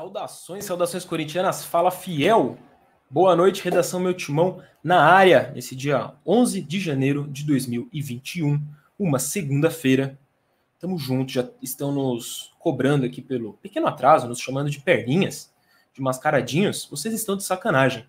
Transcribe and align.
Saudações, 0.00 0.64
saudações 0.64 1.04
corintianas. 1.04 1.62
Fala 1.62 1.90
fiel. 1.90 2.56
Boa 3.10 3.36
noite, 3.36 3.62
redação 3.62 4.00
Meu 4.00 4.14
Timão 4.14 4.62
na 4.82 5.04
área, 5.04 5.52
nesse 5.54 5.76
dia 5.76 6.14
11 6.24 6.62
de 6.62 6.80
janeiro 6.80 7.28
de 7.28 7.44
2021, 7.44 8.66
uma 8.98 9.18
segunda-feira. 9.18 10.18
Tamo 10.78 10.96
juntos, 10.96 11.34
já 11.34 11.46
estão 11.60 11.92
nos 11.92 12.50
cobrando 12.58 13.04
aqui 13.04 13.20
pelo 13.20 13.52
pequeno 13.58 13.88
atraso, 13.88 14.26
nos 14.26 14.40
chamando 14.40 14.70
de 14.70 14.80
perninhas, 14.80 15.52
de 15.92 16.00
mascaradinhos. 16.00 16.88
Vocês 16.90 17.12
estão 17.12 17.36
de 17.36 17.44
sacanagem. 17.44 18.06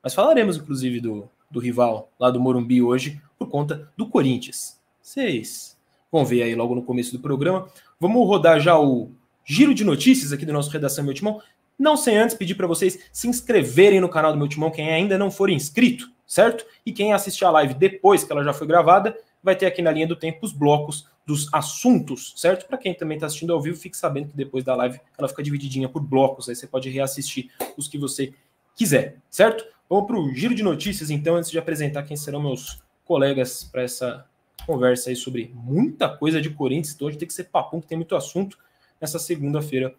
Mas 0.00 0.14
falaremos, 0.14 0.56
inclusive, 0.56 1.00
do, 1.00 1.28
do 1.50 1.58
rival 1.58 2.12
lá 2.16 2.30
do 2.30 2.38
Morumbi 2.38 2.80
hoje, 2.80 3.20
por 3.36 3.48
conta 3.48 3.90
do 3.96 4.06
Corinthians. 4.08 4.80
Vocês 5.02 5.76
vão 6.12 6.24
ver 6.24 6.44
aí 6.44 6.54
logo 6.54 6.76
no 6.76 6.82
começo 6.84 7.10
do 7.10 7.18
programa. 7.18 7.66
Vamos 7.98 8.24
rodar 8.24 8.60
já 8.60 8.78
o 8.78 9.10
giro 9.44 9.74
de 9.74 9.84
notícias 9.84 10.32
aqui 10.32 10.46
do 10.46 10.52
nosso 10.52 10.70
Redação 10.70 11.04
Meu 11.04 11.14
Timão. 11.14 11.40
Não 11.78 11.96
sem 11.96 12.16
antes 12.16 12.36
pedir 12.36 12.54
para 12.54 12.66
vocês 12.66 12.98
se 13.12 13.28
inscreverem 13.28 14.00
no 14.00 14.08
canal 14.08 14.32
do 14.32 14.38
Meu 14.38 14.48
Timão, 14.48 14.70
quem 14.70 14.90
ainda 14.90 15.18
não 15.18 15.30
for 15.30 15.50
inscrito, 15.50 16.08
certo? 16.26 16.64
E 16.86 16.92
quem 16.92 17.12
assistir 17.12 17.44
a 17.44 17.50
live 17.50 17.74
depois 17.74 18.24
que 18.24 18.32
ela 18.32 18.44
já 18.44 18.52
foi 18.52 18.66
gravada, 18.66 19.16
vai 19.42 19.54
ter 19.56 19.66
aqui 19.66 19.82
na 19.82 19.90
linha 19.90 20.06
do 20.06 20.16
tempo 20.16 20.38
os 20.42 20.52
blocos 20.52 21.06
dos 21.26 21.52
assuntos, 21.52 22.32
certo? 22.36 22.66
Para 22.66 22.78
quem 22.78 22.94
também 22.94 23.16
está 23.16 23.26
assistindo 23.26 23.52
ao 23.52 23.60
vivo, 23.60 23.76
fique 23.76 23.96
sabendo 23.96 24.28
que 24.28 24.36
depois 24.36 24.62
da 24.62 24.74
live 24.76 25.00
ela 25.18 25.28
fica 25.28 25.42
divididinha 25.42 25.88
por 25.88 26.02
blocos, 26.02 26.48
aí 26.48 26.54
você 26.54 26.66
pode 26.66 26.88
reassistir 26.90 27.50
os 27.76 27.88
que 27.88 27.98
você 27.98 28.32
quiser, 28.76 29.16
certo? 29.30 29.64
Vamos 29.88 30.06
para 30.06 30.18
o 30.18 30.34
giro 30.34 30.54
de 30.54 30.62
notícias, 30.62 31.10
então, 31.10 31.36
antes 31.36 31.50
de 31.50 31.58
apresentar 31.58 32.02
quem 32.02 32.16
serão 32.16 32.42
meus 32.42 32.82
colegas 33.04 33.64
para 33.64 33.82
essa 33.82 34.26
conversa 34.66 35.10
aí 35.10 35.16
sobre 35.16 35.50
muita 35.54 36.08
coisa 36.08 36.40
de 36.40 36.50
Corinthians. 36.50 36.94
Então, 36.94 37.08
hoje 37.08 37.18
tem 37.18 37.28
que 37.28 37.34
ser 37.34 37.44
papum, 37.44 37.80
que 37.80 37.86
tem 37.86 37.98
muito 37.98 38.16
assunto 38.16 38.58
nessa 39.04 39.18
segunda-feira 39.18 39.94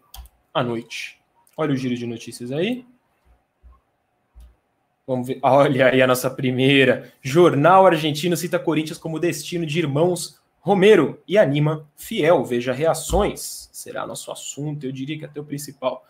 à 0.52 0.64
noite. 0.64 1.20
Olha 1.56 1.72
o 1.72 1.76
giro 1.76 1.94
de 1.94 2.06
notícias 2.06 2.50
aí. 2.50 2.84
Vamos 5.06 5.28
ver. 5.28 5.38
Olha 5.42 5.86
aí 5.86 6.02
a 6.02 6.06
nossa 6.08 6.28
primeira. 6.28 7.12
Jornal 7.22 7.86
argentino 7.86 8.36
cita 8.36 8.58
Corinthians 8.58 8.98
como 8.98 9.20
destino 9.20 9.64
de 9.64 9.78
irmãos 9.78 10.40
Romero 10.58 11.22
e 11.28 11.38
anima 11.38 11.88
fiel. 11.94 12.44
Veja 12.44 12.72
reações. 12.72 13.70
Será 13.72 14.04
nosso 14.04 14.32
assunto, 14.32 14.84
eu 14.84 14.90
diria 14.90 15.16
que 15.16 15.24
até 15.24 15.40
o 15.40 15.44
principal. 15.44 16.04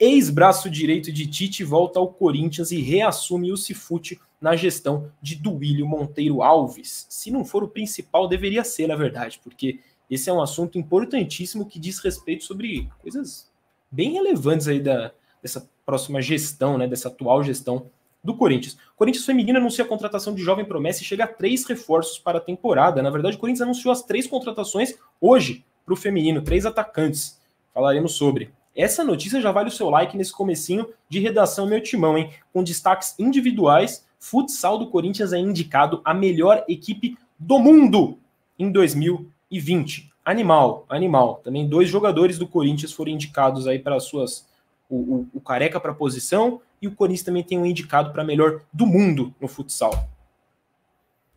Ex-braço 0.00 0.70
direito 0.70 1.12
de 1.12 1.26
Tite 1.26 1.62
volta 1.62 1.98
ao 1.98 2.08
Corinthians 2.08 2.70
e 2.70 2.80
reassume 2.80 3.52
o 3.52 3.58
Cifute 3.58 4.18
na 4.40 4.56
gestão 4.56 5.12
de 5.20 5.34
Duílio 5.34 5.86
Monteiro 5.86 6.42
Alves. 6.42 7.06
Se 7.10 7.30
não 7.30 7.44
for 7.44 7.62
o 7.62 7.68
principal, 7.68 8.26
deveria 8.26 8.64
ser, 8.64 8.86
na 8.86 8.96
verdade, 8.96 9.38
porque 9.44 9.80
esse 10.10 10.30
é 10.30 10.32
um 10.32 10.40
assunto 10.40 10.78
importantíssimo 10.78 11.66
que 11.66 11.78
diz 11.78 11.98
respeito 11.98 12.44
sobre 12.44 12.88
coisas 12.98 13.50
bem 13.90 14.12
relevantes 14.12 14.66
aí 14.66 14.80
da, 14.80 15.12
dessa 15.42 15.68
próxima 15.84 16.20
gestão, 16.22 16.78
né, 16.78 16.86
dessa 16.86 17.08
atual 17.08 17.42
gestão 17.44 17.90
do 18.22 18.34
Corinthians. 18.34 18.74
O 18.94 18.96
Corinthians 18.96 19.24
feminino 19.24 19.58
anuncia 19.58 19.84
a 19.84 19.88
contratação 19.88 20.34
de 20.34 20.42
jovem 20.42 20.64
promessa 20.64 21.02
e 21.02 21.04
chega 21.04 21.24
a 21.24 21.28
três 21.28 21.64
reforços 21.64 22.18
para 22.18 22.38
a 22.38 22.40
temporada. 22.40 23.02
Na 23.02 23.10
verdade, 23.10 23.36
o 23.36 23.38
Corinthians 23.38 23.62
anunciou 23.62 23.92
as 23.92 24.02
três 24.02 24.26
contratações 24.26 24.94
hoje 25.20 25.64
para 25.84 25.94
o 25.94 25.96
feminino, 25.96 26.42
três 26.42 26.66
atacantes. 26.66 27.40
Falaremos 27.72 28.14
sobre. 28.14 28.50
Essa 28.74 29.04
notícia 29.04 29.40
já 29.40 29.50
vale 29.50 29.68
o 29.68 29.72
seu 29.72 29.90
like 29.90 30.16
nesse 30.16 30.32
comecinho 30.32 30.88
de 31.08 31.18
redação 31.20 31.66
meu 31.66 31.82
timão, 31.82 32.16
hein? 32.16 32.30
Com 32.52 32.62
destaques 32.62 33.14
individuais, 33.18 34.06
futsal 34.18 34.78
do 34.78 34.88
Corinthians 34.88 35.32
é 35.32 35.38
indicado 35.38 36.00
a 36.04 36.12
melhor 36.14 36.64
equipe 36.68 37.16
do 37.38 37.58
mundo 37.58 38.18
em 38.58 38.70
2020 38.70 39.37
e 39.50 39.58
20. 39.58 40.10
Animal, 40.24 40.84
animal. 40.88 41.40
Também 41.42 41.66
dois 41.66 41.88
jogadores 41.88 42.38
do 42.38 42.46
Corinthians 42.46 42.92
foram 42.92 43.10
indicados 43.10 43.66
aí 43.66 43.78
para 43.78 43.98
suas. 44.00 44.46
O, 44.88 44.96
o, 44.96 45.28
o 45.34 45.40
Careca 45.40 45.78
para 45.78 45.94
posição 45.94 46.60
e 46.80 46.86
o 46.86 46.94
Corinthians 46.94 47.24
também 47.24 47.42
tem 47.42 47.58
um 47.58 47.66
indicado 47.66 48.12
para 48.12 48.24
melhor 48.24 48.62
do 48.72 48.86
mundo 48.86 49.34
no 49.40 49.48
futsal. 49.48 50.08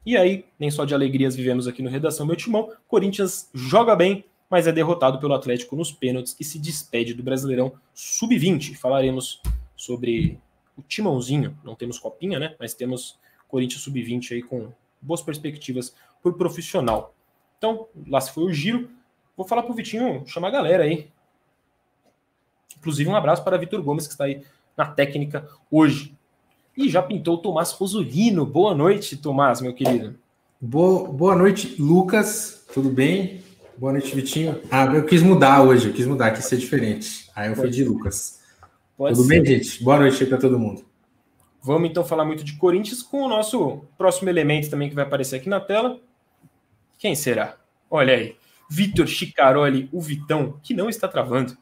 E 0.06 0.18
aí, 0.18 0.46
nem 0.60 0.72
só 0.72 0.84
de 0.84 0.94
alegrias 0.94 1.36
vivemos 1.36 1.68
aqui 1.68 1.82
no 1.82 1.90
Redação 1.90 2.26
Meu 2.26 2.36
Timão. 2.36 2.72
Corinthians 2.88 3.50
joga 3.54 3.96
bem, 3.96 4.26
mas 4.50 4.68
é 4.68 4.72
derrotado 4.72 5.20
pelo 5.20 5.34
Atlético 5.34 5.76
nos 5.76 5.92
pênaltis 5.92 6.36
e 6.40 6.44
se 6.44 6.58
despede 6.58 7.14
do 7.14 7.24
Brasileirão 7.24 7.74
Sub-20. 7.94 8.76
Falaremos 8.76 9.42
sobre 9.76 10.40
o 10.76 10.82
timãozinho. 10.82 11.58
Não 11.64 11.76
temos 11.76 12.00
copinha, 12.00 12.40
né? 12.40 12.56
Mas 12.60 12.74
temos 12.74 13.20
Corinthians 13.48 13.84
Sub-20 13.84 14.32
aí 14.32 14.42
com 14.42 14.72
boas 15.00 15.22
perspectivas 15.22 15.94
por 16.22 16.34
profissional. 16.34 17.14
Então, 17.62 17.86
lá 18.08 18.20
se 18.20 18.32
foi 18.32 18.46
o 18.46 18.52
giro. 18.52 18.90
Vou 19.38 19.48
falar 19.48 19.62
pro 19.62 19.76
Vitinho 19.76 20.24
chamar 20.26 20.48
a 20.48 20.52
galera 20.52 20.84
aí. 20.84 21.12
Inclusive, 22.76 23.08
um 23.08 23.16
abraço 23.16 23.44
para 23.44 23.56
Vitor 23.56 23.84
Gomes, 23.84 24.08
que 24.08 24.14
está 24.14 24.24
aí 24.24 24.42
na 24.76 24.88
técnica 24.88 25.48
hoje. 25.70 26.18
E 26.76 26.90
já 26.90 27.04
pintou 27.04 27.36
o 27.36 27.38
Tomás 27.38 27.70
Rosolino. 27.70 28.48
Boa 28.48 28.74
noite, 28.74 29.16
Tomás, 29.16 29.62
meu 29.62 29.76
querido. 29.76 30.16
Boa, 30.60 31.08
boa 31.08 31.36
noite, 31.36 31.80
Lucas. 31.80 32.66
Tudo 32.74 32.90
bem? 32.90 33.44
Boa 33.78 33.92
noite, 33.92 34.16
Vitinho. 34.16 34.60
Ah, 34.72 34.86
eu 34.86 35.06
quis 35.06 35.22
mudar 35.22 35.62
hoje, 35.62 35.90
eu 35.90 35.94
quis 35.94 36.08
mudar, 36.08 36.32
quis 36.32 36.46
ser 36.46 36.58
diferente. 36.58 37.30
Aí 37.36 37.52
eu 37.52 37.56
fui 37.56 37.70
de 37.70 37.84
Lucas. 37.84 38.42
Pode 38.98 39.16
Tudo 39.16 39.28
ser. 39.28 39.40
bem, 39.40 39.60
gente? 39.60 39.84
Boa 39.84 40.00
noite 40.00 40.24
aí 40.24 40.28
para 40.28 40.40
todo 40.40 40.58
mundo. 40.58 40.84
Vamos 41.62 41.92
então 41.92 42.04
falar 42.04 42.26
muito 42.26 42.44
de 42.44 42.54
Corinthians 42.54 43.04
com 43.04 43.22
o 43.22 43.30
nosso 43.30 43.86
próximo 44.00 44.32
elemento 44.32 44.68
também 44.68 44.90
que 44.90 44.96
vai 44.96 45.04
aparecer 45.04 45.36
aqui 45.36 45.48
na 45.48 45.60
tela. 45.60 46.00
Quem 47.02 47.16
será? 47.16 47.56
Olha 47.90 48.14
aí. 48.14 48.38
Vitor 48.70 49.08
Chicaroli, 49.08 49.90
o 49.92 50.00
Vitão, 50.00 50.60
que 50.62 50.72
não 50.72 50.88
está 50.88 51.08
travando. 51.08 51.58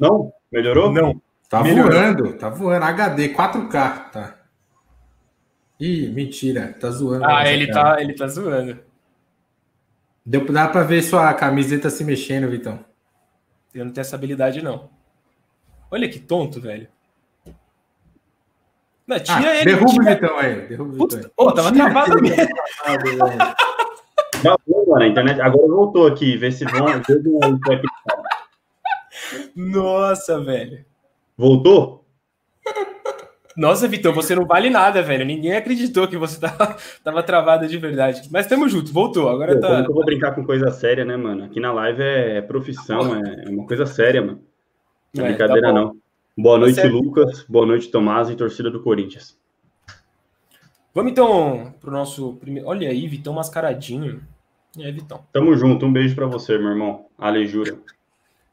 Não? 0.00 0.32
Melhorou? 0.50 0.90
Não. 0.90 1.20
Tá 1.50 1.62
Melhorou. 1.62 1.92
voando, 1.92 2.32
tá 2.38 2.48
voando. 2.48 2.84
HD, 2.86 3.28
4K, 3.28 4.10
tá. 4.10 4.38
Ih, 5.78 6.08
mentira, 6.08 6.74
tá 6.80 6.90
zoando. 6.90 7.26
Ah, 7.26 7.46
ele 7.46 7.70
tá, 7.70 8.00
ele 8.00 8.14
tá 8.14 8.26
zoando. 8.26 8.80
Deu, 10.24 10.50
dá 10.50 10.66
pra 10.66 10.82
ver 10.82 11.02
sua 11.02 11.34
camiseta 11.34 11.90
se 11.90 12.02
mexendo, 12.02 12.48
Vitão. 12.48 12.82
Eu 13.74 13.84
não 13.84 13.92
tenho 13.92 14.00
essa 14.00 14.16
habilidade, 14.16 14.62
não. 14.62 14.88
Olha 15.90 16.08
que 16.08 16.18
tonto, 16.18 16.58
velho. 16.58 16.88
Não, 19.06 19.20
tira 19.20 19.50
ah, 19.50 19.56
ele. 19.56 19.64
Derruba 19.72 19.92
tira... 19.92 20.02
o 20.02 20.14
Vitão 20.14 20.38
aí. 20.38 20.68
Derruba 20.68 21.04
o 21.04 21.06
Vitão. 21.06 21.30
Pô, 21.36 21.52
tava 21.52 21.70
travado 21.70 22.22
mesmo. 22.22 22.48
Travou, 24.42 24.86
mano, 24.88 25.02
a 25.02 25.06
internet. 25.06 25.40
Agora 25.40 25.68
voltou 25.68 26.06
aqui, 26.06 26.36
vê 26.36 26.50
se 26.50 26.64
vão. 26.64 26.86
Nossa, 29.54 30.40
velho. 30.40 30.84
Voltou? 31.36 32.04
Nossa, 33.56 33.88
Vitor, 33.88 34.14
você 34.14 34.34
não 34.34 34.46
vale 34.46 34.70
nada, 34.70 35.02
velho. 35.02 35.24
Ninguém 35.24 35.54
acreditou 35.54 36.08
que 36.08 36.16
você 36.16 36.40
tava, 36.40 36.76
tava 37.04 37.22
travado 37.22 37.66
de 37.66 37.76
verdade. 37.76 38.28
Mas 38.30 38.46
tamo 38.46 38.68
junto, 38.68 38.92
voltou. 38.92 39.28
Agora 39.28 39.54
Pô, 39.54 39.60
tá. 39.60 39.80
Eu 39.80 39.92
vou 39.92 40.04
brincar 40.04 40.34
com 40.34 40.44
coisa 40.44 40.70
séria, 40.70 41.04
né, 41.04 41.16
mano? 41.16 41.44
Aqui 41.44 41.60
na 41.60 41.72
live 41.72 42.02
é 42.02 42.40
profissão, 42.40 43.16
é, 43.16 43.44
é 43.46 43.48
uma 43.50 43.66
coisa 43.66 43.86
séria, 43.86 44.22
mano. 44.22 44.40
Não 45.14 45.24
é, 45.24 45.28
é 45.28 45.30
brincadeira, 45.30 45.68
tá 45.68 45.72
não. 45.72 45.96
Boa 46.38 46.54
tá 46.54 46.60
noite, 46.60 46.86
Lucas. 46.86 47.44
Boa 47.48 47.66
noite, 47.66 47.90
Tomás 47.90 48.30
e 48.30 48.36
torcida 48.36 48.70
do 48.70 48.82
Corinthians. 48.82 49.38
Vamos 50.94 51.12
então 51.12 51.74
pro 51.80 51.90
nosso 51.90 52.34
primeiro. 52.34 52.68
Olha 52.68 52.88
aí, 52.88 53.06
Vitão 53.06 53.34
mascaradinho. 53.34 54.22
E 54.76 54.84
aí, 54.84 54.92
Vitão? 54.92 55.24
Tamo 55.32 55.56
junto. 55.56 55.86
Um 55.86 55.92
beijo 55.92 56.14
para 56.14 56.26
você, 56.26 56.56
meu 56.58 56.70
irmão. 56.70 57.06
Ale 57.18 57.46
Jura. 57.46 57.78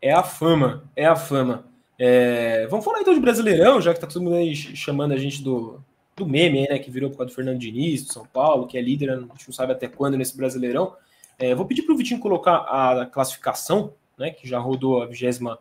É 0.01 0.11
a 0.11 0.23
fama, 0.23 0.83
é 0.95 1.05
a 1.05 1.15
fama. 1.15 1.65
É... 1.97 2.67
Vamos 2.67 2.85
falar 2.85 3.01
então 3.01 3.13
de 3.13 3.19
Brasileirão, 3.19 3.81
já 3.81 3.93
que 3.93 3.99
tá 3.99 4.07
todo 4.07 4.21
mundo 4.21 4.35
aí 4.35 4.55
chamando 4.55 5.13
a 5.13 5.17
gente 5.17 5.43
do, 5.43 5.81
do 6.15 6.25
meme, 6.25 6.67
né? 6.67 6.79
Que 6.79 6.91
virou 6.91 7.09
por 7.09 7.17
causa 7.17 7.31
do 7.31 7.35
Fernando 7.35 7.59
Diniz, 7.59 8.05
do 8.05 8.13
São 8.13 8.25
Paulo, 8.25 8.67
que 8.67 8.77
é 8.77 8.81
líder, 8.81 9.11
a 9.11 9.15
gente 9.15 9.47
não 9.47 9.53
sabe 9.53 9.71
até 9.71 9.87
quando 9.87 10.17
nesse 10.17 10.37
Brasileirão. 10.37 10.95
É, 11.39 11.53
vou 11.53 11.65
pedir 11.65 11.83
pro 11.83 11.95
Vitinho 11.95 12.19
colocar 12.19 12.57
a 12.57 13.05
classificação, 13.05 13.93
né? 14.17 14.31
Que 14.31 14.47
já 14.47 14.59
rodou 14.59 15.01
a 15.01 15.05
29 15.05 15.59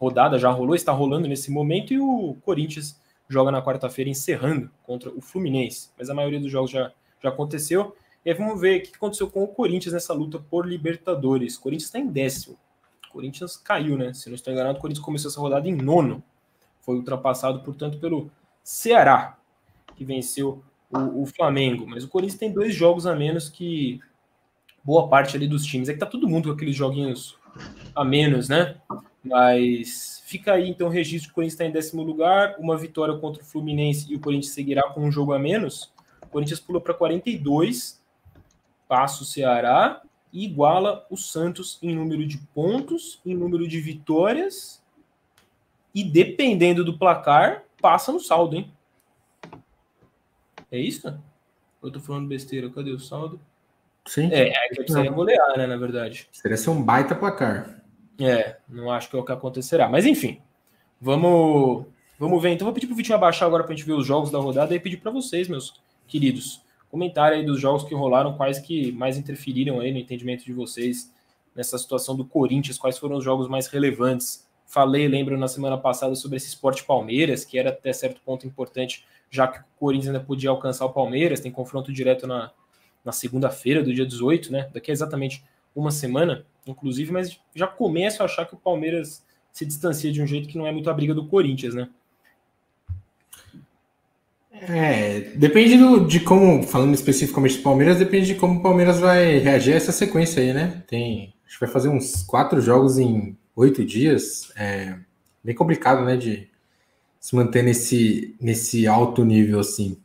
rodada, 0.00 0.38
já 0.38 0.50
rolou, 0.50 0.74
está 0.74 0.92
rolando 0.92 1.28
nesse 1.28 1.50
momento, 1.50 1.92
e 1.92 1.98
o 1.98 2.36
Corinthians 2.44 3.00
joga 3.28 3.50
na 3.50 3.62
quarta-feira 3.62 4.10
encerrando 4.10 4.70
contra 4.82 5.10
o 5.10 5.20
Fluminense. 5.20 5.90
Mas 5.98 6.10
a 6.10 6.14
maioria 6.14 6.40
dos 6.40 6.50
jogos 6.50 6.70
já, 6.70 6.92
já 7.22 7.28
aconteceu. 7.28 7.96
E 8.24 8.30
aí 8.30 8.36
vamos 8.36 8.60
ver 8.60 8.80
o 8.80 8.82
que 8.82 8.96
aconteceu 8.96 9.30
com 9.30 9.44
o 9.44 9.48
Corinthians 9.48 9.92
nessa 9.92 10.14
luta 10.14 10.38
por 10.38 10.66
Libertadores. 10.66 11.56
O 11.56 11.60
Corinthians 11.60 11.88
está 11.88 11.98
em 11.98 12.06
décimo. 12.06 12.56
O 13.08 13.12
Corinthians 13.12 13.56
caiu, 13.56 13.98
né? 13.98 14.14
Se 14.14 14.28
não 14.28 14.34
estou 14.34 14.52
enganado, 14.52 14.78
o 14.78 14.80
Corinthians 14.80 15.04
começou 15.04 15.30
essa 15.30 15.40
rodada 15.40 15.68
em 15.68 15.76
nono. 15.76 16.22
Foi 16.80 16.96
ultrapassado, 16.96 17.60
portanto, 17.60 17.98
pelo 17.98 18.30
Ceará, 18.62 19.36
que 19.94 20.04
venceu 20.04 20.62
o, 20.90 21.22
o 21.22 21.26
Flamengo. 21.26 21.86
Mas 21.86 22.02
o 22.02 22.08
Corinthians 22.08 22.38
tem 22.38 22.52
dois 22.52 22.74
jogos 22.74 23.06
a 23.06 23.14
menos 23.14 23.48
que 23.48 24.00
boa 24.82 25.08
parte 25.08 25.36
ali 25.36 25.46
dos 25.46 25.64
times. 25.64 25.88
É 25.88 25.92
que 25.92 25.98
tá 25.98 26.06
todo 26.06 26.28
mundo 26.28 26.48
com 26.48 26.54
aqueles 26.54 26.74
joguinhos 26.74 27.38
a 27.94 28.04
menos, 28.04 28.48
né? 28.48 28.76
Mas 29.22 30.22
fica 30.26 30.52
aí 30.52 30.68
então 30.68 30.88
o 30.88 30.90
registro 30.90 31.28
que 31.28 31.32
o 31.32 31.34
Corinthians 31.36 31.54
está 31.54 31.64
em 31.64 31.72
décimo 31.72 32.02
lugar, 32.02 32.56
uma 32.58 32.76
vitória 32.76 33.16
contra 33.16 33.42
o 33.42 33.46
Fluminense 33.46 34.10
e 34.12 34.16
o 34.16 34.20
Corinthians 34.20 34.52
seguirá 34.52 34.82
com 34.90 35.02
um 35.02 35.10
jogo 35.10 35.32
a 35.32 35.38
menos. 35.38 35.92
O 36.22 36.26
Corinthians 36.28 36.60
pula 36.60 36.80
para 36.80 36.92
42, 36.92 38.03
passa 38.88 39.22
o 39.22 39.26
Ceará 39.26 40.02
e 40.32 40.44
iguala 40.44 41.06
o 41.10 41.16
Santos 41.16 41.78
em 41.82 41.94
número 41.94 42.26
de 42.26 42.38
pontos, 42.54 43.20
em 43.24 43.34
número 43.34 43.68
de 43.68 43.80
vitórias 43.80 44.82
e 45.94 46.02
dependendo 46.02 46.84
do 46.84 46.98
placar, 46.98 47.62
passa 47.80 48.10
no 48.10 48.18
saldo, 48.18 48.56
hein? 48.56 48.72
É 50.70 50.78
isso? 50.78 51.16
Eu 51.82 51.90
tô 51.90 52.00
falando 52.00 52.26
besteira, 52.26 52.68
cadê 52.68 52.90
o 52.90 52.98
saldo? 52.98 53.38
Sim. 54.06 54.28
É, 54.32 54.48
é 54.48 54.68
que 54.68 54.76
precisaria 54.76 55.10
golear, 55.10 55.56
né, 55.56 55.66
na 55.66 55.76
verdade. 55.76 56.28
Seria 56.32 56.56
ser 56.56 56.70
um 56.70 56.82
baita 56.82 57.14
placar. 57.14 57.82
É, 58.20 58.56
não 58.68 58.90
acho 58.90 59.08
que 59.08 59.16
é 59.16 59.18
o 59.18 59.24
que 59.24 59.32
acontecerá. 59.32 59.88
Mas 59.88 60.04
enfim, 60.04 60.40
vamos 61.00 61.86
vamos 62.18 62.42
ver. 62.42 62.50
Então 62.50 62.64
vou 62.64 62.74
pedir 62.74 62.86
pro 62.86 62.96
Vitinho 62.96 63.16
abaixar 63.16 63.46
agora 63.46 63.64
pra 63.64 63.74
gente 63.74 63.86
ver 63.86 63.92
os 63.92 64.06
jogos 64.06 64.30
da 64.30 64.38
rodada 64.38 64.74
e 64.74 64.80
pedir 64.80 64.96
para 64.96 65.10
vocês, 65.10 65.48
meus 65.48 65.80
queridos, 66.06 66.63
comentário 66.94 67.36
aí 67.36 67.44
dos 67.44 67.60
jogos 67.60 67.82
que 67.82 67.92
rolaram, 67.92 68.36
quais 68.36 68.60
que 68.60 68.92
mais 68.92 69.18
interferiram 69.18 69.80
aí 69.80 69.90
no 69.90 69.98
entendimento 69.98 70.44
de 70.44 70.52
vocês 70.52 71.12
nessa 71.52 71.76
situação 71.76 72.14
do 72.14 72.24
Corinthians, 72.24 72.78
quais 72.78 72.96
foram 72.96 73.16
os 73.16 73.24
jogos 73.24 73.48
mais 73.48 73.66
relevantes. 73.66 74.46
Falei, 74.64 75.08
lembro, 75.08 75.36
na 75.36 75.48
semana 75.48 75.76
passada 75.76 76.14
sobre 76.14 76.36
esse 76.36 76.46
esporte 76.46 76.84
Palmeiras, 76.84 77.44
que 77.44 77.58
era 77.58 77.70
até 77.70 77.92
certo 77.92 78.20
ponto 78.24 78.46
importante, 78.46 79.04
já 79.28 79.48
que 79.48 79.58
o 79.58 79.64
Corinthians 79.76 80.14
ainda 80.14 80.24
podia 80.24 80.50
alcançar 80.50 80.86
o 80.86 80.92
Palmeiras, 80.92 81.40
tem 81.40 81.50
confronto 81.50 81.92
direto 81.92 82.28
na, 82.28 82.52
na 83.04 83.10
segunda-feira 83.10 83.82
do 83.82 83.92
dia 83.92 84.06
18, 84.06 84.52
né? 84.52 84.70
Daqui 84.72 84.92
a 84.92 84.94
exatamente 84.94 85.44
uma 85.74 85.90
semana, 85.90 86.46
inclusive, 86.64 87.10
mas 87.10 87.40
já 87.56 87.66
começo 87.66 88.22
a 88.22 88.26
achar 88.26 88.46
que 88.46 88.54
o 88.54 88.58
Palmeiras 88.58 89.26
se 89.50 89.66
distancia 89.66 90.12
de 90.12 90.22
um 90.22 90.26
jeito 90.28 90.48
que 90.48 90.56
não 90.56 90.66
é 90.66 90.70
muito 90.70 90.88
a 90.88 90.94
briga 90.94 91.12
do 91.12 91.26
Corinthians, 91.26 91.74
né? 91.74 91.88
É, 94.60 95.20
depende 95.34 95.76
do, 95.76 96.06
de 96.06 96.20
como, 96.20 96.62
falando 96.62 96.94
especificamente 96.94 97.56
do 97.56 97.62
Palmeiras, 97.62 97.98
depende 97.98 98.26
de 98.26 98.34
como 98.36 98.60
o 98.60 98.62
Palmeiras 98.62 99.00
vai 99.00 99.38
reagir 99.38 99.74
a 99.74 99.76
essa 99.76 99.92
sequência 99.92 100.42
aí, 100.42 100.52
né? 100.52 100.82
Tem, 100.86 101.34
acho 101.46 101.58
que 101.58 101.64
vai 101.64 101.72
fazer 101.72 101.88
uns 101.88 102.22
quatro 102.22 102.60
jogos 102.60 102.98
em 102.98 103.36
oito 103.56 103.84
dias. 103.84 104.52
É 104.56 104.94
bem 105.42 105.54
complicado, 105.54 106.04
né? 106.04 106.16
De 106.16 106.48
se 107.20 107.34
manter 107.34 107.62
nesse, 107.62 108.34
nesse 108.40 108.86
alto 108.86 109.24
nível 109.24 109.60
assim. 109.60 109.96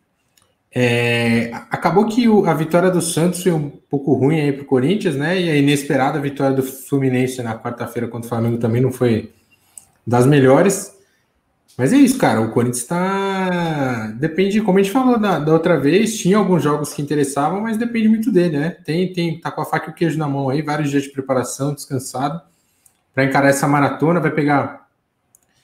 É, 0.72 1.50
acabou 1.72 2.08
que 2.08 2.28
o, 2.28 2.46
a 2.46 2.54
vitória 2.54 2.92
do 2.92 3.02
Santos 3.02 3.42
foi 3.42 3.52
um 3.52 3.70
pouco 3.70 4.14
ruim 4.14 4.40
aí 4.40 4.54
para 4.54 4.64
o 4.64 4.66
Corinthians, 4.66 5.16
né? 5.16 5.40
E 5.40 5.50
a 5.50 5.56
inesperada 5.56 6.20
vitória 6.20 6.56
do 6.56 6.64
Fluminense 6.64 7.42
na 7.42 7.58
quarta-feira 7.58 8.08
contra 8.08 8.26
o 8.26 8.30
Flamengo 8.30 8.58
também 8.58 8.82
não 8.82 8.92
foi 8.92 9.32
das 10.06 10.26
melhores. 10.26 10.99
Mas 11.80 11.94
é 11.94 11.96
isso, 11.96 12.18
cara. 12.18 12.42
O 12.42 12.52
Corinthians 12.52 12.82
está. 12.82 14.08
Depende, 14.20 14.60
como 14.60 14.78
a 14.78 14.84
gente 14.84 14.92
falou 14.92 15.18
da, 15.18 15.40
da, 15.40 15.54
outra 15.54 15.80
vez, 15.80 16.20
tinha 16.20 16.36
alguns 16.38 16.62
jogos 16.62 16.94
que 16.94 17.02
interessavam, 17.02 17.62
mas 17.62 17.78
depende 17.78 18.10
muito 18.10 18.30
dele, 18.34 18.60
né? 18.60 18.72
Tem, 18.72 19.14
tem, 19.14 19.40
tá 19.40 19.50
com 19.50 19.62
a 19.62 19.66
faca 19.66 19.90
e 19.90 19.94
o 19.94 19.96
queijo 19.96 20.18
na 20.18 20.28
mão 20.28 20.50
aí, 20.50 20.62
vários 20.62 20.90
dias 20.90 21.04
de 21.04 21.10
preparação, 21.10 21.74
descansado, 21.74 22.42
para 23.16 23.24
encarar 23.24 23.48
essa 23.48 23.66
maratona. 23.66 24.20
Vai 24.20 24.32
pegar, 24.32 24.90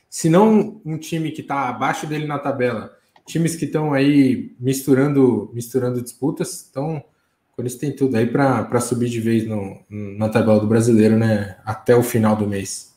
se 0.09 0.29
não 0.29 0.79
um 0.85 0.97
time 0.97 1.31
que 1.31 1.41
está 1.41 1.67
abaixo 1.67 2.07
dele 2.07 2.25
na 2.25 2.39
tabela, 2.39 2.93
times 3.25 3.57
que 3.57 3.65
estão 3.65 3.91
aí 3.91 4.55
misturando, 4.57 5.51
misturando 5.53 6.01
disputas. 6.01 6.65
Então, 6.71 7.03
o 7.51 7.55
Corinthians 7.57 7.81
tem 7.81 7.93
tudo 7.93 8.15
aí 8.15 8.25
para 8.25 8.79
subir 8.79 9.09
de 9.09 9.19
vez 9.19 9.45
no, 9.45 9.81
na 9.89 10.29
tabela 10.29 10.61
do 10.61 10.67
brasileiro, 10.67 11.17
né? 11.17 11.57
Até 11.65 11.93
o 11.93 12.01
final 12.01 12.37
do 12.37 12.47
mês. 12.47 12.94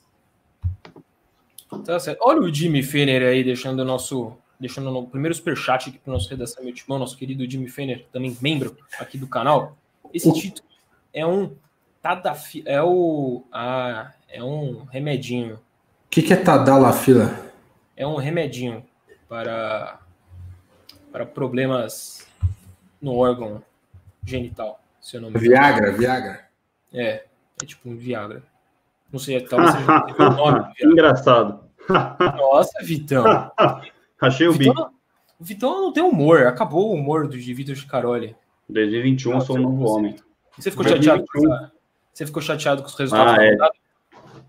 Tá 1.85 1.99
certo. 1.99 2.19
Olha 2.23 2.41
o 2.41 2.53
Jimmy 2.53 2.83
Fener 2.83 3.23
aí 3.23 3.43
deixando 3.43 3.81
o 3.81 3.85
nosso. 3.85 4.37
Deixando 4.61 4.91
o 4.97 5.07
primeiro 5.07 5.35
superchat 5.35 5.89
aqui 5.89 5.99
para 5.99 6.11
o 6.11 6.15
nosso 6.15 6.29
redação 6.29 6.65
meu 6.65 6.75
timão, 6.75 6.99
nosso 6.99 7.17
querido 7.17 7.49
Jimmy 7.49 7.69
Fener, 7.69 8.07
também 8.13 8.37
membro 8.41 8.77
aqui 8.99 9.17
do 9.17 9.29
canal. 9.29 9.77
Esse 10.13 10.33
título 10.33 10.69
é 11.13 11.27
um. 11.27 11.55
Tadafi, 12.03 12.63
é 12.67 12.83
o. 12.83 13.45
Ah, 13.53 14.13
é 14.29 14.43
um 14.43 14.85
remedinho. 14.85 15.55
O 15.55 16.09
que, 16.11 16.23
que 16.23 16.33
é 16.33 16.37
Tadalafila? 16.37 17.53
É 17.97 18.07
um 18.07 18.17
remedinho 18.17 18.85
para 19.29 20.01
para 21.13 21.25
problemas 21.25 22.27
no 23.01 23.17
órgão 23.17 23.63
genital, 24.25 24.81
se 25.01 25.17
eu 25.17 25.21
não 25.21 25.31
me 25.31 25.39
Viagra, 25.39 25.93
Viagra. 25.93 26.49
É, 26.93 27.25
é 27.63 27.67
tipo 27.67 27.89
um 27.89 27.97
Viagra. 27.97 28.43
Não 29.11 29.19
sei, 29.19 29.41
talvez 29.41 29.73
seja 29.73 30.05
o 30.19 30.31
nome. 30.37 30.73
Engraçado. 30.81 31.68
Nossa, 31.89 32.83
Vitão. 32.83 33.25
Achei 34.21 34.49
o 34.49 34.53
Vitão, 34.53 34.75
bico. 34.75 34.95
O 35.41 35.45
Vitão 35.45 35.83
não 35.83 35.93
tem 35.93 36.03
humor, 36.03 36.47
acabou 36.47 36.91
o 36.91 36.95
humor 36.95 37.29
do 37.29 37.39
de 37.39 37.55
Vitor 37.55 37.77
Chicaroli. 37.77 38.35
2021 38.69 39.33
eu 39.33 39.41
sou 39.41 39.57
um 39.57 39.63
novo 39.63 39.85
homem. 39.85 40.17
Você 40.59 40.71
ficou 40.71 40.87
chateado. 40.87 41.25
Você 42.13 42.27
ficou 42.27 42.43
chateado 42.43 42.83
com 42.83 42.89
os 42.89 42.95
resultados 42.97 43.35
ah, 43.39 43.45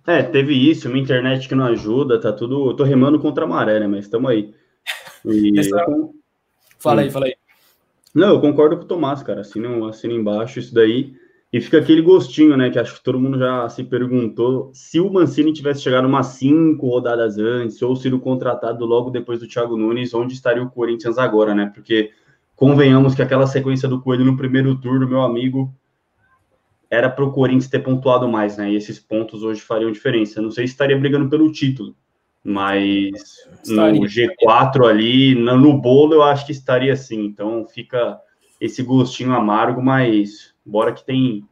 é. 0.07 0.19
é, 0.19 0.23
teve 0.23 0.53
isso, 0.53 0.89
minha 0.89 1.03
internet 1.03 1.47
que 1.47 1.53
não 1.53 1.65
ajuda, 1.65 2.19
tá 2.19 2.33
tudo. 2.33 2.71
Eu 2.71 2.75
tô 2.75 2.83
remando 2.83 3.19
contra 3.19 3.45
a 3.45 3.47
maré, 3.47 3.79
né? 3.79 3.87
Mas 3.87 4.05
estamos 4.05 4.29
aí. 4.31 4.53
E 5.23 5.53
Essa... 5.59 5.85
Fala 6.79 7.01
aí, 7.01 7.07
hum. 7.07 7.11
fala 7.11 7.25
aí. 7.27 7.35
Não, 8.13 8.29
eu 8.29 8.41
concordo 8.41 8.75
com 8.75 8.83
o 8.83 8.87
Tomás, 8.87 9.21
cara. 9.21 9.41
Assina, 9.41 9.87
assina 9.87 10.13
embaixo 10.13 10.57
isso 10.57 10.73
daí. 10.73 11.13
E 11.51 11.59
fica 11.59 11.79
aquele 11.79 12.01
gostinho, 12.01 12.55
né? 12.55 12.69
Que 12.69 12.77
acho 12.77 12.95
que 12.95 13.03
todo 13.03 13.19
mundo 13.19 13.39
já 13.39 13.67
se 13.69 13.83
perguntou 13.83 14.69
se 14.71 14.99
o 14.99 15.11
Mancini 15.11 15.51
tivesse 15.51 15.81
chegado 15.81 16.07
umas 16.07 16.27
cinco 16.27 16.87
rodadas 16.87 17.39
antes, 17.39 17.81
ou 17.81 17.95
sido 17.95 18.19
contratado 18.19 18.85
logo 18.85 19.09
depois 19.09 19.39
do 19.39 19.47
Thiago 19.47 19.75
Nunes, 19.75 20.13
onde 20.13 20.33
estaria 20.33 20.61
o 20.61 20.69
Corinthians 20.69 21.17
agora, 21.17 21.55
né? 21.55 21.71
Porque 21.73 22.11
convenhamos 22.55 23.15
que 23.15 23.23
aquela 23.23 23.47
sequência 23.47 23.89
do 23.89 23.99
Coelho 23.99 24.25
no 24.25 24.37
primeiro 24.37 24.75
turno, 24.75 25.07
meu 25.07 25.23
amigo, 25.23 25.73
era 26.87 27.09
para 27.09 27.25
o 27.25 27.31
Corinthians 27.31 27.67
ter 27.67 27.79
pontuado 27.79 28.27
mais, 28.27 28.57
né? 28.57 28.71
E 28.71 28.75
esses 28.75 28.99
pontos 28.99 29.41
hoje 29.41 29.61
fariam 29.61 29.91
diferença. 29.91 30.41
Não 30.41 30.51
sei 30.51 30.67
se 30.67 30.73
estaria 30.73 30.97
brigando 30.97 31.29
pelo 31.29 31.51
título, 31.51 31.95
mas 32.43 33.47
estaria. 33.63 33.99
no 33.99 34.05
G4 34.05 34.87
ali, 34.87 35.33
no 35.33 35.81
bolo, 35.81 36.13
eu 36.13 36.21
acho 36.21 36.45
que 36.45 36.51
estaria 36.51 36.93
assim. 36.93 37.25
Então 37.25 37.65
fica 37.65 38.19
esse 38.61 38.83
gostinho 38.83 39.33
amargo, 39.33 39.81
mas 39.81 40.48
bora 40.65 40.93
que 40.93 41.05
tem 41.05 41.43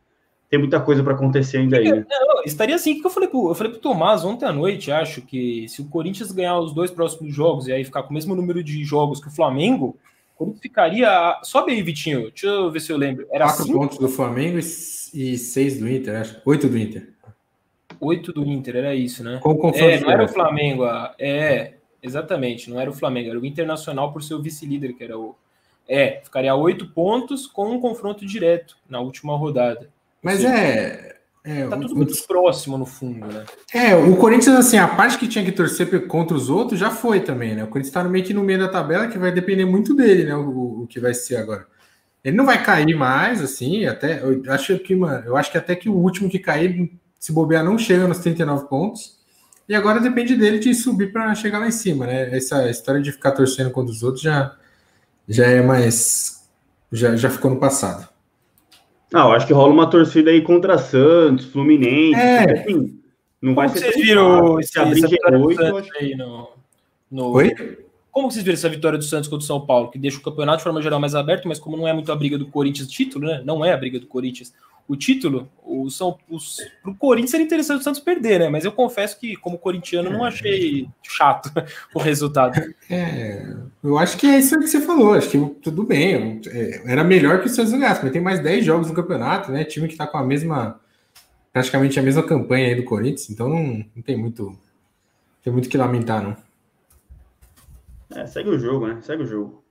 tem 0.49 0.59
muita 0.59 0.79
coisa 0.79 1.03
para 1.03 1.13
acontecer 1.13 1.57
ainda 1.57 1.77
aí. 1.77 1.91
Né? 1.91 2.05
Não, 2.09 2.43
estaria 2.45 2.75
assim, 2.75 2.99
que 2.99 3.05
eu 3.05 3.11
falei 3.11 3.27
pro, 3.27 3.49
eu 3.49 3.55
falei 3.55 3.71
pro 3.71 3.81
Tomás 3.81 4.23
ontem 4.23 4.45
à 4.45 4.53
noite, 4.53 4.91
acho 4.91 5.21
que 5.21 5.67
se 5.67 5.81
o 5.81 5.89
Corinthians 5.89 6.31
ganhar 6.31 6.57
os 6.57 6.73
dois 6.73 6.89
próximos 6.89 7.35
jogos 7.35 7.67
e 7.67 7.73
aí 7.73 7.83
ficar 7.83 8.03
com 8.03 8.11
o 8.11 8.13
mesmo 8.13 8.33
número 8.33 8.63
de 8.63 8.83
jogos 8.85 9.19
que 9.19 9.27
o 9.27 9.31
Flamengo, 9.31 9.97
o 10.35 10.37
Corinthians 10.37 10.61
ficaria. 10.61 11.37
Sobe 11.43 11.73
aí, 11.73 11.81
Vitinho. 11.81 12.29
Deixa 12.29 12.47
eu 12.47 12.71
ver 12.71 12.79
se 12.79 12.91
eu 12.91 12.97
lembro. 12.97 13.27
Era 13.29 13.45
quatro 13.45 13.65
cinco... 13.65 13.77
pontos 13.77 13.97
do 13.97 14.07
Flamengo 14.07 14.57
e, 14.57 15.37
seis 15.37 15.77
do 15.79 15.89
Inter, 15.89 16.21
acho. 16.21 16.41
Oito 16.45 16.69
do 16.69 16.77
Inter. 16.77 17.17
8 17.99 18.33
do 18.33 18.45
Inter, 18.45 18.75
era 18.75 18.95
isso, 18.95 19.23
né? 19.23 19.39
Com 19.41 19.55
confronto 19.55 19.83
é, 19.83 19.99
não 19.99 20.11
era 20.11 20.23
o 20.23 20.27
Flamengo, 20.27 20.85
é, 21.17 21.75
exatamente, 22.01 22.69
não 22.69 22.79
era 22.79 22.89
o 22.89 22.93
Flamengo, 22.93 23.29
era 23.29 23.39
o 23.39 23.45
Internacional 23.45 24.11
por 24.11 24.23
ser 24.23 24.35
o 24.35 24.41
vice-líder, 24.41 24.93
que 24.93 25.03
era 25.03 25.17
o. 25.17 25.35
É, 25.87 26.21
ficaria 26.23 26.51
a 26.51 26.55
8 26.55 26.87
pontos 26.87 27.47
com 27.47 27.71
um 27.71 27.79
confronto 27.79 28.25
direto 28.25 28.75
na 28.89 28.99
última 28.99 29.37
rodada. 29.37 29.89
Mas 30.21 30.37
seja, 30.37 30.53
é. 30.53 31.17
É, 31.45 31.65
tá 31.65 31.77
tudo 31.77 31.95
muito 31.95 32.27
próximo 32.27 32.77
no 32.77 32.85
fundo, 32.85 33.25
né? 33.25 33.45
É, 33.73 33.95
o 33.95 34.17
Corinthians, 34.17 34.55
assim, 34.57 34.77
a 34.77 34.87
parte 34.87 35.17
que 35.17 35.29
tinha 35.29 35.45
que 35.45 35.51
torcer 35.51 36.05
contra 36.07 36.35
os 36.35 36.49
outros 36.49 36.77
já 36.77 36.91
foi 36.91 37.21
também, 37.21 37.55
né? 37.55 37.63
O 37.63 37.67
Corinthians 37.67 37.93
tá 37.93 38.03
meio 38.03 38.25
que 38.25 38.33
no 38.33 38.43
meio 38.43 38.59
da 38.59 38.67
tabela, 38.67 39.07
que 39.07 39.17
vai 39.17 39.31
depender 39.31 39.63
muito 39.63 39.95
dele, 39.95 40.25
né? 40.25 40.35
O, 40.35 40.81
o 40.83 40.87
que 40.87 40.99
vai 40.99 41.13
ser 41.13 41.37
agora. 41.37 41.65
Ele 42.21 42.35
não 42.35 42.45
vai 42.45 42.61
cair 42.61 42.93
mais, 42.95 43.41
assim, 43.41 43.85
até. 43.85 44.21
Eu 44.21 44.43
acho 44.49 44.77
que, 44.79 44.93
mano, 44.93 45.25
eu 45.25 45.37
acho 45.37 45.49
que 45.49 45.57
até 45.57 45.73
que 45.73 45.87
o 45.87 45.95
último 45.95 46.29
que 46.29 46.39
cair 46.39 46.91
se 47.19 47.31
bobear, 47.31 47.63
não 47.63 47.77
chega 47.77 48.07
nos 48.07 48.19
39 48.19 48.67
pontos. 48.67 49.17
E 49.67 49.75
agora 49.75 49.99
depende 49.99 50.35
dele 50.35 50.59
de 50.59 50.73
subir 50.73 51.11
para 51.11 51.33
chegar 51.35 51.59
lá 51.59 51.67
em 51.67 51.71
cima, 51.71 52.05
né? 52.05 52.35
Essa 52.35 52.69
história 52.69 53.01
de 53.01 53.11
ficar 53.11 53.31
torcendo 53.31 53.71
contra 53.71 53.91
os 53.91 54.01
outros 54.01 54.21
já, 54.21 54.55
já 55.27 55.45
é 55.45 55.61
mais. 55.61 56.47
Já, 56.91 57.15
já 57.15 57.29
ficou 57.29 57.51
no 57.51 57.59
passado. 57.59 58.07
Ah, 59.13 59.25
eu 59.25 59.31
acho 59.31 59.47
que 59.47 59.53
rola 59.53 59.73
uma 59.73 59.89
torcida 59.89 60.31
aí 60.31 60.41
contra 60.41 60.77
Santos, 60.77 61.45
Fluminense. 61.45 62.19
É. 62.19 62.59
Assim, 62.59 62.99
não 63.41 63.55
vai 63.55 63.69
ser. 63.69 63.79
Vocês 63.79 63.95
viram 63.95 64.59
esse, 64.59 64.79
abrir 64.79 65.01
G8, 65.01 65.87
aí 65.99 66.15
no, 66.15 66.49
no... 67.09 67.31
Oi? 67.31 67.53
Como 68.11 68.31
vocês 68.31 68.43
viram 68.43 68.55
essa 68.55 68.69
vitória 68.69 68.97
do 68.97 69.03
Santos 69.03 69.29
contra 69.29 69.43
o 69.43 69.47
São 69.47 69.65
Paulo, 69.65 69.91
que 69.91 69.99
deixa 69.99 70.17
o 70.17 70.21
campeonato 70.21 70.57
de 70.57 70.63
forma 70.63 70.81
geral 70.81 70.99
mais 70.99 71.13
aberto, 71.13 71.47
mas 71.47 71.59
como 71.59 71.77
não 71.77 71.87
é 71.87 71.93
muito 71.93 72.11
a 72.11 72.15
briga 72.15 72.37
do 72.37 72.47
Corinthians 72.47 72.87
título, 72.87 73.27
né? 73.27 73.41
Não 73.45 73.63
é 73.63 73.71
a 73.71 73.77
briga 73.77 73.99
do 73.99 74.07
Corinthians 74.07 74.53
o 74.87 74.95
título, 74.95 75.49
o 75.63 75.89
São, 75.89 76.17
os, 76.29 76.57
pro 76.81 76.95
Corinthians 76.95 77.31
seria 77.31 77.45
interessante 77.45 77.81
o 77.81 77.83
Santos 77.83 77.99
perder, 77.99 78.39
né? 78.39 78.49
Mas 78.49 78.63
eu 78.63 78.71
confesso 78.71 79.19
que, 79.19 79.35
como 79.35 79.57
corintiano, 79.57 80.09
não 80.09 80.23
achei 80.23 80.87
chato 81.03 81.51
o 81.93 81.99
resultado. 81.99 82.57
É, 82.89 83.53
eu 83.83 83.97
acho 83.97 84.17
que 84.17 84.25
é 84.25 84.39
isso 84.39 84.57
que 84.57 84.67
você 84.67 84.79
falou. 84.79 85.13
Acho 85.13 85.29
que 85.29 85.45
tudo 85.61 85.83
bem. 85.83 86.41
É, 86.47 86.83
era 86.85 87.03
melhor 87.03 87.41
que 87.41 87.47
o 87.47 87.49
Santos 87.49 87.73
ganhasse, 87.73 88.01
mas 88.01 88.13
tem 88.13 88.21
mais 88.21 88.39
10 88.39 88.65
jogos 88.65 88.87
no 88.87 88.93
campeonato, 88.93 89.51
né? 89.51 89.65
Time 89.65 89.89
que 89.89 89.97
tá 89.97 90.07
com 90.07 90.17
a 90.17 90.23
mesma. 90.23 90.79
praticamente 91.51 91.99
a 91.99 92.03
mesma 92.03 92.23
campanha 92.23 92.67
aí 92.67 92.75
do 92.75 92.85
Corinthians, 92.85 93.29
então 93.29 93.49
não, 93.49 93.85
não 93.93 94.03
tem 94.03 94.17
muito. 94.17 94.57
Tem 95.43 95.51
muito 95.51 95.69
que 95.69 95.77
lamentar, 95.77 96.23
não. 96.23 96.35
É, 98.15 98.25
segue 98.25 98.49
o 98.49 98.57
jogo, 98.57 98.87
né? 98.87 98.99
Segue 99.01 99.23
o 99.23 99.27
jogo. 99.27 99.66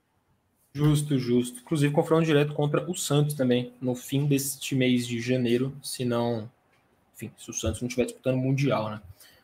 Justo, 0.77 1.19
justo. 1.19 1.61
Inclusive, 1.61 1.91
confronto 1.91 2.27
direto 2.27 2.53
contra 2.53 2.85
o 2.91 2.95
Santos 2.95 3.35
também, 3.35 3.73
no 3.81 3.95
fim 3.95 4.27
deste 4.27 4.75
mês 4.75 5.09
de 5.09 5.21
janeiro, 5.21 5.73
se 5.83 6.05
não. 6.05 6.51
Enfim, 7.15 7.31
se 7.39 7.49
o 7.49 7.55
Santos 7.55 7.81
não 7.81 7.89
estiver 7.89 8.05
disputando 8.05 8.35
o 8.35 8.39
Mundial, 8.39 8.91
né? 8.91 9.01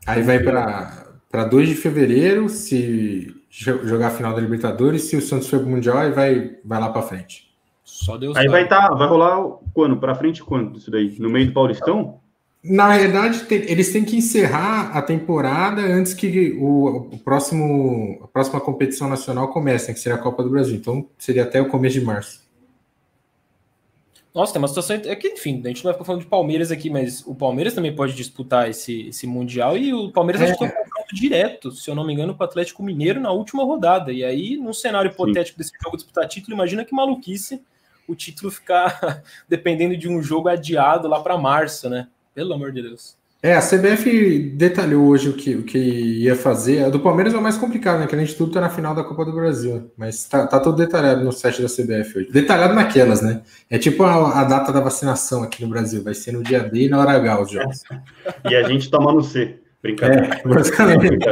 Aí 0.06 0.22
vai 0.22 0.40
para 0.40 1.10
para 1.30 1.44
2 1.44 1.70
de 1.70 1.74
fevereiro, 1.74 2.46
se 2.50 3.34
jogar 3.48 4.08
a 4.08 4.10
final 4.10 4.34
da 4.34 4.40
Libertadores, 4.42 5.04
se 5.04 5.16
o 5.16 5.22
Santos 5.22 5.48
for 5.48 5.60
pro 5.60 5.70
Mundial, 5.70 5.96
aí 5.96 6.12
vai, 6.12 6.56
vai 6.62 6.78
lá 6.78 6.90
para 6.90 7.00
frente. 7.00 7.50
Só 7.82 8.18
Deus 8.18 8.36
Aí 8.36 8.48
vai, 8.48 8.68
tá, 8.68 8.90
vai 8.90 9.08
rolar 9.08 9.42
quando? 9.72 9.96
Para 9.96 10.14
frente 10.14 10.42
quando 10.42 10.76
isso 10.76 10.90
daí? 10.90 11.16
No 11.18 11.30
meio 11.30 11.46
do 11.46 11.54
Paulistão? 11.54 12.20
Na 12.64 12.96
verdade, 12.96 13.40
tem, 13.44 13.58
eles 13.68 13.92
têm 13.92 14.04
que 14.04 14.16
encerrar 14.16 14.96
a 14.96 15.02
temporada 15.02 15.82
antes 15.82 16.14
que 16.14 16.52
o, 16.52 17.08
o, 17.12 17.18
próximo, 17.18 18.20
a 18.22 18.28
próxima 18.28 18.60
competição 18.60 19.08
nacional 19.08 19.48
comece, 19.48 19.88
né, 19.88 19.94
que 19.94 20.00
seria 20.00 20.16
a 20.16 20.22
Copa 20.22 20.44
do 20.44 20.50
Brasil. 20.50 20.76
Então, 20.76 21.08
seria 21.18 21.42
até 21.42 21.60
o 21.60 21.68
começo 21.68 21.98
de 21.98 22.04
março. 22.04 22.40
Nossa, 24.32 24.52
tem 24.52 24.62
uma 24.62 24.68
situação. 24.68 24.96
É 25.04 25.16
que, 25.16 25.28
enfim, 25.28 25.60
a 25.64 25.68
gente 25.68 25.84
não 25.84 25.90
vai 25.90 25.94
ficar 25.94 26.04
falando 26.04 26.22
de 26.22 26.28
Palmeiras 26.28 26.70
aqui, 26.70 26.88
mas 26.88 27.26
o 27.26 27.34
Palmeiras 27.34 27.74
também 27.74 27.94
pode 27.94 28.14
disputar 28.14 28.70
esse, 28.70 29.08
esse 29.08 29.26
Mundial 29.26 29.76
e 29.76 29.92
o 29.92 30.12
Palmeiras 30.12 30.40
é. 30.40 30.44
acho 30.44 30.52
que 30.54 30.58
tem 30.60 30.68
um 30.68 30.84
confronto 30.84 31.14
direto, 31.14 31.72
se 31.72 31.90
eu 31.90 31.96
não 31.96 32.06
me 32.06 32.12
engano, 32.12 32.34
com 32.34 32.42
o 32.42 32.46
Atlético 32.46 32.82
Mineiro 32.82 33.20
na 33.20 33.32
última 33.32 33.64
rodada. 33.64 34.12
E 34.12 34.24
aí, 34.24 34.56
num 34.56 34.72
cenário 34.72 35.10
hipotético 35.10 35.56
Sim. 35.56 35.58
desse 35.58 35.72
jogo 35.82 35.96
disputar 35.96 36.28
título, 36.28 36.54
imagina 36.54 36.84
que 36.84 36.94
maluquice 36.94 37.60
o 38.06 38.14
título 38.14 38.52
ficar 38.52 39.22
dependendo 39.48 39.96
de 39.96 40.08
um 40.08 40.22
jogo 40.22 40.48
adiado 40.48 41.08
lá 41.08 41.20
para 41.20 41.36
março, 41.36 41.90
né? 41.90 42.06
Pelo 42.34 42.54
amor 42.54 42.72
de 42.72 42.82
Deus. 42.82 43.16
É, 43.42 43.56
a 43.56 43.60
CBF 43.60 44.38
detalhou 44.54 45.08
hoje 45.08 45.28
o 45.28 45.32
que, 45.32 45.56
o 45.56 45.64
que 45.64 45.76
ia 45.76 46.36
fazer. 46.36 46.84
A 46.84 46.88
do 46.88 47.00
Palmeiras 47.00 47.34
é 47.34 47.36
o 47.36 47.42
mais 47.42 47.56
complicado, 47.56 47.98
né? 47.98 48.06
Que 48.06 48.14
a 48.14 48.18
gente 48.18 48.36
tudo 48.36 48.52
tá 48.52 48.60
na 48.60 48.70
final 48.70 48.94
da 48.94 49.02
Copa 49.02 49.24
do 49.24 49.32
Brasil. 49.32 49.90
Mas 49.96 50.26
tá, 50.28 50.46
tá 50.46 50.60
todo 50.60 50.76
detalhado 50.76 51.24
no 51.24 51.32
site 51.32 51.60
da 51.60 51.66
CBF 51.66 52.18
hoje. 52.18 52.30
Detalhado 52.30 52.72
naquelas, 52.72 53.20
né? 53.20 53.42
É 53.68 53.78
tipo 53.78 54.04
a, 54.04 54.40
a 54.40 54.44
data 54.44 54.72
da 54.72 54.78
vacinação 54.78 55.42
aqui 55.42 55.60
no 55.60 55.68
Brasil. 55.68 56.04
Vai 56.04 56.14
ser 56.14 56.30
no 56.30 56.44
dia 56.44 56.60
D 56.60 56.84
e 56.84 56.88
na 56.88 57.00
hora 57.00 57.14
H 57.14 57.40
os 57.40 57.50
jogos. 57.50 57.82
e 58.48 58.54
a 58.54 58.62
gente 58.68 58.88
toma 58.88 59.12
no 59.12 59.22
C. 59.22 59.58
Brincadeira. 59.82 60.36
É, 60.36 60.48
basicamente. 60.48 61.26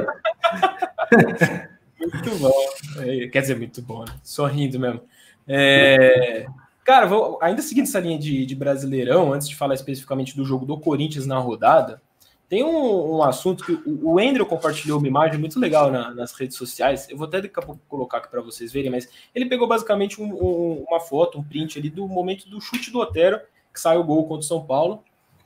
muito 2.01 2.39
bom. 2.41 2.53
É, 2.99 3.29
quer 3.29 3.41
dizer, 3.41 3.57
muito 3.57 3.81
bom, 3.83 4.01
né? 4.01 4.13
Sorrindo 4.25 4.81
mesmo. 4.81 5.01
É... 5.47 6.45
Cara, 6.91 7.07
vou, 7.07 7.39
ainda 7.41 7.63
seguindo 7.63 7.85
essa 7.85 8.01
linha 8.01 8.19
de, 8.19 8.45
de, 8.45 8.53
Brasileirão, 8.57 9.33
antes 9.33 9.49
de 9.49 9.55
falar 9.55 9.75
especificamente 9.75 10.35
do 10.35 10.45
jogo 10.45 10.67
do 10.67 10.77
Corinthians 10.77 11.25
na 11.25 11.39
rodada, 11.39 12.03
tem 12.49 12.65
um, 12.65 13.19
um 13.19 13.23
assunto 13.23 13.65
que 13.65 13.75
o, 13.89 14.15
o 14.15 14.19
Andrew 14.19 14.45
compartilhou 14.45 14.99
uma 14.99 15.07
imagem 15.07 15.39
muito 15.39 15.61
legal 15.61 15.89
na, 15.89 16.13
nas 16.13 16.33
redes 16.33 16.57
sociais. 16.57 17.09
Eu 17.09 17.17
vou 17.17 17.29
até 17.29 17.41
daqui 17.41 17.55
a 17.57 17.63
pouco 17.63 17.81
colocar 17.89 18.19
aqui 18.19 18.29
para 18.29 18.41
vocês 18.41 18.73
verem, 18.73 18.91
mas 18.91 19.09
ele 19.33 19.47
pegou 19.47 19.69
basicamente 19.69 20.21
um, 20.21 20.35
um, 20.35 20.85
uma 20.89 20.99
foto, 20.99 21.39
um 21.39 21.45
print 21.45 21.79
ali 21.79 21.91
do 21.91 22.09
momento 22.09 22.51
do 22.51 22.61
chute 22.61 22.91
do 22.91 22.99
Otero, 22.99 23.39
que 23.73 23.79
saiu 23.79 24.01
o 24.01 24.05
gol 24.05 24.25
contra 24.25 24.41
o 24.41 24.49
São 24.49 24.61
Paulo, 24.61 25.05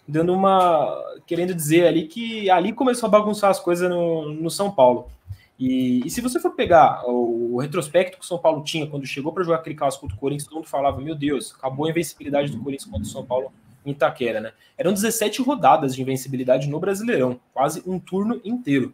dando 0.08 0.32
uma. 0.32 0.98
querendo 1.26 1.54
dizer 1.54 1.86
ali 1.86 2.06
que 2.06 2.48
ali 2.48 2.72
começou 2.72 3.06
a 3.06 3.10
bagunçar 3.10 3.50
as 3.50 3.60
coisas 3.60 3.90
no, 3.90 4.32
no 4.32 4.50
São 4.50 4.70
Paulo. 4.70 5.10
E, 5.58 6.02
e, 6.04 6.10
se 6.10 6.20
você 6.20 6.40
for 6.40 6.50
pegar 6.50 7.04
o, 7.06 7.58
retrospecto 7.58 8.18
que 8.18 8.24
o 8.24 8.26
São 8.26 8.38
Paulo 8.38 8.64
tinha 8.64 8.88
quando 8.88 9.06
chegou 9.06 9.32
para 9.32 9.44
jogar 9.44 9.58
aquele 9.58 9.76
clássico 9.76 10.02
contra 10.02 10.16
o 10.16 10.20
Corinthians, 10.20 10.48
todo 10.48 10.56
mundo 10.56 10.68
falava: 10.68 11.00
Meu 11.00 11.14
Deus, 11.14 11.54
acabou 11.56 11.86
a 11.86 11.90
invencibilidade 11.90 12.50
do 12.50 12.58
Corinthians 12.58 12.90
contra 12.90 13.06
o 13.06 13.10
São 13.10 13.24
Paulo 13.24 13.52
em 13.86 13.92
Itaquera, 13.92 14.40
né? 14.40 14.52
Eram 14.76 14.92
17 14.92 15.42
rodadas 15.42 15.94
de 15.94 16.02
invencibilidade 16.02 16.68
no 16.68 16.80
Brasileirão, 16.80 17.38
quase 17.52 17.82
um 17.86 18.00
turno 18.00 18.40
inteiro. 18.44 18.92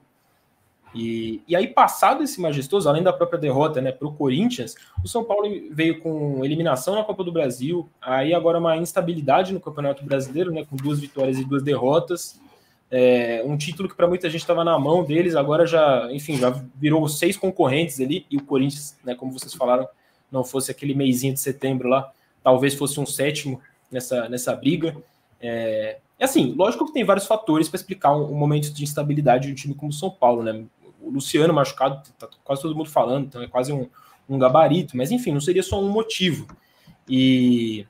E, 0.95 1.40
e 1.47 1.55
aí, 1.55 1.69
passado 1.69 2.23
esse 2.23 2.40
majestoso, 2.40 2.88
além 2.88 3.02
da 3.02 3.12
própria 3.12 3.38
derrota 3.38 3.81
né, 3.81 3.93
para 3.93 4.09
o 4.09 4.12
Corinthians, 4.12 4.75
o 5.05 5.09
São 5.09 5.25
Paulo 5.25 5.49
veio 5.71 6.00
com 6.00 6.45
eliminação 6.45 6.97
na 6.97 7.05
Copa 7.05 7.23
do 7.23 7.31
Brasil, 7.31 7.88
aí 8.02 8.35
agora 8.35 8.59
uma 8.59 8.76
instabilidade 8.76 9.52
no 9.52 9.61
Campeonato 9.61 10.05
Brasileiro, 10.05 10.52
né, 10.52 10.67
com 10.69 10.76
duas 10.76 10.99
vitórias 10.99 11.38
e 11.38 11.45
duas 11.45 11.62
derrotas. 11.62 12.40
É, 12.90 13.42
um 13.44 13.56
título 13.56 13.88
que 13.88 13.94
para 13.94 14.09
muita 14.09 14.28
gente 14.28 14.40
estava 14.40 14.64
na 14.64 14.76
mão 14.78 15.04
deles, 15.04 15.37
agora 15.37 15.64
já, 15.64 16.09
enfim, 16.11 16.37
já 16.37 16.50
virou 16.75 17.09
seis 17.09 17.37
concorrentes 17.37 18.00
ali, 18.00 18.26
e 18.30 18.37
o 18.37 18.42
Corinthians, 18.42 18.97
né, 19.04 19.14
como 19.14 19.32
vocês 19.32 19.54
falaram, 19.54 19.88
não 20.30 20.42
fosse 20.42 20.70
aquele 20.70 20.94
meizinho 20.94 21.32
de 21.32 21.40
setembro 21.40 21.88
lá, 21.88 22.11
talvez 22.42 22.75
fosse 22.75 22.99
um 22.99 23.06
sétimo 23.06 23.61
nessa, 23.90 24.28
nessa 24.28 24.54
briga. 24.54 24.97
É, 25.40 25.99
assim, 26.20 26.52
lógico 26.56 26.87
que 26.87 26.92
tem 26.92 27.04
vários 27.04 27.26
fatores 27.26 27.68
para 27.68 27.76
explicar 27.76 28.14
um, 28.14 28.32
um, 28.32 28.35
momento 28.35 28.73
de 28.73 28.82
instabilidade 28.82 29.47
de 29.47 29.52
um 29.52 29.54
time 29.54 29.75
como 29.75 29.90
o 29.90 29.94
São 29.94 30.11
Paulo, 30.11 30.42
né? 30.42 30.64
O 31.00 31.11
Luciano 31.11 31.54
machucado, 31.54 32.02
tá 32.18 32.28
quase 32.44 32.62
todo 32.62 32.76
mundo 32.76 32.90
falando, 32.90 33.26
então 33.26 33.42
é 33.42 33.47
quase 33.47 33.73
um, 33.73 33.88
um 34.28 34.38
gabarito, 34.38 34.97
mas 34.97 35.11
enfim, 35.11 35.32
não 35.32 35.40
seria 35.40 35.62
só 35.62 35.80
um 35.80 35.88
motivo. 35.88 36.47
E 37.09 37.87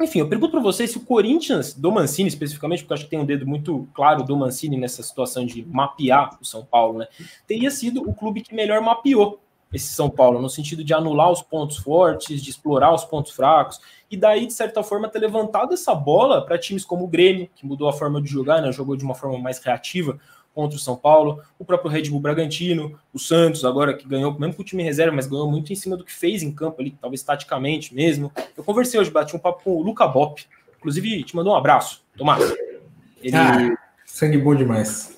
enfim, 0.00 0.20
eu 0.20 0.28
pergunto 0.28 0.52
para 0.52 0.60
vocês 0.60 0.90
se 0.90 0.98
o 0.98 1.00
Corinthians, 1.00 1.74
do 1.74 1.90
Mancini 1.90 2.28
especificamente, 2.28 2.82
porque 2.82 2.94
acho 2.94 3.04
que 3.04 3.10
tem 3.10 3.18
um 3.18 3.26
dedo 3.26 3.46
muito 3.46 3.88
claro 3.92 4.22
do 4.22 4.36
Mancini 4.36 4.76
nessa 4.76 5.02
situação 5.02 5.44
de 5.44 5.66
mapear 5.66 6.38
o 6.40 6.44
São 6.44 6.64
Paulo, 6.64 6.98
né? 6.98 7.08
Teria 7.46 7.70
sido 7.70 8.08
o 8.08 8.14
clube 8.14 8.42
que 8.42 8.54
melhor 8.54 8.80
mapeou 8.80 9.40
esse 9.72 9.92
São 9.92 10.08
Paulo, 10.08 10.40
no 10.40 10.48
sentido 10.48 10.82
de 10.82 10.94
anular 10.94 11.30
os 11.30 11.42
pontos 11.42 11.76
fortes, 11.76 12.42
de 12.42 12.48
explorar 12.48 12.94
os 12.94 13.04
pontos 13.04 13.32
fracos, 13.32 13.80
e 14.10 14.16
daí, 14.16 14.46
de 14.46 14.52
certa 14.52 14.82
forma, 14.82 15.08
ter 15.08 15.18
levantado 15.18 15.74
essa 15.74 15.94
bola 15.94 16.44
para 16.44 16.56
times 16.56 16.84
como 16.84 17.04
o 17.04 17.08
Grêmio, 17.08 17.50
que 17.54 17.66
mudou 17.66 17.88
a 17.88 17.92
forma 17.92 18.22
de 18.22 18.28
jogar, 18.28 18.62
né? 18.62 18.72
Jogou 18.72 18.96
de 18.96 19.04
uma 19.04 19.14
forma 19.14 19.38
mais 19.38 19.58
reativa, 19.58 20.18
contra 20.58 20.76
o 20.76 20.80
São 20.80 20.96
Paulo, 20.96 21.40
o 21.56 21.64
próprio 21.64 21.88
Red 21.88 22.10
Bull 22.10 22.18
Bragantino, 22.18 22.98
o 23.14 23.18
Santos, 23.20 23.64
agora 23.64 23.94
que 23.94 24.08
ganhou, 24.08 24.36
mesmo 24.36 24.54
com 24.54 24.62
o 24.62 24.64
time 24.64 24.82
reserva, 24.82 25.14
mas 25.14 25.28
ganhou 25.28 25.48
muito 25.48 25.72
em 25.72 25.76
cima 25.76 25.96
do 25.96 26.02
que 26.02 26.12
fez 26.12 26.42
em 26.42 26.50
campo 26.50 26.80
ali, 26.80 26.90
talvez 27.00 27.22
taticamente 27.22 27.94
mesmo. 27.94 28.32
Eu 28.56 28.64
conversei 28.64 28.98
hoje, 28.98 29.08
bati 29.08 29.36
um 29.36 29.38
papo 29.38 29.62
com 29.62 29.76
o 29.76 29.82
Luca 29.84 30.04
Bop, 30.08 30.44
inclusive 30.76 31.22
te 31.22 31.36
mandou 31.36 31.52
um 31.52 31.56
abraço, 31.56 32.02
Tomás. 32.16 32.42
Ele... 33.22 33.36
Ah, 33.36 33.78
sangue 34.04 34.36
bom 34.36 34.52
demais. 34.52 35.16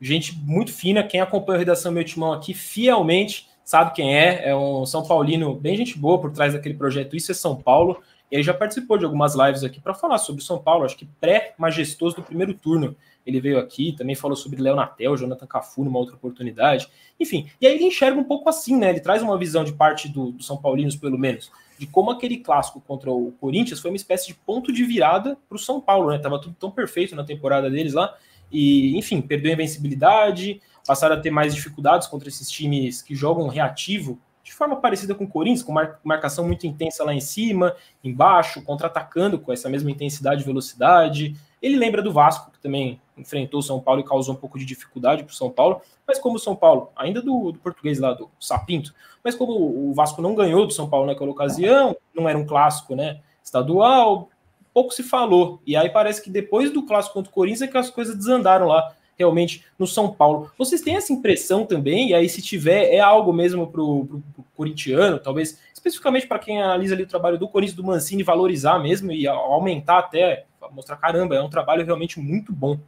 Gente 0.00 0.34
muito 0.38 0.72
fina, 0.72 1.02
quem 1.02 1.20
acompanha 1.20 1.56
a 1.56 1.58
redação 1.58 1.92
Meu 1.92 2.02
Timão 2.02 2.32
aqui 2.32 2.54
fielmente 2.54 3.46
sabe 3.62 3.92
quem 3.92 4.16
é, 4.16 4.48
é 4.48 4.56
um 4.56 4.86
São 4.86 5.06
Paulino 5.06 5.54
bem 5.54 5.76
gente 5.76 5.98
boa 5.98 6.18
por 6.18 6.32
trás 6.32 6.54
daquele 6.54 6.74
projeto 6.74 7.14
Isso 7.14 7.30
é 7.30 7.34
São 7.34 7.54
Paulo. 7.54 8.02
E 8.32 8.36
ele 8.36 8.42
já 8.42 8.54
participou 8.54 8.96
de 8.96 9.04
algumas 9.04 9.34
lives 9.34 9.62
aqui 9.62 9.82
para 9.82 9.92
falar 9.92 10.16
sobre 10.16 10.42
São 10.42 10.56
Paulo, 10.56 10.86
acho 10.86 10.96
que 10.96 11.04
pré-majestoso 11.20 12.16
do 12.16 12.22
primeiro 12.22 12.54
turno 12.54 12.96
ele 13.26 13.40
veio 13.40 13.58
aqui, 13.58 13.92
também 13.92 14.14
falou 14.14 14.36
sobre 14.36 14.60
Léo 14.60 14.74
Natel, 14.74 15.16
Jonathan 15.16 15.46
Cafu 15.46 15.84
numa 15.84 15.98
outra 15.98 16.14
oportunidade. 16.14 16.88
Enfim, 17.20 17.50
e 17.60 17.66
aí 17.66 17.74
ele 17.74 17.84
enxerga 17.84 18.18
um 18.18 18.24
pouco 18.24 18.48
assim, 18.48 18.76
né? 18.76 18.90
Ele 18.90 19.00
traz 19.00 19.22
uma 19.22 19.36
visão 19.36 19.64
de 19.64 19.72
parte 19.72 20.08
do, 20.08 20.32
do 20.32 20.42
São 20.42 20.56
Paulinos, 20.56 20.96
pelo 20.96 21.18
menos, 21.18 21.50
de 21.78 21.86
como 21.86 22.10
aquele 22.10 22.38
clássico 22.38 22.80
contra 22.80 23.10
o 23.10 23.32
Corinthians 23.40 23.80
foi 23.80 23.90
uma 23.90 23.96
espécie 23.96 24.28
de 24.28 24.34
ponto 24.34 24.72
de 24.72 24.84
virada 24.84 25.36
para 25.48 25.56
o 25.56 25.58
São 25.58 25.80
Paulo, 25.80 26.10
né? 26.10 26.18
Tava 26.18 26.40
tudo 26.40 26.56
tão 26.58 26.70
perfeito 26.70 27.14
na 27.14 27.24
temporada 27.24 27.70
deles 27.70 27.92
lá. 27.92 28.16
E, 28.50 28.96
enfim, 28.96 29.20
perdeu 29.20 29.50
a 29.50 29.54
invencibilidade, 29.54 30.60
passaram 30.86 31.16
a 31.16 31.20
ter 31.20 31.30
mais 31.30 31.54
dificuldades 31.54 32.08
contra 32.08 32.28
esses 32.28 32.50
times 32.50 33.02
que 33.02 33.14
jogam 33.14 33.46
reativo, 33.46 34.18
de 34.42 34.54
forma 34.54 34.76
parecida 34.76 35.14
com 35.14 35.24
o 35.24 35.28
Corinthians, 35.28 35.62
com 35.62 35.74
marcação 36.02 36.46
muito 36.46 36.66
intensa 36.66 37.04
lá 37.04 37.12
em 37.12 37.20
cima, 37.20 37.76
embaixo, 38.02 38.62
contra-atacando 38.62 39.38
com 39.38 39.52
essa 39.52 39.68
mesma 39.68 39.90
intensidade 39.90 40.40
e 40.40 40.44
velocidade. 40.44 41.36
Ele 41.60 41.76
lembra 41.76 42.02
do 42.02 42.12
Vasco, 42.12 42.50
que 42.50 42.58
também 42.60 43.00
enfrentou 43.16 43.60
o 43.60 43.62
São 43.62 43.80
Paulo 43.80 44.00
e 44.00 44.04
causou 44.04 44.34
um 44.34 44.38
pouco 44.38 44.58
de 44.58 44.64
dificuldade 44.64 45.24
para 45.24 45.32
o 45.32 45.34
São 45.34 45.50
Paulo, 45.50 45.80
mas 46.06 46.18
como 46.18 46.36
o 46.36 46.38
São 46.38 46.54
Paulo, 46.54 46.90
ainda 46.94 47.20
do, 47.20 47.52
do, 47.52 47.58
português 47.58 47.98
lá, 47.98 48.14
do 48.14 48.30
Sapinto, 48.38 48.94
mas 49.22 49.34
como 49.34 49.52
o 49.52 49.92
Vasco 49.92 50.22
não 50.22 50.34
ganhou 50.34 50.66
do 50.66 50.72
São 50.72 50.88
Paulo 50.88 51.06
naquela 51.06 51.30
ocasião, 51.30 51.96
não 52.14 52.28
era 52.28 52.38
um 52.38 52.46
clássico 52.46 52.94
né, 52.94 53.20
estadual, 53.42 54.28
pouco 54.72 54.94
se 54.94 55.02
falou. 55.02 55.60
E 55.66 55.76
aí 55.76 55.90
parece 55.90 56.22
que 56.22 56.30
depois 56.30 56.70
do 56.70 56.86
clássico 56.86 57.14
contra 57.14 57.30
o 57.30 57.34
Corinthians 57.34 57.62
é 57.62 57.66
que 57.66 57.76
as 57.76 57.90
coisas 57.90 58.16
desandaram 58.16 58.66
lá, 58.66 58.94
realmente, 59.18 59.64
no 59.78 59.86
São 59.86 60.12
Paulo. 60.12 60.50
Vocês 60.56 60.80
têm 60.80 60.96
essa 60.96 61.12
impressão 61.12 61.66
também? 61.66 62.10
E 62.10 62.14
aí, 62.14 62.28
se 62.28 62.40
tiver, 62.40 62.94
é 62.94 63.00
algo 63.00 63.32
mesmo 63.32 63.66
para 63.66 63.82
o 63.82 64.22
corintiano, 64.54 65.18
talvez, 65.18 65.58
especificamente 65.72 66.26
para 66.26 66.38
quem 66.38 66.62
analisa 66.62 66.94
ali 66.94 67.02
o 67.02 67.08
trabalho 67.08 67.38
do 67.38 67.48
Corinthians, 67.48 67.76
do 67.76 67.84
Mancini, 67.84 68.22
valorizar 68.22 68.78
mesmo 68.78 69.12
e 69.12 69.26
aumentar 69.26 69.98
até, 69.98 70.44
mostrar, 70.72 70.96
caramba, 70.96 71.34
é 71.34 71.42
um 71.42 71.50
trabalho 71.50 71.84
realmente 71.84 72.20
muito 72.20 72.52
bom. 72.52 72.78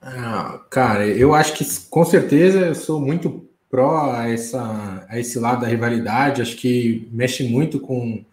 Ah, 0.00 0.60
cara, 0.68 1.06
eu 1.06 1.32
acho 1.32 1.52
que 1.52 1.64
com 1.88 2.04
certeza 2.04 2.58
eu 2.58 2.74
sou 2.74 3.00
muito 3.00 3.48
pró 3.70 4.10
a, 4.10 4.28
essa, 4.28 5.06
a 5.08 5.18
esse 5.18 5.38
lado 5.38 5.62
da 5.62 5.68
rivalidade. 5.68 6.42
Acho 6.42 6.56
que 6.56 7.08
mexe 7.10 7.44
muito 7.44 7.80
com 7.80 8.24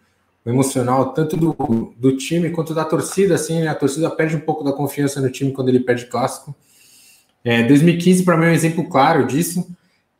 emocional, 0.50 1.12
tanto 1.12 1.36
do, 1.36 1.94
do 1.96 2.16
time 2.16 2.50
quanto 2.50 2.74
da 2.74 2.84
torcida. 2.84 3.34
Assim, 3.34 3.60
né? 3.60 3.68
A 3.68 3.74
torcida 3.74 4.10
perde 4.10 4.36
um 4.36 4.40
pouco 4.40 4.64
da 4.64 4.72
confiança 4.72 5.20
no 5.20 5.30
time 5.30 5.52
quando 5.52 5.68
ele 5.68 5.80
perde 5.80 6.06
clássico. 6.06 6.54
É, 7.44 7.62
2015, 7.62 8.24
para 8.24 8.36
mim, 8.36 8.46
é 8.46 8.48
um 8.50 8.52
exemplo 8.52 8.88
claro 8.88 9.26
disso. 9.26 9.66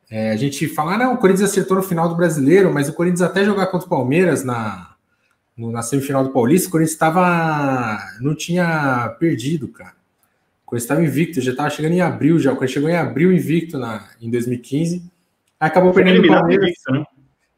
É, 0.09 0.31
a 0.31 0.35
gente 0.35 0.67
fala, 0.67 0.95
ah, 0.95 0.97
não, 0.97 1.13
o 1.13 1.17
Corinthians 1.17 1.49
acertou 1.49 1.77
no 1.77 1.83
final 1.83 2.09
do 2.09 2.15
brasileiro, 2.15 2.73
mas 2.73 2.89
o 2.89 2.93
Corinthians 2.93 3.21
até 3.21 3.45
jogar 3.45 3.67
contra 3.67 3.87
o 3.87 3.89
Palmeiras 3.89 4.43
na, 4.43 4.95
no, 5.55 5.71
na 5.71 5.81
semifinal 5.81 6.23
do 6.23 6.31
Paulista, 6.31 6.67
o 6.67 6.71
Corinthians 6.71 6.93
estava. 6.93 7.97
não 8.19 8.35
tinha 8.35 9.15
perdido, 9.19 9.67
cara. 9.67 9.93
Corinthians 10.71 10.83
estava 10.83 11.03
invicto, 11.03 11.41
já 11.41 11.51
estava 11.51 11.69
chegando 11.69 11.93
em 11.93 12.01
abril 12.01 12.39
já. 12.39 12.53
O 12.53 12.55
Corinthians 12.55 12.73
chegou 12.73 12.89
em 12.89 12.95
abril 12.95 13.33
invicto 13.33 13.77
na, 13.77 14.07
em 14.21 14.31
2015. 14.31 15.03
Aí 15.59 15.67
acabou 15.67 15.91
perdendo 15.91 16.23
o 16.23 16.27
Palmeiras. 16.27 16.65
Invicto, 16.65 16.91
né? 16.93 17.03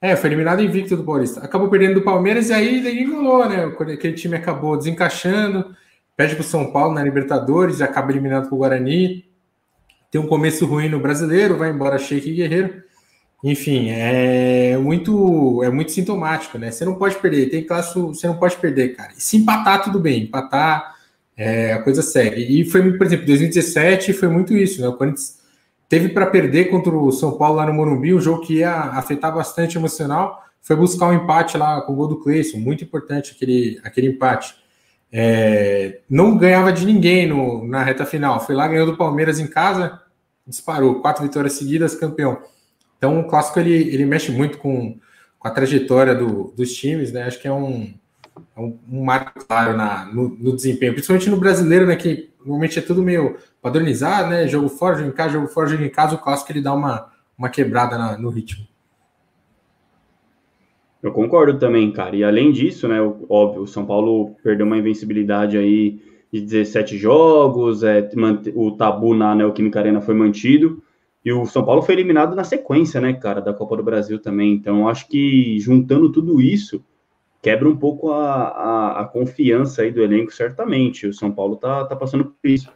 É, 0.03 0.17
foi 0.17 0.27
eliminado 0.27 0.62
invicto 0.62 0.98
do 0.98 1.03
Paulista. 1.05 1.39
Acabou 1.39 1.69
perdendo 1.69 1.93
do 1.93 2.01
Palmeiras 2.01 2.50
e 2.50 2.53
aí 2.53 2.83
daí 2.83 3.05
rolou, 3.05 3.48
né? 3.48 3.63
Aquele 3.63 4.12
time 4.12 4.36
acabou 4.36 4.75
desencaixando, 4.75 5.74
perde 6.17 6.36
para 6.36 6.41
o 6.41 6.45
São 6.45 6.74
Paulo 6.74 6.93
na 6.93 7.01
Libertadores, 7.01 7.81
acaba 7.81 8.12
eliminado 8.12 8.50
para 8.50 8.53
o 8.53 8.57
Guarani. 8.57 9.24
tem 10.12 10.19
um 10.19 10.27
começo 10.27 10.65
ruim 10.65 10.89
no 10.89 11.00
brasileiro, 11.00 11.55
vai 11.55 11.69
embora 11.69 11.98
Sheik 11.98 12.29
e 12.29 12.33
Guerreiro. 12.33 12.83
Enfim, 13.41 13.91
é 13.91 14.77
muito 14.77 15.63
é 15.63 15.69
muito 15.69 15.93
sintomático, 15.93 16.57
né? 16.57 16.69
Você 16.69 16.83
não 16.83 16.95
pode 16.95 17.15
perder, 17.15 17.50
tem 17.50 17.63
clássico, 17.63 18.13
você 18.13 18.27
não 18.27 18.36
pode 18.36 18.57
perder, 18.57 18.98
cara. 18.98 19.13
E 19.17 19.22
se 19.22 19.38
empatar, 19.38 19.83
tudo 19.83 20.00
bem, 20.00 20.24
empatar 20.24 20.95
é, 21.38 21.72
a 21.72 21.81
coisa 21.81 22.01
segue. 22.01 22.41
E 22.41 22.65
foi, 22.65 22.98
por 22.98 23.07
exemplo, 23.07 23.25
2017 23.25 24.12
foi 24.12 24.27
muito 24.27 24.53
isso, 24.53 24.81
né? 24.81 24.88
O 24.89 24.98
Corinthians 24.98 25.42
teve 25.93 26.09
para 26.09 26.25
perder 26.25 26.71
contra 26.71 26.91
o 26.91 27.12
São 27.12 27.38
Paulo 27.38 27.57
lá 27.57 27.67
no 27.67 27.73
Morumbi, 27.75 28.15
um 28.15 28.19
jogo 28.19 28.41
que 28.41 28.55
ia 28.55 28.73
afetar 28.73 29.31
bastante 29.31 29.77
emocional, 29.77 30.43
foi 30.59 30.75
buscar 30.75 31.09
um 31.09 31.13
empate 31.13 31.55
lá 31.55 31.81
com 31.81 31.93
o 31.93 31.95
gol 31.95 32.07
do 32.07 32.19
Cleison, 32.19 32.57
muito 32.57 32.83
importante 32.83 33.33
aquele, 33.35 33.79
aquele 33.83 34.07
empate. 34.07 34.55
É, 35.12 36.00
não 36.09 36.35
ganhava 36.35 36.73
de 36.73 36.83
ninguém 36.83 37.27
no, 37.27 37.63
na 37.67 37.83
reta 37.83 38.07
final, 38.07 38.43
foi 38.43 38.55
lá, 38.55 38.67
ganhou 38.67 38.88
do 38.88 38.97
Palmeiras 38.97 39.39
em 39.39 39.45
casa, 39.45 40.01
disparou, 40.47 41.00
quatro 41.00 41.21
vitórias 41.21 41.53
seguidas, 41.53 41.93
campeão. 41.93 42.41
Então, 42.97 43.19
o 43.19 43.27
clássico 43.27 43.59
ele, 43.59 43.93
ele 43.93 44.05
mexe 44.07 44.31
muito 44.31 44.57
com, 44.57 44.97
com 45.38 45.47
a 45.47 45.51
trajetória 45.51 46.15
do, 46.15 46.55
dos 46.57 46.73
times, 46.73 47.12
né? 47.12 47.21
Acho 47.21 47.39
que 47.39 47.47
é 47.47 47.53
um, 47.53 47.93
é 48.56 48.60
um, 48.60 48.78
um 48.92 49.04
marco 49.04 49.46
claro 49.46 49.75
na, 49.75 50.06
no, 50.06 50.30
no, 50.30 50.56
desempenho, 50.56 50.94
principalmente 50.94 51.30
no 51.30 51.38
brasileiro, 51.38 51.86
né? 51.86 51.96
Que 51.96 52.32
normalmente 52.40 52.80
é 52.80 52.82
tudo 52.82 53.02
meio 53.02 53.38
padronizado, 53.62 54.30
né? 54.30 54.48
Jogo 54.48 54.70
fora, 54.70 54.98
jogo 54.98 55.10
em 55.10 55.13
casa, 55.13 55.34
jogo 55.34 55.48
fora, 55.48 55.68
jogo 55.68 55.84
em 55.84 55.90
casa. 55.90 56.16
O 56.16 56.20
clássico 56.20 56.52
ele 56.52 56.62
dá 56.62 56.74
uma, 56.74 57.12
uma 57.38 57.50
quebrada 57.50 57.98
na, 57.98 58.18
no 58.18 58.30
ritmo. 58.30 58.66
Eu 61.02 61.12
concordo 61.12 61.60
também, 61.60 61.92
cara. 61.92 62.16
E 62.16 62.24
além 62.24 62.52
disso, 62.52 62.88
né? 62.88 63.00
Óbvio, 63.30 63.63
o 63.63 63.68
São 63.68 63.86
Paulo 63.86 64.36
perdeu 64.44 64.66
uma 64.66 64.78
invencibilidade 64.78 65.58
aí 65.58 66.02
de 66.32 66.42
17 66.42 66.98
jogos, 66.98 67.84
é, 67.84 68.10
o 68.56 68.72
tabu 68.72 69.13
na 69.13 69.36
Neoquímica 69.36 69.80
Arena 69.80 70.02
foi 70.02 70.16
mantido. 70.16 70.82
E 71.24 71.32
o 71.32 71.46
São 71.46 71.63
Paulo 71.63 71.82
foi 71.82 71.94
eliminado 71.96 72.36
na 72.36 72.44
sequência, 72.44 73.00
né, 73.00 73.13
cara, 73.13 73.40
da 73.40 73.54
Copa 73.54 73.78
do 73.78 73.84
Brasil 73.84 74.20
também. 74.20 74.54
Então, 74.54 74.90
acho 74.90 75.08
que 75.08 75.58
juntando 75.60 76.12
tudo 76.12 76.42
isso, 76.42 76.84
quebra 77.43 77.67
um 77.67 77.75
pouco 77.75 78.09
a, 78.09 78.47
a, 78.47 79.01
a 79.01 79.05
confiança 79.05 79.81
aí 79.81 79.91
do 79.91 80.01
elenco, 80.01 80.33
certamente. 80.33 81.05
O 81.05 81.13
São 81.13 81.29
Paulo 81.29 81.57
tá, 81.57 81.83
tá 81.83 81.93
passando 81.93 82.23
por 82.23 82.50
isso. 82.50 82.71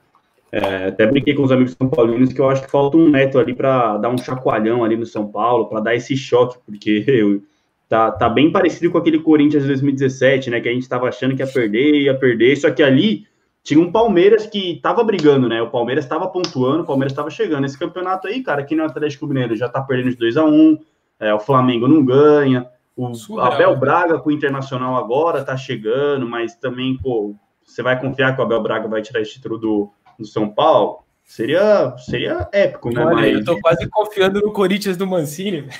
É, 0.52 0.88
até 0.88 1.08
brinquei 1.08 1.34
com 1.34 1.44
os 1.44 1.52
amigos 1.54 1.74
são 1.74 1.90
paulinos 1.90 2.34
que 2.34 2.40
eu 2.40 2.50
acho 2.50 2.64
que 2.64 2.72
falta 2.72 2.98
um 2.98 3.10
neto 3.10 3.40
ali 3.40 3.54
para 3.54 3.98
dar 3.98 4.10
um 4.10 4.18
chacoalhão 4.18 4.84
ali 4.84 4.98
no 4.98 5.06
São 5.06 5.28
Paulo, 5.28 5.68
para 5.68 5.80
dar 5.80 5.96
esse 5.96 6.18
choque, 6.18 6.58
porque 6.66 7.04
eu, 7.08 7.42
tá, 7.88 8.12
tá 8.12 8.28
bem 8.28 8.52
parecido 8.52 8.92
com 8.92 8.98
aquele 8.98 9.20
Corinthians 9.20 9.64
de 9.64 9.70
2017, 9.70 10.50
né? 10.50 10.60
Que 10.60 10.68
a 10.68 10.74
gente 10.74 10.84
estava 10.84 11.08
achando 11.08 11.34
que 11.34 11.42
ia 11.42 11.48
perder, 11.48 12.02
ia 12.02 12.18
perder, 12.18 12.58
só 12.58 12.70
que 12.70 12.84
ali 12.84 13.26
tinha 13.64 13.80
um 13.80 13.90
Palmeiras 13.90 14.46
que 14.48 14.74
estava 14.74 15.02
brigando, 15.02 15.48
né? 15.48 15.62
O 15.62 15.70
Palmeiras 15.70 16.04
estava 16.04 16.28
pontuando, 16.28 16.84
o 16.84 16.86
Palmeiras 16.86 17.14
estava 17.14 17.30
chegando. 17.30 17.66
Esse 17.66 17.80
campeonato 17.80 18.28
aí, 18.28 18.44
cara, 18.44 18.62
aqui 18.62 18.76
no 18.76 18.84
Atlético 18.84 19.28
Mineiro 19.28 19.56
já 19.56 19.70
tá 19.70 19.82
perdendo 19.82 20.12
de 20.12 20.18
2 20.18 20.36
a 20.36 20.44
1 20.44 20.50
um, 20.50 20.78
é, 21.22 21.34
o 21.34 21.40
Flamengo 21.40 21.88
não 21.88 22.04
ganha, 22.04 22.68
o 22.98 23.14
Surreal. 23.14 23.54
Abel 23.54 23.76
Braga 23.78 24.20
com 24.20 24.30
o 24.30 24.34
Internacional 24.34 24.98
agora 24.98 25.44
tá 25.44 25.56
chegando, 25.56 26.28
mas 26.28 26.56
também, 26.56 26.98
pô, 26.98 27.36
você 27.64 27.84
vai 27.84 28.00
confiar 28.00 28.34
que 28.34 28.42
o 28.42 28.44
Abel 28.44 28.62
Braga 28.62 28.88
vai 28.88 29.04
tirar 29.04 29.22
esse 29.22 29.34
título 29.34 29.60
do, 29.60 29.92
do 30.18 30.26
São 30.26 30.50
Paulo? 30.50 31.04
Seria, 31.24 31.96
seria 31.98 32.50
épico, 32.52 32.90
né? 32.90 33.06
Olha, 33.06 33.16
mas... 33.16 33.34
eu 33.34 33.46
tô 33.46 33.60
quase 33.60 33.88
confiando 33.88 34.42
no 34.42 34.52
Corinthians 34.52 34.98
do 34.98 35.06
Mancini. 35.06 35.68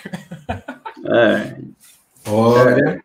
É. 1.10 1.56
Olha. 2.30 3.02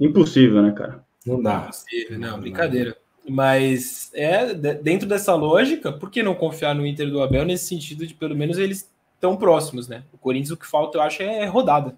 É 0.00 0.04
impossível, 0.04 0.62
né, 0.62 0.72
cara? 0.72 1.04
Não 1.24 1.40
dá. 1.40 1.64
Impossível, 1.64 2.18
não, 2.18 2.40
brincadeira. 2.40 2.96
Mas 3.28 4.10
é 4.14 4.52
dentro 4.54 5.06
dessa 5.06 5.32
lógica, 5.34 5.92
por 5.92 6.10
que 6.10 6.24
não 6.24 6.34
confiar 6.34 6.74
no 6.74 6.84
Inter 6.84 7.08
do 7.08 7.22
Abel 7.22 7.44
nesse 7.44 7.66
sentido 7.66 8.04
de 8.04 8.14
pelo 8.14 8.34
menos 8.34 8.58
eles 8.58 8.90
estão 9.14 9.36
próximos, 9.36 9.86
né? 9.86 10.02
O 10.12 10.18
Corinthians 10.18 10.50
o 10.50 10.56
que 10.56 10.66
falta, 10.66 10.98
eu 10.98 11.02
acho, 11.02 11.22
é 11.22 11.44
rodada. 11.44 11.94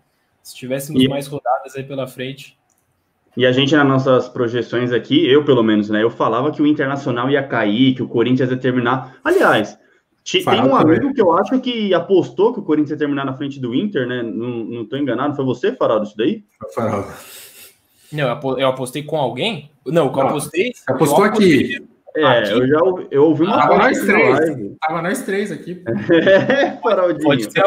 Se 0.50 0.56
tivéssemos 0.56 1.02
e... 1.02 1.08
mais 1.08 1.26
rodadas 1.26 1.76
aí 1.76 1.84
pela 1.84 2.06
frente. 2.06 2.58
E 3.36 3.46
a 3.46 3.52
gente, 3.52 3.74
nas 3.76 3.86
nossas 3.86 4.28
projeções 4.28 4.92
aqui, 4.92 5.26
eu 5.30 5.44
pelo 5.44 5.62
menos, 5.62 5.88
né? 5.88 6.02
Eu 6.02 6.10
falava 6.10 6.50
que 6.50 6.60
o 6.60 6.66
Internacional 6.66 7.30
ia 7.30 7.42
cair, 7.42 7.94
que 7.94 8.02
o 8.02 8.08
Corinthians 8.08 8.50
ia 8.50 8.56
terminar. 8.56 9.16
Aliás, 9.24 9.78
tem 10.24 10.60
um 10.60 10.74
amigo 10.74 11.14
que 11.14 11.20
eu 11.20 11.32
acho 11.32 11.60
que 11.60 11.94
apostou 11.94 12.52
que 12.52 12.58
o 12.58 12.62
Corinthians 12.64 12.90
ia 12.90 12.98
terminar 12.98 13.24
na 13.24 13.36
frente 13.36 13.60
do 13.60 13.74
Inter, 13.74 14.06
né? 14.06 14.22
Não, 14.22 14.48
não 14.64 14.84
tô 14.84 14.96
enganado. 14.96 15.36
Foi 15.36 15.44
você, 15.44 15.72
Faraldo, 15.72 16.06
isso 16.06 16.16
daí? 16.16 16.44
Faraldo. 16.74 17.08
Não, 18.12 18.58
eu 18.58 18.68
apostei 18.68 19.04
com 19.04 19.16
alguém? 19.16 19.70
Não, 19.86 20.06
eu 20.06 20.20
apostei. 20.20 20.72
Apostou 20.88 21.22
aqui. 21.22 21.80
É, 22.16 22.52
eu 22.52 22.66
já 22.66 22.82
ouvi, 22.82 23.06
eu 23.12 23.24
ouvi 23.24 23.44
uma 23.44 23.54
ah, 23.54 23.68
Tava 23.68 23.78
nós 23.78 24.00
três. 24.00 24.38
Tava 24.80 25.02
nós 25.02 25.22
três 25.22 25.52
aqui. 25.52 25.82
É, 26.10 26.76
Faraldinho. 26.82 27.22
Pode 27.22 27.52
ser 27.52 27.62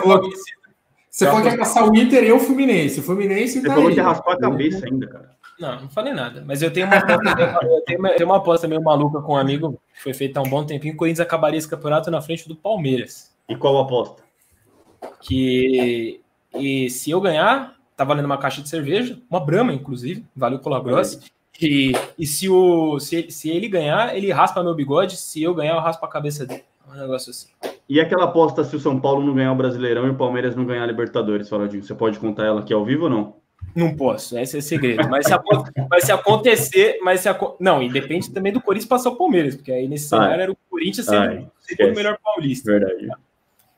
Você 1.13 1.27
falou 1.27 1.43
que 1.43 1.49
ia 1.49 1.57
passar 1.59 1.87
o 1.87 1.95
Inter 1.95 2.23
e 2.23 2.31
o 2.31 2.39
Fluminense. 2.39 2.99
O 2.99 3.03
Fluminense 3.03 3.61
Você 3.61 3.67
tá 3.67 3.75
falou 3.75 3.89
aí. 3.89 3.93
que 3.93 4.01
raspou 4.01 4.33
a 4.33 4.39
cabeça 4.39 4.83
ainda, 4.87 5.05
cara. 5.05 5.29
Não, 5.59 5.81
não 5.81 5.89
falei 5.89 6.11
nada. 6.11 6.43
Mas 6.43 6.63
eu 6.63 6.73
tenho 6.73 6.87
uma 6.87 6.97
aposta, 6.97 7.29
eu 7.69 7.81
tenho 7.85 7.99
uma, 7.99 8.09
eu 8.09 8.15
tenho 8.15 8.29
uma 8.29 8.37
aposta 8.37 8.67
meio 8.67 8.81
maluca 8.81 9.21
com 9.21 9.33
um 9.33 9.37
amigo 9.37 9.79
que 9.93 10.01
foi 10.01 10.11
feita 10.11 10.39
há 10.39 10.43
um 10.43 10.49
bom 10.49 10.65
tempinho. 10.65 10.95
O 10.95 10.97
Corinthians 10.97 11.19
acabaria 11.19 11.59
esse 11.59 11.69
campeonato 11.69 12.09
na 12.09 12.19
frente 12.19 12.47
do 12.47 12.55
Palmeiras. 12.55 13.31
E 13.47 13.55
qual 13.55 13.77
a 13.77 13.83
aposta? 13.83 14.23
Que 15.21 16.19
e 16.51 16.89
se 16.89 17.11
eu 17.11 17.21
ganhar, 17.21 17.75
tá 17.95 18.03
valendo 18.03 18.25
uma 18.25 18.39
caixa 18.39 18.63
de 18.63 18.69
cerveja, 18.69 19.19
uma 19.29 19.39
Brahma, 19.39 19.71
inclusive, 19.71 20.25
valeu 20.35 20.57
Cola 20.57 20.81
Gross. 20.81 21.19
E, 21.61 21.91
e 22.17 22.25
se, 22.25 22.49
o, 22.49 22.99
se, 22.99 23.29
se 23.29 23.51
ele 23.51 23.67
ganhar, 23.67 24.17
ele 24.17 24.31
raspa 24.31 24.63
meu 24.63 24.73
bigode, 24.73 25.15
se 25.17 25.43
eu 25.43 25.53
ganhar, 25.53 25.75
eu 25.75 25.79
raspo 25.79 26.03
a 26.03 26.09
cabeça 26.09 26.43
dele. 26.43 26.63
Um 26.87 26.95
negócio 26.95 27.31
assim. 27.31 27.47
E 27.87 27.99
aquela 27.99 28.25
aposta 28.25 28.63
se 28.63 28.75
o 28.75 28.79
São 28.79 28.99
Paulo 28.99 29.25
não 29.25 29.33
ganhar 29.33 29.51
o 29.51 29.55
Brasileirão 29.55 30.07
e 30.07 30.11
o 30.11 30.15
Palmeiras 30.15 30.55
não 30.55 30.65
ganhar 30.65 30.83
a 30.83 30.87
Libertadores, 30.87 31.49
Faladinho? 31.49 31.83
Você 31.83 31.93
pode 31.93 32.19
contar 32.19 32.45
ela 32.45 32.61
aqui 32.61 32.73
ao 32.73 32.85
vivo 32.85 33.05
ou 33.05 33.09
não? 33.09 33.35
Não 33.75 33.95
posso, 33.95 34.37
esse 34.37 34.57
é 34.57 34.61
segredo. 34.61 35.09
Mas 35.09 35.25
se, 35.25 35.33
mas 35.89 36.03
se 36.03 36.11
acontecer, 36.11 36.99
mas 37.01 37.21
se 37.21 37.29
não, 37.59 37.81
e 37.81 37.89
depende 37.89 38.31
também 38.31 38.53
do 38.53 38.61
Corinthians 38.61 38.89
passar 38.89 39.09
o 39.09 39.15
Palmeiras, 39.15 39.55
porque 39.55 39.71
aí 39.71 39.87
nesse 39.87 40.09
cenário 40.09 40.41
era 40.41 40.51
o 40.51 40.57
Corinthians 40.69 41.07
sendo, 41.07 41.51
sendo 41.59 41.91
o 41.91 41.95
melhor 41.95 42.17
paulista. 42.23 42.71
Verdade. 42.71 43.09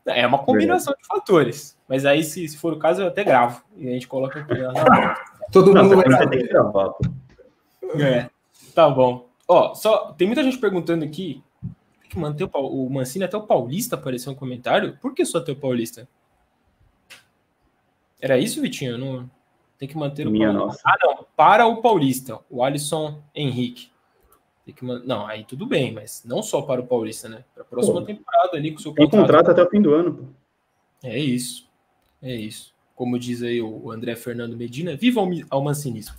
É 0.06 0.26
uma 0.28 0.40
combinação 0.40 0.94
Verdade. 0.94 1.02
de 1.02 1.08
fatores. 1.08 1.78
Mas 1.88 2.06
aí, 2.06 2.24
se, 2.24 2.48
se, 2.48 2.58
for 2.58 2.74
o 2.74 2.80
caso, 2.80 3.02
eu 3.02 3.08
até 3.08 3.24
gravo. 3.24 3.64
E 3.76 3.88
a 3.88 3.92
gente 3.92 4.08
coloca 4.08 4.40
aqui. 4.40 4.54
Todo 5.52 5.74
não, 5.74 5.84
mundo 5.84 5.98
vai 5.98 6.28
ter 6.28 6.38
que 6.38 6.48
gravar. 6.48 6.94
É, 8.00 8.30
tá 8.74 8.90
bom. 8.90 9.30
Ó, 9.48 9.74
só 9.74 10.14
tem 10.14 10.28
muita 10.28 10.44
gente 10.44 10.58
perguntando 10.58 11.06
aqui. 11.06 11.44
Que 12.16 12.20
manter 12.20 12.46
o, 12.46 12.50
o 12.86 12.90
Mancini 12.90 13.26
até 13.26 13.36
o 13.36 13.46
Paulista 13.46 13.96
apareceu 13.96 14.32
um 14.32 14.36
comentário. 14.36 14.98
Por 15.02 15.14
que 15.14 15.26
só 15.26 15.40
até 15.40 15.52
o 15.52 15.56
Paulista? 15.58 16.08
Era 18.22 18.38
isso, 18.38 18.62
Vitinho? 18.62 18.98
Não... 18.98 19.30
Tem 19.78 19.86
que 19.86 19.98
manter 19.98 20.26
o 20.26 20.32
Minha 20.32 20.54
Paulista. 20.54 20.66
Nossa. 20.66 20.82
Ah, 20.86 20.98
não. 21.04 21.28
Para 21.36 21.68
o 21.68 21.82
Paulista. 21.82 22.40
O 22.50 22.64
Alisson 22.64 23.22
Henrique. 23.36 23.90
Tem 24.66 24.74
que 24.74 24.86
man... 24.86 25.02
Não, 25.06 25.28
aí 25.28 25.44
tudo 25.44 25.66
bem, 25.66 25.92
mas 25.92 26.24
não 26.26 26.42
só 26.42 26.62
para 26.62 26.80
o 26.80 26.88
Paulista, 26.88 27.28
né? 27.28 27.44
Para 27.54 27.64
a 27.64 27.66
próxima 27.66 28.00
pô, 28.00 28.08
temporada 28.08 28.56
ali 28.56 28.72
com 28.72 28.80
o 28.80 28.82
seu 28.82 28.92
contrato. 28.92 29.12
Tem 29.12 29.20
contrato 29.20 29.52
até 29.52 29.62
o 29.62 29.70
fim 29.70 29.82
do 29.82 29.94
ano, 29.94 30.14
pô. 30.16 30.24
É 31.04 31.20
isso. 31.20 31.70
É 32.22 32.34
isso. 32.34 32.74
Como 32.96 33.20
diz 33.20 33.44
aí 33.44 33.62
o 33.62 33.92
André 33.92 34.16
Fernando 34.16 34.56
Medina, 34.56 34.96
viva 34.96 35.20
o 35.20 35.62
mancinismo. 35.62 36.16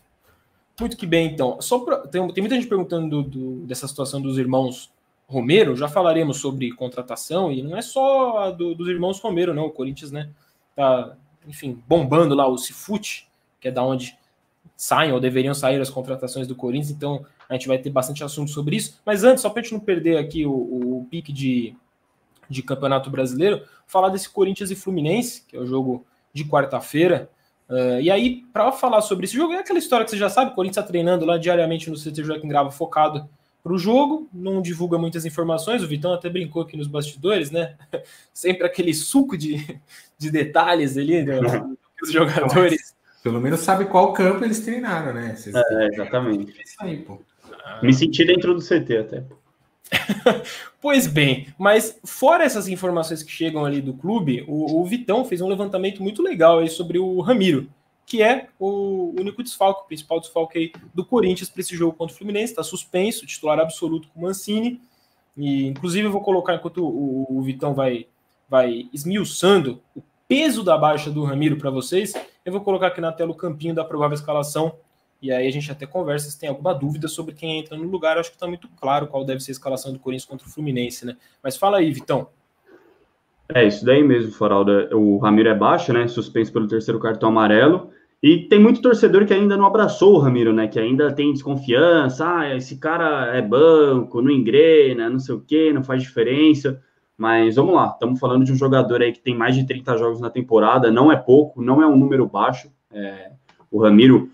Muito 0.78 0.94
que 0.94 1.06
bem, 1.06 1.32
então. 1.32 1.58
Só 1.62 1.78
pra... 1.78 2.06
tem, 2.06 2.20
tem, 2.34 2.42
muita 2.42 2.54
gente 2.54 2.68
perguntando 2.68 3.22
do, 3.22 3.30
do, 3.30 3.66
dessa 3.66 3.88
situação 3.88 4.20
dos 4.20 4.36
irmãos 4.36 4.94
Romero. 5.28 5.76
Já 5.76 5.88
falaremos 5.88 6.38
sobre 6.38 6.70
contratação 6.72 7.50
e 7.50 7.62
não 7.62 7.76
é 7.76 7.82
só 7.82 8.50
do, 8.50 8.74
dos 8.74 8.88
irmãos 8.88 9.20
Romero, 9.20 9.52
não. 9.52 9.66
O 9.66 9.70
Corinthians, 9.70 10.10
né? 10.12 10.30
Tá, 10.74 11.16
enfim, 11.46 11.82
bombando 11.86 12.34
lá 12.34 12.46
o 12.46 12.58
Cifute, 12.58 13.28
que 13.60 13.68
é 13.68 13.70
da 13.70 13.82
onde 13.82 14.16
saem 14.76 15.12
ou 15.12 15.20
deveriam 15.20 15.54
sair 15.54 15.80
as 15.80 15.90
contratações 15.90 16.46
do 16.46 16.54
Corinthians. 16.54 16.90
Então, 16.90 17.24
a 17.48 17.54
gente 17.54 17.68
vai 17.68 17.78
ter 17.78 17.90
bastante 17.90 18.22
assunto 18.22 18.50
sobre 18.50 18.76
isso. 18.76 19.00
Mas 19.04 19.24
antes, 19.24 19.42
só 19.42 19.50
para 19.50 19.60
a 19.60 19.62
gente 19.62 19.72
não 19.72 19.80
perder 19.80 20.18
aqui 20.18 20.44
o, 20.44 20.52
o 20.52 21.06
pique 21.10 21.32
de, 21.32 21.74
de 22.48 22.62
Campeonato 22.62 23.10
Brasileiro, 23.10 23.62
falar 23.86 24.10
desse 24.10 24.28
Corinthians 24.28 24.70
e 24.70 24.76
Fluminense, 24.76 25.44
que 25.46 25.56
é 25.56 25.60
o 25.60 25.66
jogo 25.66 26.04
de 26.32 26.44
quarta-feira. 26.44 27.30
Uh, 27.68 28.00
e 28.00 28.10
aí, 28.10 28.44
para 28.52 28.70
falar 28.70 29.00
sobre 29.00 29.24
esse 29.24 29.34
jogo, 29.34 29.52
é 29.54 29.58
aquela 29.58 29.78
história 29.78 30.04
que 30.04 30.10
você 30.10 30.18
já 30.18 30.28
sabe: 30.28 30.52
o 30.52 30.54
Corinthians 30.54 30.76
está 30.76 30.88
treinando 30.88 31.24
lá 31.24 31.38
diariamente 31.38 31.90
no 31.90 31.96
CT 31.96 32.22
Joaquim 32.22 32.48
Grava 32.48 32.70
focado 32.70 33.28
para 33.66 33.74
o 33.74 33.78
jogo, 33.78 34.28
não 34.32 34.62
divulga 34.62 34.96
muitas 34.96 35.26
informações. 35.26 35.82
O 35.82 35.88
Vitão 35.88 36.14
até 36.14 36.30
brincou 36.30 36.62
aqui 36.62 36.76
nos 36.76 36.86
bastidores, 36.86 37.50
né? 37.50 37.74
Sempre 38.32 38.64
aquele 38.64 38.94
suco 38.94 39.36
de, 39.36 39.80
de 40.16 40.30
detalhes 40.30 40.96
ali 40.96 41.24
né? 41.24 41.40
os 42.00 42.12
jogadores. 42.12 42.94
Pelo 43.24 43.40
menos 43.40 43.58
sabe 43.58 43.86
qual 43.86 44.12
campo 44.12 44.44
eles 44.44 44.60
treinaram, 44.60 45.12
né? 45.12 45.34
Vocês 45.34 45.52
é, 45.52 45.86
exatamente. 45.88 46.52
É 46.80 46.84
aí, 46.84 46.98
pô. 46.98 47.20
Me 47.82 47.92
senti 47.92 48.24
dentro 48.24 48.54
do 48.54 48.60
CT 48.60 48.98
até. 48.98 49.24
pois 50.80 51.08
bem, 51.08 51.48
mas 51.58 51.98
fora 52.04 52.44
essas 52.44 52.68
informações 52.68 53.24
que 53.24 53.32
chegam 53.32 53.64
ali 53.64 53.80
do 53.80 53.94
clube, 53.94 54.44
o, 54.46 54.80
o, 54.80 54.84
Vitão 54.84 55.24
fez 55.24 55.40
um 55.40 55.48
levantamento 55.48 56.04
muito 56.04 56.22
legal 56.22 56.60
aí 56.60 56.68
sobre 56.68 57.00
o 57.00 57.20
Ramiro, 57.20 57.68
que 58.06 58.22
é 58.22 58.48
o 58.58 59.12
único 59.18 59.42
desfalque, 59.42 59.82
o 59.82 59.86
principal 59.86 60.20
desfalque 60.20 60.72
do 60.94 61.04
Corinthians 61.04 61.50
para 61.50 61.60
esse 61.60 61.76
jogo 61.76 61.96
contra 61.96 62.14
o 62.14 62.16
Fluminense, 62.16 62.52
está 62.52 62.62
suspenso, 62.62 63.26
titular 63.26 63.58
absoluto 63.58 64.08
com 64.08 64.20
o 64.20 64.22
Mancini. 64.22 64.80
E, 65.36 65.66
inclusive, 65.66 66.06
eu 66.06 66.12
vou 66.12 66.20
colocar, 66.20 66.54
enquanto 66.54 66.86
o, 66.86 67.26
o 67.28 67.42
Vitão 67.42 67.74
vai, 67.74 68.06
vai 68.48 68.88
esmiuçando 68.92 69.82
o 69.94 70.00
peso 70.28 70.62
da 70.62 70.78
baixa 70.78 71.10
do 71.10 71.24
Ramiro 71.24 71.56
para 71.56 71.68
vocês, 71.68 72.14
eu 72.44 72.52
vou 72.52 72.60
colocar 72.60 72.86
aqui 72.86 73.00
na 73.00 73.12
tela 73.12 73.32
o 73.32 73.36
campinho 73.36 73.74
da 73.74 73.84
provável 73.84 74.14
escalação. 74.14 74.76
E 75.20 75.32
aí 75.32 75.46
a 75.46 75.50
gente 75.50 75.70
até 75.72 75.84
conversa 75.84 76.30
se 76.30 76.38
tem 76.38 76.48
alguma 76.48 76.72
dúvida 76.72 77.08
sobre 77.08 77.34
quem 77.34 77.58
entra 77.58 77.76
no 77.76 77.88
lugar. 77.88 78.16
Eu 78.16 78.20
acho 78.20 78.30
que 78.30 78.36
está 78.36 78.46
muito 78.46 78.68
claro 78.76 79.08
qual 79.08 79.24
deve 79.24 79.40
ser 79.40 79.50
a 79.50 79.52
escalação 79.52 79.92
do 79.92 79.98
Corinthians 79.98 80.28
contra 80.28 80.46
o 80.46 80.50
Fluminense, 80.50 81.04
né? 81.04 81.16
Mas 81.42 81.56
fala 81.56 81.78
aí, 81.78 81.90
Vitão. 81.92 82.28
É, 83.54 83.66
isso 83.66 83.84
daí 83.84 84.02
mesmo, 84.02 84.32
Faralda. 84.32 84.88
O 84.94 85.18
Ramiro 85.18 85.48
é 85.48 85.54
baixo, 85.54 85.92
né? 85.92 86.08
Suspenso 86.08 86.52
pelo 86.52 86.66
terceiro 86.66 86.98
cartão 86.98 87.28
amarelo. 87.28 87.90
E 88.22 88.38
tem 88.48 88.58
muito 88.58 88.80
torcedor 88.80 89.26
que 89.26 89.34
ainda 89.34 89.56
não 89.56 89.66
abraçou 89.66 90.14
o 90.14 90.18
Ramiro, 90.18 90.52
né? 90.52 90.66
Que 90.66 90.78
ainda 90.78 91.12
tem 91.12 91.32
desconfiança. 91.32 92.26
Ah, 92.26 92.56
esse 92.56 92.78
cara 92.78 93.36
é 93.36 93.42
banco, 93.42 94.22
não 94.22 94.30
engrena, 94.30 95.10
não 95.10 95.18
sei 95.18 95.34
o 95.34 95.40
quê, 95.40 95.72
não 95.72 95.84
faz 95.84 96.02
diferença. 96.02 96.82
Mas 97.16 97.56
vamos 97.56 97.74
lá, 97.74 97.88
estamos 97.88 98.20
falando 98.20 98.44
de 98.44 98.52
um 98.52 98.56
jogador 98.56 99.00
aí 99.00 99.12
que 99.12 99.20
tem 99.20 99.34
mais 99.34 99.54
de 99.54 99.66
30 99.66 99.96
jogos 99.96 100.20
na 100.20 100.28
temporada, 100.28 100.90
não 100.90 101.10
é 101.10 101.16
pouco, 101.16 101.62
não 101.62 101.80
é 101.82 101.86
um 101.86 101.96
número 101.96 102.26
baixo. 102.26 102.70
É, 102.90 103.30
o 103.70 103.82
Ramiro 103.82 104.30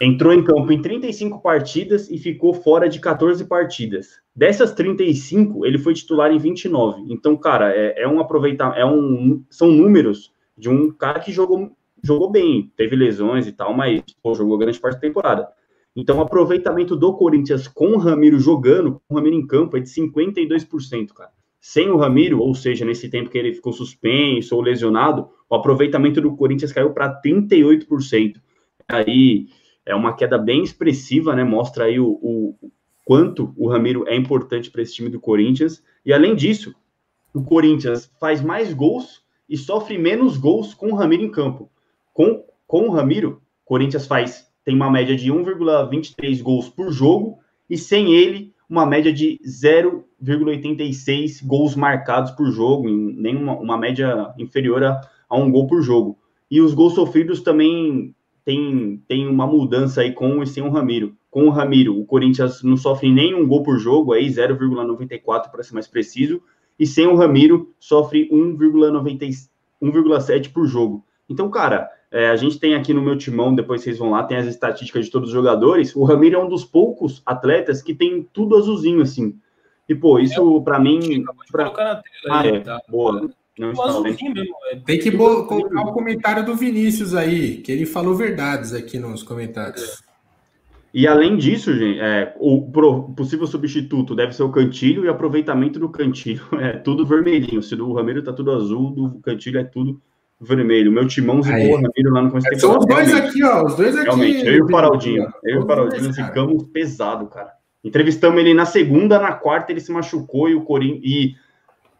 entrou 0.00 0.32
em 0.32 0.42
campo 0.42 0.72
em 0.72 0.80
35 0.80 1.42
partidas 1.42 2.10
e 2.10 2.16
ficou 2.16 2.54
fora 2.54 2.88
de 2.88 2.98
14 2.98 3.44
partidas. 3.44 4.18
Dessas 4.34 4.72
35, 4.72 5.66
ele 5.66 5.78
foi 5.78 5.92
titular 5.92 6.32
em 6.32 6.38
29. 6.38 7.04
Então, 7.12 7.36
cara, 7.36 7.70
é, 7.76 8.02
é 8.02 8.08
um 8.08 8.18
aproveitar, 8.18 8.76
é 8.78 8.86
um, 8.86 9.44
são 9.50 9.70
números 9.70 10.32
de 10.56 10.70
um 10.70 10.90
cara 10.90 11.20
que 11.20 11.30
jogou, 11.30 11.70
jogou 12.02 12.30
bem, 12.30 12.72
teve 12.76 12.96
lesões 12.96 13.46
e 13.46 13.52
tal, 13.52 13.74
mas 13.74 14.02
pô, 14.22 14.34
jogou 14.34 14.56
grande 14.56 14.80
parte 14.80 14.94
da 14.94 15.00
temporada. 15.00 15.48
Então, 15.94 16.18
o 16.18 16.22
aproveitamento 16.22 16.96
do 16.96 17.12
Corinthians 17.14 17.68
com 17.68 17.88
o 17.88 17.98
Ramiro 17.98 18.38
jogando, 18.38 19.02
com 19.06 19.14
o 19.14 19.16
Ramiro 19.16 19.36
em 19.36 19.46
campo, 19.46 19.76
é 19.76 19.80
de 19.80 19.88
52%, 19.88 21.08
cara. 21.12 21.30
Sem 21.60 21.90
o 21.90 21.98
Ramiro, 21.98 22.40
ou 22.40 22.54
seja, 22.54 22.86
nesse 22.86 23.10
tempo 23.10 23.28
que 23.28 23.36
ele 23.36 23.52
ficou 23.52 23.72
suspenso 23.72 24.56
ou 24.56 24.62
lesionado, 24.62 25.28
o 25.48 25.54
aproveitamento 25.54 26.20
do 26.20 26.34
Corinthians 26.34 26.72
caiu 26.72 26.90
para 26.90 27.20
38%. 27.20 28.36
Aí 28.88 29.48
é 29.84 29.94
uma 29.94 30.14
queda 30.14 30.38
bem 30.38 30.62
expressiva, 30.62 31.34
né? 31.34 31.44
Mostra 31.44 31.84
aí 31.84 31.98
o, 31.98 32.18
o 32.22 32.70
quanto 33.04 33.52
o 33.56 33.68
Ramiro 33.68 34.04
é 34.06 34.14
importante 34.14 34.70
para 34.70 34.82
esse 34.82 34.94
time 34.94 35.08
do 35.08 35.20
Corinthians. 35.20 35.82
E 36.04 36.12
além 36.12 36.34
disso, 36.34 36.74
o 37.34 37.42
Corinthians 37.42 38.10
faz 38.20 38.40
mais 38.40 38.72
gols 38.72 39.22
e 39.48 39.56
sofre 39.56 39.98
menos 39.98 40.36
gols 40.36 40.74
com 40.74 40.92
o 40.92 40.94
Ramiro 40.94 41.22
em 41.22 41.30
campo. 41.30 41.70
Com, 42.12 42.44
com 42.66 42.88
o 42.88 42.90
Ramiro, 42.90 43.40
o 43.64 43.66
Corinthians 43.66 44.06
faz 44.06 44.50
tem 44.64 44.74
uma 44.74 44.90
média 44.90 45.14
de 45.16 45.32
1,23 45.32 46.42
gols 46.42 46.68
por 46.68 46.92
jogo 46.92 47.38
e 47.68 47.78
sem 47.78 48.14
ele 48.14 48.52
uma 48.68 48.86
média 48.86 49.12
de 49.12 49.40
0,86 49.44 51.44
gols 51.44 51.74
marcados 51.74 52.30
por 52.30 52.48
jogo, 52.52 52.88
nem 52.88 53.36
uma, 53.36 53.54
uma 53.54 53.76
média 53.76 54.32
inferior 54.38 54.84
a, 54.84 55.00
a 55.28 55.36
um 55.36 55.50
gol 55.50 55.66
por 55.66 55.82
jogo. 55.82 56.16
E 56.48 56.60
os 56.60 56.72
gols 56.72 56.94
sofridos 56.94 57.40
também 57.40 58.14
tem, 58.44 59.02
tem 59.06 59.26
uma 59.26 59.46
mudança 59.46 60.00
aí 60.00 60.12
com 60.12 60.42
e 60.42 60.46
sem 60.46 60.62
o 60.62 60.70
Ramiro. 60.70 61.14
Com 61.30 61.46
o 61.46 61.50
Ramiro, 61.50 61.98
o 61.98 62.04
Corinthians 62.04 62.62
não 62.62 62.76
sofre 62.76 63.10
nenhum 63.10 63.46
gol 63.46 63.62
por 63.62 63.78
jogo, 63.78 64.12
aí 64.12 64.26
0,94 64.26 65.50
para 65.50 65.62
ser 65.62 65.74
mais 65.74 65.86
preciso, 65.86 66.42
e 66.78 66.86
sem 66.86 67.06
o 67.06 67.14
Ramiro 67.14 67.72
sofre 67.78 68.28
1,7 68.30 70.52
por 70.52 70.66
jogo. 70.66 71.04
Então, 71.28 71.48
cara, 71.50 71.88
é, 72.10 72.28
a 72.28 72.36
gente 72.36 72.58
tem 72.58 72.74
aqui 72.74 72.92
no 72.92 73.00
meu 73.00 73.16
timão, 73.16 73.54
depois 73.54 73.82
vocês 73.82 73.98
vão 73.98 74.10
lá, 74.10 74.24
tem 74.24 74.36
as 74.36 74.46
estatísticas 74.46 75.04
de 75.04 75.12
todos 75.12 75.28
os 75.28 75.34
jogadores. 75.34 75.94
O 75.94 76.02
Ramiro 76.02 76.36
é 76.36 76.42
um 76.42 76.48
dos 76.48 76.64
poucos 76.64 77.22
atletas 77.24 77.80
que 77.80 77.94
tem 77.94 78.26
tudo 78.32 78.56
azulzinho 78.56 79.02
assim. 79.02 79.38
E, 79.88 79.94
pô, 79.94 80.18
isso 80.18 80.58
é, 80.58 80.64
para 80.64 80.80
mim. 80.80 81.24
Pra... 81.50 82.02
Ah, 82.28 82.46
é, 82.46 82.60
tá. 82.60 82.80
boa. 82.88 83.30
Não 83.60 83.72
está 83.72 84.00
mesmo, 84.00 84.56
é 84.72 84.76
Tem 84.86 84.98
que 84.98 85.12
colocar 85.12 85.54
o 85.54 85.92
comentário 85.92 86.46
do 86.46 86.56
Vinícius 86.56 87.14
aí, 87.14 87.58
que 87.58 87.70
ele 87.70 87.84
falou 87.84 88.14
verdades 88.14 88.72
aqui 88.72 88.98
nos 88.98 89.22
comentários. 89.22 90.02
E 90.94 91.06
além 91.06 91.36
disso, 91.36 91.76
gente, 91.76 92.00
é, 92.00 92.34
o 92.40 92.62
possível 93.14 93.46
substituto 93.46 94.14
deve 94.14 94.34
ser 94.34 94.44
o 94.44 94.50
cantilho 94.50 95.04
e 95.04 95.08
aproveitamento 95.08 95.78
do 95.78 95.90
cantilho 95.90 96.42
é 96.58 96.72
tudo 96.72 97.04
vermelhinho. 97.04 97.62
Se 97.62 97.76
do 97.76 97.92
Ramiro 97.92 98.22
tá 98.22 98.32
tudo 98.32 98.50
azul, 98.50 98.92
do 98.92 99.20
cantilho 99.20 99.60
é 99.60 99.64
tudo 99.64 100.00
vermelho. 100.40 100.90
Meu 100.90 101.06
timão 101.06 101.42
zicou 101.42 101.72
o 101.72 101.74
Ramiro 101.74 102.14
lá 102.14 102.22
no 102.22 102.30
começo. 102.30 102.48
É, 102.48 102.58
são 102.58 102.78
os 102.78 102.86
dois 102.86 103.12
aqui, 103.12 103.44
ó. 103.44 103.66
Os 103.66 103.76
dois 103.76 103.94
aqui. 103.94 104.04
Realmente, 104.04 104.46
eu 104.46 104.54
e 104.54 104.62
o 104.62 104.68
Faraldinho. 104.70 105.28
Eu 105.44 105.56
e 105.56 105.58
o 105.58 105.66
Faraldinho 105.66 106.14
ficamos 106.14 106.66
pesado, 106.68 107.26
cara. 107.26 107.52
Entrevistamos 107.84 108.40
ele 108.40 108.54
na 108.54 108.64
segunda, 108.64 109.18
na 109.18 109.32
quarta 109.32 109.70
ele 109.70 109.80
se 109.80 109.92
machucou 109.92 110.48
e 110.48 110.54
o 110.54 110.62
Corinthians. 110.62 111.34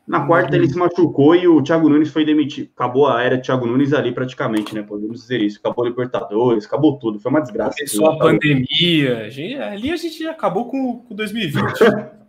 Na 0.07 0.27
quarta 0.27 0.57
ele 0.57 0.69
se 0.69 0.77
machucou 0.77 1.37
e 1.37 1.47
o 1.47 1.63
Thiago 1.63 1.89
Nunes 1.89 2.11
foi 2.11 2.25
demitido. 2.25 2.71
Acabou 2.75 3.07
a 3.07 3.23
era 3.23 3.41
Thiago 3.41 3.67
Nunes 3.67 3.93
ali 3.93 4.13
praticamente, 4.13 4.75
né? 4.75 4.83
Podemos 4.83 5.21
dizer 5.21 5.41
isso. 5.41 5.59
Acabou 5.61 5.85
a 5.85 5.89
Libertadores, 5.89 6.67
acabou 6.67 6.99
tudo. 6.99 7.21
Foi 7.21 7.31
uma 7.31 7.41
desgraça. 7.41 7.77
Começou 7.77 8.11
a 8.11 8.19
pandemia. 8.19 9.29
Ali 9.71 9.93
a 9.93 9.97
gente 9.97 10.27
acabou 10.27 10.67
com, 10.67 10.99
com 10.99 11.15
2020. 11.15 11.61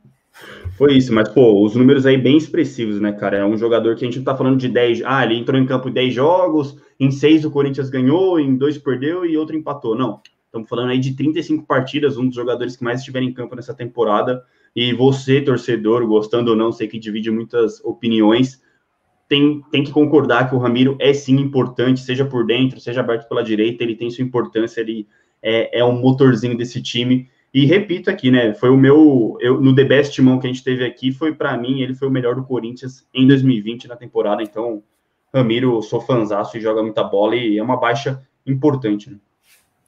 Foi 0.77 0.93
isso, 0.93 1.13
mas, 1.13 1.29
pô, 1.29 1.63
os 1.63 1.75
números 1.75 2.05
aí 2.05 2.17
bem 2.17 2.37
expressivos, 2.37 2.99
né, 2.99 3.11
cara? 3.11 3.37
É 3.37 3.45
um 3.45 3.57
jogador 3.57 3.95
que 3.95 4.03
a 4.03 4.07
gente 4.07 4.17
não 4.17 4.25
tá 4.25 4.35
falando 4.35 4.57
de 4.57 4.67
10. 4.67 5.03
Ah, 5.05 5.23
ele 5.23 5.37
entrou 5.37 5.59
em 5.59 5.65
campo 5.65 5.89
em 5.89 5.93
10 5.93 6.13
jogos, 6.13 6.77
em 6.99 7.11
6 7.11 7.45
o 7.45 7.51
Corinthians 7.51 7.89
ganhou, 7.89 8.39
em 8.39 8.55
2 8.55 8.77
perdeu 8.79 9.25
e 9.25 9.37
outro 9.37 9.55
empatou. 9.55 9.95
Não. 9.95 10.21
Estamos 10.45 10.67
falando 10.67 10.89
aí 10.89 10.99
de 10.99 11.15
35 11.15 11.65
partidas, 11.65 12.17
um 12.17 12.25
dos 12.25 12.35
jogadores 12.35 12.75
que 12.75 12.83
mais 12.83 12.99
estiveram 12.99 13.25
em 13.25 13.33
campo 13.33 13.55
nessa 13.55 13.73
temporada. 13.73 14.43
E 14.75 14.93
você, 14.93 15.41
torcedor, 15.41 16.05
gostando 16.07 16.51
ou 16.51 16.57
não, 16.57 16.71
sei 16.71 16.87
que 16.87 16.99
divide 16.99 17.29
muitas 17.29 17.83
opiniões, 17.83 18.61
tem, 19.27 19.61
tem 19.71 19.83
que 19.83 19.91
concordar 19.91 20.49
que 20.49 20.55
o 20.55 20.57
Ramiro 20.57 20.97
é 20.99 21.13
sim 21.13 21.37
importante, 21.37 22.01
seja 22.01 22.25
por 22.25 22.45
dentro, 22.45 22.79
seja 22.79 22.99
aberto 22.99 23.27
pela 23.29 23.43
direita, 23.43 23.83
ele 23.83 23.95
tem 23.95 24.09
sua 24.09 24.23
importância, 24.23 24.81
ele 24.81 25.07
é, 25.41 25.79
é 25.79 25.85
um 25.85 25.99
motorzinho 25.99 26.57
desse 26.57 26.81
time. 26.81 27.29
E 27.53 27.65
repito 27.65 28.09
aqui, 28.09 28.31
né? 28.31 28.53
Foi 28.53 28.69
o 28.69 28.77
meu. 28.77 29.37
Eu, 29.41 29.59
no 29.59 29.75
The 29.75 29.83
Best 29.83 30.21
Mão 30.21 30.39
que 30.39 30.47
a 30.47 30.49
gente 30.49 30.63
teve 30.63 30.85
aqui, 30.85 31.11
foi 31.11 31.33
para 31.33 31.57
mim, 31.57 31.81
ele 31.81 31.93
foi 31.93 32.07
o 32.07 32.11
melhor 32.11 32.35
do 32.35 32.43
Corinthians 32.43 33.07
em 33.13 33.27
2020 33.27 33.87
na 33.87 33.95
temporada. 33.95 34.41
Então, 34.41 34.83
Ramiro, 35.33 35.81
sou 35.81 35.99
fanzaço 35.99 36.57
e 36.57 36.61
joga 36.61 36.81
muita 36.81 37.03
bola 37.03 37.35
e 37.35 37.57
é 37.57 37.63
uma 37.63 37.77
baixa 37.77 38.21
importante, 38.45 39.09
né? 39.09 39.17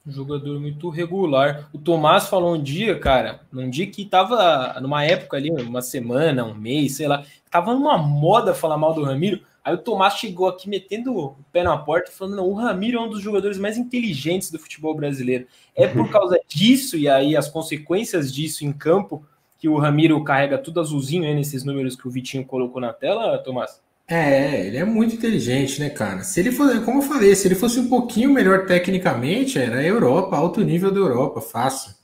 Um 0.06 0.12
jogador 0.12 0.60
muito 0.60 0.90
regular. 0.90 1.68
O 1.72 1.78
Tomás 1.78 2.28
falou 2.28 2.54
um 2.54 2.62
dia, 2.62 2.98
cara, 2.98 3.40
num 3.50 3.70
dia 3.70 3.86
que 3.86 4.04
tava 4.04 4.78
numa 4.80 5.02
época 5.02 5.38
ali, 5.38 5.50
uma 5.50 5.80
semana, 5.80 6.44
um 6.44 6.54
mês, 6.54 6.96
sei 6.96 7.08
lá, 7.08 7.24
tava 7.50 7.72
numa 7.72 7.96
moda 7.96 8.54
falar 8.54 8.76
mal 8.76 8.92
do 8.92 9.02
Ramiro. 9.02 9.40
Aí 9.64 9.74
o 9.74 9.78
Tomás 9.78 10.14
chegou 10.18 10.46
aqui 10.46 10.68
metendo 10.68 11.16
o 11.16 11.36
pé 11.50 11.62
na 11.62 11.76
porta, 11.78 12.12
falando: 12.12 12.36
não, 12.36 12.46
o 12.46 12.54
Ramiro 12.54 12.98
é 12.98 13.00
um 13.00 13.08
dos 13.08 13.22
jogadores 13.22 13.58
mais 13.58 13.78
inteligentes 13.78 14.50
do 14.50 14.58
futebol 14.58 14.94
brasileiro. 14.94 15.46
É 15.74 15.88
por 15.88 16.06
causa 16.12 16.38
disso, 16.46 16.98
e 16.98 17.08
aí 17.08 17.34
as 17.34 17.48
consequências 17.48 18.30
disso 18.30 18.62
em 18.66 18.72
campo, 18.74 19.24
que 19.58 19.68
o 19.70 19.78
Ramiro 19.78 20.22
carrega 20.22 20.58
tudo 20.58 20.80
azulzinho 20.80 21.24
aí 21.24 21.34
nesses 21.34 21.64
números 21.64 21.96
que 21.96 22.06
o 22.06 22.10
Vitinho 22.10 22.44
colocou 22.44 22.78
na 22.78 22.92
tela, 22.92 23.38
Tomás? 23.38 23.83
É, 24.06 24.66
ele 24.66 24.76
é 24.76 24.84
muito 24.84 25.14
inteligente, 25.14 25.80
né, 25.80 25.88
cara? 25.88 26.22
Se 26.22 26.38
ele 26.38 26.52
fosse, 26.52 26.80
como 26.80 26.98
eu 26.98 27.02
falei, 27.02 27.34
se 27.34 27.48
ele 27.48 27.54
fosse 27.54 27.80
um 27.80 27.88
pouquinho 27.88 28.30
melhor 28.30 28.66
tecnicamente, 28.66 29.58
era 29.58 29.82
Europa, 29.82 30.36
alto 30.36 30.60
nível 30.60 30.90
da 30.92 31.00
Europa, 31.00 31.40
fácil. 31.40 31.94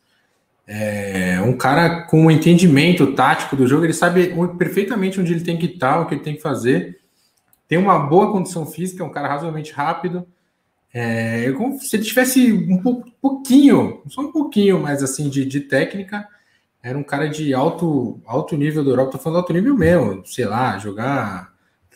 É 0.67 1.41
um 1.43 1.57
cara 1.57 2.03
com 2.05 2.27
um 2.27 2.31
entendimento 2.31 3.15
tático 3.15 3.57
do 3.57 3.67
jogo, 3.67 3.85
ele 3.85 3.93
sabe 3.93 4.33
perfeitamente 4.57 5.21
onde 5.21 5.33
ele 5.33 5.45
tem 5.45 5.59
que 5.59 5.67
estar, 5.67 6.01
o 6.01 6.07
que 6.07 6.15
ele 6.15 6.23
tem 6.23 6.37
que 6.37 6.43
fazer. 6.43 7.01
Tem 7.69 7.77
uma 7.77 7.99
boa 7.99 8.33
condição 8.33 8.65
física, 8.65 9.03
é 9.03 9.07
um 9.07 9.11
cara 9.11 9.29
razoavelmente 9.29 9.73
rápido. 9.73 10.27
É 10.93 11.53
como 11.53 11.79
se 11.81 11.97
ele 11.97 12.05
tivesse 12.05 12.53
um 12.53 13.03
pouquinho, 13.21 14.03
só 14.09 14.23
um 14.23 14.33
pouquinho 14.33 14.81
mais 14.81 15.03
assim 15.03 15.29
de, 15.29 15.45
de 15.45 15.61
técnica, 15.61 16.27
era 16.83 16.97
um 16.97 17.03
cara 17.03 17.29
de 17.29 17.53
alto, 17.53 18.21
alto 18.25 18.57
nível 18.57 18.85
da 18.85 18.91
Europa. 18.91 19.13
Tô 19.13 19.19
falando 19.19 19.39
alto 19.39 19.53
nível 19.53 19.77
mesmo, 19.77 20.25
sei 20.25 20.47
lá, 20.47 20.79
jogar 20.79 21.50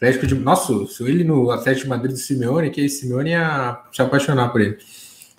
Atlético 0.04 0.26
de. 0.26 0.34
Nossa, 0.34 0.86
se 0.86 1.02
ele 1.04 1.24
no 1.24 1.50
Atlético 1.50 1.84
de 1.84 1.90
Madrid 1.90 2.12
do 2.12 2.18
Simeone, 2.18 2.70
que 2.70 2.88
Simeone 2.88 3.30
ia 3.30 3.82
se 3.92 4.02
apaixonar 4.02 4.50
por 4.50 4.60
ele. 4.60 4.76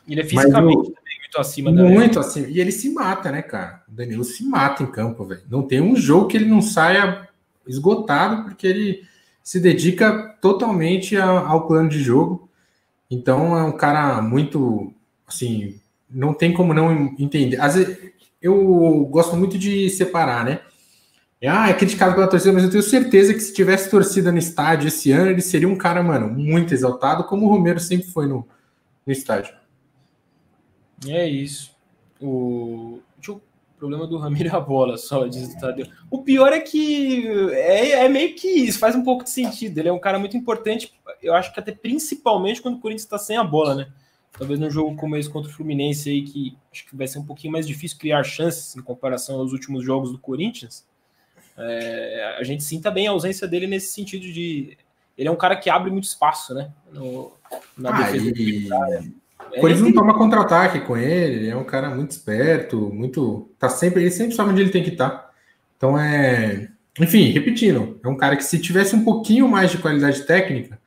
Ele 0.08 0.22
é 0.22 0.24
fisicamente 0.24 0.92
também 0.92 1.20
muito 1.20 1.40
acima 1.40 1.72
da 1.72 1.84
Muito 1.84 2.20
acima. 2.20 2.48
E 2.48 2.60
ele 2.60 2.72
se 2.72 2.90
mata, 2.90 3.32
né, 3.32 3.42
cara? 3.42 3.84
O 3.88 3.92
Danilo 3.92 4.24
se 4.24 4.44
mata 4.44 4.84
em 4.84 4.88
campo, 4.88 5.26
velho. 5.26 5.42
Não 5.50 5.64
tem 5.64 5.82
um 5.82 5.96
jogo 5.96 6.28
que 6.28 6.38
ele 6.38 6.46
não 6.46 6.62
saia 6.62 7.28
esgotado, 7.68 8.44
porque 8.44 8.66
ele 8.66 9.04
se 9.44 9.60
dedica 9.60 10.36
totalmente 10.42 11.18
ao 11.18 11.68
plano 11.68 11.90
de 11.90 12.02
jogo. 12.02 12.50
Então 13.10 13.58
é 13.58 13.64
um 13.64 13.72
cara 13.72 14.22
muito. 14.22 14.92
Assim, 15.28 15.80
não 16.10 16.34
tem 16.34 16.54
como 16.54 16.74
não 16.74 17.16
entender. 17.20 17.60
Às 17.60 17.76
vezes, 17.76 17.98
eu 18.42 19.06
gosto 19.10 19.36
muito 19.36 19.58
de 19.58 19.90
separar, 19.90 20.46
né? 20.46 20.62
Ah, 21.44 21.70
é 21.70 21.74
criticado 21.74 22.16
pela 22.16 22.28
torcida, 22.28 22.54
mas 22.54 22.64
eu 22.64 22.72
tenho 22.72 22.82
certeza 22.82 23.34
que 23.34 23.40
se 23.40 23.54
tivesse 23.54 23.90
torcida 23.90 24.32
no 24.32 24.38
estádio 24.38 24.88
esse 24.88 25.12
ano, 25.12 25.30
ele 25.30 25.42
seria 25.42 25.70
um 25.70 25.76
cara, 25.76 26.02
mano, 26.02 26.28
muito 26.28 26.74
exaltado, 26.74 27.24
como 27.26 27.46
o 27.46 27.50
Romero 27.50 27.80
sempre 27.80 28.08
foi 28.08 28.26
no, 28.26 28.48
no 29.06 29.14
estádio. 29.14 29.54
É 31.08 31.28
isso. 31.28 31.76
O... 32.20 33.00
Eu 33.28 33.42
problema 33.78 34.08
do 34.08 34.18
Ramiro 34.18 34.50
é 34.50 34.52
a 34.52 34.60
bola, 34.60 34.98
só 34.98 35.28
diz 35.28 35.54
o 35.54 35.60
Tadeu. 35.60 35.88
O 36.10 36.24
pior 36.24 36.52
é 36.52 36.60
que 36.60 37.28
é, 37.52 38.06
é, 38.06 38.10
meio 38.10 38.36
que 38.36 38.48
isso, 38.48 38.80
faz 38.80 38.96
um 38.96 39.04
pouco 39.04 39.24
de 39.24 39.30
sentido. 39.30 39.78
Ele 39.78 39.90
é 39.90 39.94
um 39.94 40.00
cara 40.00 40.18
muito 40.18 40.36
importante, 40.36 40.94
eu 41.22 41.34
acho 41.34 41.54
que 41.54 41.60
até 41.60 41.72
principalmente 41.72 42.62
quando 42.62 42.76
o 42.76 42.80
Corinthians 42.80 43.04
está 43.04 43.18
sem 43.18 43.38
a 43.38 43.44
bola, 43.44 43.76
né? 43.76 43.88
Talvez 44.38 44.60
num 44.60 44.70
jogo 44.70 44.96
como 44.96 45.16
esse 45.16 45.30
contra 45.30 45.50
o 45.50 45.54
Fluminense 45.54 46.10
aí, 46.10 46.24
que 46.24 46.58
acho 46.72 46.86
que 46.86 46.96
vai 46.96 47.08
ser 47.08 47.20
um 47.20 47.26
pouquinho 47.26 47.54
mais 47.54 47.68
difícil 47.68 47.98
criar 47.98 48.24
chances 48.24 48.76
em 48.76 48.82
comparação 48.82 49.40
aos 49.40 49.54
últimos 49.54 49.84
jogos 49.84 50.12
do 50.12 50.20
Corinthians. 50.20 50.86
É, 51.58 52.36
a 52.40 52.44
gente 52.44 52.64
sinta 52.64 52.92
bem 52.92 53.08
a 53.08 53.12
ausência 53.12 53.48
dele 53.48 53.68
nesse 53.68 53.94
sentido 53.94 54.22
de. 54.22 54.78
Ele 55.18 55.30
é 55.30 55.32
um 55.32 55.38
cara 55.38 55.56
que 55.56 55.70
abre 55.70 55.90
muito 55.90 56.04
espaço, 56.04 56.54
né? 56.54 56.72
No, 56.92 57.32
na 57.78 57.90
ah, 57.90 58.02
defesa 58.04 58.34
e... 58.36 58.68
O 59.56 59.62
Corinthians 59.62 59.88
não 59.88 59.94
toma 59.94 60.18
contra-ataque 60.18 60.82
com 60.82 60.98
ele, 60.98 61.36
ele 61.36 61.50
é 61.50 61.56
um 61.56 61.64
cara 61.64 61.90
muito 61.90 62.12
esperto, 62.12 62.92
muito. 62.94 63.50
Tá 63.58 63.70
sempre, 63.70 64.02
ele 64.02 64.12
sempre 64.12 64.36
sabe 64.36 64.50
onde 64.52 64.62
ele 64.62 64.72
tem 64.72 64.84
que 64.84 64.90
estar. 64.90 65.10
Tá. 65.10 65.32
Então 65.78 65.98
é. 65.98 66.70
Enfim, 67.00 67.32
repetindo, 67.32 68.00
é 68.04 68.08
um 68.08 68.18
cara 68.18 68.36
que 68.36 68.44
se 68.44 68.60
tivesse 68.60 68.96
um 68.96 69.04
pouquinho 69.04 69.48
mais 69.48 69.72
de 69.72 69.78
qualidade 69.78 70.24
técnica, 70.24 70.80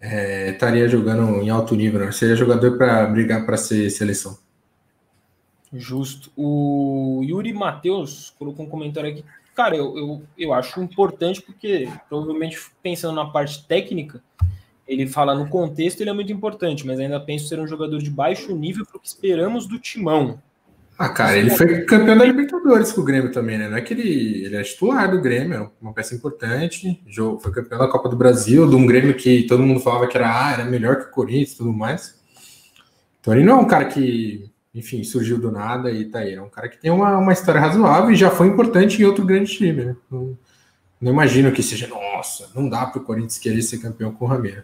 é, 0.00 0.50
estaria 0.50 0.88
jogando 0.88 1.42
em 1.42 1.50
alto 1.50 1.74
nível, 1.74 2.00
né? 2.00 2.12
seria 2.12 2.36
jogador 2.36 2.78
para 2.78 3.04
brigar 3.06 3.44
para 3.44 3.56
ser 3.56 3.90
seleção. 3.90 4.38
Justo. 5.72 6.32
O 6.36 7.20
Yuri 7.24 7.52
Matheus 7.52 8.30
colocou 8.38 8.64
um 8.64 8.68
comentário 8.68 9.10
aqui. 9.10 9.24
Cara, 9.60 9.76
eu, 9.76 9.94
eu, 9.94 10.22
eu 10.38 10.54
acho 10.54 10.80
importante 10.80 11.42
porque, 11.42 11.86
provavelmente, 12.08 12.58
pensando 12.82 13.14
na 13.14 13.26
parte 13.26 13.68
técnica, 13.68 14.22
ele 14.88 15.06
fala 15.06 15.34
no 15.34 15.50
contexto, 15.50 16.00
ele 16.00 16.08
é 16.08 16.14
muito 16.14 16.32
importante, 16.32 16.86
mas 16.86 16.98
ainda 16.98 17.20
penso 17.20 17.46
ser 17.46 17.60
um 17.60 17.66
jogador 17.66 17.98
de 17.98 18.08
baixo 18.08 18.56
nível 18.56 18.86
para 18.86 18.96
o 18.96 19.00
que 19.00 19.06
esperamos 19.06 19.66
do 19.66 19.78
timão. 19.78 20.40
Ah, 20.98 21.10
cara, 21.10 21.36
ele 21.36 21.50
foi 21.50 21.84
campeão 21.84 22.16
da 22.16 22.24
Libertadores 22.24 22.90
com 22.90 23.02
o 23.02 23.04
Grêmio 23.04 23.30
também, 23.32 23.58
né? 23.58 23.68
Não 23.68 23.76
é 23.76 23.82
que 23.82 23.92
ele, 23.92 24.46
ele 24.46 24.56
é 24.56 24.62
titular 24.62 25.10
do 25.10 25.20
Grêmio, 25.20 25.54
é 25.54 25.70
uma 25.78 25.92
peça 25.92 26.14
importante. 26.14 26.98
Foi 27.42 27.52
campeão 27.52 27.80
da 27.80 27.88
Copa 27.88 28.08
do 28.08 28.16
Brasil, 28.16 28.66
de 28.66 28.74
um 28.74 28.86
Grêmio 28.86 29.14
que 29.14 29.42
todo 29.42 29.62
mundo 29.62 29.80
falava 29.80 30.06
que 30.06 30.16
era, 30.16 30.48
ah, 30.48 30.52
era 30.54 30.64
melhor 30.64 30.96
que 30.96 31.08
o 31.08 31.10
Corinthians 31.10 31.52
e 31.52 31.56
tudo 31.58 31.72
mais. 31.74 32.18
Então 33.20 33.34
ele 33.34 33.44
não 33.44 33.58
é 33.58 33.60
um 33.60 33.68
cara 33.68 33.84
que, 33.84 34.49
enfim, 34.74 35.02
surgiu 35.02 35.38
do 35.38 35.50
nada 35.50 35.90
e 35.90 36.04
tá 36.04 36.20
aí. 36.20 36.34
É 36.34 36.42
um 36.42 36.48
cara 36.48 36.68
que 36.68 36.78
tem 36.78 36.90
uma, 36.90 37.18
uma 37.18 37.32
história 37.32 37.60
razoável 37.60 38.10
e 38.10 38.16
já 38.16 38.30
foi 38.30 38.46
importante 38.46 39.00
em 39.00 39.04
outro 39.04 39.24
grande 39.24 39.52
time, 39.52 39.84
né? 39.84 39.96
Não, 40.10 40.38
não 41.00 41.12
imagino 41.12 41.52
que 41.52 41.62
seja, 41.62 41.86
nossa, 41.86 42.50
não 42.54 42.68
dá 42.68 42.86
para 42.86 43.00
o 43.00 43.04
Corinthians 43.04 43.38
querer 43.38 43.62
ser 43.62 43.78
campeão 43.78 44.12
com 44.12 44.24
o 44.24 44.28
Ramiro. 44.28 44.62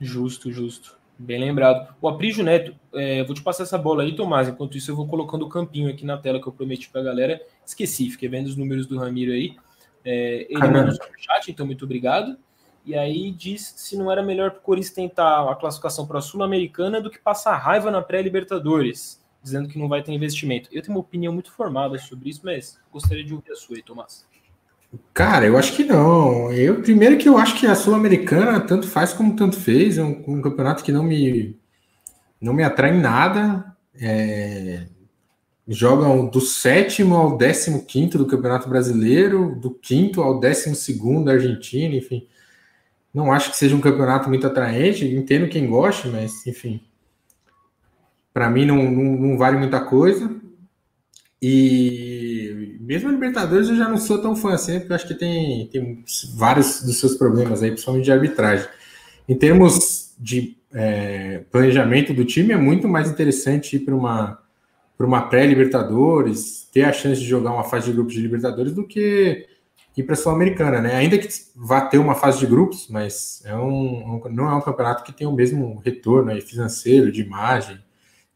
Justo, 0.00 0.52
justo. 0.52 0.96
Bem 1.18 1.40
lembrado. 1.40 1.94
O 2.00 2.08
Aprígio 2.08 2.44
Neto, 2.44 2.74
é, 2.92 3.22
vou 3.24 3.34
te 3.34 3.42
passar 3.42 3.62
essa 3.62 3.78
bola 3.78 4.02
aí, 4.02 4.14
Tomás. 4.14 4.48
Enquanto 4.48 4.76
isso, 4.76 4.90
eu 4.90 4.96
vou 4.96 5.06
colocando 5.06 5.46
o 5.46 5.48
campinho 5.48 5.88
aqui 5.88 6.04
na 6.04 6.18
tela 6.18 6.40
que 6.40 6.46
eu 6.46 6.52
prometi 6.52 6.88
para 6.88 7.00
a 7.00 7.04
galera. 7.04 7.40
Esqueci, 7.64 8.10
fiquei 8.10 8.28
vendo 8.28 8.46
os 8.46 8.56
números 8.56 8.86
do 8.86 8.98
Ramiro 8.98 9.32
aí. 9.32 9.56
É, 10.04 10.46
ele 10.50 10.60
mandou 10.60 10.86
no 10.86 11.18
chat, 11.18 11.50
então 11.50 11.64
muito 11.64 11.84
obrigado. 11.84 12.36
E 12.84 12.94
aí 12.94 13.30
diz 13.30 13.74
se 13.76 13.96
não 13.96 14.10
era 14.10 14.22
melhor 14.22 14.50
para 14.50 14.60
o 14.60 14.62
Corinthians 14.62 14.94
tentar 14.94 15.50
a 15.50 15.54
classificação 15.54 16.06
para 16.06 16.18
a 16.18 16.22
Sul-Americana 16.22 17.00
do 17.00 17.10
que 17.10 17.18
passar 17.18 17.56
raiva 17.56 17.90
na 17.90 18.02
pré-Libertadores, 18.02 19.22
dizendo 19.42 19.68
que 19.68 19.78
não 19.78 19.88
vai 19.88 20.02
ter 20.02 20.12
investimento. 20.12 20.68
Eu 20.70 20.82
tenho 20.82 20.96
uma 20.96 21.00
opinião 21.00 21.32
muito 21.32 21.50
formada 21.50 21.98
sobre 21.98 22.28
isso, 22.28 22.42
mas 22.44 22.78
gostaria 22.92 23.24
de 23.24 23.32
ouvir 23.32 23.52
a 23.52 23.56
sua 23.56 23.76
aí, 23.76 23.82
Tomás. 23.82 24.26
Cara, 25.12 25.46
eu 25.46 25.56
acho 25.56 25.74
que 25.74 25.84
não. 25.84 26.52
Eu 26.52 26.82
primeiro 26.82 27.16
que 27.16 27.28
eu 27.28 27.38
acho 27.38 27.58
que 27.58 27.66
a 27.66 27.74
sul-americana 27.74 28.60
tanto 28.60 28.86
faz 28.86 29.12
como 29.12 29.34
tanto 29.34 29.56
fez, 29.56 29.98
é 29.98 30.02
um, 30.02 30.22
um, 30.28 30.42
campeonato 30.42 30.84
que 30.84 30.92
não 30.92 31.02
me 31.02 31.56
não 32.40 32.52
me 32.52 32.62
atrai 32.62 32.94
em 32.94 33.00
nada. 33.00 33.74
É, 34.00 34.86
jogam 35.66 36.26
do 36.26 36.40
sétimo 36.40 37.16
ao 37.16 37.36
décimo 37.36 37.84
quinto 37.84 38.18
do 38.18 38.26
Campeonato 38.26 38.68
Brasileiro, 38.68 39.56
do 39.56 39.70
quinto 39.70 40.20
ao 40.20 40.38
décimo 40.38 40.74
segundo 40.74 41.26
da 41.26 41.32
Argentina, 41.32 41.94
enfim. 41.94 42.26
Não 43.14 43.32
acho 43.32 43.50
que 43.50 43.56
seja 43.56 43.76
um 43.76 43.80
campeonato 43.80 44.28
muito 44.28 44.46
atraente. 44.46 45.06
Entendo 45.06 45.48
quem 45.48 45.68
gosta, 45.68 46.08
mas 46.08 46.44
enfim, 46.46 46.80
para 48.32 48.50
mim 48.50 48.66
não, 48.66 48.90
não, 48.90 49.04
não 49.16 49.38
vale 49.38 49.56
muita 49.56 49.80
coisa. 49.80 50.28
E 51.40 52.78
mesmo 52.80 53.08
a 53.08 53.12
Libertadores 53.12 53.68
eu 53.68 53.76
já 53.76 53.88
não 53.88 53.98
sou 53.98 54.20
tão 54.20 54.34
fã 54.34 54.54
assim, 54.54 54.78
porque 54.78 54.92
eu 54.92 54.96
acho 54.96 55.06
que 55.06 55.14
tem, 55.14 55.66
tem 55.68 56.02
vários 56.34 56.82
dos 56.82 56.98
seus 56.98 57.14
problemas 57.14 57.62
aí, 57.62 57.70
principalmente 57.70 58.04
de 58.04 58.12
arbitragem. 58.12 58.66
Em 59.28 59.34
termos 59.36 60.14
de 60.18 60.56
é, 60.72 61.44
planejamento 61.50 62.12
do 62.12 62.24
time, 62.24 62.52
é 62.52 62.56
muito 62.56 62.88
mais 62.88 63.08
interessante 63.10 63.76
ir 63.76 63.80
para 63.80 63.94
uma, 63.94 64.38
uma 64.98 65.28
pré-Libertadores, 65.28 66.68
ter 66.72 66.82
a 66.82 66.92
chance 66.92 67.20
de 67.20 67.26
jogar 67.26 67.52
uma 67.52 67.64
fase 67.64 67.86
de 67.86 67.92
grupos 67.92 68.14
de 68.14 68.20
Libertadores 68.20 68.72
do 68.72 68.86
que 68.86 69.46
ir 69.96 70.02
para 70.04 70.14
a 70.14 70.16
Sul-Americana, 70.16 70.80
né? 70.80 70.96
Ainda 70.96 71.18
que 71.18 71.28
vá 71.54 71.80
ter 71.80 71.98
uma 71.98 72.14
fase 72.14 72.38
de 72.38 72.46
grupos, 72.46 72.88
mas 72.88 73.42
é 73.44 73.54
um, 73.54 74.16
um, 74.16 74.22
não 74.30 74.48
é 74.48 74.54
um 74.54 74.60
campeonato 74.60 75.04
que 75.04 75.12
tem 75.12 75.26
o 75.26 75.32
mesmo 75.32 75.80
retorno 75.84 76.30
aí 76.30 76.40
financeiro, 76.40 77.12
de 77.12 77.22
imagem. 77.22 77.78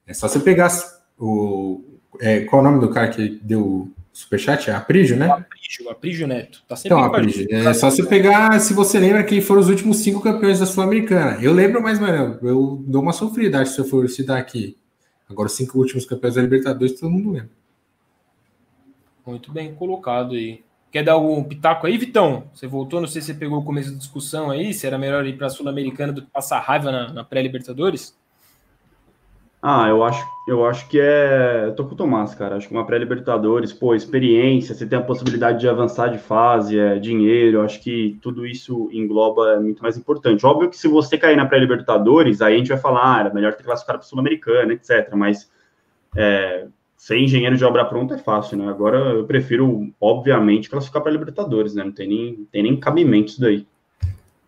É 0.06 0.14
só 0.14 0.28
você 0.28 0.38
pegar 0.38 0.70
o, 1.18 1.82
é, 2.20 2.40
qual 2.40 2.64
é 2.64 2.66
o 2.66 2.70
nome 2.70 2.80
do 2.80 2.92
cara 2.92 3.08
que 3.08 3.40
deu 3.42 3.90
superchat? 4.12 4.70
É 4.70 4.74
Aprígio, 4.74 5.16
né? 5.16 5.30
Aprígio, 5.30 5.90
Aprígio 5.90 6.26
Neto. 6.26 6.62
Tá 6.66 6.76
sempre 6.76 6.96
então, 6.96 7.04
Aprígio. 7.04 7.46
É 7.50 7.74
só 7.74 7.90
você 7.90 8.04
pegar, 8.04 8.58
se 8.60 8.72
você 8.72 8.98
lembra 8.98 9.24
quem 9.24 9.40
foram 9.40 9.60
os 9.60 9.68
últimos 9.68 9.98
cinco 9.98 10.20
campeões 10.20 10.60
da 10.60 10.66
Sul-Americana. 10.66 11.42
Eu 11.42 11.52
lembro, 11.52 11.82
mas, 11.82 11.98
mano, 11.98 12.38
eu 12.42 12.82
dou 12.86 13.02
uma 13.02 13.12
sofrida, 13.12 13.60
acho, 13.60 13.72
se 13.72 13.80
eu 13.80 13.84
for 13.84 14.08
citar 14.08 14.38
aqui. 14.38 14.76
Agora, 15.28 15.46
os 15.46 15.52
cinco 15.52 15.78
últimos 15.78 16.06
campeões 16.06 16.34
da 16.34 16.42
Libertadores, 16.42 16.98
todo 16.98 17.10
mundo 17.10 17.32
lembra. 17.32 17.50
Muito 19.26 19.52
bem 19.52 19.74
colocado 19.74 20.34
aí. 20.34 20.62
Quer 20.90 21.04
dar 21.04 21.12
algum 21.12 21.44
pitaco 21.44 21.86
aí, 21.86 21.98
Vitão? 21.98 22.44
Você 22.54 22.66
voltou, 22.66 23.00
não 23.00 23.08
sei 23.08 23.20
se 23.20 23.28
você 23.28 23.34
pegou 23.34 23.58
o 23.58 23.64
começo 23.64 23.92
da 23.92 23.98
discussão 23.98 24.50
aí, 24.50 24.72
se 24.72 24.86
era 24.86 24.96
melhor 24.96 25.26
ir 25.26 25.36
para 25.36 25.48
a 25.48 25.50
Sul-Americana 25.50 26.12
do 26.12 26.22
que 26.22 26.30
passar 26.30 26.60
raiva 26.60 26.90
na, 26.90 27.12
na 27.12 27.24
pré-Libertadores? 27.24 28.16
Ah, 29.60 29.88
eu 29.88 30.04
acho, 30.04 30.24
eu 30.46 30.64
acho 30.64 30.88
que 30.88 31.00
é. 31.00 31.64
Eu 31.66 31.74
tô 31.74 31.84
com 31.84 31.92
o 31.92 31.96
Tomás, 31.96 32.32
cara. 32.34 32.56
Acho 32.56 32.68
que 32.68 32.74
uma 32.74 32.86
pré-Libertadores, 32.86 33.72
pô, 33.72 33.92
experiência, 33.92 34.72
você 34.72 34.86
tem 34.86 34.98
a 34.98 35.02
possibilidade 35.02 35.58
de 35.58 35.68
avançar 35.68 36.08
de 36.08 36.18
fase, 36.18 36.78
é, 36.78 36.98
dinheiro, 36.98 37.58
eu 37.58 37.62
acho 37.62 37.80
que 37.82 38.16
tudo 38.22 38.46
isso 38.46 38.88
engloba 38.92 39.54
é 39.54 39.58
muito 39.58 39.82
mais 39.82 39.98
importante. 39.98 40.46
Óbvio 40.46 40.70
que 40.70 40.76
se 40.76 40.86
você 40.86 41.18
cair 41.18 41.36
na 41.36 41.44
pré-Libertadores, 41.44 42.40
aí 42.40 42.54
a 42.54 42.58
gente 42.58 42.68
vai 42.68 42.78
falar, 42.78 43.16
ah, 43.16 43.20
era 43.20 43.34
melhor 43.34 43.52
ter 43.54 43.64
classificado 43.64 43.98
para 43.98 44.06
Sul-Americana, 44.06 44.72
etc. 44.72 45.12
Mas 45.14 45.50
é, 46.16 46.68
ser 46.98 47.16
engenheiro 47.16 47.56
de 47.56 47.64
obra 47.64 47.84
pronta 47.84 48.16
é 48.16 48.18
fácil, 48.18 48.58
né? 48.58 48.68
Agora 48.68 48.98
eu 48.98 49.24
prefiro, 49.24 49.88
obviamente, 50.00 50.68
classificar 50.68 51.00
para 51.00 51.12
Libertadores, 51.12 51.72
né? 51.74 51.84
Não 51.84 51.92
tem 51.92 52.08
nem, 52.08 52.48
tem 52.50 52.62
nem 52.64 52.76
cabimento 52.78 53.30
isso 53.30 53.40
daí. 53.40 53.64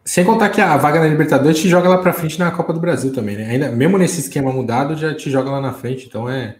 Sem 0.05 0.25
contar 0.25 0.49
que 0.49 0.61
a 0.61 0.77
vaga 0.77 0.99
na 0.99 1.07
Libertadores 1.07 1.61
te 1.61 1.69
joga 1.69 1.89
lá 1.89 1.99
para 1.99 2.13
frente 2.13 2.39
na 2.39 2.51
Copa 2.51 2.73
do 2.73 2.81
Brasil 2.81 3.13
também, 3.13 3.37
né? 3.37 3.47
Ainda, 3.47 3.71
mesmo 3.71 3.97
nesse 3.97 4.21
esquema 4.21 4.53
mudado, 4.53 4.97
já 4.97 5.15
te 5.15 5.31
joga 5.31 5.49
lá 5.49 5.61
na 5.61 5.73
frente, 5.73 6.07
então 6.09 6.29
é, 6.29 6.57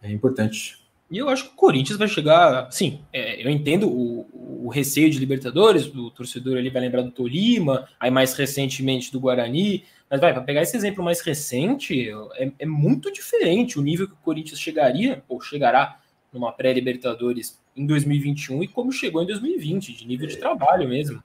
é 0.00 0.12
importante. 0.12 0.77
E 1.10 1.16
eu 1.16 1.28
acho 1.28 1.44
que 1.44 1.50
o 1.50 1.56
Corinthians 1.56 1.98
vai 1.98 2.06
chegar. 2.06 2.70
Sim, 2.70 3.00
é, 3.12 3.42
eu 3.42 3.48
entendo 3.48 3.88
o, 3.88 4.66
o, 4.66 4.68
receio 4.68 5.08
de 5.10 5.18
Libertadores, 5.18 5.86
o 5.86 6.10
torcedor 6.10 6.58
ali 6.58 6.68
vai 6.68 6.82
lembrar 6.82 7.02
do 7.02 7.10
Tolima, 7.10 7.88
aí 7.98 8.10
mais 8.10 8.34
recentemente 8.34 9.10
do 9.10 9.18
Guarani. 9.18 9.84
Mas 10.10 10.20
vai, 10.20 10.32
para 10.32 10.42
pegar 10.42 10.62
esse 10.62 10.76
exemplo 10.76 11.02
mais 11.02 11.20
recente, 11.20 12.10
é, 12.36 12.52
é, 12.58 12.66
muito 12.66 13.10
diferente 13.10 13.78
o 13.78 13.82
nível 13.82 14.06
que 14.06 14.14
o 14.14 14.18
Corinthians 14.18 14.60
chegaria, 14.60 15.22
ou 15.28 15.40
chegará 15.40 15.98
numa 16.30 16.52
pré-Libertadores 16.52 17.58
em 17.74 17.86
2021 17.86 18.64
e 18.64 18.68
como 18.68 18.92
chegou 18.92 19.22
em 19.22 19.26
2020, 19.26 19.94
de 19.94 20.06
nível 20.06 20.26
de 20.26 20.36
trabalho 20.36 20.86
mesmo. 20.88 21.22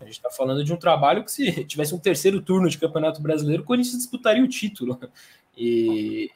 A 0.00 0.04
gente 0.04 0.14
está 0.14 0.30
falando 0.30 0.62
de 0.62 0.72
um 0.72 0.76
trabalho 0.76 1.24
que, 1.24 1.32
se 1.32 1.50
tivesse 1.64 1.92
um 1.92 1.98
terceiro 1.98 2.40
turno 2.40 2.68
de 2.68 2.78
Campeonato 2.78 3.20
Brasileiro, 3.20 3.64
o 3.64 3.66
Corinthians 3.66 3.96
disputaria 3.96 4.44
o 4.44 4.48
título. 4.48 5.00
E, 5.56 6.30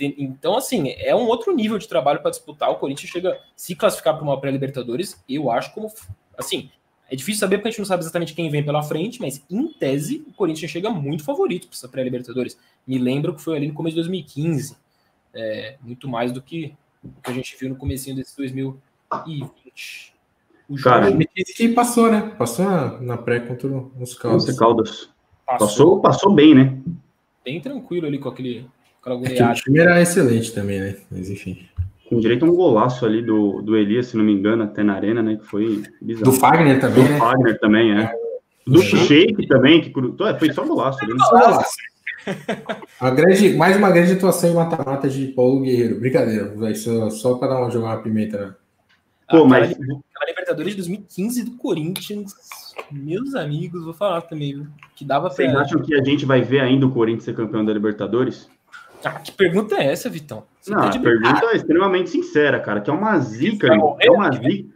então, 0.00 0.56
assim, 0.56 0.90
é 0.90 1.14
um 1.14 1.26
outro 1.26 1.54
nível 1.54 1.78
de 1.78 1.88
trabalho 1.88 2.20
para 2.20 2.30
disputar. 2.30 2.70
O 2.70 2.76
Corinthians 2.76 3.10
chega 3.10 3.38
se 3.54 3.74
classificar 3.74 4.14
para 4.14 4.24
uma 4.24 4.40
pré-Libertadores, 4.40 5.22
eu 5.28 5.50
acho 5.50 5.72
como. 5.72 5.90
Assim, 6.36 6.70
é 7.08 7.14
difícil 7.14 7.40
saber 7.40 7.58
porque 7.58 7.68
a 7.68 7.70
gente 7.70 7.78
não 7.78 7.86
sabe 7.86 8.02
exatamente 8.02 8.34
quem 8.34 8.50
vem 8.50 8.64
pela 8.64 8.82
frente, 8.82 9.20
mas 9.20 9.44
em 9.48 9.68
tese, 9.72 10.24
o 10.28 10.32
Corinthians 10.32 10.70
chega 10.70 10.90
muito 10.90 11.24
favorito 11.24 11.68
para 11.68 11.76
essa 11.76 11.88
pré-Libertadores. 11.88 12.58
Me 12.86 12.98
lembro 12.98 13.34
que 13.34 13.42
foi 13.42 13.56
ali 13.56 13.68
no 13.68 13.74
começo 13.74 13.94
de 13.94 14.02
2015. 14.02 14.76
É, 15.32 15.76
muito 15.82 16.08
mais 16.08 16.32
do 16.32 16.42
que 16.42 16.74
o 17.04 17.20
que 17.22 17.30
a 17.30 17.34
gente 17.34 17.56
viu 17.58 17.68
no 17.68 17.76
comecinho 17.76 18.16
desse 18.16 18.36
2020. 18.36 20.14
O 20.68 20.76
Cara, 20.82 21.16
que 21.54 21.68
passou, 21.68 22.10
né? 22.10 22.34
Passou 22.36 22.64
na, 22.64 23.00
na 23.00 23.16
pré 23.16 23.38
contra 23.40 23.68
os 23.68 24.14
Caldas. 24.14 24.58
Caldas. 24.58 25.10
Passou, 25.46 25.68
passou, 25.68 26.00
passou 26.00 26.34
bem, 26.34 26.54
né? 26.54 26.76
Bem 27.44 27.60
tranquilo 27.60 28.06
ali 28.06 28.18
com 28.18 28.28
aquele. 28.28 28.68
É 29.06 29.12
o 29.12 29.54
time 29.54 29.78
era 29.78 30.02
excelente 30.02 30.52
também, 30.52 30.80
né? 30.80 30.96
Mas 31.10 31.30
enfim. 31.30 31.64
Com 32.08 32.18
direito 32.18 32.44
a 32.44 32.48
um 32.48 32.54
golaço 32.54 33.06
ali 33.06 33.22
do, 33.22 33.62
do 33.62 33.76
Elias, 33.76 34.08
se 34.08 34.16
não 34.16 34.24
me 34.24 34.32
engano, 34.32 34.64
até 34.64 34.82
na 34.82 34.94
arena, 34.94 35.22
né? 35.22 35.36
Que 35.36 35.46
foi 35.46 35.84
bizarro. 36.02 36.24
Do 36.24 36.32
Fagner 36.32 36.80
também, 36.80 37.04
do 37.04 37.10
né? 37.10 37.18
Fagner 37.18 37.58
também, 37.60 37.98
é. 37.98 38.12
Do 38.66 38.82
Sheik 38.82 39.46
também, 39.46 39.80
que 39.80 39.92
é, 40.24 40.38
foi 40.38 40.52
só 40.52 40.64
um 40.64 40.68
golaço 40.68 40.98
ali. 41.04 41.12
Né? 41.12 41.18
Só 41.20 41.30
golaço. 41.30 41.76
Uma 43.00 43.10
grande, 43.12 43.54
mais 43.54 43.76
uma 43.76 43.90
grande 43.90 44.12
atuação 44.12 44.50
em 44.50 44.54
mata-mata 44.54 45.08
de 45.08 45.28
Paulo 45.28 45.60
Guerreiro. 45.60 46.00
Brincadeira, 46.00 46.52
vai 46.56 46.74
só, 46.74 47.08
só 47.10 47.34
para 47.34 47.48
dar 47.48 47.60
uma 47.60 47.70
jogar 47.70 47.94
uma 47.94 48.02
pimenta. 48.02 48.38
Né? 48.38 48.54
Pô, 49.28 49.36
aquela, 49.36 49.48
mas... 49.48 49.70
aquela 49.70 50.26
Libertadores 50.26 50.72
de 50.72 50.76
2015 50.78 51.44
do 51.44 51.50
Corinthians, 51.52 52.34
meus 52.90 53.36
amigos, 53.36 53.84
vou 53.84 53.94
falar 53.94 54.22
também, 54.22 54.54
viu? 54.54 54.66
Que 54.96 55.04
dava 55.04 55.28
pra... 55.28 55.36
Vocês 55.36 55.54
acham 55.54 55.80
que 55.80 55.94
a 55.94 56.02
gente 56.02 56.26
vai 56.26 56.42
ver 56.42 56.60
ainda 56.60 56.86
o 56.86 56.90
Corinthians 56.90 57.24
ser 57.24 57.36
campeão 57.36 57.64
da 57.64 57.72
Libertadores? 57.72 58.48
Ah, 59.04 59.20
que 59.20 59.32
pergunta 59.32 59.76
é 59.76 59.86
essa, 59.86 60.10
Vitão? 60.10 60.44
Você 60.60 60.70
Não, 60.70 60.80
tá 60.80 60.88
a 60.88 61.00
pergunta 61.00 61.46
é 61.46 61.56
extremamente 61.56 62.10
sincera, 62.10 62.60
cara, 62.60 62.80
que 62.80 62.90
é 62.90 62.92
uma 62.92 63.18
zica, 63.18 63.68
é 64.00 64.10
uma 64.10 64.32
zica. 64.32 64.68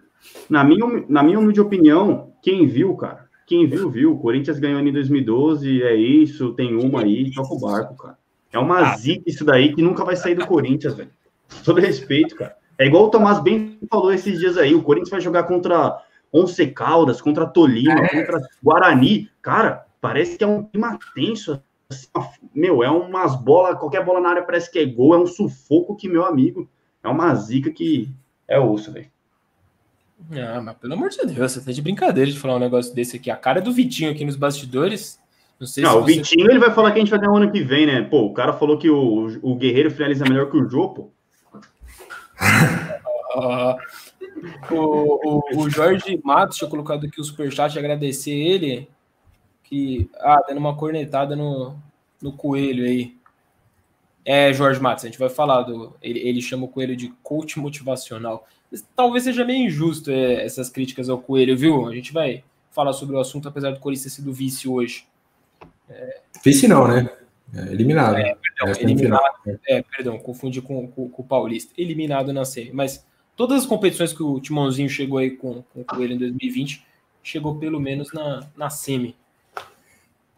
Na 0.48 0.62
minha, 0.62 1.04
na 1.08 1.22
minha 1.22 1.38
humilde 1.38 1.60
opinião, 1.60 2.32
quem 2.42 2.66
viu, 2.66 2.94
cara, 2.96 3.26
quem 3.46 3.66
viu, 3.66 3.90
viu. 3.90 4.12
O 4.12 4.18
Corinthians 4.18 4.58
ganhou 4.58 4.80
em 4.80 4.92
2012, 4.92 5.82
é 5.82 5.94
isso, 5.94 6.52
tem 6.52 6.76
uma 6.76 7.02
aí, 7.02 7.32
toca 7.32 7.54
o 7.54 7.58
barco, 7.60 7.96
cara. 7.96 8.18
É 8.52 8.58
uma 8.58 8.78
ah. 8.78 8.96
zica 8.96 9.24
isso 9.26 9.44
daí 9.44 9.74
que 9.74 9.82
nunca 9.82 10.04
vai 10.04 10.16
sair 10.16 10.34
do 10.34 10.46
Corinthians, 10.46 10.94
velho. 10.94 11.10
Todo 11.64 11.80
respeito, 11.80 12.36
cara. 12.36 12.54
É 12.78 12.86
igual 12.86 13.04
o 13.04 13.10
Tomás 13.10 13.40
bem 13.40 13.78
falou 13.90 14.12
esses 14.12 14.38
dias 14.38 14.56
aí, 14.56 14.74
o 14.74 14.82
Corinthians 14.82 15.10
vai 15.10 15.20
jogar 15.20 15.42
contra 15.44 16.00
Once 16.32 16.66
Caldas, 16.68 17.20
contra 17.20 17.46
Tolima, 17.46 18.00
é. 18.00 18.08
contra 18.08 18.40
Guarani. 18.62 19.28
Cara, 19.42 19.84
parece 20.00 20.38
que 20.38 20.44
é 20.44 20.46
um 20.46 20.64
clima 20.64 20.98
tenso. 21.14 21.60
Assim, 21.90 22.08
meu, 22.54 22.84
é 22.84 22.90
umas 22.90 23.34
bolas, 23.34 23.78
qualquer 23.78 24.04
bola 24.04 24.20
na 24.20 24.30
área 24.30 24.42
parece 24.42 24.70
que 24.70 24.78
é 24.78 24.86
gol, 24.86 25.14
é 25.14 25.18
um 25.18 25.26
sufoco 25.26 25.96
que, 25.96 26.08
meu 26.08 26.24
amigo, 26.24 26.68
é 27.02 27.08
uma 27.08 27.34
zica 27.34 27.70
que 27.70 28.08
é 28.46 28.60
osso, 28.60 28.92
velho. 28.92 29.10
Ah, 30.32 30.60
mas 30.60 30.76
pelo 30.76 30.94
amor 30.94 31.08
de 31.08 31.18
Deus, 31.24 31.52
você 31.52 31.60
tá 31.60 31.72
de 31.72 31.82
brincadeira 31.82 32.30
de 32.30 32.38
falar 32.38 32.56
um 32.56 32.60
negócio 32.60 32.94
desse 32.94 33.16
aqui. 33.16 33.30
A 33.30 33.36
cara 33.36 33.60
do 33.60 33.72
Vitinho 33.72 34.10
aqui 34.10 34.24
nos 34.24 34.36
bastidores. 34.36 35.18
Não 35.58 35.66
sei 35.66 35.82
não, 35.82 35.90
se 35.90 35.96
o 35.96 36.00
você... 36.02 36.14
Vitinho 36.14 36.50
ele 36.50 36.58
vai 36.58 36.72
falar 36.72 36.92
que 36.92 36.98
a 36.98 37.00
gente 37.00 37.10
vai 37.10 37.18
ter 37.18 37.28
um 37.28 37.36
ano 37.36 37.50
que 37.50 37.62
vem, 37.62 37.86
né? 37.86 38.02
Pô, 38.02 38.26
o 38.26 38.34
cara 38.34 38.52
falou 38.52 38.78
que 38.78 38.88
o, 38.88 39.38
o 39.42 39.56
Guerreiro 39.56 39.90
finaliza 39.90 40.24
melhor 40.24 40.50
que 40.50 40.56
o 40.56 40.68
Jô, 40.68 40.90
pô. 40.90 41.10
uh, 43.34 43.76
o, 44.70 45.38
o, 45.38 45.62
o, 45.62 45.70
Jorge 45.70 46.20
Matos 46.22 46.58
tinha 46.58 46.70
colocado 46.70 47.06
aqui 47.06 47.20
o 47.20 47.24
superchat 47.24 47.78
agradecer 47.78 48.30
ele. 48.30 48.88
Que, 49.70 50.10
ah, 50.18 50.42
dando 50.46 50.58
uma 50.58 50.76
cornetada 50.76 51.36
no, 51.36 51.76
no 52.20 52.32
coelho 52.32 52.84
aí. 52.84 53.16
É, 54.24 54.52
Jorge 54.52 54.80
Matos, 54.80 55.04
a 55.04 55.06
gente 55.06 55.18
vai 55.18 55.30
falar 55.30 55.62
do. 55.62 55.96
Ele, 56.02 56.18
ele 56.20 56.42
chama 56.42 56.64
o 56.64 56.68
coelho 56.68 56.94
de 56.94 57.08
coach 57.22 57.58
motivacional 57.58 58.46
talvez 58.94 59.24
seja 59.24 59.44
meio 59.44 59.66
injusto 59.66 60.10
é, 60.10 60.44
essas 60.44 60.68
críticas 60.68 61.08
ao 61.08 61.18
Coelho, 61.18 61.56
viu? 61.56 61.88
A 61.88 61.94
gente 61.94 62.12
vai 62.12 62.44
falar 62.70 62.92
sobre 62.92 63.16
o 63.16 63.20
assunto, 63.20 63.48
apesar 63.48 63.72
do 63.72 63.80
Corinthians 63.80 64.04
ter 64.04 64.10
sido 64.20 64.32
vice 64.32 64.68
hoje. 64.68 65.06
É... 65.88 66.20
Vice 66.44 66.68
não, 66.68 66.86
né? 66.86 67.10
É, 67.52 67.62
eliminado. 67.72 68.16
É, 68.16 68.36
perdão, 68.36 68.80
eliminado 68.80 69.24
é, 69.66 69.82
perdão, 69.82 70.18
confundi 70.18 70.62
com, 70.62 70.86
com, 70.86 71.08
com, 71.08 71.22
o 71.22 71.24
Paulista. 71.24 71.72
Eliminado 71.76 72.32
na 72.32 72.44
série. 72.44 72.70
Mas 72.72 73.04
todas 73.34 73.62
as 73.62 73.66
competições 73.66 74.12
que 74.12 74.22
o 74.22 74.38
Timãozinho 74.38 74.88
chegou 74.88 75.18
aí 75.18 75.32
com, 75.32 75.62
com 75.62 75.80
o 75.80 75.84
Coelho 75.84 76.14
em 76.14 76.18
2020, 76.18 76.86
chegou 77.22 77.56
pelo 77.56 77.80
menos 77.80 78.12
na, 78.12 78.48
na 78.56 78.70
semi. 78.70 79.16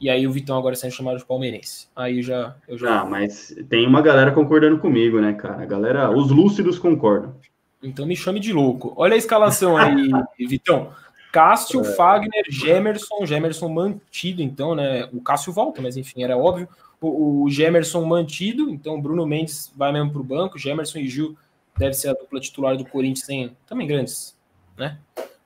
E 0.02 0.10
aí 0.10 0.26
o 0.26 0.32
Vitão 0.32 0.58
agora 0.58 0.74
sendo 0.74 0.90
chamado 0.90 1.18
de 1.18 1.24
palmeirense. 1.24 1.86
Aí 1.94 2.22
já, 2.22 2.56
eu 2.66 2.76
já. 2.76 3.02
Ah, 3.02 3.04
mas 3.04 3.54
tem 3.68 3.86
uma 3.86 4.02
galera 4.02 4.32
concordando 4.32 4.80
comigo, 4.80 5.20
né, 5.20 5.32
cara? 5.32 5.62
A 5.62 5.64
galera, 5.64 6.10
os 6.10 6.32
lúcidos 6.32 6.76
concordam. 6.76 7.36
Então 7.80 8.04
me 8.04 8.16
chame 8.16 8.40
de 8.40 8.52
louco. 8.52 8.92
Olha 8.96 9.14
a 9.14 9.16
escalação 9.16 9.76
aí, 9.76 10.10
Vitão. 10.44 10.90
Cássio, 11.30 11.82
é. 11.82 11.84
Fagner, 11.94 12.44
Gemerson, 12.50 13.24
Gemerson 13.24 13.68
mantido, 13.68 14.42
então, 14.42 14.74
né? 14.74 15.08
O 15.12 15.20
Cássio 15.20 15.52
volta, 15.52 15.80
mas 15.80 15.96
enfim, 15.96 16.24
era 16.24 16.36
óbvio. 16.36 16.68
O, 17.00 17.44
o 17.44 17.48
Gemerson 17.48 18.04
mantido, 18.04 18.70
então 18.70 19.00
Bruno 19.00 19.24
Mendes 19.24 19.72
vai 19.76 19.92
mesmo 19.92 20.10
para 20.10 20.20
o 20.20 20.24
banco. 20.24 20.58
Gemerson 20.58 20.98
e 20.98 21.08
Gil 21.08 21.36
deve 21.78 21.94
ser 21.94 22.08
a 22.08 22.14
dupla 22.14 22.40
titular 22.40 22.76
do 22.76 22.84
Corinthians, 22.84 23.24
tem 23.24 23.56
também 23.68 23.86
grandes, 23.86 24.36
né? 24.76 24.98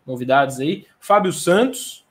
Novidades 0.07 0.61
aí. 0.61 0.87
Fábio 0.99 1.31
Santos, 1.31 2.06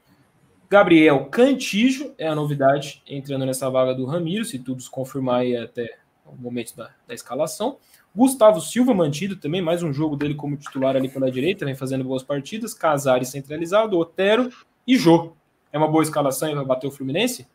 Gabriel 0.70 1.26
Cantijo 1.26 2.14
é 2.18 2.28
a 2.28 2.36
novidade 2.36 3.02
entrando 3.08 3.46
nessa 3.46 3.70
vaga 3.70 3.94
do 3.94 4.06
Ramiro, 4.06 4.44
se 4.46 4.60
tudo 4.60 4.82
se 4.82 4.90
confirmar 4.90 5.42
aí 5.42 5.56
até 5.56 5.98
o 6.26 6.36
momento 6.36 6.76
da, 6.76 6.90
da 7.08 7.14
escalação. 7.14 7.78
Gustavo 8.16 8.62
Silva 8.62 8.94
mantido 8.94 9.36
também, 9.36 9.62
mais 9.62 9.84
um 9.84 9.92
jogo 9.92 10.16
dele 10.16 10.36
como 10.36 10.56
titular 10.56 10.96
ali 10.96 11.10
pela 11.10 11.30
direita, 11.30 11.66
vem 11.66 11.76
fazendo 11.76 12.04
boas 12.04 12.24
partidas. 12.24 12.74
Casares 12.74 13.30
centralizado, 13.30 13.98
Otero 13.98 14.50
e 14.88 14.98
Jô. 14.98 15.34
É 15.72 15.78
uma 15.78 15.88
boa 15.88 16.04
escalação 16.04 16.50
e 16.50 16.56
vai 16.56 16.64
bater 16.66 16.88
o 16.88 16.92
Fluminense? 16.92 17.46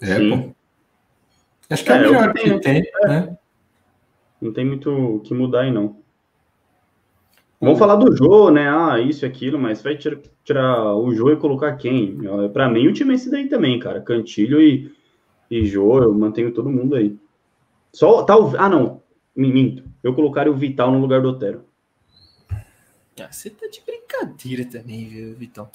É, 0.00 0.18
pô. 0.18 0.54
Acho 1.68 1.84
que 1.84 1.90
é, 1.90 1.96
é 1.96 1.98
o 1.98 2.12
melhor 2.12 2.32
que 2.32 2.60
tem, 2.60 2.82
né? 3.04 3.36
Não 4.40 4.52
tem 4.52 4.64
muito 4.64 4.90
o 4.90 5.20
que 5.20 5.34
mudar 5.34 5.62
aí, 5.62 5.72
não. 5.72 5.96
Vamos 7.60 7.78
falar 7.78 7.96
do 7.96 8.14
Jô, 8.14 8.50
né? 8.50 8.68
Ah, 8.68 9.00
isso 9.00 9.24
e 9.24 9.28
aquilo, 9.28 9.58
mas 9.58 9.82
vai 9.82 9.96
tirar, 9.96 10.18
tirar 10.44 10.94
o 10.94 11.14
Jô 11.14 11.32
e 11.32 11.36
colocar 11.36 11.74
quem? 11.76 12.18
Para 12.52 12.68
mim, 12.68 12.86
o 12.86 12.92
time 12.92 13.12
é 13.12 13.14
esse 13.16 13.30
daí 13.30 13.48
também, 13.48 13.78
cara. 13.78 14.00
Cantilho 14.00 14.60
e, 14.60 14.92
e 15.50 15.64
Jô, 15.64 16.02
eu 16.02 16.12
mantenho 16.12 16.52
todo 16.52 16.70
mundo 16.70 16.94
aí. 16.94 17.16
Só, 17.92 18.22
tá, 18.24 18.34
ah, 18.58 18.68
não. 18.68 19.00
Minto. 19.34 19.84
Eu 20.02 20.14
colocaria 20.14 20.52
o 20.52 20.56
Vital 20.56 20.90
no 20.90 20.98
lugar 20.98 21.22
do 21.22 21.30
Otero. 21.30 21.64
Ah, 23.20 23.28
você 23.30 23.48
tá 23.48 23.66
de 23.66 23.80
brincadeira 23.80 24.64
também, 24.66 25.08
viu, 25.08 25.34
Vitão? 25.34 25.68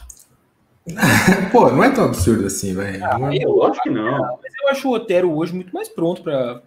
Pô, 1.51 1.69
não 1.69 1.83
é 1.83 1.89
tão 1.89 2.05
absurdo 2.05 2.45
assim, 2.45 2.73
velho. 2.73 3.03
Ah, 3.03 3.35
eu 3.35 3.63
acho 3.63 3.81
que 3.81 3.89
não. 3.89 4.39
Mas 4.41 4.53
eu 4.61 4.69
acho 4.69 4.87
o 4.87 4.93
Otero 4.93 5.35
hoje 5.35 5.53
muito 5.53 5.73
mais 5.73 5.89
pronto 5.89 6.21
para. 6.21 6.61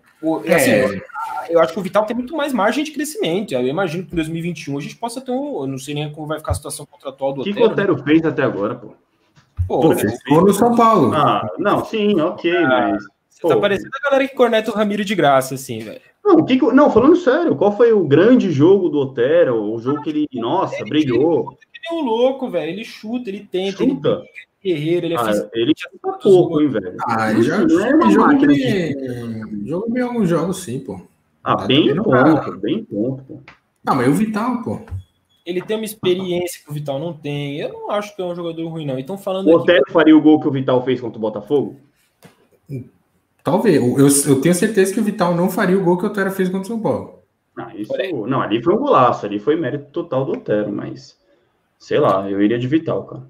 É. 0.44 0.55
Assim, 0.55 1.00
eu, 1.49 1.61
acho 1.61 1.73
que 1.73 1.79
o 1.79 1.83
Vital 1.83 2.05
tem 2.05 2.17
muito 2.17 2.37
mais 2.37 2.53
margem 2.53 2.85
de 2.85 2.91
crescimento. 2.91 3.53
Eu 3.53 3.67
imagino 3.67 4.05
que 4.05 4.13
em 4.13 4.17
2021 4.17 4.79
a 4.79 4.81
gente 4.81 4.97
possa 4.97 5.21
ter 5.21 5.31
um. 5.31 5.63
Eu 5.63 5.67
não 5.67 5.79
sei 5.79 5.95
nem 5.95 6.11
como 6.13 6.27
vai 6.27 6.39
ficar 6.39 6.53
a 6.53 6.55
situação 6.55 6.87
contratual 6.87 7.33
do 7.33 7.41
Otero. 7.41 7.57
O 7.57 7.59
que, 7.59 7.63
o 7.63 7.73
Otero 7.73 7.97
né? 7.97 8.03
fez 8.05 8.25
até 8.25 8.43
agora, 8.43 8.75
pô? 8.75 8.89
Pô, 9.67 9.81
pô 9.81 9.95
fez 9.95 10.19
no 10.29 10.53
São 10.53 10.75
Paulo. 10.75 11.15
Ah, 11.15 11.47
não, 11.59 11.85
sim, 11.85 12.21
ok, 12.21 12.57
ah, 12.57 12.69
mas. 12.69 13.05
Você 13.29 13.43
tá 13.43 13.49
pô, 13.49 13.55
tá 13.55 13.61
parecendo 13.61 13.91
a 13.95 14.11
galera 14.11 14.29
que 14.29 14.35
corneta 14.35 14.71
o 14.71 14.75
Ramiro 14.75 15.05
de 15.05 15.15
graça, 15.15 15.55
assim, 15.55 15.81
velho. 15.81 16.01
Não, 16.25 16.37
o 16.37 16.45
que, 16.45 16.57
não, 16.73 16.91
falando 16.91 17.17
sério, 17.17 17.55
qual 17.55 17.77
foi 17.77 17.93
o 17.93 18.05
grande 18.05 18.51
jogo 18.51 18.89
do 18.89 18.99
Otero? 18.99 19.63
O 19.73 19.79
jogo 19.79 20.01
que 20.03 20.11
ele, 20.11 20.29
nossa, 20.33 20.77
ele, 20.77 20.89
brilhou. 20.89 21.57
Ele 21.61 21.99
é 21.99 22.01
um 22.01 22.05
louco, 22.05 22.49
velho. 22.49 22.71
Ele 22.71 22.85
chuta, 22.85 23.29
ele 23.29 23.47
tenta, 23.51 23.85
chuta. 23.85 24.09
ele 24.09 24.19
é 24.19 24.75
guerreiro, 24.75 25.07
ele 25.07 25.15
é 25.15 25.19
ah, 25.19 25.49
Ele 25.53 25.73
chuta 25.77 26.19
pouco, 26.23 26.63
hein, 26.63 26.69
velho. 26.69 26.97
Ah, 27.07 27.31
ele 27.31 27.43
já 27.43 27.59
não 27.59 28.09
é 28.09 28.11
jogo 28.11 28.33
jogo 29.67 30.03
alguns 30.03 30.29
jogos, 30.29 30.59
sim, 30.59 30.81
pô. 30.81 31.01
Ah, 31.45 31.57
tá 31.57 31.67
bem 31.67 31.95
ponto, 31.95 32.59
bem 32.59 32.85
ponto, 32.85 33.23
pô. 33.25 33.41
Ah, 33.87 33.95
mas 33.95 34.09
o 34.09 34.15
Vital, 34.15 34.63
pô. 34.63 34.81
Ele 35.45 35.61
tem 35.61 35.77
uma 35.77 35.85
experiência 35.85 36.63
que 36.65 36.71
o 36.71 36.73
Vital 36.73 36.99
não 36.99 37.13
tem. 37.13 37.61
Eu 37.61 37.71
não 37.71 37.91
acho 37.91 38.17
que 38.17 38.23
é 38.23 38.25
um 38.25 38.35
jogador 38.35 38.67
ruim, 38.67 38.87
não. 38.87 38.99
Então, 38.99 39.19
falando. 39.19 39.47
O 39.49 39.57
Otero 39.57 39.85
faria 39.91 40.17
o 40.17 40.23
gol 40.23 40.41
que 40.41 40.49
o 40.49 40.51
Vital 40.51 40.83
fez 40.83 40.99
contra 41.03 41.19
o 41.19 41.21
Botafogo? 41.21 41.77
Talvez. 43.43 43.77
Eu, 43.77 44.33
eu 44.33 44.41
tenho 44.41 44.55
certeza 44.55 44.95
que 44.95 45.01
o 45.01 45.05
Vital 45.05 45.35
não 45.35 45.51
faria 45.51 45.79
o 45.79 45.85
gol 45.85 45.99
que 45.99 46.05
o 46.05 46.07
Otero 46.07 46.31
fez 46.31 46.49
contra 46.49 46.63
o 46.63 46.67
São 46.67 46.81
Paulo. 46.81 47.19
Ah, 47.57 47.71
isso, 47.77 47.93
não, 48.27 48.41
ali 48.41 48.61
foi 48.61 48.75
um 48.75 48.79
golaço, 48.79 49.27
ali 49.27 49.39
foi 49.39 49.55
mérito 49.55 49.85
total 49.93 50.25
do 50.25 50.33
Otero, 50.33 50.73
mas 50.73 51.17
sei 51.79 52.01
lá, 52.01 52.29
eu 52.29 52.43
iria 52.43 52.59
de 52.59 52.67
Vital, 52.67 53.05
cara. 53.05 53.23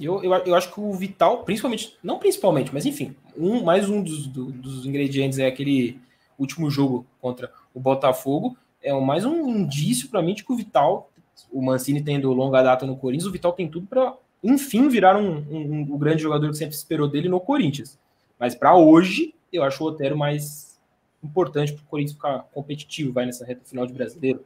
Eu, 0.00 0.22
eu, 0.22 0.32
eu 0.32 0.54
acho 0.54 0.72
que 0.72 0.80
o 0.80 0.92
Vital, 0.94 1.42
principalmente, 1.44 1.98
não 2.02 2.18
principalmente, 2.18 2.72
mas 2.72 2.86
enfim, 2.86 3.14
um, 3.36 3.62
mais 3.62 3.90
um 3.90 4.02
dos, 4.02 4.26
do, 4.26 4.46
dos 4.46 4.86
ingredientes 4.86 5.38
é 5.38 5.46
aquele 5.46 6.00
último 6.42 6.70
jogo 6.70 7.06
contra 7.20 7.50
o 7.74 7.80
Botafogo. 7.80 8.56
É 8.82 8.92
mais 8.92 9.24
um 9.24 9.48
indício 9.48 10.08
para 10.08 10.20
mim 10.20 10.34
de 10.34 10.44
que 10.44 10.52
o 10.52 10.56
Vital, 10.56 11.10
o 11.50 11.62
Mancini 11.62 12.02
tendo 12.02 12.32
longa 12.32 12.62
data 12.62 12.84
no 12.84 12.96
Corinthians, 12.96 13.26
o 13.26 13.32
Vital 13.32 13.52
tem 13.52 13.68
tudo 13.68 13.86
para, 13.86 14.14
enfim, 14.42 14.88
virar 14.88 15.16
um, 15.16 15.38
um, 15.50 15.80
um 15.92 15.98
grande 15.98 16.22
jogador 16.22 16.50
que 16.50 16.56
sempre 16.56 16.74
esperou 16.74 17.08
dele 17.08 17.28
no 17.28 17.40
Corinthians. 17.40 17.98
Mas 18.38 18.54
para 18.54 18.76
hoje, 18.76 19.34
eu 19.52 19.62
acho 19.62 19.82
o 19.82 19.86
Otero 19.86 20.16
mais 20.16 20.80
importante 21.22 21.72
para 21.72 21.82
o 21.82 21.86
Corinthians 21.86 22.16
ficar 22.16 22.40
competitivo, 22.52 23.12
vai 23.12 23.24
nessa 23.24 23.44
reta 23.44 23.62
final 23.64 23.86
de 23.86 23.92
brasileiro. 23.92 24.44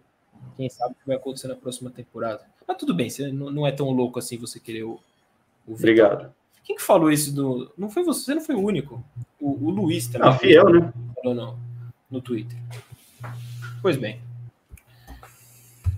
Quem 0.56 0.68
sabe 0.68 0.92
o 0.92 0.94
que 0.94 1.06
vai 1.06 1.16
acontecer 1.16 1.48
na 1.48 1.56
próxima 1.56 1.90
temporada. 1.90 2.44
Mas 2.68 2.76
tudo 2.76 2.94
bem, 2.94 3.08
você 3.08 3.30
não 3.32 3.66
é 3.66 3.72
tão 3.72 3.90
louco 3.90 4.18
assim 4.18 4.36
você 4.36 4.60
querer 4.60 4.82
o. 4.82 5.00
o 5.66 5.74
Obrigado. 5.74 6.32
Quem 6.62 6.76
que 6.76 6.82
falou 6.82 7.10
isso 7.10 7.32
do. 7.32 7.72
Não 7.78 7.88
foi 7.88 8.02
você, 8.02 8.24
você 8.24 8.34
não 8.34 8.42
foi 8.42 8.54
o 8.54 8.60
único. 8.60 9.02
O, 9.40 9.66
o 9.66 9.70
Luiz 9.70 10.08
também. 10.08 10.28
Ah, 10.28 10.32
fiel, 10.32 10.68
né? 10.68 10.92
Falou 11.14 11.34
não. 11.34 11.58
No 12.10 12.20
Twitter. 12.20 12.58
Pois 13.82 13.96
bem. 13.96 14.20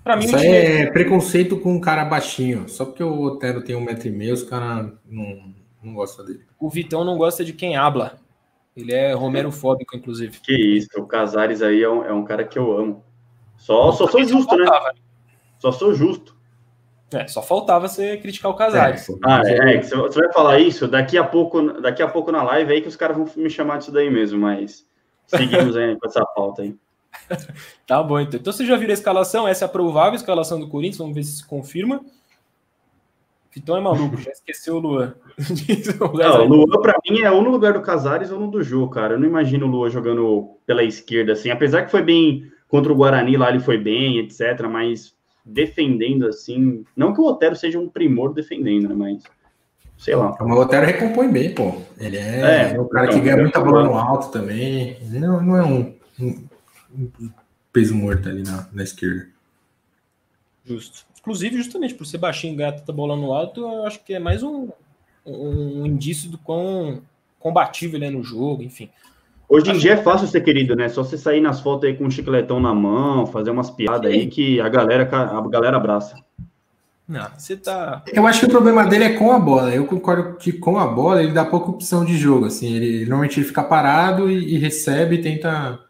Pra 0.03 0.17
mim, 0.17 0.25
Isso 0.25 0.37
é 0.37 0.91
preconceito 0.91 1.59
com 1.61 1.75
um 1.75 1.81
cara 1.81 2.05
baixinho. 2.05 2.69
Só 2.69 2.87
porque 2.87 3.03
o 3.03 3.21
Otero 3.23 3.63
tem 3.63 3.77
um 3.77 3.81
metro 3.81 4.09
e 4.09 4.11
meio, 4.11 4.33
os 4.33 4.43
caras 4.43 4.91
não, 5.07 5.55
não 5.83 5.95
gosta 5.95 6.25
dele. 6.25 6.45
O 6.59 6.71
Vitão 6.71 7.05
não 7.05 7.19
gosta 7.19 7.45
de 7.45 7.53
quem 7.53 7.77
habla. 7.77 8.19
Ele 8.75 8.95
é 8.95 9.13
romero-fóbico, 9.13 9.97
inclusive. 9.97 10.39
Que 10.41 10.55
isso, 10.55 10.89
o 10.97 11.07
Casares 11.07 11.61
aí 11.61 11.83
é 11.83 11.91
um, 11.91 12.05
é 12.05 12.13
um 12.13 12.25
cara 12.25 12.45
que 12.45 12.59
eu 12.59 12.79
amo. 12.79 13.05
Só, 13.57 13.93
só 13.93 14.07
sou 14.07 14.25
justo, 14.25 14.57
né? 14.57 14.67
Só 15.59 15.73
sou 15.73 15.95
justo. 15.95 16.39
É, 17.13 17.27
só 17.27 17.43
faltava 17.43 17.89
você 17.89 18.17
criticar 18.17 18.51
o 18.51 18.55
Casares. 18.55 19.09
É, 19.09 19.13
ah, 19.25 19.43
é, 19.45 19.75
é, 19.75 19.83
você 19.83 20.21
vai 20.21 20.33
falar 20.33 20.59
isso 20.59 20.87
daqui 20.87 21.19
a 21.19 21.25
pouco, 21.25 21.81
daqui 21.81 22.03
a 22.03 22.09
pouco 22.09 22.31
na 22.31 22.43
live 22.43 22.73
aí 22.73 22.81
que 22.81 22.89
os 22.89 22.97
caras 22.97 23.17
vão 23.17 23.29
me 23.37 23.51
chamar 23.51 23.79
disso 23.79 23.91
daí 23.91 24.11
mesmo, 24.11 24.39
mas 24.39 24.88
seguimos 25.29 25.77
aí 25.77 25.97
com 25.97 26.09
essa 26.09 26.25
pauta 26.25 26.63
aí. 26.63 26.75
tá 27.87 28.03
bom, 28.03 28.19
então. 28.19 28.41
Então 28.41 28.53
você 28.53 28.67
já 28.67 28.77
viu 28.77 28.89
a 28.89 28.93
escalação, 28.93 29.47
essa 29.47 29.65
é 29.65 29.67
a 29.67 29.71
provável 29.71 30.15
escalação 30.15 30.59
do 30.59 30.69
Corinthians, 30.69 30.99
vamos 30.99 31.15
ver 31.15 31.23
se 31.23 31.37
se 31.37 31.47
confirma. 31.47 32.05
Então 33.57 33.77
é 33.77 33.81
maluco, 33.81 34.17
já 34.19 34.31
esqueceu 34.31 34.77
o 34.77 34.79
Luan. 34.79 35.15
não, 36.15 36.45
o 36.45 36.49
Luan, 36.49 36.81
pra 36.81 36.99
mim, 37.09 37.21
é 37.21 37.31
ou 37.31 37.43
no 37.43 37.51
lugar 37.51 37.73
do 37.73 37.83
Casares 37.83 38.31
ou 38.31 38.39
no 38.39 38.51
do 38.51 38.63
Jô, 38.63 38.89
cara. 38.89 39.15
Eu 39.15 39.21
não 39.21 39.27
imagino 39.27 39.67
o 39.67 39.71
Luan 39.71 39.91
jogando 39.91 40.51
pela 40.67 40.85
esquerda, 40.85 41.33
assim. 41.33 41.51
Apesar 41.51 41.85
que 41.85 41.91
foi 41.91 42.03
bem 42.03 42.51
contra 42.69 42.93
o 42.93 42.97
Guarani, 42.97 43.37
lá 43.37 43.49
ele 43.49 43.61
foi 43.61 43.79
bem, 43.79 44.19
etc. 44.19 44.67
Mas 44.71 45.15
defendendo 45.45 46.27
assim. 46.27 46.85
Não 46.97 47.13
que 47.13 47.21
o 47.21 47.25
Otero 47.25 47.57
seja 47.57 47.81
um 47.81 47.89
primor 47.89 48.33
defendendo, 48.33 48.89
né? 48.89 48.95
Mas 48.95 49.23
sei 49.99 50.15
lá. 50.15 50.35
Mas 50.41 50.57
o 50.57 50.61
Otero 50.61 50.87
recompõe 50.87 51.31
bem, 51.31 51.55
pô. 51.55 51.75
Ele 51.99 52.17
é, 52.17 52.73
é 52.75 52.81
um 52.81 52.89
cara 52.89 53.07
então, 53.09 53.19
que 53.19 53.25
ganha 53.25 53.43
muita 53.43 53.61
bola 53.61 53.85
no 53.85 53.99
alto 53.99 54.31
também. 54.31 54.97
Ele 55.03 55.19
não, 55.19 55.43
não 55.43 55.57
é 55.57 55.65
um, 55.65 55.95
um, 56.21 56.49
um, 56.97 57.31
peso 57.73 57.95
morto 57.95 58.29
ali 58.29 58.43
na, 58.43 58.69
na 58.73 58.83
esquerda. 58.83 59.29
Justo. 60.65 61.07
Inclusive, 61.21 61.57
justamente 61.57 61.95
por 61.95 62.07
ser 62.07 62.19
baixinho 62.19 62.55
e 62.55 62.57
ganhar 62.57 62.73
tanta 62.73 62.93
bola 62.93 63.17
no 63.17 63.33
alto, 63.33 63.61
eu 63.61 63.85
acho 63.85 64.03
que 64.05 64.15
é 64.15 64.19
mais 64.19 64.43
um, 64.43 64.69
um, 65.27 65.85
indício 65.85 66.31
do 66.31 66.39
quão 66.39 67.03
combativo 67.39 67.97
ele 67.97 68.07
é 68.07 68.11
no 68.11 68.23
jogo, 68.23 68.63
enfim. 68.63 68.89
Hoje 69.49 69.71
em 69.71 69.79
dia 69.79 69.95
é 69.95 69.97
fácil 69.97 70.29
ser 70.29 70.43
querido, 70.43 70.77
né? 70.77 70.89
Só 70.89 71.03
você 71.03 71.17
sair 71.17 71.41
nas 71.41 71.61
fotos 71.61 71.89
aí 71.89 71.97
com 71.97 72.05
um 72.05 72.11
chicletão 72.11 72.61
na 72.61 72.75
mão, 72.75 73.27
fazer 73.27 73.51
umas 73.51 73.71
piadas 73.71 74.11
aí 74.11 74.27
que 74.27 74.61
a 74.61 74.69
galera, 74.69 75.09
a 75.11 75.49
galera 75.49 75.77
abraça. 75.77 76.17
Não, 77.09 77.27
você 77.39 77.57
tá. 77.57 78.03
Eu 78.13 78.27
acho 78.27 78.41
que 78.41 78.47
o 78.47 78.51
problema 78.51 78.87
dele 78.87 79.05
é 79.05 79.13
com 79.15 79.33
a 79.33 79.39
bola. 79.39 79.75
Eu 79.75 79.87
concordo 79.87 80.37
que 80.37 80.53
com 80.53 80.79
a 80.79 80.87
bola 80.87 81.23
ele 81.23 81.33
dá 81.33 81.43
pouca 81.43 81.71
opção 81.71 82.05
de 82.05 82.19
jogo. 82.19 82.45
Assim, 82.45 82.75
ele 82.75 83.07
normalmente 83.07 83.41
ele 83.41 83.47
fica 83.47 83.63
parado 83.63 84.31
e, 84.31 84.55
e 84.55 84.59
recebe 84.59 85.17
e 85.17 85.23
tenta 85.23 85.81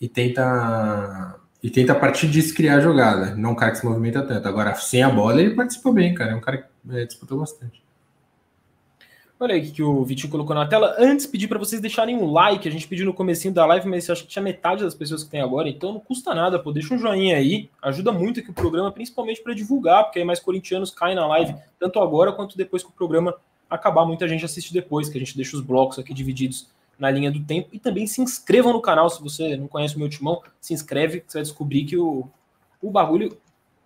e 0.00 0.08
tenta 0.08 1.36
e 1.62 1.70
tenta 1.70 1.92
a 1.92 1.94
partir 1.94 2.28
disso 2.28 2.54
criar 2.54 2.76
a 2.76 2.80
jogada. 2.80 3.36
Não 3.36 3.50
é 3.50 3.52
um 3.52 3.56
cara 3.56 3.70
que 3.70 3.78
se 3.78 3.86
movimenta 3.86 4.20
tanto. 4.22 4.48
Agora, 4.48 4.74
sem 4.74 5.02
a 5.02 5.10
bola, 5.10 5.40
ele 5.40 5.54
participou 5.54 5.92
bem, 5.92 6.12
cara. 6.12 6.32
É 6.32 6.34
um 6.34 6.40
cara 6.40 6.58
que 6.58 6.96
é, 6.96 7.04
disputou 7.04 7.38
bastante. 7.38 7.80
Olha 9.40 9.54
aí 9.54 9.68
o 9.68 9.72
que 9.72 9.82
o 9.82 10.04
Vitinho 10.04 10.32
colocou 10.32 10.54
na 10.54 10.66
tela. 10.66 10.96
Antes, 10.98 11.24
pedir 11.24 11.46
para 11.46 11.60
vocês 11.60 11.80
deixarem 11.80 12.16
um 12.16 12.32
like. 12.32 12.68
A 12.68 12.72
gente 12.72 12.88
pediu 12.88 13.06
no 13.06 13.14
comecinho 13.14 13.54
da 13.54 13.64
live, 13.66 13.88
mas 13.88 14.10
acho 14.10 14.22
que 14.24 14.28
tinha 14.28 14.42
metade 14.42 14.82
das 14.82 14.96
pessoas 14.96 15.22
que 15.22 15.30
tem 15.30 15.40
agora, 15.40 15.68
então 15.68 15.92
não 15.92 16.00
custa 16.00 16.34
nada, 16.34 16.58
pô. 16.58 16.72
Deixa 16.72 16.92
um 16.92 16.98
joinha 16.98 17.36
aí. 17.36 17.70
Ajuda 17.80 18.10
muito 18.10 18.40
aqui 18.40 18.50
o 18.50 18.52
programa, 18.52 18.90
principalmente 18.90 19.40
para 19.40 19.54
divulgar, 19.54 20.04
porque 20.04 20.18
aí 20.18 20.24
mais 20.24 20.40
corintianos 20.40 20.90
caem 20.90 21.14
na 21.14 21.24
live, 21.28 21.54
tanto 21.78 22.00
agora 22.00 22.32
quanto 22.32 22.56
depois 22.56 22.82
que 22.82 22.88
o 22.88 22.92
programa 22.92 23.32
acabar. 23.70 24.04
Muita 24.04 24.26
gente 24.26 24.44
assiste 24.44 24.72
depois, 24.72 25.08
que 25.08 25.16
a 25.16 25.20
gente 25.20 25.36
deixa 25.36 25.56
os 25.56 25.62
blocos 25.62 26.00
aqui 26.00 26.12
divididos 26.12 26.66
na 26.98 27.08
linha 27.08 27.30
do 27.30 27.38
tempo. 27.38 27.68
E 27.72 27.78
também 27.78 28.08
se 28.08 28.20
inscrevam 28.20 28.72
no 28.72 28.82
canal, 28.82 29.08
se 29.08 29.22
você 29.22 29.56
não 29.56 29.68
conhece 29.68 29.94
o 29.94 30.00
meu 30.00 30.08
timão, 30.08 30.42
se 30.60 30.74
inscreve, 30.74 31.22
você 31.24 31.38
vai 31.38 31.42
descobrir 31.44 31.84
que 31.84 31.96
o, 31.96 32.28
o 32.82 32.90
bagulho 32.90 33.38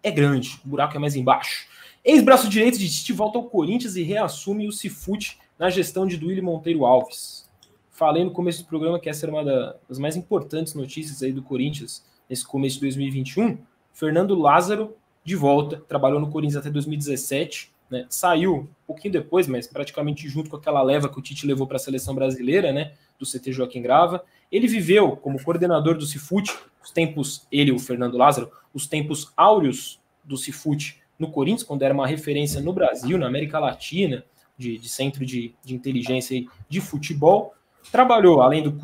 é 0.03 0.11
grande, 0.11 0.59
o 0.65 0.69
buraco 0.69 0.97
é 0.97 0.99
mais 0.99 1.15
embaixo. 1.15 1.67
Ex-braço 2.05 2.49
direito 2.49 2.79
de 2.79 2.91
Tite 2.91 3.13
volta 3.13 3.39
ao 3.39 3.45
Corinthians 3.45 3.95
e 3.95 4.03
reassume 4.03 4.67
o 4.67 4.73
Cifute 4.73 5.39
na 5.57 5.71
gestão 5.71 6.05
de 6.05 6.17
Duílio 6.17 6.43
Monteiro 6.43 6.85
Alves. 6.85 7.49
Falei 7.93 8.25
no 8.25 8.33
começo 8.33 8.65
do 8.65 8.69
programa 8.69 8.99
que 8.99 9.09
essa 9.09 9.25
era 9.25 9.33
uma 9.33 9.45
das 9.89 10.01
mais 10.01 10.17
importantes 10.17 10.75
notícias 10.75 11.23
aí 11.23 11.31
do 11.33 11.45
Corinthians 11.45 12.05
nesse 12.29 12.45
começo 12.45 12.75
de 12.77 12.81
2021. 12.81 13.57
Fernando 13.93 14.35
Lázaro 14.35 14.97
de 15.23 15.37
volta, 15.37 15.81
trabalhou 15.87 16.19
no 16.19 16.29
Corinthians 16.29 16.57
até 16.57 16.71
2017, 16.71 17.71
né? 17.89 18.05
Saiu 18.09 18.57
um 18.57 18.69
pouquinho 18.85 19.13
depois, 19.13 19.47
mas 19.47 19.69
praticamente 19.69 20.29
junto 20.29 20.51
com 20.51 20.57
aquela 20.57 20.83
leva 20.83 21.09
que 21.09 21.21
o 21.21 21.23
Tite 21.23 21.47
levou 21.47 21.69
para 21.69 21.77
a 21.77 21.81
seleção 21.81 22.17
brasileira, 22.17 22.73
né? 22.73 22.95
Do 23.17 23.25
CT 23.25 23.53
Joaquim 23.53 23.81
Grava. 23.81 24.25
Ele 24.51 24.67
viveu 24.67 25.17
como 25.17 25.41
coordenador 25.41 25.97
do 25.97 26.05
Cifute, 26.05 26.53
os 26.83 26.91
tempos, 26.91 27.47
ele, 27.53 27.71
o 27.71 27.79
Fernando 27.79 28.19
Lázaro, 28.19 28.51
os 28.75 28.89
tempos 28.89 29.33
áureos 29.37 30.01
do 30.25 30.37
Cifute 30.37 31.02
no 31.23 31.31
Corinthians, 31.31 31.63
quando 31.63 31.83
era 31.83 31.95
uma 31.95 32.07
referência 32.07 32.61
no 32.61 32.73
Brasil, 32.73 33.17
na 33.17 33.29
América 33.29 33.61
Latina, 33.61 34.25
de, 34.59 34.77
de 34.77 34.89
centro 34.89 35.25
de, 35.25 35.55
de 35.65 35.73
inteligência 35.73 36.45
de 36.69 36.81
futebol. 36.81 37.55
Trabalhou, 37.91 38.43
além, 38.43 38.63
do, 38.63 38.77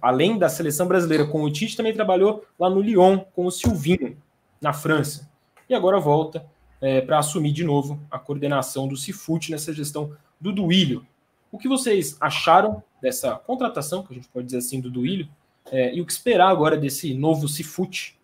além 0.00 0.38
da 0.38 0.48
seleção 0.48 0.88
brasileira 0.88 1.26
com 1.26 1.42
o 1.42 1.50
Tite, 1.50 1.76
também 1.76 1.92
trabalhou 1.92 2.44
lá 2.58 2.68
no 2.70 2.80
Lyon 2.80 3.18
com 3.34 3.44
o 3.46 3.50
Silvinho, 3.50 4.16
na 4.60 4.72
França. 4.72 5.30
E 5.68 5.74
agora 5.74 6.00
volta 6.00 6.44
é, 6.80 7.00
para 7.00 7.18
assumir 7.18 7.52
de 7.52 7.62
novo 7.62 8.00
a 8.10 8.18
coordenação 8.18 8.88
do 8.88 8.96
Cifute 8.96 9.50
nessa 9.50 9.72
gestão 9.72 10.16
do 10.40 10.50
Duílio. 10.50 11.06
O 11.50 11.58
que 11.58 11.68
vocês 11.68 12.16
acharam 12.20 12.82
dessa 13.00 13.36
contratação, 13.36 14.02
que 14.02 14.12
a 14.12 14.16
gente 14.16 14.28
pode 14.28 14.46
dizer 14.46 14.58
assim, 14.58 14.80
do 14.80 14.90
Duílio, 14.90 15.28
é, 15.70 15.94
e 15.94 16.00
o 16.00 16.06
que 16.06 16.12
esperar 16.12 16.48
agora 16.48 16.76
desse 16.76 17.12
novo 17.14 17.48
Cifute? 17.48 18.18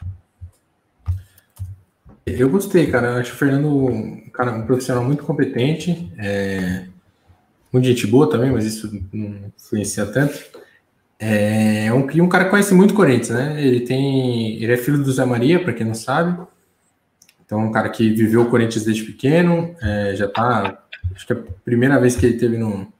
Eu 2.36 2.50
gostei, 2.50 2.86
cara. 2.86 3.08
Eu 3.08 3.20
acho 3.20 3.32
o 3.32 3.36
Fernando 3.36 3.68
um, 3.68 4.20
cara, 4.32 4.52
um 4.52 4.66
profissional 4.66 5.04
muito 5.04 5.24
competente. 5.24 6.12
É, 6.18 6.84
muito 7.72 7.86
gente 7.86 8.06
boa 8.06 8.28
também, 8.28 8.50
mas 8.50 8.64
isso 8.64 8.90
não 9.12 9.52
influencia 9.56 10.06
tanto. 10.06 10.38
É 11.18 11.92
um, 11.92 12.06
um 12.24 12.28
cara 12.28 12.44
que 12.44 12.50
conhece 12.50 12.72
muito 12.74 12.94
Corinthians, 12.94 13.30
né? 13.30 13.62
Ele 13.62 13.80
tem. 13.80 14.62
Ele 14.62 14.72
é 14.72 14.76
filho 14.76 14.98
do 14.98 15.12
Zé 15.12 15.24
Maria, 15.24 15.62
para 15.62 15.72
quem 15.72 15.86
não 15.86 15.94
sabe. 15.94 16.38
Então, 17.44 17.60
um 17.60 17.72
cara 17.72 17.88
que 17.88 18.10
viveu 18.10 18.42
o 18.42 18.50
Corinthians 18.50 18.84
desde 18.84 19.04
pequeno, 19.04 19.74
é, 19.82 20.14
já 20.14 20.28
tá. 20.28 20.78
Acho 21.14 21.26
que 21.26 21.32
é 21.32 21.36
a 21.36 21.42
primeira 21.64 21.98
vez 21.98 22.14
que 22.14 22.26
ele 22.26 22.38
teve 22.38 22.56
no. 22.56 22.92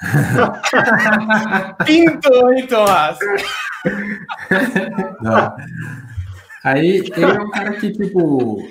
Pintou, 1.86 2.66
Tomás? 2.66 3.18
Não. 5.22 5.56
Aí 6.64 7.04
ele 7.14 7.24
é 7.24 7.40
um 7.40 7.50
cara 7.50 7.74
que, 7.74 7.92
tipo, 7.92 8.66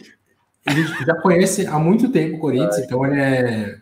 ele 0.66 0.84
já 1.06 1.14
conhece 1.22 1.68
há 1.68 1.78
muito 1.78 2.10
tempo 2.10 2.38
o 2.38 2.40
Corinthians, 2.40 2.80
então 2.80 3.06
ele 3.06 3.22
é 3.22 3.78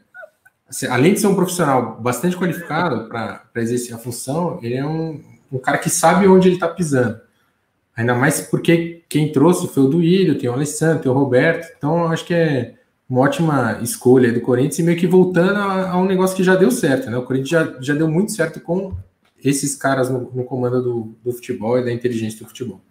assim, 0.68 0.88
além 0.88 1.14
de 1.14 1.22
ser 1.22 1.28
um 1.28 1.36
profissional 1.36 2.00
bastante 2.02 2.36
qualificado 2.36 3.08
para 3.08 3.42
exercer 3.58 3.96
a 3.96 3.98
função, 3.98 4.60
ele 4.62 4.76
é 4.76 4.86
um, 4.86 5.22
um 5.52 5.58
cara 5.58 5.78
que 5.78 5.90
sabe 5.90 6.28
onde 6.28 6.50
ele 6.50 6.56
está 6.56 6.68
pisando. 6.68 7.20
Ainda 7.96 8.14
mais 8.14 8.42
porque 8.42 9.04
quem 9.08 9.32
trouxe 9.32 9.68
foi 9.68 9.84
o 9.84 9.90
Duílio, 9.90 10.38
tem 10.38 10.50
o 10.50 10.54
Alessandro, 10.54 11.04
tem 11.04 11.12
o 11.12 11.16
Roberto. 11.16 11.74
Então, 11.78 12.08
acho 12.08 12.26
que 12.26 12.34
é 12.34 12.76
uma 13.10 13.22
ótima 13.22 13.80
escolha 13.82 14.32
do 14.32 14.42
Corinthians 14.42 14.80
e 14.80 14.84
meio 14.84 14.98
que 14.98 15.08
voltando 15.08 15.58
a, 15.58 15.92
a, 15.92 15.98
um 15.98 16.06
negócio 16.06 16.36
que 16.36 16.44
já 16.44 16.56
deu 16.56 16.72
certo, 16.72 17.10
né? 17.10 17.18
O 17.18 17.24
Corinthians 17.24 17.50
já, 17.50 17.82
já 17.82 17.94
deu 17.94 18.08
muito 18.08 18.32
certo 18.32 18.62
com 18.62 18.94
esses 19.44 19.76
caras 19.76 20.10
no, 20.10 20.32
no 20.34 20.46
comando 20.46 20.82
do, 20.82 21.16
do 21.24 21.34
futebol 21.34 21.78
e 21.78 21.84
da 21.84 21.92
inteligência 21.92 22.40
do 22.40 22.48
futebol. 22.48 22.82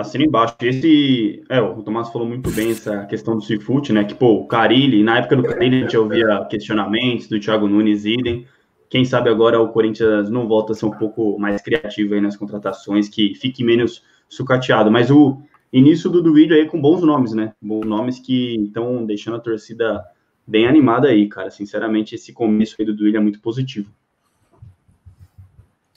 Assina 0.00 0.24
embaixo. 0.24 0.56
Esse, 0.62 1.42
é, 1.48 1.60
o 1.60 1.82
Tomás 1.82 2.08
falou 2.10 2.26
muito 2.26 2.50
bem 2.50 2.70
essa 2.70 3.04
questão 3.06 3.36
do 3.36 3.42
Cifute, 3.42 3.92
né? 3.92 4.04
Que, 4.04 4.14
pô, 4.14 4.34
o 4.34 4.46
Carilli, 4.46 5.02
na 5.02 5.18
época 5.18 5.36
do 5.36 5.42
Carilli 5.42 5.76
a 5.76 5.80
gente 5.80 5.96
ouvia 5.96 6.44
questionamentos 6.50 7.28
do 7.28 7.38
Thiago 7.38 7.68
Nunes, 7.68 8.04
idem. 8.04 8.46
Quem 8.88 9.04
sabe 9.04 9.30
agora 9.30 9.60
o 9.60 9.68
Corinthians 9.68 10.30
não 10.30 10.48
volta 10.48 10.72
a 10.72 10.74
ser 10.74 10.86
um 10.86 10.90
pouco 10.90 11.38
mais 11.38 11.62
criativo 11.62 12.14
aí 12.14 12.20
nas 12.20 12.36
contratações, 12.36 13.08
que 13.08 13.34
fique 13.34 13.62
menos 13.62 14.02
sucateado. 14.28 14.90
Mas 14.90 15.10
o 15.10 15.40
início 15.72 16.10
do 16.10 16.32
vídeo 16.32 16.56
aí 16.56 16.66
com 16.66 16.80
bons 16.80 17.02
nomes, 17.02 17.32
né? 17.32 17.52
Bons 17.62 17.86
nomes 17.86 18.18
que 18.18 18.56
estão 18.64 19.04
deixando 19.04 19.36
a 19.36 19.40
torcida 19.40 20.02
bem 20.46 20.66
animada 20.66 21.08
aí, 21.08 21.28
cara. 21.28 21.50
Sinceramente, 21.50 22.14
esse 22.14 22.32
começo 22.32 22.74
aí 22.78 22.84
do 22.84 22.94
Duílio 22.94 23.18
é 23.18 23.20
muito 23.20 23.40
positivo. 23.40 23.90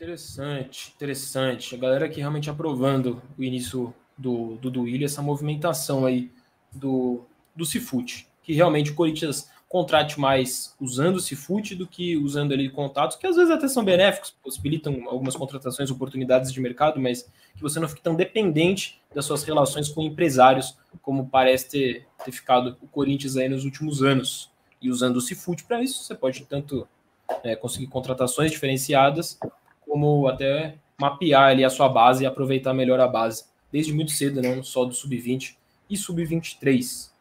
Interessante, 0.04 0.92
interessante. 0.94 1.76
A 1.76 1.78
galera 1.78 2.06
aqui 2.06 2.20
realmente 2.20 2.50
aprovando 2.50 3.22
o 3.38 3.44
início 3.44 3.94
do, 4.18 4.58
do 4.58 4.70
Duílio, 4.70 5.06
essa 5.06 5.22
movimentação 5.22 6.06
aí 6.06 6.30
do, 6.74 7.24
do 7.56 7.66
Cifute, 7.66 8.28
que 8.44 8.52
realmente 8.52 8.92
o 8.92 8.96
Corinthians 8.96 9.50
contrate 9.70 10.20
mais 10.20 10.76
usando 10.80 11.16
o 11.16 11.20
Cifute 11.22 11.74
do 11.74 11.88
que 11.88 12.18
usando 12.18 12.52
ali 12.52 12.70
contatos, 12.70 13.16
que 13.16 13.26
às 13.26 13.38
vezes 13.38 13.50
até 13.50 13.66
são 13.70 13.82
benéficos, 13.82 14.36
possibilitam 14.44 15.08
algumas 15.08 15.38
contratações, 15.38 15.90
oportunidades 15.90 16.52
de 16.52 16.60
mercado, 16.60 17.00
mas 17.00 17.24
que 17.56 17.62
você 17.62 17.80
não 17.80 17.88
fique 17.88 18.02
tão 18.02 18.14
dependente 18.14 19.02
das 19.16 19.24
suas 19.24 19.44
relações 19.44 19.88
com 19.88 20.04
empresários, 20.04 20.78
como 21.02 21.30
parece 21.30 21.70
ter, 21.70 22.08
ter 22.26 22.32
ficado 22.34 22.78
o 22.82 22.88
Corinthians 22.88 23.38
aí 23.38 23.48
nos 23.48 23.64
últimos 23.64 24.04
anos. 24.04 24.52
E 24.82 24.90
usando 24.90 25.16
o 25.16 25.22
Cifute 25.22 25.64
para 25.64 25.82
isso, 25.82 26.04
você 26.04 26.14
pode 26.14 26.44
tanto 26.44 26.86
é, 27.42 27.56
conseguir 27.56 27.88
contratações 27.88 28.52
diferenciadas, 28.52 29.40
como 29.88 30.28
até 30.28 30.76
mapear 31.00 31.50
ali 31.50 31.64
a 31.64 31.70
sua 31.70 31.90
base 31.90 32.24
e 32.24 32.28
aproveitar 32.28 32.74
melhor 32.74 33.00
a 33.00 33.08
base, 33.08 33.46
desde 33.72 33.94
muito 33.94 34.12
cedo, 34.12 34.42
não 34.42 34.64
só 34.64 34.86
do 34.86 34.94
sub-20 34.94 35.56
e 35.90 35.98
sub-23. 35.98 37.12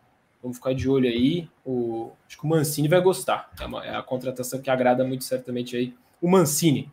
Vamos 0.43 0.57
ficar 0.57 0.75
de 0.75 0.89
olho 0.89 1.09
aí. 1.09 1.49
O, 1.65 2.11
acho 2.27 2.39
que 2.39 2.45
o 2.45 2.49
Mancini 2.49 2.89
vai 2.89 3.01
gostar. 3.01 3.51
É, 3.61 3.65
uma, 3.65 3.85
é, 3.85 3.95
a 3.95 4.03
contratação 4.03 4.61
que 4.61 4.71
agrada 4.71 5.05
muito 5.05 5.25
certamente 5.25 5.77
aí 5.77 5.95
o 6.23 6.29
Mancini. 6.29 6.89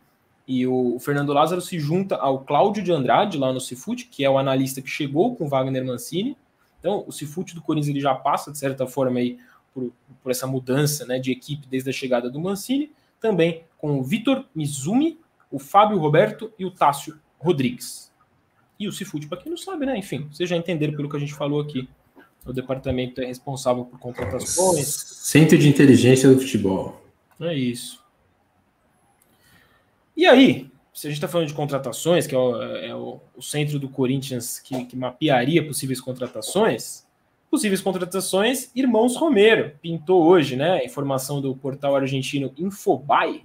E 0.46 0.66
o, 0.66 0.96
o 0.96 0.98
Fernando 0.98 1.32
Lázaro 1.32 1.60
se 1.60 1.78
junta 1.78 2.16
ao 2.16 2.40
Cláudio 2.40 2.82
de 2.82 2.90
Andrade 2.90 3.38
lá 3.38 3.52
no 3.52 3.60
Cifute, 3.60 4.06
que 4.06 4.24
é 4.24 4.28
o 4.28 4.36
analista 4.36 4.82
que 4.82 4.88
chegou 4.88 5.36
com 5.36 5.48
Wagner 5.48 5.86
Mancini, 5.86 6.36
Então, 6.80 7.04
o 7.06 7.12
Cifute 7.12 7.54
do 7.54 7.62
Corinthians 7.62 7.90
ele 7.90 8.00
já 8.00 8.14
passa, 8.14 8.50
de 8.50 8.58
certa 8.58 8.86
forma, 8.86 9.20
aí, 9.20 9.38
por, 9.72 9.92
por 10.20 10.30
essa 10.30 10.46
mudança 10.46 11.06
né, 11.06 11.20
de 11.20 11.30
equipe 11.30 11.68
desde 11.68 11.90
a 11.90 11.92
chegada 11.92 12.28
do 12.28 12.40
Mancini, 12.40 12.90
também 13.20 13.62
com 13.78 14.00
o 14.00 14.02
Vitor 14.02 14.44
Mizumi, 14.52 15.20
o 15.50 15.58
Fábio 15.58 15.98
Roberto 15.98 16.52
e 16.58 16.64
o 16.64 16.70
Tássio 16.70 17.18
Rodrigues. 17.38 18.12
E 18.78 18.88
o 18.88 18.92
Cifute, 18.92 19.26
para 19.26 19.38
quem 19.38 19.50
não 19.50 19.58
sabe, 19.58 19.84
né? 19.84 19.98
Enfim, 19.98 20.28
vocês 20.32 20.48
já 20.48 20.56
entenderam 20.56 20.94
pelo 20.94 21.08
que 21.08 21.16
a 21.16 21.20
gente 21.20 21.34
falou 21.34 21.60
aqui. 21.60 21.88
O 22.46 22.52
departamento 22.52 23.20
é 23.20 23.26
responsável 23.26 23.84
por 23.84 23.98
contratações. 23.98 24.86
Centro 24.86 25.58
de 25.58 25.68
inteligência 25.68 26.28
do 26.32 26.40
futebol. 26.40 27.04
É 27.38 27.54
isso. 27.54 28.02
E 30.16 30.26
aí, 30.26 30.70
se 30.92 31.06
a 31.06 31.10
gente 31.10 31.18
está 31.18 31.28
falando 31.28 31.48
de 31.48 31.54
contratações, 31.54 32.26
que 32.26 32.34
é 32.34 32.38
o, 32.38 32.62
é 32.62 32.94
o, 32.94 33.20
o 33.36 33.42
centro 33.42 33.78
do 33.78 33.88
Corinthians 33.88 34.58
que, 34.58 34.84
que, 34.84 34.96
mapearia 34.96 35.66
possíveis 35.66 36.00
contratações, 36.00 37.06
possíveis 37.50 37.80
contratações, 37.80 38.70
Irmãos 38.74 39.16
Romero 39.16 39.72
pintou 39.80 40.24
hoje, 40.24 40.56
né? 40.56 40.84
Informação 40.84 41.40
do 41.40 41.54
portal 41.56 41.96
argentino 41.96 42.52
Infobae. 42.56 43.44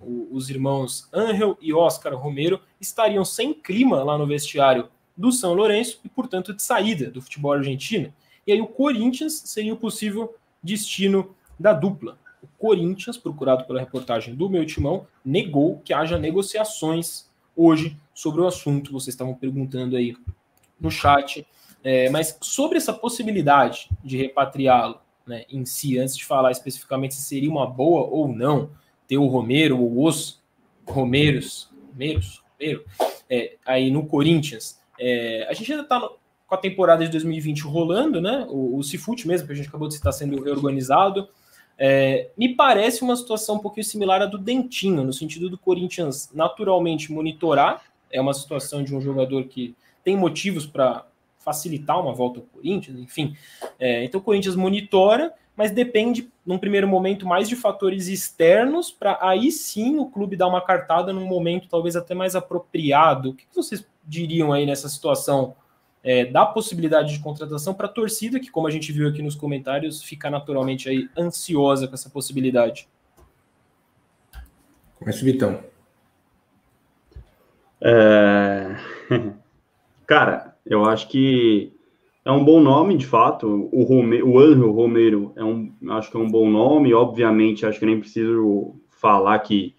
O, 0.00 0.28
os 0.30 0.48
irmãos 0.48 1.08
Angel 1.12 1.56
e 1.60 1.72
Oscar 1.72 2.14
Romero 2.14 2.60
estariam 2.80 3.24
sem 3.24 3.52
clima 3.52 4.02
lá 4.02 4.16
no 4.16 4.26
vestiário 4.26 4.88
do 5.16 5.32
São 5.32 5.54
Lourenço 5.54 6.00
e, 6.04 6.08
portanto, 6.08 6.54
de 6.54 6.62
saída 6.62 7.10
do 7.10 7.20
futebol 7.20 7.52
argentino. 7.52 8.12
E 8.46 8.52
aí 8.52 8.60
o 8.60 8.66
Corinthians 8.66 9.42
seria 9.44 9.74
o 9.74 9.76
possível 9.76 10.34
destino 10.62 11.34
da 11.58 11.72
dupla. 11.72 12.18
O 12.42 12.46
Corinthians, 12.58 13.16
procurado 13.16 13.64
pela 13.64 13.80
reportagem 13.80 14.34
do 14.34 14.48
meu 14.48 14.64
timão, 14.64 15.06
negou 15.24 15.80
que 15.80 15.92
haja 15.92 16.16
negociações 16.16 17.28
hoje 17.56 17.96
sobre 18.14 18.40
o 18.40 18.46
assunto. 18.46 18.92
Vocês 18.92 19.14
estavam 19.14 19.34
perguntando 19.34 19.96
aí 19.96 20.16
no 20.80 20.90
chat. 20.90 21.44
É, 21.82 22.08
mas 22.10 22.36
sobre 22.40 22.78
essa 22.78 22.92
possibilidade 22.92 23.88
de 24.02 24.16
repatriá-lo 24.16 25.00
né, 25.26 25.44
em 25.50 25.64
si, 25.64 25.98
antes 25.98 26.16
de 26.16 26.24
falar 26.24 26.50
especificamente 26.50 27.14
se 27.14 27.22
seria 27.22 27.50
uma 27.50 27.66
boa 27.66 28.02
ou 28.02 28.28
não 28.28 28.70
ter 29.08 29.18
o 29.18 29.26
Romero 29.26 29.80
ou 29.80 30.04
os 30.04 30.40
Romeiros, 30.86 31.68
Romeiros, 31.92 32.42
Romero, 32.60 32.84
é, 33.28 33.56
aí 33.66 33.90
no 33.90 34.06
Corinthians, 34.06 34.80
é, 35.00 35.46
a 35.48 35.52
gente 35.54 35.72
ainda 35.72 35.82
está 35.82 36.00
com 36.46 36.54
a 36.54 36.58
temporada 36.58 37.04
de 37.04 37.10
2020 37.10 37.62
rolando, 37.62 38.20
né? 38.20 38.46
O, 38.48 38.78
o 38.78 38.82
Cifute 38.82 39.26
mesmo, 39.26 39.46
que 39.46 39.52
a 39.52 39.56
gente 39.56 39.68
acabou 39.68 39.88
de 39.88 39.94
citar, 39.94 40.12
sendo 40.12 40.42
reorganizado. 40.42 41.28
É, 41.76 42.30
me 42.36 42.54
parece 42.56 43.02
uma 43.02 43.14
situação 43.14 43.56
um 43.56 43.60
pouquinho 43.60 43.84
similar 43.84 44.22
à 44.22 44.26
do 44.26 44.38
Dentinho, 44.38 45.04
no 45.04 45.12
sentido 45.12 45.48
do 45.48 45.58
Corinthians 45.58 46.30
naturalmente 46.34 47.12
monitorar. 47.12 47.82
É 48.10 48.20
uma 48.20 48.32
situação 48.32 48.82
de 48.82 48.94
um 48.94 49.00
jogador 49.00 49.44
que 49.44 49.76
tem 50.02 50.16
motivos 50.16 50.66
para 50.66 51.06
facilitar 51.38 52.00
uma 52.00 52.12
volta 52.12 52.40
ao 52.40 52.46
Corinthians, 52.46 52.98
enfim. 52.98 53.36
É, 53.78 54.04
então 54.04 54.20
o 54.20 54.24
Corinthians 54.24 54.56
monitora, 54.56 55.32
mas 55.58 55.72
depende, 55.72 56.30
num 56.46 56.56
primeiro 56.56 56.86
momento, 56.86 57.26
mais 57.26 57.48
de 57.48 57.56
fatores 57.56 58.06
externos, 58.06 58.92
para 58.92 59.18
aí 59.20 59.50
sim 59.50 59.98
o 59.98 60.06
clube 60.06 60.36
dar 60.36 60.46
uma 60.46 60.64
cartada 60.64 61.12
num 61.12 61.26
momento 61.26 61.68
talvez 61.68 61.96
até 61.96 62.14
mais 62.14 62.36
apropriado. 62.36 63.30
O 63.30 63.34
que 63.34 63.44
vocês 63.52 63.84
diriam 64.06 64.52
aí 64.52 64.64
nessa 64.64 64.88
situação 64.88 65.56
é, 66.00 66.24
da 66.24 66.46
possibilidade 66.46 67.12
de 67.12 67.18
contratação 67.18 67.74
para 67.74 67.86
a 67.86 67.90
torcida, 67.90 68.38
que, 68.38 68.52
como 68.52 68.68
a 68.68 68.70
gente 68.70 68.92
viu 68.92 69.08
aqui 69.08 69.20
nos 69.20 69.34
comentários, 69.34 70.00
fica 70.00 70.30
naturalmente 70.30 70.88
aí 70.88 71.10
ansiosa 71.18 71.88
com 71.88 71.94
essa 71.94 72.08
possibilidade? 72.08 72.88
Começa 74.94 75.22
o 75.22 75.24
Vitão. 75.24 75.60
É... 77.80 78.76
Cara, 80.06 80.56
eu 80.64 80.84
acho 80.84 81.08
que 81.08 81.76
é 82.28 82.32
um 82.32 82.44
bom 82.44 82.60
nome, 82.60 82.94
de 82.94 83.06
fato. 83.06 83.70
O, 83.72 83.82
Rome... 83.84 84.22
o 84.22 84.38
Angel 84.38 84.70
Romero 84.70 85.32
é 85.34 85.42
um, 85.42 85.72
acho 85.92 86.10
que 86.10 86.16
é 86.18 86.20
um 86.20 86.30
bom 86.30 86.50
nome. 86.50 86.92
Obviamente, 86.92 87.64
acho 87.64 87.78
que 87.78 87.86
nem 87.86 87.98
preciso 87.98 88.76
falar 88.90 89.38
que 89.38 89.74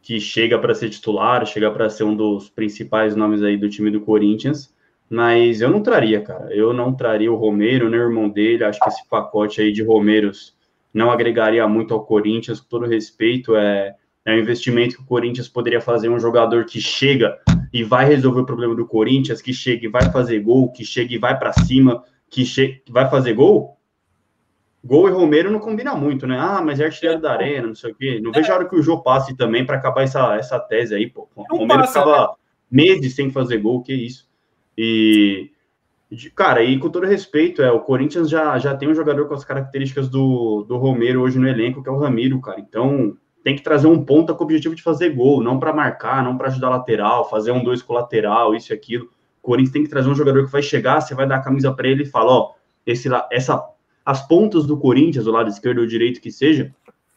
que 0.00 0.20
chega 0.20 0.58
para 0.58 0.74
ser 0.74 0.88
titular, 0.88 1.44
chega 1.44 1.70
para 1.70 1.90
ser 1.90 2.04
um 2.04 2.14
dos 2.14 2.48
principais 2.48 3.14
nomes 3.16 3.42
aí 3.42 3.58
do 3.58 3.68
time 3.68 3.90
do 3.90 4.00
Corinthians, 4.00 4.72
mas 5.10 5.60
eu 5.60 5.68
não 5.68 5.82
traria, 5.82 6.22
cara. 6.22 6.54
Eu 6.54 6.72
não 6.72 6.94
traria 6.94 7.30
o 7.30 7.36
Romero, 7.36 7.90
nem 7.90 8.00
o 8.00 8.04
irmão 8.04 8.28
dele. 8.28 8.64
Acho 8.64 8.80
que 8.80 8.88
esse 8.88 9.06
pacote 9.08 9.60
aí 9.60 9.72
de 9.72 9.82
Romeiros 9.82 10.56
não 10.94 11.10
agregaria 11.10 11.66
muito 11.68 11.92
ao 11.92 12.06
Corinthians, 12.06 12.60
com 12.60 12.68
todo 12.68 12.86
respeito. 12.86 13.56
É, 13.56 13.96
é 14.24 14.34
um 14.34 14.38
investimento 14.38 14.96
que 14.96 15.02
o 15.02 15.06
Corinthians 15.06 15.48
poderia 15.48 15.80
fazer 15.80 16.08
um 16.08 16.18
jogador 16.18 16.64
que 16.64 16.80
chega 16.80 17.36
e 17.72 17.82
vai 17.82 18.06
resolver 18.06 18.40
o 18.40 18.46
problema 18.46 18.74
do 18.74 18.86
Corinthians, 18.86 19.42
que 19.42 19.52
chega 19.52 19.86
e 19.86 19.88
vai 19.88 20.10
fazer 20.10 20.40
gol, 20.40 20.72
que 20.72 20.84
chega 20.84 21.14
e 21.14 21.18
vai 21.18 21.38
para 21.38 21.52
cima, 21.52 22.02
que 22.30 22.44
chega, 22.44 22.80
vai 22.88 23.08
fazer 23.08 23.34
gol. 23.34 23.76
Gol 24.84 25.08
e 25.08 25.12
Romero 25.12 25.50
não 25.50 25.58
combina 25.58 25.94
muito, 25.94 26.26
né? 26.26 26.38
Ah, 26.38 26.62
mas 26.64 26.80
é 26.80 26.84
artilheiro 26.84 27.20
da 27.20 27.32
arena, 27.32 27.66
não 27.66 27.74
sei 27.74 27.90
o 27.90 27.94
quê. 27.94 28.20
Não 28.22 28.30
é. 28.30 28.34
vejo 28.34 28.50
a 28.50 28.54
hora 28.54 28.68
que 28.68 28.76
o 28.76 28.82
Jô 28.82 29.02
passe 29.02 29.36
também 29.36 29.66
para 29.66 29.76
acabar 29.76 30.02
essa, 30.02 30.36
essa 30.36 30.58
tese 30.58 30.94
aí, 30.94 31.10
pô. 31.10 31.28
O 31.34 31.42
Romero 31.56 31.80
passa, 31.80 32.00
ficava 32.00 32.20
né? 32.20 32.34
meses 32.70 33.14
sem 33.14 33.30
fazer 33.30 33.58
gol, 33.58 33.82
que 33.82 33.92
isso. 33.92 34.28
E, 34.76 35.50
cara, 36.34 36.62
e 36.62 36.78
com 36.78 36.88
todo 36.88 37.06
respeito, 37.06 37.60
é, 37.60 37.70
o 37.70 37.80
Corinthians 37.80 38.30
já, 38.30 38.56
já 38.58 38.76
tem 38.76 38.88
um 38.88 38.94
jogador 38.94 39.26
com 39.26 39.34
as 39.34 39.44
características 39.44 40.08
do, 40.08 40.64
do 40.66 40.76
Romero 40.76 41.22
hoje 41.22 41.38
no 41.38 41.48
elenco, 41.48 41.82
que 41.82 41.88
é 41.88 41.92
o 41.92 41.98
Ramiro, 41.98 42.40
cara. 42.40 42.60
Então, 42.60 43.16
tem 43.42 43.56
que 43.56 43.62
trazer 43.62 43.86
um 43.86 44.04
ponta 44.04 44.34
com 44.34 44.42
o 44.42 44.44
objetivo 44.44 44.74
de 44.74 44.82
fazer 44.82 45.10
gol, 45.10 45.42
não 45.42 45.58
para 45.58 45.72
marcar, 45.72 46.22
não 46.22 46.36
para 46.36 46.48
ajudar 46.48 46.70
lateral, 46.70 47.28
fazer 47.28 47.52
um 47.52 47.62
dois 47.62 47.82
com 47.82 47.94
lateral, 47.94 48.54
isso 48.54 48.72
e 48.72 48.74
aquilo. 48.74 49.06
O 49.42 49.42
Corinthians 49.42 49.72
tem 49.72 49.84
que 49.84 49.90
trazer 49.90 50.08
um 50.08 50.14
jogador 50.14 50.44
que 50.44 50.52
vai 50.52 50.62
chegar, 50.62 51.00
você 51.00 51.14
vai 51.14 51.26
dar 51.26 51.36
a 51.36 51.42
camisa 51.42 51.72
para 51.72 51.88
ele 51.88 52.02
e 52.02 52.06
fala, 52.06 52.32
ó, 52.32 52.52
esse, 52.86 53.08
essa 53.30 53.64
as 54.04 54.26
pontas 54.26 54.66
do 54.66 54.78
Corinthians, 54.78 55.26
o 55.26 55.30
lado 55.30 55.50
esquerdo 55.50 55.82
ou 55.82 55.86
direito 55.86 56.18
que 56.18 56.32
seja, 56.32 56.74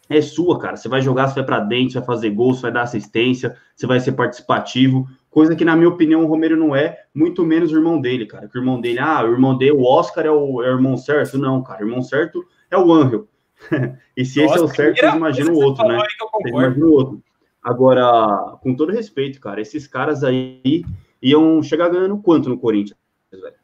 é 0.09 0.21
sua, 0.21 0.59
cara. 0.59 0.75
Você 0.75 0.89
vai 0.89 1.01
jogar, 1.01 1.29
você 1.29 1.35
vai 1.35 1.45
para 1.45 1.59
dentro, 1.61 1.93
você 1.93 1.99
vai 1.99 2.05
fazer 2.05 2.29
gol, 2.31 2.53
você 2.53 2.63
vai 2.63 2.71
dar 2.73 2.81
assistência, 2.81 3.55
você 3.73 3.87
vai 3.87 3.97
ser 4.01 4.11
participativo, 4.11 5.07
coisa 5.29 5.55
que, 5.55 5.63
na 5.63 5.73
minha 5.73 5.87
opinião, 5.87 6.23
o 6.25 6.27
Romero 6.27 6.57
não 6.57 6.75
é, 6.75 6.97
muito 7.15 7.45
menos 7.45 7.71
o 7.71 7.77
irmão 7.77 7.99
dele, 8.01 8.25
cara. 8.25 8.47
Que 8.47 8.57
o 8.57 8.59
irmão 8.59 8.81
dele, 8.81 8.99
ah, 8.99 9.23
o 9.23 9.31
irmão 9.31 9.57
dele, 9.57 9.71
o 9.71 9.83
Oscar 9.83 10.25
é 10.25 10.31
o, 10.31 10.61
é 10.61 10.69
o 10.69 10.75
irmão 10.75 10.97
certo? 10.97 11.37
Não, 11.37 11.63
cara, 11.63 11.81
o 11.81 11.87
irmão 11.87 12.01
certo 12.01 12.45
é 12.69 12.77
o 12.77 12.91
Angel. 12.91 13.25
e 14.15 14.25
se 14.25 14.41
Nossa, 14.41 14.55
esse 14.55 14.61
é 14.61 14.65
o 14.65 14.67
certo, 14.67 14.99
você 14.99 15.17
imagina 15.17 15.51
o 15.51 15.57
outro, 15.57 15.87
né? 15.87 15.97
Você 15.97 16.49
imagina 16.49 16.85
o 16.85 16.91
outro. 16.91 17.23
Agora, 17.61 18.57
com 18.61 18.75
todo 18.75 18.91
respeito, 18.91 19.39
cara, 19.39 19.61
esses 19.61 19.85
caras 19.87 20.23
aí 20.23 20.83
iam 21.21 21.61
chegar 21.61 21.89
ganhando 21.89 22.17
quanto 22.17 22.49
no 22.49 22.57
Corinthians, 22.57 22.97
velho? 23.31 23.55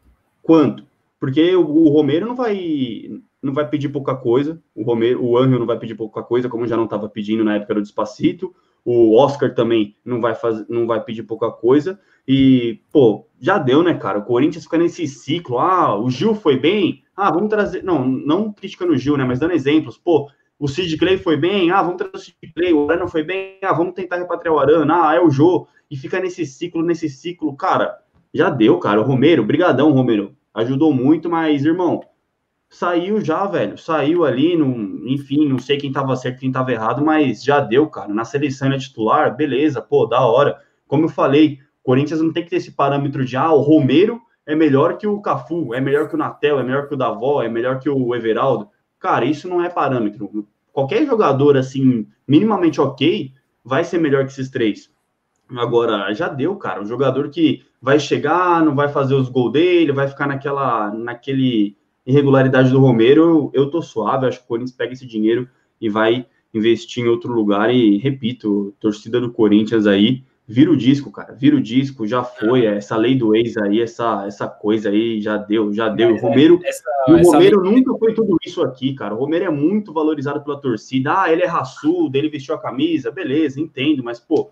Quanto? 0.44 0.86
Porque 1.20 1.56
o, 1.56 1.66
o 1.66 1.90
Romero 1.90 2.28
não 2.28 2.36
vai 2.36 3.10
não 3.42 3.54
vai 3.54 3.68
pedir 3.68 3.90
pouca 3.90 4.16
coisa, 4.16 4.62
o 4.76 4.84
Romero, 4.84 5.24
o 5.24 5.38
Angel 5.38 5.60
não 5.60 5.66
vai 5.66 5.78
pedir 5.78 5.96
pouca 5.96 6.22
coisa, 6.22 6.50
como 6.50 6.68
já 6.68 6.76
não 6.76 6.86
estava 6.86 7.08
pedindo 7.08 7.44
na 7.44 7.56
época 7.56 7.76
do 7.76 7.82
Despacito, 7.82 8.54
o 8.90 9.18
Oscar 9.18 9.54
também 9.54 9.98
não 10.04 10.22
vai 10.22 10.34
fazer, 10.34 10.66
não 10.70 10.88
vai 10.88 11.04
pedir 11.04 11.24
pouca 11.24 11.52
coisa. 11.52 12.00
E, 12.26 12.80
pô, 12.90 13.28
já 13.38 13.58
deu, 13.58 13.84
né, 13.84 13.94
cara? 13.94 14.20
O 14.20 14.24
Corinthians 14.24 14.64
fica 14.64 14.78
nesse 14.78 15.06
ciclo. 15.08 15.60
Ah, 15.60 16.00
o 16.00 16.10
Gil 16.10 16.34
foi 16.34 16.58
bem. 16.58 17.04
Ah, 17.18 17.32
vamos 17.32 17.50
trazer. 17.50 17.84
Não, 17.84 18.08
não 18.08 18.54
criticando 18.54 18.94
o 18.94 18.98
Gil, 18.98 19.18
né? 19.18 19.26
Mas 19.26 19.40
dando 19.40 19.54
exemplos. 19.54 19.98
Pô, 19.98 20.30
o 20.60 20.68
Sid 20.68 20.96
Clay 20.98 21.18
foi 21.18 21.36
bem. 21.36 21.72
Ah, 21.72 21.82
vamos 21.82 21.98
trazer 21.98 22.16
o 22.16 22.20
Sid 22.20 22.54
Clay. 22.56 22.72
O 22.74 22.88
Arana 22.88 23.08
foi 23.08 23.24
bem. 23.24 23.58
Ah, 23.64 23.74
vamos 23.74 23.96
tentar 23.96 24.18
repatriar 24.18 24.54
o 24.54 24.60
Arana. 24.60 25.10
Ah, 25.10 25.16
é 25.16 25.20
o 25.20 25.32
Jô. 25.32 25.68
E 25.90 25.98
fica 25.98 26.20
nesse 26.20 26.46
ciclo, 26.46 26.84
nesse 26.84 27.10
ciclo. 27.10 27.56
Cara, 27.58 27.98
já 28.32 28.52
deu, 28.52 28.78
cara. 28.78 29.02
O 29.02 29.04
Romero, 29.04 29.44
brigadão, 29.44 29.92
Romero 29.92 30.36
ajudou 30.54 30.94
muito, 30.94 31.30
mas, 31.30 31.66
irmão, 31.66 32.02
saiu 32.70 33.20
já, 33.22 33.46
velho. 33.46 33.78
Saiu 33.78 34.26
ali, 34.26 34.56
no, 34.56 35.08
enfim, 35.08 35.48
não 35.48 35.60
sei 35.60 35.78
quem 35.78 35.92
tava 35.92 36.16
certo, 36.16 36.40
quem 36.40 36.52
tava 36.52 36.72
errado, 36.72 37.04
mas 37.04 37.44
já 37.44 37.60
deu, 37.60 37.88
cara. 37.88 38.14
Na 38.14 38.26
seleção 38.26 38.72
é 38.72 38.78
titular, 38.78 39.36
beleza, 39.36 39.82
pô, 39.82 40.06
da 40.06 40.26
hora. 40.26 40.60
Como 40.88 41.06
eu 41.06 41.10
falei, 41.10 41.60
Corinthians 41.84 42.22
não 42.22 42.34
tem 42.34 42.44
que 42.44 42.50
ter 42.50 42.58
esse 42.58 42.72
parâmetro 42.72 43.24
de, 43.26 43.38
ah, 43.38 43.52
o 43.52 43.62
Romero 43.62 44.22
é 44.48 44.56
melhor 44.56 44.98
que 44.98 45.06
o 45.06 45.20
Cafu, 45.22 45.74
é 45.74 45.82
melhor 45.82 46.08
que 46.08 46.16
o 46.16 46.18
Natel, 46.18 46.60
é 46.60 46.64
melhor 46.64 46.88
que 46.88 46.94
o 46.94 46.98
Davó, 46.98 47.44
é 47.44 47.50
melhor 47.50 47.80
que 47.80 47.90
o 47.90 48.16
Everaldo. 48.16 48.70
Cara, 48.98 49.26
isso 49.26 49.48
não 49.48 49.62
é 49.62 49.70
parâmetro. 49.70 50.48
Qualquer 50.72 51.06
jogador, 51.06 51.58
assim, 51.58 52.08
minimamente 52.26 52.80
ok, 52.80 53.34
vai 53.64 53.84
ser 53.84 54.00
melhor 54.00 54.26
que 54.26 54.32
esses 54.32 54.50
três. 54.50 54.90
Agora, 55.50 56.14
já 56.14 56.30
deu, 56.30 56.56
cara. 56.56 56.82
Um 56.82 56.86
jogador 56.86 57.30
que 57.30 57.62
vai 57.82 58.00
chegar, 58.00 58.64
não 58.64 58.74
vai 58.74 58.88
fazer 58.88 59.16
os 59.16 59.28
gols 59.28 59.52
dele, 59.52 59.92
vai 59.92 60.08
ficar 60.08 60.28
naquela, 60.28 60.92
naquele 60.92 61.76
irregularidade 62.06 62.72
do 62.72 62.80
Romero. 62.80 63.22
Eu, 63.22 63.52
eu 63.54 63.70
tô 63.70 63.82
suave, 63.82 64.28
acho 64.28 64.40
que 64.40 64.46
o 64.46 64.48
Corinthians 64.48 64.76
pega 64.76 64.94
esse 64.94 65.06
dinheiro 65.06 65.48
e 65.80 65.90
vai 65.90 66.26
investir 66.54 67.04
em 67.04 67.10
outro 67.10 67.34
lugar. 67.34 67.74
E 67.74 67.98
repito, 67.98 68.74
torcida 68.80 69.20
do 69.20 69.32
Corinthians 69.32 69.86
aí, 69.86 70.24
vira 70.48 70.72
o 70.72 70.78
disco, 70.78 71.12
cara. 71.12 71.34
Vira 71.34 71.58
o 71.58 71.62
disco, 71.62 72.08
já 72.08 72.24
foi. 72.24 72.66
É. 72.66 72.78
Essa 72.78 72.96
lei 72.96 73.16
do 73.16 73.36
ex 73.36 73.58
aí, 73.58 73.82
essa, 73.82 74.26
essa 74.26 74.48
coisa 74.48 74.90
aí, 74.90 75.20
já 75.20 75.36
deu, 75.36 75.74
já 75.74 75.90
deu. 75.90 76.14
o 76.14 76.20
Romero, 76.20 76.62
essa, 76.64 76.84
o 77.10 77.32
Romero 77.32 77.62
nunca 77.62 77.94
foi 77.98 78.14
tudo 78.14 78.38
isso 78.46 78.64
aqui, 78.64 78.94
cara. 78.94 79.14
O 79.14 79.18
Romero 79.18 79.46
é 79.46 79.50
muito 79.50 79.92
valorizado 79.92 80.42
pela 80.42 80.60
torcida. 80.60 81.22
Ah, 81.22 81.32
ele 81.32 81.44
é 81.44 81.48
raçudo, 81.48 82.18
ele 82.18 82.30
vestiu 82.30 82.56
a 82.56 82.62
camisa, 82.62 83.12
beleza, 83.12 83.60
entendo, 83.60 84.02
mas, 84.02 84.20
pô 84.20 84.50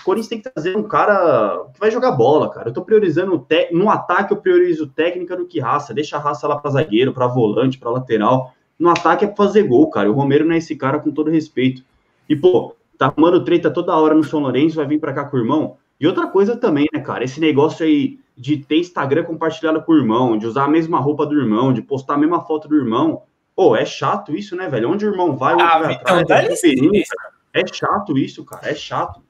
O 0.00 0.04
Corinthians 0.04 0.28
tem 0.28 0.40
que 0.40 0.50
trazer 0.50 0.76
um 0.76 0.82
cara 0.82 1.66
que 1.72 1.78
vai 1.78 1.92
jogar 1.92 2.10
bola, 2.12 2.50
cara. 2.50 2.70
Eu 2.70 2.72
tô 2.72 2.82
priorizando 2.82 3.38
te... 3.38 3.68
no 3.70 3.88
ataque, 3.88 4.32
eu 4.32 4.38
priorizo 4.38 4.88
técnica 4.88 5.36
do 5.36 5.46
que 5.46 5.60
raça. 5.60 5.94
Deixa 5.94 6.16
a 6.16 6.20
raça 6.20 6.48
lá 6.48 6.56
para 6.56 6.72
zagueiro, 6.72 7.12
para 7.12 7.28
volante, 7.28 7.78
para 7.78 7.90
lateral. 7.90 8.52
No 8.76 8.88
ataque 8.88 9.24
é 9.24 9.28
pra 9.28 9.36
fazer 9.36 9.62
gol, 9.62 9.88
cara. 9.90 10.10
O 10.10 10.14
Romero 10.14 10.44
não 10.44 10.54
é 10.54 10.58
esse 10.58 10.74
cara 10.74 10.98
com 10.98 11.12
todo 11.12 11.30
respeito. 11.30 11.84
E, 12.28 12.34
pô, 12.34 12.74
tá 13.00 13.06
arrumando 13.06 13.42
treta 13.42 13.70
toda 13.70 13.96
hora 13.96 14.14
no 14.14 14.22
São 14.22 14.40
Lourenço, 14.40 14.76
vai 14.76 14.86
vir 14.86 15.00
para 15.00 15.14
cá 15.14 15.24
com 15.24 15.36
o 15.36 15.40
irmão. 15.40 15.78
E 15.98 16.06
outra 16.06 16.26
coisa 16.26 16.54
também, 16.54 16.86
né, 16.92 17.00
cara? 17.00 17.24
Esse 17.24 17.40
negócio 17.40 17.84
aí 17.84 18.18
de 18.36 18.58
ter 18.58 18.76
Instagram 18.78 19.24
compartilhado 19.24 19.82
com 19.82 19.92
o 19.92 19.96
irmão, 19.96 20.36
de 20.36 20.46
usar 20.46 20.64
a 20.64 20.68
mesma 20.68 20.98
roupa 21.00 21.24
do 21.26 21.34
irmão, 21.38 21.72
de 21.72 21.80
postar 21.82 22.14
a 22.14 22.18
mesma 22.18 22.40
foto 22.42 22.68
do 22.68 22.76
irmão. 22.76 23.22
Pô, 23.56 23.74
é 23.74 23.84
chato 23.86 24.36
isso, 24.36 24.54
né, 24.54 24.68
velho? 24.68 24.90
Onde 24.90 25.06
o 25.06 25.10
irmão 25.10 25.34
vai, 25.36 25.54
o 25.54 25.60
Ah, 25.60 25.78
vai 25.78 25.96
Vitão, 25.96 26.18
atrás. 26.18 26.62
É, 26.64 27.60
é 27.60 27.66
chato 27.66 28.16
isso, 28.18 28.44
cara. 28.44 28.70
É 28.70 28.74
chato. 28.74 29.22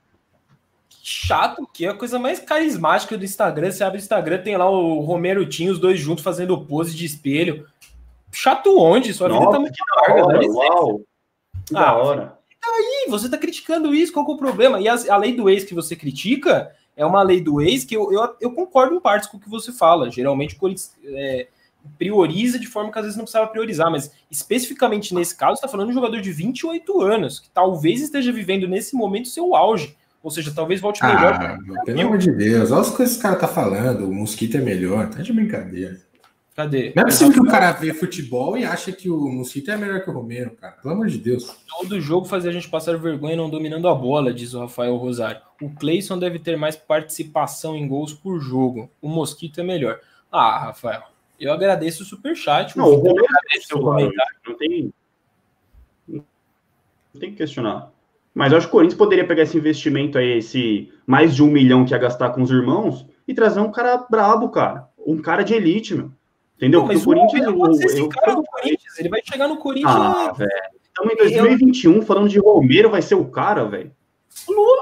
chato, 1.02 1.66
que 1.72 1.86
é 1.86 1.88
a 1.90 1.94
coisa 1.94 2.18
mais 2.18 2.38
carismática 2.40 3.16
do 3.16 3.24
Instagram. 3.24 3.70
Você 3.70 3.82
abre 3.84 3.98
o 3.98 4.02
Instagram, 4.02 4.38
tem 4.38 4.56
lá 4.56 4.68
o 4.68 5.00
Romero 5.00 5.46
Tinho, 5.46 5.72
os 5.72 5.78
dois 5.78 5.98
juntos 5.98 6.22
fazendo 6.22 6.60
pose 6.64 6.94
de 6.94 7.04
espelho. 7.04 7.66
Chato 8.32 8.78
onde? 8.78 9.12
Sua 9.14 9.28
vida 9.28 9.40
tá 9.40 9.46
Nossa, 9.46 9.58
muito 9.60 9.74
larga, 9.96 10.14
dá 10.20 10.26
hora, 10.26 10.38
licença. 10.38 10.58
uau. 10.58 11.00
Que 11.66 11.76
Ah, 11.76 11.80
da 11.80 11.96
hora. 11.96 12.39
Ih, 12.64 13.10
você 13.10 13.28
tá 13.28 13.38
criticando 13.38 13.94
isso, 13.94 14.12
qual 14.12 14.24
que 14.24 14.32
é 14.32 14.34
o 14.34 14.38
problema? 14.38 14.80
E 14.80 14.88
a, 14.88 14.94
a 14.94 15.16
lei 15.16 15.34
do 15.34 15.48
ex 15.48 15.64
que 15.64 15.74
você 15.74 15.96
critica 15.96 16.70
é 16.96 17.04
uma 17.04 17.22
lei 17.22 17.40
do 17.40 17.60
ex 17.60 17.84
que 17.84 17.96
eu, 17.96 18.12
eu, 18.12 18.36
eu 18.40 18.52
concordo 18.52 18.94
em 18.94 19.00
partes 19.00 19.28
com 19.28 19.36
o 19.36 19.40
que 19.40 19.48
você 19.48 19.72
fala. 19.72 20.10
Geralmente 20.10 20.54
o 20.54 20.58
Corinthians 20.58 20.94
é, 21.04 21.48
prioriza 21.98 22.58
de 22.58 22.66
forma 22.66 22.92
que 22.92 22.98
às 22.98 23.04
vezes 23.04 23.16
não 23.16 23.24
precisava 23.24 23.50
priorizar, 23.50 23.90
mas 23.90 24.12
especificamente 24.30 25.14
nesse 25.14 25.36
caso, 25.36 25.54
está 25.54 25.68
falando 25.68 25.86
de 25.86 25.92
um 25.92 26.00
jogador 26.00 26.20
de 26.20 26.32
28 26.32 27.00
anos, 27.00 27.40
que 27.40 27.50
talvez 27.50 28.02
esteja 28.02 28.32
vivendo 28.32 28.68
nesse 28.68 28.94
momento 28.94 29.28
seu 29.28 29.54
auge. 29.54 29.96
Ou 30.22 30.30
seja, 30.30 30.52
talvez 30.54 30.82
volte 30.82 31.02
melhor. 31.02 31.32
Ah, 31.32 31.58
pelo 31.84 32.00
amor 32.02 32.18
de 32.18 32.30
Deus, 32.30 32.70
olha 32.70 32.82
as 32.82 32.90
coisas 32.90 32.96
que 32.96 33.02
esse 33.14 33.22
cara 33.22 33.36
tá 33.36 33.48
falando. 33.48 34.06
O 34.06 34.14
Mosquito 34.14 34.58
é 34.58 34.60
melhor, 34.60 35.08
tá 35.08 35.22
de 35.22 35.32
brincadeira. 35.32 35.98
Cadê? 36.60 36.92
Não 36.94 37.04
é 37.04 37.06
possível 37.06 37.32
que 37.32 37.40
o 37.40 37.50
cara 37.50 37.72
vê 37.72 37.94
futebol 37.94 38.54
e 38.54 38.66
acha 38.66 38.92
que 38.92 39.08
o 39.08 39.18
Mosquito 39.30 39.70
é 39.70 39.78
melhor 39.78 40.02
que 40.02 40.10
o 40.10 40.12
Romero, 40.12 40.50
cara. 40.50 40.74
Pelo 40.74 40.92
amor 40.92 41.06
de 41.06 41.16
Deus. 41.16 41.56
Todo 41.66 41.98
jogo 41.98 42.26
fazia 42.26 42.50
a 42.50 42.52
gente 42.52 42.68
passar 42.68 42.98
vergonha 42.98 43.34
não 43.34 43.48
dominando 43.48 43.88
a 43.88 43.94
bola, 43.94 44.30
diz 44.30 44.52
o 44.52 44.60
Rafael 44.60 44.94
Rosário. 44.96 45.40
O 45.62 45.70
Cleison 45.70 46.18
deve 46.18 46.38
ter 46.38 46.58
mais 46.58 46.76
participação 46.76 47.74
em 47.74 47.88
gols 47.88 48.12
por 48.12 48.38
jogo. 48.40 48.90
O 49.00 49.08
Mosquito 49.08 49.58
é 49.58 49.64
melhor. 49.64 50.00
Ah, 50.30 50.66
Rafael, 50.66 51.04
eu 51.40 51.50
agradeço 51.50 52.02
o 52.02 52.06
superchat. 52.06 52.76
Não, 52.76 52.84
o 52.88 52.96
Romero 52.96 53.24
agradece 53.24 53.64
o 53.64 53.68
seu 53.68 53.80
comentário. 53.80 54.36
Não 54.46 54.54
tem. 54.58 54.94
Não 56.06 57.20
tem 57.20 57.30
que 57.30 57.36
questionar. 57.36 57.90
Mas 58.34 58.52
eu 58.52 58.58
acho 58.58 58.66
que 58.66 58.70
o 58.70 58.76
Corinthians 58.76 58.98
poderia 58.98 59.26
pegar 59.26 59.44
esse 59.44 59.56
investimento 59.56 60.18
aí, 60.18 60.36
esse 60.36 60.92
mais 61.06 61.34
de 61.34 61.42
um 61.42 61.50
milhão 61.50 61.86
que 61.86 61.92
ia 61.92 61.98
gastar 61.98 62.30
com 62.30 62.42
os 62.42 62.50
irmãos, 62.50 63.06
e 63.26 63.32
trazer 63.32 63.60
um 63.60 63.72
cara 63.72 63.96
brabo, 64.10 64.50
cara. 64.50 64.90
Um 65.06 65.16
cara 65.22 65.42
de 65.42 65.54
elite, 65.54 65.94
meu. 65.94 66.12
Entendeu? 66.60 66.80
Não, 66.80 66.86
mas 66.88 67.02
Porque 67.02 67.18
o 67.18 67.24
Romero 67.24 67.56
pode 67.56 67.76
ser 67.78 67.84
eu- 67.84 67.88
esse 67.88 67.98
eu- 68.00 68.08
cara 68.10 68.34
do 68.34 68.42
Corinthians. 68.44 68.98
Ele 68.98 69.08
vai 69.08 69.20
chegar 69.24 69.48
no 69.48 69.56
Corinthians. 69.56 69.94
Ah, 69.96 70.32
velho. 70.36 70.50
Estamos 70.84 71.12
em 71.14 71.16
2021 71.16 72.02
falando 72.02 72.28
de 72.28 72.38
Romero, 72.38 72.90
vai 72.90 73.00
ser 73.00 73.14
o 73.14 73.24
cara, 73.24 73.64
velho. 73.64 73.90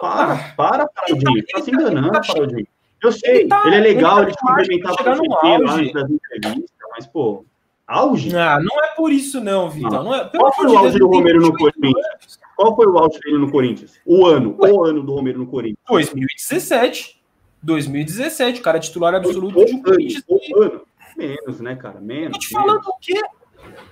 Para, 0.00 0.36
para, 0.56 0.86
Paraldinho. 0.88 1.38
Ele 1.38 1.42
Tá 1.46 1.60
se 1.60 1.70
tá- 1.70 1.76
ele 1.78 1.80
enganando, 1.82 2.10
tá- 2.12 2.20
Paraldinho. 2.26 2.66
Eu 3.00 3.12
sei, 3.12 3.30
ele 3.30 3.38
ele, 3.42 3.48
tá- 3.48 3.62
é 3.74 3.78
legal, 3.80 4.18
ele 4.22 4.26
ele, 4.30 4.34
tá 4.34 4.40
cumprimentar 4.46 4.94
chegar 4.96 5.16
com 5.18 5.26
o 5.26 5.30
lá 5.30 5.70
auge. 5.70 5.92
das 5.92 6.10
entrevistas, 6.10 6.70
mas, 6.90 7.06
pô, 7.06 7.44
auge? 7.86 8.36
Ah, 8.36 8.58
não 8.60 8.84
é 8.84 8.88
por 8.96 9.12
isso, 9.12 9.40
não, 9.40 9.70
Vitor. 9.70 9.92
Não. 9.92 10.02
Não 10.04 10.14
é, 10.16 10.28
Qual 10.36 10.52
foi 10.52 10.64
o 10.66 10.68
Deus, 10.70 10.78
auge 10.82 10.98
do 10.98 11.06
ele 11.06 11.16
Romero 11.16 11.40
no 11.40 11.46
28 11.52 11.74
Corinthians? 11.80 12.38
Qual 12.56 12.74
foi 12.74 12.86
o 12.88 12.98
auge 12.98 13.20
dele 13.20 13.38
no 13.38 13.50
Corinthians? 13.52 14.00
O 14.04 14.26
ano, 14.26 14.56
o 14.58 14.84
ano 14.84 15.02
do 15.04 15.14
Romero 15.14 15.38
no 15.38 15.46
Corinthians. 15.46 15.78
2017. 15.88 17.16
2017, 17.62 18.60
o 18.60 18.62
cara 18.64 18.78
é 18.78 18.80
titular 18.80 19.14
absoluto 19.14 19.60
O 19.60 19.64
de 19.64 19.74
um 19.74 19.82
Corinthians. 19.82 20.24
o 20.28 20.60
ano. 20.62 20.82
Menos, 21.18 21.60
né, 21.60 21.74
cara? 21.74 22.00
Menos. 22.00 22.34
Tô 22.34 22.38
te 22.38 22.48
falando 22.50 22.86
o 22.86 22.98
quê? 23.00 23.20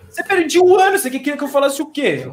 Você 0.09 0.23
perdeu 0.23 0.65
um 0.65 0.79
ano, 0.79 0.97
você 0.97 1.11
queria 1.11 1.37
que 1.37 1.43
eu 1.43 1.49
falasse 1.49 1.83
o 1.83 1.87
quê? 1.87 2.25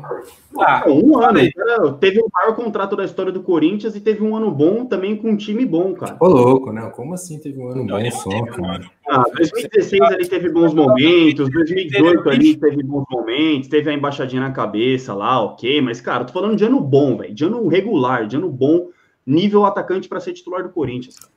Ah, 0.57 0.83
um 0.87 1.17
ano. 1.17 1.23
falei. 1.23 1.51
cara, 1.51 1.93
teve 1.93 2.19
o 2.19 2.29
maior 2.31 2.55
contrato 2.55 2.95
da 2.95 3.03
história 3.03 3.31
do 3.31 3.41
Corinthians 3.41 3.95
e 3.95 3.99
teve 3.99 4.23
um 4.23 4.35
ano 4.35 4.51
bom 4.51 4.85
também 4.85 5.17
com 5.17 5.31
um 5.31 5.35
time 5.35 5.65
bom, 5.65 5.93
cara. 5.95 6.15
Ô, 6.19 6.27
louco, 6.27 6.71
não. 6.71 6.91
Como 6.91 7.15
assim 7.15 7.39
teve 7.39 7.59
um 7.59 7.69
ano 7.69 7.83
Não, 7.83 7.95
bom 7.95 7.99
ele 7.99 8.11
só, 8.11 8.29
teve 8.29 8.51
cara? 8.51 8.91
Ah, 9.09 9.23
2016 9.35 10.01
ali 10.01 10.27
teve 10.27 10.49
bons 10.49 10.75
momentos, 10.75 11.49
2018 11.49 12.29
ali 12.29 12.55
teve 12.55 12.83
bons 12.83 13.05
momentos, 13.09 13.67
teve 13.67 13.89
a 13.89 13.93
embaixadinha 13.93 14.43
na 14.43 14.51
cabeça 14.51 15.13
lá, 15.15 15.41
ok, 15.41 15.81
mas, 15.81 15.99
cara, 15.99 16.21
eu 16.21 16.27
tô 16.27 16.33
falando 16.33 16.55
de 16.55 16.63
ano 16.63 16.79
bom, 16.79 17.17
velho, 17.17 17.33
de 17.33 17.43
ano 17.43 17.67
regular, 17.67 18.27
de 18.27 18.37
ano 18.37 18.49
bom, 18.49 18.89
nível 19.25 19.65
atacante 19.65 20.07
para 20.07 20.19
ser 20.19 20.33
titular 20.33 20.61
do 20.61 20.69
Corinthians. 20.69 21.17
cara. 21.19 21.32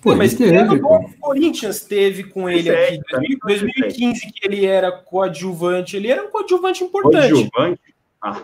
Pô, 0.00 0.14
mas 0.14 0.32
ele 0.32 0.38
que 0.38 0.44
teve, 0.50 0.56
ano 0.58 0.80
bom 0.80 1.04
o 1.04 1.12
Corinthians 1.20 1.80
teve 1.80 2.24
com 2.24 2.48
ele 2.48 2.70
aqui? 2.70 2.98
17, 3.10 3.38
2015, 3.46 4.20
que 4.32 4.46
ele 4.48 4.64
era 4.64 4.90
coadjuvante. 4.90 5.96
Ele 5.96 6.08
era 6.10 6.22
um 6.24 6.28
coadjuvante 6.30 6.82
importante 6.84 7.28
Coadjuvante. 7.28 7.80
Ah, 8.20 8.42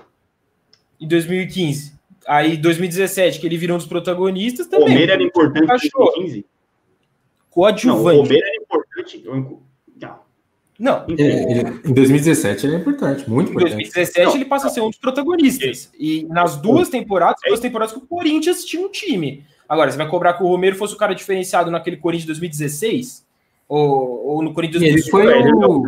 em 1.01 1.09
2015. 1.09 1.93
Aí, 2.27 2.57
2017, 2.57 3.41
que 3.41 3.47
ele 3.47 3.57
virou 3.57 3.77
um 3.77 3.79
dos 3.79 3.87
protagonistas 3.89 4.67
o 4.67 4.71
também. 4.71 4.89
Romero 4.89 5.13
era 5.13 5.23
importante 5.23 5.61
em 5.63 5.65
Encaixou. 5.65 6.05
2015. 6.05 6.37
Não, 6.37 6.45
o 6.45 7.53
Coadjuvante. 7.55 8.17
Romero 8.19 8.47
era 8.47 8.57
importante. 8.63 9.25
Não, 9.27 9.61
Não, 10.79 11.05
enfim. 11.09 11.23
Ele- 11.23 11.81
em 11.85 11.93
2017 11.93 12.67
ele 12.67 12.77
é 12.77 12.79
importante, 12.79 13.29
muito 13.29 13.49
Em 13.49 13.51
importante. 13.51 13.73
2017 13.75 14.27
Não. 14.27 14.35
ele 14.35 14.45
passa 14.47 14.67
a 14.69 14.71
ser 14.71 14.81
um 14.81 14.89
dos 14.89 14.99
protagonistas. 14.99 15.91
E 15.99 16.25
nas 16.25 16.57
duas 16.57 16.89
temporadas, 16.89 17.39
duas 17.47 17.61
temporadas 17.61 17.93
que 17.95 17.99
o 17.99 18.07
Corinthians 18.07 18.65
tinha 18.65 18.87
um 18.87 18.89
time. 18.91 19.45
Agora, 19.71 19.89
você 19.89 19.97
vai 19.97 20.09
cobrar 20.09 20.33
que 20.33 20.43
o 20.43 20.49
Romero 20.49 20.75
fosse 20.75 20.95
o 20.95 20.97
cara 20.97 21.15
diferenciado 21.15 21.71
naquele 21.71 21.97
Corinthians 21.97 22.25
de 22.25 22.33
2016? 22.33 23.25
Ou, 23.69 24.27
ou 24.27 24.43
no 24.43 24.53
Corinthians 24.53 24.83
E 24.83 24.87
ele 24.87 25.01
2018? 25.01 25.85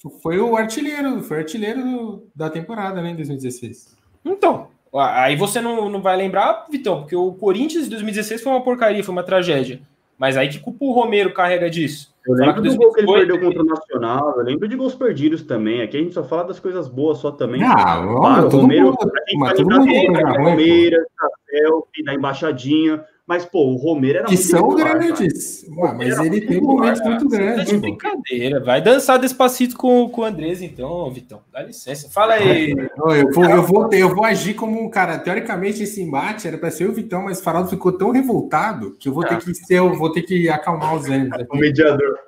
foi 0.00 0.08
o, 0.08 0.20
foi 0.22 0.40
o 0.40 0.56
artilheiro, 0.56 1.22
foi 1.22 1.36
o 1.36 1.40
artilheiro 1.40 2.22
da 2.34 2.48
temporada, 2.48 3.02
né, 3.02 3.10
em 3.10 3.16
2016. 3.16 3.94
Então, 4.24 4.68
aí 4.94 5.36
você 5.36 5.60
não, 5.60 5.90
não 5.90 6.00
vai 6.00 6.16
lembrar, 6.16 6.64
Vitão, 6.70 7.00
porque 7.00 7.14
o 7.14 7.30
Corinthians 7.34 7.84
de 7.84 7.90
2016 7.90 8.42
foi 8.42 8.50
uma 8.50 8.62
porcaria, 8.62 9.04
foi 9.04 9.12
uma 9.12 9.22
tragédia. 9.22 9.78
Mas 10.16 10.38
aí 10.38 10.48
que 10.48 10.58
culpa 10.58 10.84
o 10.86 10.92
Romero 10.92 11.32
carrega 11.34 11.68
disso? 11.68 12.12
Eu 12.26 12.34
lembro 12.34 12.62
do 12.62 12.76
gol 12.76 12.92
que 12.92 13.00
ele 13.00 13.06
2018 13.06 13.28
perdeu 13.28 13.40
contra 13.40 13.62
o 13.62 13.66
Nacional, 13.66 14.34
eu 14.38 14.42
lembro 14.44 14.66
de 14.66 14.74
gols 14.74 14.94
perdidos 14.94 15.42
também. 15.42 15.82
Aqui 15.82 15.98
a 15.98 16.00
gente 16.00 16.14
só 16.14 16.24
fala 16.24 16.44
das 16.44 16.58
coisas 16.58 16.88
boas 16.88 17.18
só 17.18 17.30
também. 17.30 17.62
Ah, 17.62 18.02
Claro, 18.02 18.46
o 18.48 18.50
Romero, 18.62 18.86
mundo, 18.86 18.98
a 19.00 19.30
gente 19.30 19.38
mas 19.38 19.60
vai 19.62 19.78
lembrar 19.78 19.84
dele. 19.84 20.22
Palmeiras, 20.34 21.04
selfie, 21.48 22.04
da 22.04 22.14
embaixadinha, 22.14 23.04
mas, 23.28 23.44
pô, 23.44 23.66
o 23.66 23.76
Romero 23.76 24.20
era 24.20 24.26
Que 24.26 24.34
muito 24.36 24.46
são 24.48 24.68
regular, 24.70 24.86
cara. 24.86 24.98
grandes. 25.00 25.66
Ué, 25.76 25.92
mas 25.92 26.18
ele 26.18 26.40
tem 26.40 26.60
momentos 26.62 26.98
cara. 27.00 27.10
muito 27.10 27.28
Tá 27.28 27.36
grandes, 27.36 27.66
de 27.66 27.74
pô. 27.74 27.80
brincadeira. 27.82 28.64
Vai 28.64 28.80
dançar 28.80 29.18
despacito 29.18 29.76
com, 29.76 30.08
com 30.08 30.22
o 30.22 30.24
Andrés, 30.24 30.62
então, 30.62 31.10
Vitão. 31.10 31.40
Dá 31.52 31.62
licença. 31.62 32.08
Fala 32.08 32.34
aí. 32.34 32.74
Ó, 32.98 33.14
Eu 33.14 33.30
vou, 33.30 33.44
eu, 33.44 33.62
vou, 33.62 33.88
eu 33.92 34.14
vou 34.14 34.24
agir 34.24 34.54
como 34.54 34.82
um 34.82 34.88
cara. 34.88 35.18
Teoricamente, 35.18 35.82
esse 35.82 36.00
embate 36.00 36.48
era 36.48 36.56
para 36.56 36.70
ser 36.70 36.88
o 36.88 36.92
Vitão, 36.94 37.24
mas 37.24 37.38
o 37.38 37.42
Faraldo 37.42 37.68
ficou 37.68 37.92
tão 37.92 38.12
revoltado 38.12 38.96
que 38.98 39.10
eu 39.10 39.12
vou 39.12 39.22
ter 39.22 39.36
que 39.36 39.54
ser, 39.54 39.74
eu 39.74 39.92
vou 39.94 40.10
ter 40.10 40.22
que 40.22 40.48
acalmar 40.48 40.94
os 40.96 41.04
ânimos 41.04 41.36
O 41.52 41.56
mediador. 41.58 42.18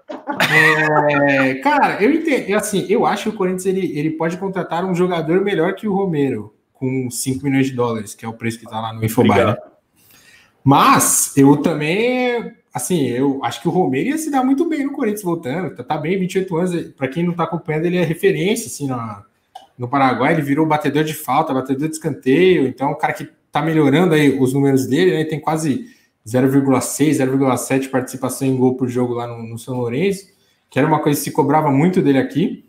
É, 0.52 1.54
cara, 1.54 2.02
eu 2.02 2.12
entendo. 2.12 2.54
Assim, 2.56 2.84
eu 2.90 3.06
acho 3.06 3.22
que 3.24 3.28
o 3.30 3.32
Corinthians 3.38 3.64
ele, 3.64 3.98
ele 3.98 4.10
pode 4.10 4.36
contratar 4.36 4.84
um 4.84 4.94
jogador 4.94 5.40
melhor 5.42 5.74
que 5.74 5.88
o 5.88 5.94
Romero, 5.94 6.52
com 6.74 7.08
5 7.10 7.42
milhões 7.42 7.68
de 7.68 7.72
dólares, 7.72 8.14
que 8.14 8.26
é 8.26 8.28
o 8.28 8.34
preço 8.34 8.58
que 8.58 8.66
tá 8.66 8.80
lá 8.80 8.92
no 8.92 9.02
Infobuy. 9.02 9.30
Mas 10.62 11.32
eu 11.36 11.56
também, 11.56 12.52
assim, 12.72 13.06
eu 13.08 13.42
acho 13.42 13.60
que 13.60 13.68
o 13.68 13.70
Romero 13.70 14.10
ia 14.10 14.18
se 14.18 14.30
dar 14.30 14.44
muito 14.44 14.68
bem 14.68 14.84
no 14.84 14.92
Corinthians 14.92 15.22
voltando. 15.22 15.74
Tá, 15.74 15.82
tá 15.82 15.96
bem, 15.96 16.18
28 16.18 16.56
anos. 16.56 16.82
Para 16.96 17.08
quem 17.08 17.24
não 17.24 17.32
tá 17.32 17.44
acompanhando, 17.44 17.86
ele 17.86 17.96
é 17.96 18.04
referência, 18.04 18.66
assim, 18.66 18.86
na, 18.86 19.24
no 19.78 19.88
Paraguai. 19.88 20.34
Ele 20.34 20.42
virou 20.42 20.66
batedor 20.66 21.04
de 21.04 21.14
falta, 21.14 21.54
batedor 21.54 21.88
de 21.88 21.94
escanteio. 21.94 22.66
Então, 22.66 22.88
é 22.88 22.92
um 22.92 22.98
cara 22.98 23.12
que 23.12 23.28
tá 23.50 23.62
melhorando 23.62 24.14
aí 24.14 24.38
os 24.38 24.52
números 24.52 24.86
dele, 24.86 25.12
né? 25.12 25.24
Tem 25.24 25.40
quase 25.40 25.86
0,6, 26.26 27.18
0,7 27.18 27.88
participação 27.88 28.46
em 28.46 28.56
gol 28.56 28.76
por 28.76 28.88
jogo 28.88 29.14
lá 29.14 29.26
no, 29.26 29.42
no 29.42 29.58
São 29.58 29.76
Lourenço, 29.76 30.26
que 30.68 30.78
era 30.78 30.86
uma 30.86 31.00
coisa 31.00 31.18
que 31.18 31.24
se 31.24 31.32
cobrava 31.32 31.70
muito 31.70 32.02
dele 32.02 32.18
aqui. 32.18 32.64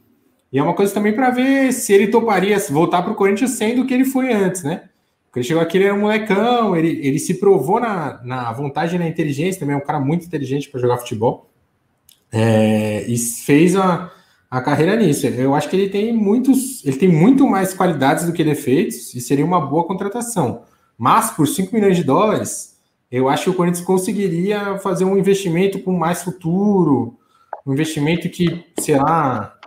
E 0.52 0.60
é 0.60 0.64
uma 0.64 0.74
coisa 0.74 0.94
também 0.94 1.14
para 1.14 1.30
ver 1.30 1.72
se 1.72 1.94
ele 1.94 2.08
toparia 2.08 2.58
voltar 2.70 3.02
para 3.02 3.12
o 3.12 3.16
Corinthians 3.16 3.52
sendo 3.52 3.84
o 3.84 3.88
que 3.88 3.94
ele 3.94 4.04
foi 4.04 4.34
antes, 4.34 4.64
né? 4.64 4.90
Porque 5.32 5.40
ele 5.40 5.48
chegou 5.48 5.64
aqui, 5.64 5.78
ele 5.78 5.86
era 5.86 5.94
um 5.94 6.02
molecão, 6.02 6.76
ele, 6.76 7.00
ele 7.08 7.18
se 7.18 7.36
provou 7.36 7.80
na, 7.80 8.20
na 8.22 8.52
vontade 8.52 8.98
e 8.98 9.00
na 9.00 9.08
inteligência, 9.08 9.62
também 9.62 9.76
é 9.76 9.78
um 9.78 9.86
cara 9.86 9.98
muito 9.98 10.26
inteligente 10.26 10.70
para 10.70 10.82
jogar 10.82 10.98
futebol. 10.98 11.50
É, 12.30 13.06
e 13.08 13.18
fez 13.18 13.78
a, 13.78 14.12
a 14.50 14.60
carreira 14.60 14.94
nisso. 14.98 15.26
Eu 15.28 15.56
acho 15.56 15.70
que 15.70 15.78
ele 15.78 15.90
tem 15.90 16.12
muitos, 16.12 16.86
ele 16.86 16.98
tem 16.98 17.08
muito 17.08 17.48
mais 17.48 17.74
qualidades 17.74 18.26
do 18.26 18.34
que 18.34 18.44
defeitos 18.44 19.16
e 19.16 19.22
seria 19.22 19.46
uma 19.46 19.62
boa 19.62 19.86
contratação. 19.86 20.64
Mas 20.98 21.32
por 21.32 21.48
5 21.48 21.74
milhões 21.74 21.96
de 21.96 22.04
dólares, 22.04 22.78
eu 23.10 23.30
acho 23.30 23.46
que 23.46 23.50
o 23.52 23.54
Corinthians 23.54 23.86
conseguiria 23.86 24.78
fazer 24.80 25.06
um 25.06 25.18
investimento 25.18 25.80
com 25.80 25.94
mais 25.94 26.24
futuro, 26.24 27.18
um 27.66 27.72
investimento 27.72 28.28
que, 28.30 28.66
sei 28.82 28.98
lá, 28.98 29.58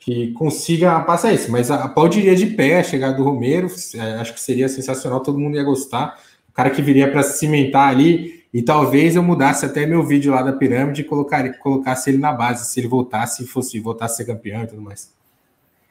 que 0.00 0.32
consiga 0.32 0.98
passar 1.00 1.32
isso. 1.32 1.52
Mas 1.52 1.70
a, 1.70 1.84
a 1.84 1.88
pau 1.88 2.08
diria 2.08 2.34
de 2.34 2.46
pé 2.46 2.80
a 2.80 2.82
chegada 2.82 3.16
do 3.16 3.22
Romero, 3.22 3.68
é, 3.94 4.14
acho 4.14 4.32
que 4.32 4.40
seria 4.40 4.68
sensacional, 4.68 5.20
todo 5.20 5.38
mundo 5.38 5.56
ia 5.56 5.62
gostar. 5.62 6.18
o 6.48 6.52
cara 6.52 6.70
que 6.70 6.82
viria 6.82 7.08
para 7.08 7.22
cimentar 7.22 7.88
ali, 7.88 8.42
e 8.52 8.62
talvez 8.62 9.14
eu 9.14 9.22
mudasse 9.22 9.64
até 9.64 9.86
meu 9.86 10.02
vídeo 10.02 10.32
lá 10.32 10.42
da 10.42 10.52
pirâmide 10.52 11.02
e 11.02 11.04
colocar, 11.04 11.48
colocasse 11.58 12.10
ele 12.10 12.18
na 12.18 12.32
base, 12.32 12.72
se 12.72 12.80
ele 12.80 12.88
voltasse, 12.88 13.46
fosse 13.46 13.78
voltasse 13.78 14.14
a 14.14 14.16
ser 14.16 14.24
campeão 14.24 14.64
e 14.64 14.66
tudo 14.66 14.82
mais. 14.82 15.14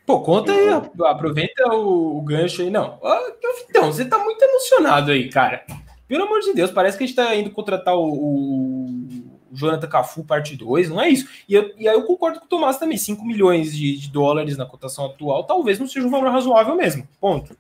Pô, 0.06 0.22
conta 0.22 0.52
aí, 0.52 0.70
aproveita 1.06 1.72
o, 1.76 2.18
o 2.18 2.22
gancho 2.24 2.64
aí. 2.64 2.70
Não, 2.72 3.00
então, 3.70 3.94
você 3.94 4.04
tá 4.04 4.18
muito 4.18 4.42
emocionado 4.42 5.12
aí, 5.12 5.30
cara. 5.30 5.64
Pelo 6.08 6.24
amor 6.24 6.40
de 6.40 6.52
Deus, 6.54 6.72
parece 6.72 6.98
que 6.98 7.04
a 7.04 7.08
gente 7.08 7.16
tá 7.16 7.36
indo 7.36 7.52
contratar 7.52 7.96
o, 7.96 8.02
o 8.02 8.79
Jonathan 9.52 9.88
Cafu 9.88 10.24
parte 10.24 10.56
2, 10.56 10.90
não 10.90 11.02
é 11.02 11.10
isso. 11.10 11.28
E, 11.48 11.54
eu, 11.54 11.72
e 11.78 11.88
aí 11.88 11.96
eu 11.96 12.04
concordo 12.04 12.40
com 12.40 12.46
o 12.46 12.50
Tomás 12.50 12.78
também, 12.78 12.98
5 12.98 13.26
milhões 13.26 13.76
de, 13.76 13.98
de, 13.98 14.10
dólares 14.10 14.58
na 14.58 14.66
cotação 14.66 15.06
atual, 15.06 15.44
talvez 15.44 15.80
não 15.80 15.88
seja 15.88 16.06
um 16.06 16.12
valor 16.12 16.32
razoável 16.32 16.76
mesmo, 16.76 17.08
ponto. 17.20 17.56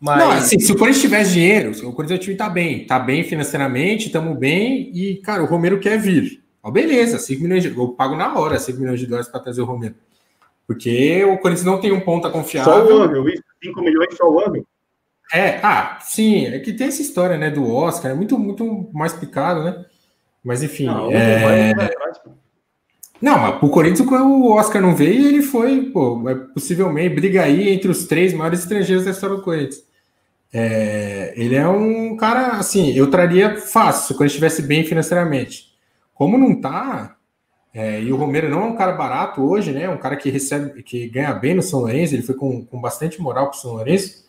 Mas... 0.00 0.18
Não, 0.18 0.30
assim, 0.30 0.58
se 0.58 0.72
o 0.72 0.78
Corinthians 0.78 1.02
tivesse 1.02 1.32
dinheiro, 1.34 1.88
o 1.88 1.92
Corinthians 1.92 2.20
time 2.20 2.36
tá 2.36 2.48
bem, 2.48 2.86
tá 2.86 2.98
bem 2.98 3.22
financeiramente, 3.22 4.06
estamos 4.06 4.38
bem, 4.38 4.90
e, 4.94 5.16
cara, 5.16 5.42
o 5.42 5.46
Romero 5.46 5.78
quer 5.78 5.98
vir. 5.98 6.42
Ó, 6.62 6.70
beleza, 6.70 7.18
5 7.18 7.42
milhões 7.42 7.62
de 7.62 7.76
eu 7.76 7.88
pago 7.88 8.16
na 8.16 8.38
hora 8.38 8.58
5 8.58 8.78
milhões 8.78 9.00
de 9.00 9.06
dólares 9.06 9.28
para 9.28 9.40
trazer 9.40 9.62
o 9.62 9.66
Romero. 9.66 9.94
Porque 10.66 11.24
o 11.24 11.36
Corinthians 11.38 11.66
não 11.66 11.80
tem 11.80 11.92
um 11.92 12.00
ponta 12.00 12.30
confiável. 12.30 12.72
Só 12.72 12.86
o 12.86 13.02
ano, 13.02 13.24
5 13.62 13.80
milhões 13.82 14.16
só 14.16 14.30
o 14.30 14.40
ano. 14.40 14.66
É, 15.32 15.60
ah, 15.62 15.98
sim, 16.00 16.46
é 16.46 16.58
que 16.58 16.72
tem 16.72 16.88
essa 16.88 17.00
história, 17.00 17.38
né, 17.38 17.50
do 17.50 17.72
Oscar, 17.72 18.10
é 18.10 18.14
muito, 18.14 18.36
muito 18.36 18.90
mais 18.92 19.12
picado, 19.12 19.62
né? 19.62 19.84
Mas 20.44 20.62
enfim. 20.62 20.86
Não, 20.86 21.10
é... 21.12 21.74
não, 23.20 23.38
mas 23.38 23.62
o 23.62 23.68
Corinthians, 23.68 24.08
o 24.08 24.50
Oscar 24.52 24.80
não 24.80 24.94
veio, 24.94 25.28
ele 25.28 25.42
foi, 25.42 25.90
pô, 25.90 26.28
é, 26.28 26.34
possivelmente 26.34 27.14
briga 27.14 27.42
aí 27.42 27.70
entre 27.70 27.90
os 27.90 28.06
três 28.06 28.32
maiores 28.32 28.60
estrangeiros 28.60 29.04
da 29.04 29.10
história 29.10 29.36
do 29.36 29.42
Corinthians. 29.42 29.84
É, 30.52 31.32
ele 31.36 31.54
é 31.54 31.68
um 31.68 32.16
cara, 32.16 32.58
assim, 32.58 32.92
eu 32.92 33.10
traria 33.10 33.56
fácil 33.58 34.06
se 34.06 34.12
o 34.12 34.16
Corinthians 34.16 34.42
estivesse 34.42 34.62
bem 34.62 34.84
financeiramente. 34.84 35.70
Como 36.14 36.36
não 36.36 36.60
tá, 36.60 37.16
é, 37.72 38.02
e 38.02 38.12
o 38.12 38.16
Romero 38.16 38.48
não 38.48 38.62
é 38.62 38.66
um 38.66 38.76
cara 38.76 38.92
barato 38.92 39.42
hoje, 39.42 39.72
né? 39.72 39.88
Um 39.88 39.96
cara 39.96 40.16
que 40.16 40.28
recebe, 40.28 40.82
que 40.82 41.08
ganha 41.08 41.32
bem 41.32 41.54
no 41.54 41.62
São 41.62 41.80
Lourenço, 41.80 42.14
ele 42.14 42.22
foi 42.22 42.34
com, 42.34 42.64
com 42.64 42.80
bastante 42.80 43.20
moral 43.20 43.48
para 43.48 43.56
o 43.56 43.60
São 43.60 43.72
Lourenço. 43.72 44.24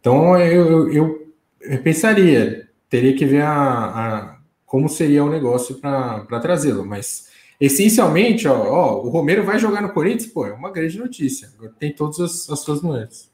Então 0.00 0.38
eu, 0.38 0.92
eu, 0.92 1.34
eu, 1.60 1.82
pensaria, 1.82 2.68
teria 2.88 3.16
que 3.16 3.26
ver 3.26 3.42
a, 3.42 3.52
a 3.52 4.37
como 4.68 4.88
seria 4.88 5.24
o 5.24 5.30
negócio 5.30 5.80
para 5.80 6.40
trazê-lo, 6.40 6.86
mas 6.86 7.28
essencialmente, 7.58 8.46
ó, 8.46 8.54
ó, 8.54 9.02
o 9.02 9.08
Romero 9.08 9.42
vai 9.42 9.58
jogar 9.58 9.80
no 9.80 9.92
Corinthians, 9.92 10.30
pô, 10.30 10.46
é 10.46 10.52
uma 10.52 10.70
grande 10.70 10.96
notícia. 10.98 11.50
Tem 11.78 11.92
todas 11.92 12.20
as, 12.20 12.50
as 12.50 12.60
suas 12.60 12.82
nuances. 12.82 13.28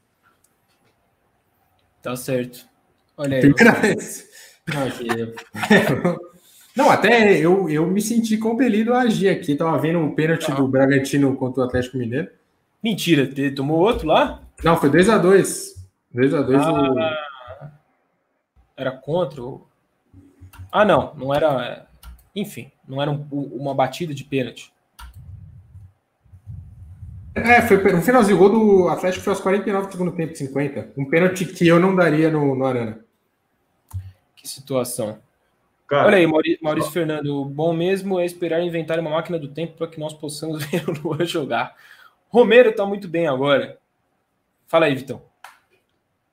Tá 2.00 2.16
certo. 2.16 2.66
Olha 3.16 3.36
aí. 3.36 3.40
Primeira 3.42 3.72
vez. 3.72 4.26
Não, 6.76 6.90
até 6.90 7.36
eu, 7.38 7.68
eu 7.68 7.86
me 7.86 8.00
senti 8.00 8.36
compelido 8.36 8.94
a 8.94 9.02
agir 9.02 9.28
aqui. 9.28 9.54
Tava 9.54 9.78
vendo 9.78 9.98
um 9.98 10.14
pênalti 10.14 10.50
do 10.52 10.66
Bragantino 10.66 11.36
contra 11.36 11.62
o 11.62 11.64
Atlético 11.64 11.98
Mineiro. 11.98 12.30
Mentira, 12.82 13.28
tomou 13.54 13.78
outro 13.78 14.06
lá? 14.06 14.42
Não, 14.62 14.76
foi 14.76 14.90
2x2. 14.90 15.74
2x2 16.14 16.60
ah, 16.60 16.92
o... 17.62 17.74
Era 18.76 18.92
contra 18.92 19.42
o. 19.42 19.66
Ah, 20.74 20.84
não, 20.84 21.14
não 21.14 21.32
era. 21.32 21.86
Enfim, 22.34 22.72
não 22.88 23.00
era 23.00 23.08
um, 23.08 23.24
uma 23.30 23.72
batida 23.72 24.12
de 24.12 24.24
pênalti. 24.24 24.74
É, 27.32 27.62
foi 27.62 27.76
no 27.92 28.02
finalzinho. 28.02 28.36
O 28.36 28.40
gol 28.40 28.50
do 28.50 28.88
Atlético 28.88 29.22
foi 29.22 29.32
aos 29.32 29.40
49 29.40 29.86
do 29.86 29.92
segundo 29.92 30.10
tempo, 30.10 30.34
50. 30.34 30.94
Um 30.96 31.08
pênalti 31.08 31.46
que 31.46 31.64
eu 31.64 31.78
não 31.78 31.94
daria 31.94 32.28
no, 32.28 32.56
no 32.56 32.66
Arana. 32.66 32.98
Que 34.34 34.48
situação. 34.48 35.20
Cara, 35.86 36.08
Olha 36.08 36.16
aí, 36.16 36.26
Maurício, 36.26 36.58
Maurício 36.60 36.90
Fernando, 36.90 37.44
bom 37.44 37.72
mesmo 37.72 38.18
é 38.18 38.24
esperar 38.24 38.60
inventar 38.60 38.98
uma 38.98 39.10
máquina 39.10 39.38
do 39.38 39.46
tempo 39.46 39.76
para 39.76 39.86
que 39.86 40.00
nós 40.00 40.12
possamos 40.12 40.64
ver 40.66 40.88
o 40.88 40.92
Luan 40.92 41.24
jogar. 41.24 41.76
Romero 42.28 42.70
está 42.70 42.84
muito 42.84 43.06
bem 43.06 43.28
agora. 43.28 43.78
Fala 44.66 44.86
aí, 44.86 44.94
Vitão. 44.96 45.22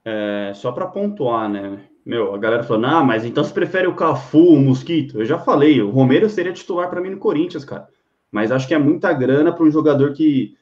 É, 0.03 0.51
só 0.55 0.71
para 0.71 0.87
pontuar, 0.87 1.47
né? 1.47 1.90
Meu, 2.05 2.33
a 2.33 2.37
galera 2.37 2.63
falando, 2.63 2.85
ah, 2.85 3.03
mas 3.03 3.23
então 3.23 3.43
você 3.43 3.53
prefere 3.53 3.87
o 3.87 3.95
Cafu, 3.95 4.53
o 4.53 4.59
Mosquito? 4.59 5.19
Eu 5.19 5.25
já 5.25 5.37
falei, 5.37 5.81
o 5.81 5.91
Romero 5.91 6.29
seria 6.29 6.51
titular 6.51 6.89
para 6.89 6.99
mim 6.99 7.11
no 7.11 7.17
Corinthians, 7.17 7.63
cara. 7.63 7.87
Mas 8.31 8.51
acho 8.51 8.67
que 8.67 8.73
é 8.73 8.79
muita 8.79 9.13
grana 9.13 9.51
para 9.51 9.63
um 9.63 9.71
jogador 9.71 10.13
que 10.13 10.55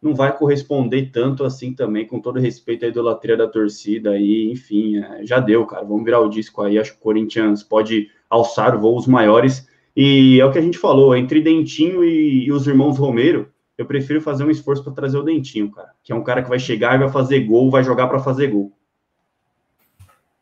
não 0.00 0.14
vai 0.14 0.36
corresponder 0.36 1.10
tanto 1.10 1.44
assim 1.44 1.74
também, 1.74 2.06
com 2.06 2.20
todo 2.20 2.38
respeito 2.38 2.84
à 2.84 2.88
idolatria 2.88 3.36
da 3.36 3.48
torcida 3.48 4.10
aí, 4.10 4.50
enfim, 4.50 4.98
é, 4.98 5.24
já 5.24 5.40
deu, 5.40 5.66
cara. 5.66 5.84
Vamos 5.84 6.04
virar 6.04 6.20
o 6.20 6.28
disco 6.28 6.62
aí. 6.62 6.78
Acho 6.78 6.92
que 6.92 6.98
o 6.98 7.02
Corinthians 7.02 7.62
pode 7.62 8.08
alçar 8.30 8.78
voos 8.78 9.06
maiores. 9.06 9.68
E 9.94 10.40
é 10.40 10.44
o 10.44 10.52
que 10.52 10.58
a 10.58 10.62
gente 10.62 10.78
falou, 10.78 11.16
entre 11.16 11.40
Dentinho 11.40 12.04
e, 12.04 12.46
e 12.46 12.52
os 12.52 12.66
irmãos 12.66 12.98
Romero, 12.98 13.48
eu 13.76 13.86
prefiro 13.86 14.20
fazer 14.20 14.44
um 14.44 14.50
esforço 14.50 14.84
para 14.84 14.92
trazer 14.92 15.18
o 15.18 15.22
Dentinho, 15.22 15.70
cara. 15.70 15.90
Que 16.02 16.12
é 16.12 16.14
um 16.14 16.22
cara 16.22 16.42
que 16.42 16.48
vai 16.48 16.58
chegar 16.58 16.94
e 16.94 16.98
vai 16.98 17.08
fazer 17.08 17.40
gol, 17.40 17.70
vai 17.70 17.82
jogar 17.82 18.06
para 18.06 18.18
fazer 18.18 18.48
gol. 18.48 18.75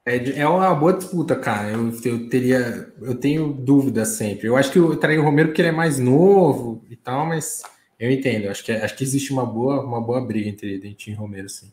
É, 0.07 0.41
é 0.41 0.47
uma 0.47 0.75
boa 0.75 0.93
disputa, 0.93 1.35
cara. 1.37 1.71
Eu, 1.71 1.91
eu 2.05 2.29
teria, 2.29 2.93
eu 3.01 3.15
tenho 3.15 3.53
dúvidas 3.53 4.09
sempre. 4.09 4.49
Eu 4.49 4.57
acho 4.57 4.71
que 4.71 4.79
eu 4.79 4.97
traria 4.97 5.21
o 5.21 5.25
Romero 5.25 5.49
porque 5.49 5.63
ele 5.63 5.69
é 5.69 5.73
mais 5.73 5.99
novo 5.99 6.85
e 6.91 6.97
tal, 6.97 7.27
mas 7.27 7.63
eu 7.99 8.11
entendo. 8.11 8.49
Acho 8.49 8.65
que, 8.65 8.73
acho 8.73 8.97
que 8.97 9.05
existe 9.05 9.33
uma 9.33 9.47
boa, 9.47 9.85
uma 9.85 10.01
boa 10.01 10.21
briga 10.21 10.49
entre 10.49 10.79
Dentinho 10.79 11.15
e 11.15 11.19
Romero, 11.19 11.49
sim 11.49 11.73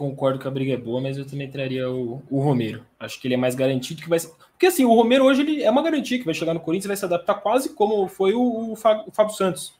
concordo 0.00 0.38
que 0.38 0.48
a 0.48 0.50
briga 0.50 0.72
é 0.72 0.78
boa, 0.78 0.98
mas 0.98 1.18
eu 1.18 1.26
também 1.26 1.50
traria 1.50 1.90
o, 1.90 2.22
o 2.30 2.40
Romero. 2.40 2.86
Acho 2.98 3.20
que 3.20 3.28
ele 3.28 3.34
é 3.34 3.36
mais 3.36 3.54
garantido 3.54 4.00
que 4.00 4.08
vai. 4.08 4.18
Porque 4.18 4.64
assim, 4.64 4.82
o 4.82 4.94
Romero 4.94 5.26
hoje 5.26 5.42
ele 5.42 5.62
é 5.62 5.70
uma 5.70 5.82
garantia 5.82 6.18
que 6.18 6.24
vai 6.24 6.32
chegar 6.32 6.54
no 6.54 6.60
Corinthians 6.60 6.86
e 6.86 6.88
vai 6.88 6.96
se 6.96 7.04
adaptar 7.04 7.34
quase 7.34 7.74
como 7.74 8.08
foi 8.08 8.32
o, 8.32 8.72
o, 8.72 8.76
Fábio, 8.76 9.04
o 9.06 9.12
Fábio 9.12 9.34
Santos. 9.34 9.78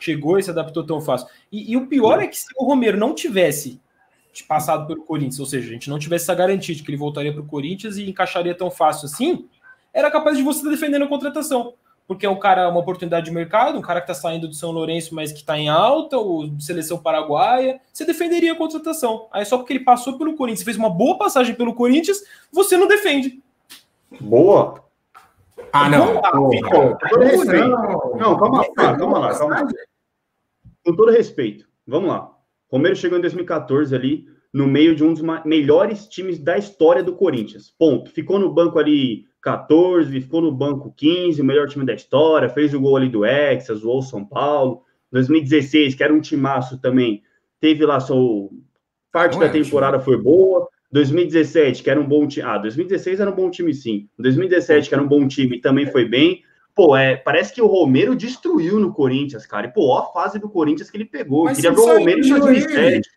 Chegou 0.00 0.36
e 0.36 0.42
se 0.42 0.50
adaptou 0.50 0.84
tão 0.84 1.00
fácil. 1.00 1.28
E, 1.52 1.70
e, 1.70 1.76
o 1.76 1.86
pior 1.86 2.20
é 2.20 2.26
que 2.26 2.36
se 2.36 2.46
o 2.56 2.64
Romero 2.64 2.98
não 2.98 3.14
tivesse 3.14 3.80
passado 4.46 4.86
pelo 4.86 5.02
Corinthians, 5.02 5.40
ou 5.40 5.46
seja, 5.46 5.68
a 5.68 5.72
gente 5.72 5.90
não 5.90 5.98
tivesse 5.98 6.24
essa 6.24 6.34
garantia 6.34 6.74
de 6.74 6.82
que 6.82 6.90
ele 6.90 6.96
voltaria 6.96 7.32
para 7.32 7.42
o 7.42 7.46
Corinthians 7.46 7.96
e 7.96 8.08
encaixaria 8.08 8.54
tão 8.54 8.70
fácil 8.70 9.06
assim, 9.06 9.48
era 9.92 10.10
capaz 10.10 10.36
de 10.38 10.42
você 10.42 10.60
estar 10.60 10.70
defendendo 10.70 11.04
a 11.04 11.08
contratação 11.08 11.74
porque 12.06 12.26
é 12.26 12.30
um 12.30 12.38
cara, 12.38 12.68
uma 12.68 12.80
oportunidade 12.80 13.26
de 13.26 13.32
mercado, 13.32 13.78
um 13.78 13.82
cara 13.82 14.00
que 14.00 14.10
está 14.10 14.28
saindo 14.28 14.48
do 14.48 14.54
São 14.54 14.70
Lourenço, 14.70 15.14
mas 15.14 15.32
que 15.32 15.38
está 15.38 15.58
em 15.58 15.68
alta, 15.68 16.18
ou 16.18 16.48
seleção 16.60 16.98
paraguaia, 16.98 17.80
você 17.92 18.04
defenderia 18.04 18.52
a 18.52 18.56
contratação. 18.56 19.28
Aí 19.32 19.44
só 19.44 19.56
porque 19.56 19.72
ele 19.72 19.84
passou 19.84 20.18
pelo 20.18 20.36
Corinthians, 20.36 20.64
fez 20.64 20.76
uma 20.76 20.90
boa 20.90 21.16
passagem 21.16 21.54
pelo 21.54 21.74
Corinthians, 21.74 22.22
você 22.52 22.76
não 22.76 22.86
defende. 22.86 23.42
Boa. 24.20 24.84
Ah, 25.72 25.88
não. 25.88 26.20
Com 26.20 26.96
todo 27.08 27.22
respeito. 27.22 27.68
Não, 28.18 28.38
calma 28.38 28.58
lá, 28.58 28.96
calma 28.98 29.18
lá, 29.18 29.38
calma 29.38 29.60
lá. 29.60 29.68
Com 30.84 30.96
todo 30.96 31.12
respeito, 31.12 31.66
vamos 31.86 32.10
lá. 32.10 32.31
Romero 32.72 32.96
chegou 32.96 33.18
em 33.18 33.20
2014 33.20 33.94
ali, 33.94 34.24
no 34.52 34.66
meio 34.66 34.94
de 34.94 35.04
um 35.04 35.12
dos 35.12 35.22
melhores 35.44 36.08
times 36.08 36.38
da 36.38 36.56
história 36.56 37.02
do 37.02 37.14
Corinthians. 37.14 37.72
Ponto. 37.78 38.10
Ficou 38.10 38.38
no 38.38 38.52
banco 38.52 38.78
ali 38.78 39.24
14, 39.42 40.20
ficou 40.20 40.40
no 40.40 40.50
banco 40.50 40.92
15, 40.96 41.40
o 41.40 41.44
melhor 41.44 41.68
time 41.68 41.84
da 41.84 41.94
história, 41.94 42.48
fez 42.48 42.72
o 42.72 42.80
gol 42.80 42.96
ali 42.96 43.08
do 43.08 43.24
Hexa, 43.24 43.74
zoou 43.74 44.00
São 44.02 44.24
Paulo. 44.24 44.82
2016, 45.10 45.94
que 45.94 46.02
era 46.02 46.12
um 46.12 46.20
timaço 46.20 46.80
também, 46.80 47.22
teve 47.60 47.84
lá 47.84 48.00
só 48.00 48.14
parte 49.12 49.38
da 49.38 49.48
temporada 49.50 50.00
foi 50.00 50.16
boa. 50.16 50.66
2017, 50.90 51.82
que 51.82 51.90
era 51.90 52.00
um 52.00 52.06
bom 52.06 52.26
time. 52.26 52.46
Ah, 52.46 52.58
2016 52.58 53.20
era 53.20 53.30
um 53.30 53.34
bom 53.34 53.50
time, 53.50 53.74
sim. 53.74 54.08
2017, 54.18 54.88
que 54.88 54.94
era 54.94 55.02
um 55.02 55.08
bom 55.08 55.26
time, 55.26 55.60
também 55.60 55.86
foi 55.86 56.06
bem. 56.06 56.42
Pô, 56.74 56.96
é, 56.96 57.16
parece 57.16 57.52
que 57.52 57.60
o 57.60 57.66
Romero 57.66 58.16
destruiu 58.16 58.80
no 58.80 58.92
Corinthians, 58.92 59.44
cara. 59.44 59.66
E, 59.66 59.72
pô, 59.72 59.88
ó 59.88 59.98
a 59.98 60.12
fase 60.12 60.38
do 60.38 60.48
Corinthians 60.48 60.90
que 60.90 60.96
ele 60.96 61.04
pegou. 61.04 61.44
Mas 61.44 61.56
Queria 61.56 61.72
ver 61.72 61.80
o 61.80 61.86
Romero 61.86 62.24
em 62.24 62.28
2007. 62.28 63.08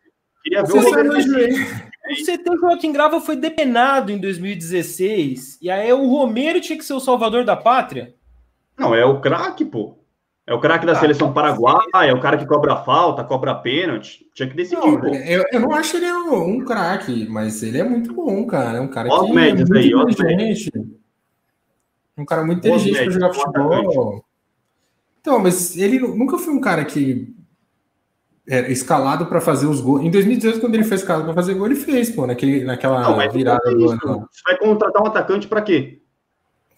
Queria 0.43 0.63
ver 0.63 0.73
o 0.73 0.81
Romero 0.81 1.07
em 1.07 1.09
2007. 1.09 1.95
O 2.05 2.25
CT 2.25 2.57
Joaquim 2.59 2.91
Grava 2.91 3.19
foi 3.19 3.35
depenado 3.35 4.11
em 4.11 4.17
2016. 4.17 5.57
E 5.61 5.69
aí 5.71 5.91
o 5.91 6.07
Romero 6.07 6.61
tinha 6.61 6.77
que 6.77 6.85
ser 6.85 6.93
o 6.93 6.99
salvador 6.99 7.43
da 7.43 7.55
pátria? 7.55 8.13
Não, 8.77 8.93
é 8.93 9.05
o 9.05 9.19
craque, 9.21 9.63
pô. 9.63 9.97
É 10.47 10.53
o 10.53 10.59
craque 10.59 10.85
da 10.85 10.91
ah, 10.91 10.95
seleção 10.95 11.33
paraguaia, 11.33 12.09
é 12.09 12.13
o 12.13 12.19
cara 12.19 12.37
que 12.37 12.45
cobra 12.45 12.75
falta, 12.75 13.23
cobra 13.23 13.55
pênalti. 13.55 14.27
Tinha 14.35 14.47
que 14.47 14.55
decidir, 14.55 14.79
não, 14.79 15.01
pô. 15.01 15.07
Eu, 15.07 15.43
eu, 15.51 15.59
não 15.59 15.71
acho 15.71 15.97
ele 15.97 16.11
um, 16.11 16.57
um 16.57 16.63
craque, 16.63 17.27
mas 17.27 17.63
ele 17.63 17.79
é 17.79 17.83
muito 17.83 18.13
bom, 18.13 18.45
cara. 18.45 18.77
É 18.77 18.81
um 18.81 18.87
cara 18.87 19.09
ó 19.09 19.23
que 19.23 19.31
é 19.31 19.53
muito 19.55 19.73
aí, 19.75 19.89
inteligente. 19.89 20.71
Um 22.17 22.25
cara 22.25 22.43
muito 22.43 22.59
inteligente 22.59 23.03
para 23.03 23.11
jogar 23.11 23.33
futebol. 23.33 24.25
Então, 25.21 25.39
mas 25.39 25.75
ele 25.75 25.99
nunca 25.99 26.37
foi 26.37 26.53
um 26.53 26.61
cara 26.61 26.85
que 26.85 27.35
é, 28.47 28.71
escalado 28.71 29.25
para 29.25 29.41
fazer 29.41 29.65
os 29.65 29.81
gols. 29.81 30.03
Em 30.03 30.11
2018, 30.11 30.59
quando 30.59 30.75
ele 30.75 30.83
foi 30.83 30.97
escalado 30.97 31.25
para 31.25 31.33
fazer 31.33 31.55
gol, 31.55 31.65
ele 31.65 31.75
fez, 31.75 32.09
pô, 32.09 32.27
naquele, 32.27 32.63
naquela 32.63 33.01
não, 33.01 33.31
virada 33.31 33.69
é 33.69 33.73
do 33.73 33.89
ano. 33.89 34.27
Você 34.31 34.41
vai 34.45 34.57
contratar 34.57 35.01
um 35.01 35.07
atacante 35.07 35.47
para 35.47 35.61
quê? 35.61 35.99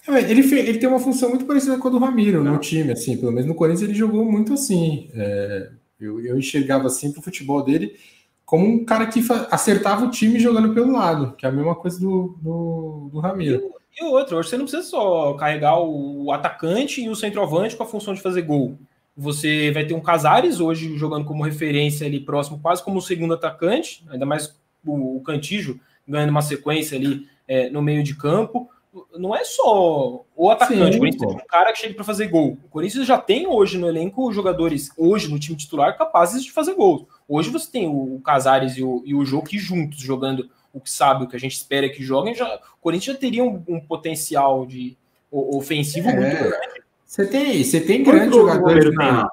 É, 0.07 0.31
ele, 0.31 0.41
fez, 0.43 0.67
ele 0.67 0.77
tem 0.77 0.87
uma 0.87 0.99
função 0.99 1.29
muito 1.29 1.45
parecida 1.45 1.77
com 1.77 1.89
a 1.89 1.91
do 1.91 1.97
Ramiro 1.97 2.41
no 2.41 2.57
time, 2.57 2.93
assim, 2.93 3.17
pelo 3.17 3.31
menos 3.31 3.45
no 3.45 3.53
Corinthians 3.55 3.89
ele 3.89 3.93
jogou 3.93 4.23
muito 4.23 4.53
assim. 4.53 5.09
É, 5.13 5.69
eu, 5.99 6.21
eu 6.21 6.37
enxergava 6.37 6.87
assim 6.87 7.11
pro 7.11 7.21
futebol 7.21 7.61
dele 7.61 7.97
como 8.45 8.65
um 8.65 8.85
cara 8.85 9.05
que 9.07 9.21
acertava 9.51 10.05
o 10.05 10.09
time 10.09 10.39
jogando 10.39 10.73
pelo 10.73 10.93
lado, 10.93 11.35
que 11.35 11.45
é 11.45 11.49
a 11.49 11.51
mesma 11.51 11.75
coisa 11.75 11.99
do, 11.99 12.37
do, 12.41 13.09
do 13.11 13.19
Ramiro. 13.19 13.61
E, 13.99 14.03
outro, 14.03 14.37
você 14.37 14.57
não 14.57 14.65
precisa 14.65 14.87
só 14.87 15.33
carregar 15.33 15.79
o 15.79 16.31
atacante 16.31 17.01
e 17.01 17.09
o 17.09 17.15
centroavante 17.15 17.75
com 17.75 17.83
a 17.83 17.87
função 17.87 18.13
de 18.13 18.21
fazer 18.21 18.43
gol. 18.43 18.77
Você 19.15 19.71
vai 19.71 19.85
ter 19.85 19.95
um 19.95 19.99
Casares 19.99 20.59
hoje 20.59 20.95
jogando 20.95 21.25
como 21.25 21.43
referência 21.43 22.05
ali 22.05 22.19
próximo, 22.19 22.59
quase 22.59 22.83
como 22.83 22.99
o 22.99 23.01
segundo 23.01 23.33
atacante, 23.33 24.05
ainda 24.09 24.25
mais 24.25 24.55
o, 24.85 25.17
o 25.17 25.21
Cantijo 25.21 25.79
ganhando 26.07 26.29
uma 26.29 26.43
sequência 26.43 26.97
ali 26.97 27.27
é, 27.47 27.69
no 27.69 27.81
meio 27.81 28.03
de 28.03 28.15
campo. 28.15 28.69
Não 29.15 29.35
é 29.35 29.43
só 29.43 30.23
o 30.35 30.49
atacante, 30.49 30.91
Sim, 30.91 30.97
o 30.97 30.99
Corinthians 30.99 31.33
tem 31.33 31.43
um 31.43 31.47
cara 31.47 31.73
que 31.73 31.79
chega 31.79 31.93
para 31.93 32.03
fazer 32.03 32.27
gol. 32.27 32.57
O 32.63 32.69
Corinthians 32.69 33.05
já 33.05 33.17
tem 33.17 33.47
hoje 33.47 33.77
no 33.77 33.87
elenco 33.87 34.31
jogadores, 34.31 34.91
hoje 34.97 35.29
no 35.29 35.39
time 35.39 35.57
titular, 35.57 35.97
capazes 35.97 36.43
de 36.43 36.51
fazer 36.51 36.73
gols. 36.75 37.05
Hoje 37.27 37.49
você 37.49 37.69
tem 37.69 37.87
o 37.87 38.19
Casares 38.23 38.77
e 38.77 38.83
o, 38.83 39.03
e 39.05 39.13
o 39.13 39.25
Jô 39.25 39.41
que 39.41 39.57
juntos 39.57 39.99
jogando 39.99 40.49
o 40.77 40.81
que 40.81 40.89
sabe, 40.89 41.23
o 41.23 41.27
que 41.27 41.35
a 41.35 41.39
gente 41.39 41.55
espera 41.55 41.89
que 41.89 42.03
joguem, 42.03 42.33
já, 42.33 42.47
o 42.55 42.81
Corinthians 42.81 43.15
já 43.15 43.19
teria 43.19 43.43
um, 43.43 43.63
um 43.67 43.79
potencial 43.79 44.65
de 44.65 44.97
ofensivo 45.31 46.09
é. 46.09 46.15
muito 46.15 46.37
grande. 46.37 46.83
Você 47.05 47.25
tem, 47.25 47.63
você 47.63 47.81
tem 47.81 48.03
grandes 48.03 48.35
jogadores 48.35 48.93
na... 48.93 49.29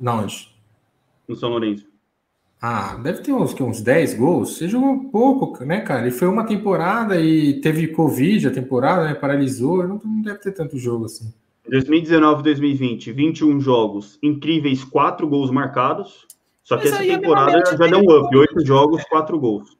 na 0.00 0.14
onde? 0.16 0.48
No 1.28 1.36
São 1.36 1.48
Lourenço. 1.48 1.86
Ah, 2.60 2.96
deve 2.96 3.20
ter 3.20 3.32
uns, 3.32 3.54
uns 3.60 3.80
10 3.80 4.14
gols. 4.14 4.56
Você 4.56 4.68
jogou 4.68 5.10
pouco, 5.10 5.64
né, 5.64 5.80
cara? 5.80 6.02
Ele 6.02 6.10
foi 6.10 6.26
uma 6.26 6.44
temporada 6.44 7.20
e 7.20 7.60
teve 7.60 7.88
Covid 7.88 8.48
a 8.48 8.50
temporada, 8.50 9.04
né? 9.04 9.14
Paralisou. 9.14 9.86
Não, 9.86 10.00
não 10.02 10.22
deve 10.22 10.38
ter 10.38 10.52
tanto 10.52 10.78
jogo 10.78 11.04
assim. 11.04 11.32
2019 11.68 12.42
2020, 12.42 13.12
21 13.12 13.60
jogos, 13.60 14.18
incríveis 14.22 14.84
4 14.84 15.28
gols 15.28 15.50
marcados. 15.50 16.26
Só 16.62 16.76
que 16.76 16.88
Mas 16.90 17.00
essa 17.00 17.04
temporada 17.04 17.62
já, 17.64 17.76
já 17.76 17.86
deu 17.86 17.98
um 17.98 18.18
up, 18.18 18.36
8 18.36 18.66
jogos, 18.66 19.04
4 19.04 19.38
gols. 19.38 19.76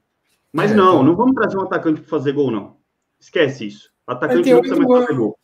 Mas 0.53 0.71
é, 0.71 0.75
não, 0.75 0.95
então... 0.95 1.03
não 1.03 1.15
vamos 1.15 1.35
trazer 1.35 1.57
um 1.57 1.63
atacante 1.63 2.01
para 2.01 2.09
fazer 2.09 2.31
gol, 2.31 2.51
não. 2.51 2.77
Esquece 3.19 3.67
isso. 3.67 3.89
Atacante 4.05 4.51
não 4.51 4.59
precisa 4.59 4.81
mais 4.81 5.05
fazer 5.05 5.17
gol. 5.17 5.37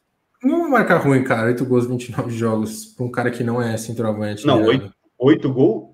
Não 0.43 0.70
marcar 0.70 0.97
ruim, 0.97 1.24
cara. 1.24 1.47
8 1.47 1.66
gols, 1.66 1.88
29 1.88 2.32
jogos 2.32 2.86
para 2.86 3.06
um 3.06 3.12
cara 3.12 3.32
que 3.32 3.43
não 3.43 3.62
é 3.62 3.78
centroavante. 3.78 4.45
Não, 4.45 4.64
8, 4.64 4.93
8 5.18 5.54
gols? 5.54 5.89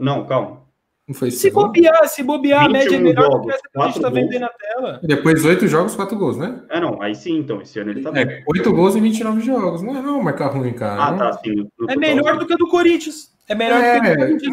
Não, 0.00 0.26
calma. 0.26 0.63
Não 1.06 1.14
foi 1.14 1.30
se 1.30 1.50
bobear, 1.50 2.08
se 2.08 2.22
bobear, 2.22 2.64
a 2.64 2.68
média 2.68 2.96
é 2.96 2.98
melhor 2.98 3.24
jogos, 3.24 3.40
do 3.40 3.46
que 3.46 3.50
essa 3.50 3.62
que 3.70 3.78
a 3.78 3.86
gente 3.88 4.00
tá 4.00 4.08
vendo 4.08 4.38
na 4.38 4.48
tela. 4.48 5.00
E 5.02 5.06
depois 5.06 5.44
8 5.44 5.68
jogos, 5.68 5.94
4 5.94 6.16
gols, 6.16 6.38
né? 6.38 6.62
É, 6.70 6.80
não, 6.80 7.00
aí 7.02 7.14
sim, 7.14 7.36
então, 7.36 7.60
esse 7.60 7.78
ano 7.78 7.90
ele 7.90 8.00
tá 8.00 8.10
é, 8.14 8.24
bem. 8.24 8.44
8 8.48 8.72
gols 8.72 8.96
em 8.96 9.02
29 9.02 9.42
jogos. 9.42 9.82
Não 9.82 9.98
é 9.98 10.00
não 10.00 10.22
marcar 10.22 10.46
ruim, 10.46 10.72
cara. 10.72 11.04
Ah, 11.04 11.12
tá, 11.12 11.32
sim. 11.44 11.68
É 11.90 11.96
melhor 11.96 12.38
do 12.38 12.46
que 12.46 12.54
o 12.54 12.56
do 12.56 12.68
Corinthians. 12.68 13.34
É 13.46 13.54
melhor 13.54 13.82
é, 13.82 13.96
do 13.96 14.00
que 14.00 14.08
o 14.08 14.12
do 14.12 14.18
Corinthians. 14.18 14.50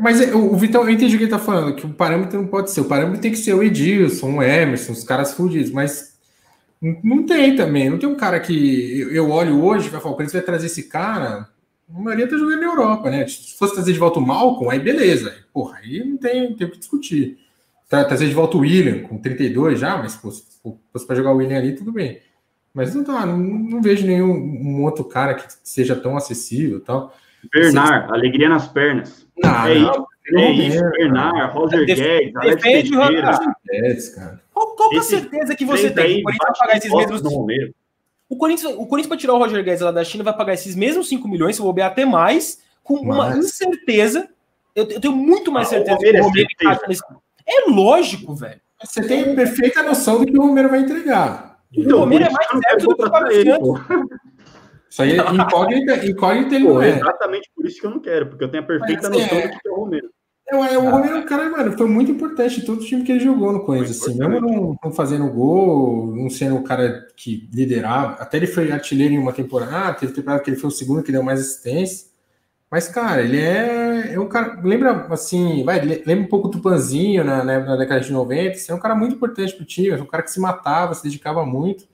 Mas, 0.00 0.20
mas 0.20 0.34
o 0.34 0.56
Vitão, 0.56 0.82
eu 0.82 0.90
entendi 0.90 1.14
o 1.14 1.18
que 1.18 1.24
ele 1.24 1.30
tá 1.30 1.38
falando, 1.38 1.76
que 1.76 1.86
o 1.86 1.94
parâmetro 1.94 2.40
não 2.40 2.48
pode 2.48 2.72
ser. 2.72 2.80
O 2.80 2.86
parâmetro 2.86 3.20
tem 3.20 3.30
que 3.30 3.38
ser 3.38 3.54
o 3.54 3.62
Edilson, 3.62 4.38
o 4.38 4.42
Emerson, 4.42 4.92
os 4.92 5.04
caras 5.04 5.32
fudidos, 5.32 5.70
mas 5.70 6.18
não 7.04 7.24
tem 7.24 7.54
também. 7.54 7.88
Não 7.88 7.98
tem 7.98 8.08
um 8.08 8.16
cara 8.16 8.40
que 8.40 9.06
eu 9.12 9.30
olho 9.30 9.62
hoje 9.62 9.86
e 9.86 9.90
vai 9.90 10.00
falar, 10.00 10.14
o 10.14 10.16
Corinthians 10.16 10.42
vai 10.42 10.42
trazer 10.42 10.66
esse 10.66 10.88
cara. 10.88 11.53
A 11.88 12.00
maioria 12.00 12.28
tá 12.28 12.36
jogando 12.36 12.60
na 12.60 12.66
Europa, 12.66 13.10
né? 13.10 13.26
Se 13.26 13.56
fosse 13.56 13.74
trazer 13.74 13.92
de 13.92 13.98
volta 13.98 14.18
o 14.18 14.26
Malcolm, 14.26 14.70
aí 14.70 14.80
beleza. 14.80 15.34
Porra, 15.52 15.78
aí 15.78 16.04
não 16.04 16.16
tem, 16.16 16.54
tem 16.54 16.66
o 16.66 16.70
que 16.70 16.78
discutir. 16.78 17.38
Trazer 17.88 18.26
de 18.26 18.34
volta 18.34 18.56
o 18.56 18.60
William 18.60 19.06
com 19.06 19.18
32 19.18 19.78
já, 19.78 19.96
mas 19.98 20.12
se 20.12 20.18
fosse 20.18 21.06
para 21.06 21.16
jogar 21.16 21.32
o 21.32 21.36
William 21.36 21.58
ali, 21.58 21.74
tudo 21.74 21.92
bem. 21.92 22.20
Mas 22.72 22.94
não 22.94 23.04
tá, 23.04 23.24
não, 23.24 23.38
não 23.38 23.80
vejo 23.80 24.06
nenhum 24.06 24.32
um 24.32 24.82
outro 24.82 25.04
cara 25.04 25.34
que 25.34 25.44
seja 25.62 25.94
tão 25.94 26.16
acessível 26.16 26.80
tal. 26.80 27.14
Bernard, 27.52 28.12
alegria 28.12 28.48
nas 28.48 28.66
pernas. 28.66 29.26
Não, 29.40 29.66
é 29.66 29.78
não, 29.78 29.92
isso. 29.92 30.06
É 30.36 30.52
isso, 30.52 30.90
Bernard, 30.90 31.52
Roger 31.52 31.84
Guedes, 31.84 32.34
Alex 32.34 32.62
Teixeira. 32.62 33.38
Guedes, 33.70 34.08
cara. 34.08 34.40
Qual, 34.52 34.74
qual 34.74 34.92
é 34.94 34.96
a 34.96 35.02
certeza 35.02 35.54
que 35.54 35.64
você 35.64 35.90
tem 35.90 36.14
que 36.16 36.20
o 36.20 36.24
Corinthians 36.24 36.48
vai 36.48 36.56
pagar 36.58 36.76
esses 36.78 36.92
mesmos... 36.92 37.74
O 38.28 38.36
Corinthians, 38.36 38.74
o 38.74 38.86
Corinthians 38.86 39.08
para 39.08 39.16
tirar 39.16 39.34
o 39.34 39.38
Roger 39.38 39.62
Guedes 39.62 39.80
lá 39.80 39.90
da 39.90 40.04
China 40.04 40.24
vai 40.24 40.36
pagar 40.36 40.54
esses 40.54 40.74
mesmos 40.74 41.08
5 41.08 41.28
milhões, 41.28 41.56
se 41.56 41.62
eu 41.62 41.66
bobear 41.66 41.90
até 41.90 42.04
mais, 42.04 42.62
com 42.82 43.04
Mas... 43.04 43.16
uma 43.16 43.38
incerteza. 43.38 44.28
Eu, 44.74 44.84
eu, 44.90 45.00
tenho 45.00 45.14
muito 45.14 45.52
mais 45.52 45.68
ah, 45.68 45.70
certeza 45.70 45.98
que 45.98 46.20
o 46.20 46.22
Romero 46.24 46.48
é, 46.62 46.88
nesse... 46.88 47.02
é 47.46 47.70
lógico, 47.70 48.34
velho. 48.34 48.60
Você 48.82 49.06
tem 49.06 49.34
perfeita 49.34 49.82
noção 49.82 50.18
do 50.18 50.26
que 50.26 50.36
o 50.36 50.42
Romero 50.42 50.68
vai 50.68 50.80
entregar. 50.80 51.58
Então, 51.72 51.98
o 51.98 52.00
Romero 52.00 52.24
é 52.24 52.30
mais 52.30 52.46
certo 52.46 52.88
do 52.88 52.96
que 52.96 53.02
o 53.02 53.08
Fábio 53.08 53.32
Isso 54.90 55.02
aí 55.02 55.18
é 55.18 55.30
incógnita, 55.32 56.06
incógnita 56.06 56.54
ele 56.54 56.66
Pô, 56.66 56.74
não 56.74 56.82
é. 56.82 56.90
Exatamente 56.90 57.50
por 57.54 57.66
isso 57.66 57.80
que 57.80 57.86
eu 57.86 57.90
não 57.90 58.00
quero, 58.00 58.26
porque 58.28 58.44
eu 58.44 58.50
tenho 58.50 58.62
a 58.62 58.66
perfeita 58.66 59.08
Mas, 59.10 59.20
noção 59.20 59.38
é... 59.38 59.48
do 59.48 59.58
que 59.58 59.68
é 59.68 59.70
o 59.70 59.76
Romero. 59.76 60.10
É, 60.46 60.54
é, 60.54 60.78
o 60.78 60.90
Romero, 60.90 61.20
o 61.20 61.24
cara, 61.24 61.48
mano, 61.48 61.76
foi 61.76 61.88
muito 61.88 62.10
importante 62.10 62.60
em 62.60 62.64
todo 62.64 62.80
o 62.80 62.84
time 62.84 63.02
que 63.02 63.12
ele 63.12 63.20
jogou 63.20 63.50
no 63.50 63.64
Corinthians, 63.64 64.02
assim, 64.02 64.18
mesmo 64.18 64.40
não, 64.40 64.76
não, 64.82 64.92
fazendo 64.92 65.30
gol, 65.30 66.14
não 66.14 66.28
sendo 66.28 66.56
o 66.56 66.62
cara 66.62 67.06
que 67.16 67.48
liderava, 67.52 68.20
até 68.20 68.36
ele 68.36 68.46
foi 68.46 68.70
artilheiro 68.70 69.14
em 69.14 69.18
uma 69.18 69.32
temporada, 69.32 69.88
ah, 69.88 69.94
teve 69.94 70.12
temporada 70.12 70.42
que 70.42 70.50
ele 70.50 70.58
foi 70.58 70.68
o 70.68 70.72
segundo 70.72 71.02
que 71.02 71.10
deu 71.10 71.22
mais 71.22 71.40
assistência, 71.40 72.08
mas, 72.70 72.88
cara, 72.88 73.22
ele 73.22 73.40
é, 73.40 74.14
é 74.14 74.20
um 74.20 74.28
cara, 74.28 74.60
lembra, 74.62 75.06
assim, 75.10 75.64
vai, 75.64 75.80
lembra 75.80 76.24
um 76.24 76.28
pouco 76.28 76.48
do 76.48 76.60
Panzinho 76.60 77.24
na, 77.24 77.42
na, 77.42 77.76
década 77.76 78.00
de 78.00 78.12
90, 78.12 78.50
assim, 78.50 78.72
é 78.72 78.74
um 78.74 78.80
cara 78.80 78.94
muito 78.94 79.14
importante 79.14 79.54
pro 79.54 79.64
time, 79.64 79.90
é 79.90 80.02
um 80.02 80.06
cara 80.06 80.22
que 80.22 80.30
se 80.30 80.40
matava, 80.40 80.94
se 80.94 81.02
dedicava 81.02 81.46
muito, 81.46 81.86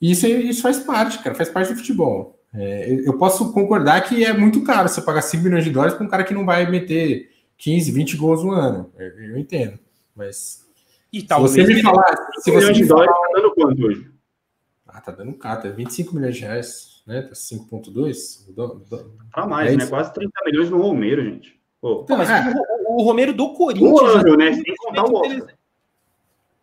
e 0.00 0.12
isso, 0.12 0.26
isso 0.26 0.62
faz 0.62 0.78
parte, 0.78 1.18
cara, 1.18 1.34
faz 1.34 1.50
parte 1.50 1.72
do 1.72 1.78
futebol. 1.78 2.40
É, 2.54 3.02
eu 3.04 3.18
posso 3.18 3.52
concordar 3.52 4.00
que 4.02 4.24
é 4.24 4.32
muito 4.32 4.62
caro 4.62 4.88
você 4.88 5.02
pagar 5.02 5.22
5 5.22 5.42
milhões 5.42 5.64
de 5.64 5.70
dólares 5.70 5.94
para 5.94 6.06
um 6.06 6.08
cara 6.08 6.24
que 6.24 6.32
não 6.32 6.46
vai 6.46 6.70
meter 6.70 7.33
15, 7.64 7.92
20 7.92 8.16
gols 8.18 8.44
no 8.44 8.52
ano. 8.52 8.92
Eu 8.98 9.38
entendo. 9.38 9.78
Mas. 10.14 10.68
E 11.10 11.22
se 11.22 11.26
você 11.26 11.64
me 11.64 11.80
falar. 11.80 12.14
Se 12.40 12.50
você 12.50 12.72
me 12.72 12.86
falar. 12.86 13.06
Tá 13.06 13.30
dando 13.34 13.54
quanto 13.54 13.86
hoje? 13.86 14.10
Ah, 14.86 15.00
tá 15.00 15.12
dando 15.12 15.32
caro, 15.32 15.62
tá 15.62 15.68
25 15.70 16.14
milhões 16.14 16.36
de 16.36 16.42
reais, 16.42 17.02
né? 17.06 17.22
Tá 17.22 17.32
5,2. 17.32 18.54
Pra 19.32 19.46
mais, 19.46 19.72
é 19.72 19.76
né? 19.76 19.86
Quase 19.86 20.12
30 20.12 20.30
milhões 20.44 20.68
no 20.68 20.76
Romero, 20.76 21.24
gente. 21.24 21.58
Pô. 21.80 22.04
mas 22.10 22.28
é. 22.28 22.52
o, 22.86 23.00
o, 23.00 23.02
Romero 23.02 23.32
do 23.32 23.54
Corinthians. 23.54 24.14
ano, 24.14 24.36
né? 24.36 24.52
Sem 24.52 24.74
contar 24.76 25.04
o 25.06 25.14
Oscar. 25.14 25.54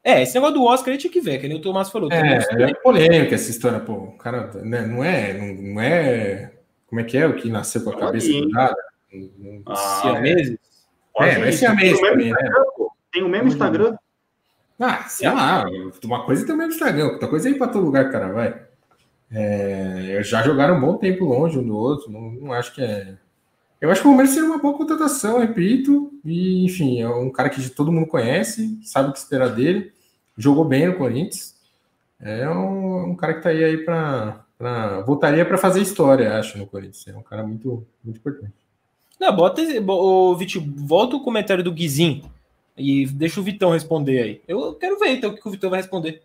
É, 0.03 0.21
esse 0.21 0.35
negócio 0.35 0.55
do 0.55 0.63
Oscar 0.63 0.89
a 0.89 0.93
gente 0.93 1.09
que 1.09 1.19
ver, 1.19 1.39
que 1.39 1.47
nem 1.47 1.57
o 1.57 1.61
Tomás 1.61 1.89
falou. 1.89 2.11
É, 2.11 2.37
é 2.37 2.73
polêmica 2.75 3.33
essa 3.33 3.49
história, 3.49 3.79
pô. 3.79 3.93
O 3.93 4.17
cara 4.17 4.51
né, 4.63 4.85
não 4.85 5.03
é, 5.03 5.33
não, 5.33 5.73
não 5.73 5.81
é. 5.81 6.53
Como 6.85 7.01
é 7.01 7.03
que 7.03 7.17
é 7.17 7.25
o 7.25 7.35
que 7.35 7.49
nasceu 7.49 7.83
com 7.83 7.89
a 7.89 7.97
cabeça 7.97 8.31
do 8.31 8.49
nada? 8.49 8.75
Ah? 9.65 10.21
É, 10.25 10.55
vai 11.17 11.51
ser 11.51 11.65
a 11.67 11.73
mesma 11.73 12.09
também, 12.09 12.31
né? 12.31 12.49
Tem 13.11 13.23
o 13.23 13.29
mesmo 13.29 13.47
Instagram? 13.47 13.95
Ah, 14.79 15.03
sei 15.03 15.29
lá. 15.29 15.65
Uma 16.03 16.25
coisa 16.25 16.45
tem 16.45 16.55
o 16.55 16.57
mesmo 16.57 16.73
Instagram, 16.73 17.05
outra 17.07 17.27
coisa 17.27 17.49
é 17.49 17.51
ir 17.51 17.57
para 17.57 17.67
todo 17.71 17.85
lugar, 17.85 18.11
cara, 18.11 18.31
vai. 18.31 18.61
É, 19.31 20.19
já 20.23 20.43
jogaram 20.43 20.77
um 20.77 20.81
bom 20.81 20.97
tempo 20.97 21.23
longe 21.23 21.57
um 21.57 21.65
do 21.65 21.75
outro, 21.75 22.11
não, 22.11 22.31
não 22.31 22.53
acho 22.53 22.73
que 22.73 22.81
é. 22.81 23.15
Eu 23.79 23.89
acho 23.89 24.01
que 24.01 24.07
o 24.07 24.11
Romero 24.11 24.29
seria 24.29 24.45
uma 24.45 24.59
boa 24.59 24.77
contratação, 24.77 25.39
repito. 25.39 26.11
E, 26.23 26.65
enfim, 26.65 27.01
é 27.01 27.09
um 27.09 27.31
cara 27.31 27.49
que 27.49 27.67
todo 27.69 27.91
mundo 27.91 28.05
conhece, 28.05 28.79
sabe 28.83 29.09
o 29.09 29.13
que 29.13 29.17
esperar 29.17 29.49
dele. 29.49 29.91
Jogou 30.37 30.63
bem 30.63 30.87
no 30.87 30.97
Corinthians. 30.97 31.55
É 32.19 32.47
um, 32.47 33.11
um 33.11 33.15
cara 33.15 33.33
que 33.33 33.41
tá 33.41 33.49
aí, 33.49 33.63
aí 33.63 33.77
para. 33.83 34.45
Voltaria 35.07 35.43
para 35.43 35.57
fazer 35.57 35.81
história, 35.81 36.37
acho, 36.37 36.59
no 36.59 36.67
Corinthians. 36.67 37.07
É 37.07 37.17
um 37.17 37.23
cara 37.23 37.41
muito, 37.41 37.87
muito 38.03 38.17
importante. 38.17 38.53
Não, 39.21 39.35
bota 39.35 39.61
o 39.61 40.35
Vitinho, 40.35 40.73
volta 40.77 41.15
o 41.15 41.21
comentário 41.21 41.63
do 41.63 41.71
Guizin 41.71 42.23
e 42.75 43.05
deixa 43.05 43.39
o 43.39 43.43
Vitão 43.43 43.69
responder 43.69 44.19
aí. 44.19 44.41
Eu 44.47 44.73
quero 44.73 44.97
ver 44.97 45.09
então 45.09 45.29
o 45.29 45.35
que 45.35 45.47
o 45.47 45.51
Vitão 45.51 45.69
vai 45.69 45.79
responder. 45.79 46.23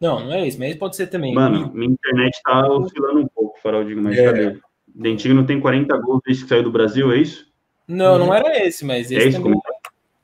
Não, 0.00 0.20
não 0.20 0.32
é 0.32 0.48
isso, 0.48 0.58
mas 0.58 0.74
pode 0.76 0.96
ser 0.96 1.08
também. 1.08 1.34
Mano, 1.34 1.70
minha 1.74 1.92
internet 1.92 2.40
tá 2.42 2.66
oscilando 2.66 3.20
um 3.20 3.26
pouco, 3.26 3.60
Farol, 3.62 3.84
digo, 3.84 4.00
mas 4.00 4.16
é. 4.16 4.24
cadê? 4.24 4.58
Dentinho 4.86 5.34
não 5.34 5.44
tem 5.44 5.60
40 5.60 5.98
gols 5.98 6.22
desde 6.24 6.44
que 6.44 6.48
saiu 6.48 6.62
do 6.62 6.72
Brasil, 6.72 7.12
é 7.12 7.18
isso? 7.18 7.46
Não, 7.86 8.18
não 8.18 8.32
era 8.32 8.66
esse, 8.66 8.82
mas 8.86 9.10
esse 9.10 9.28
é 9.28 9.32
também... 9.32 9.60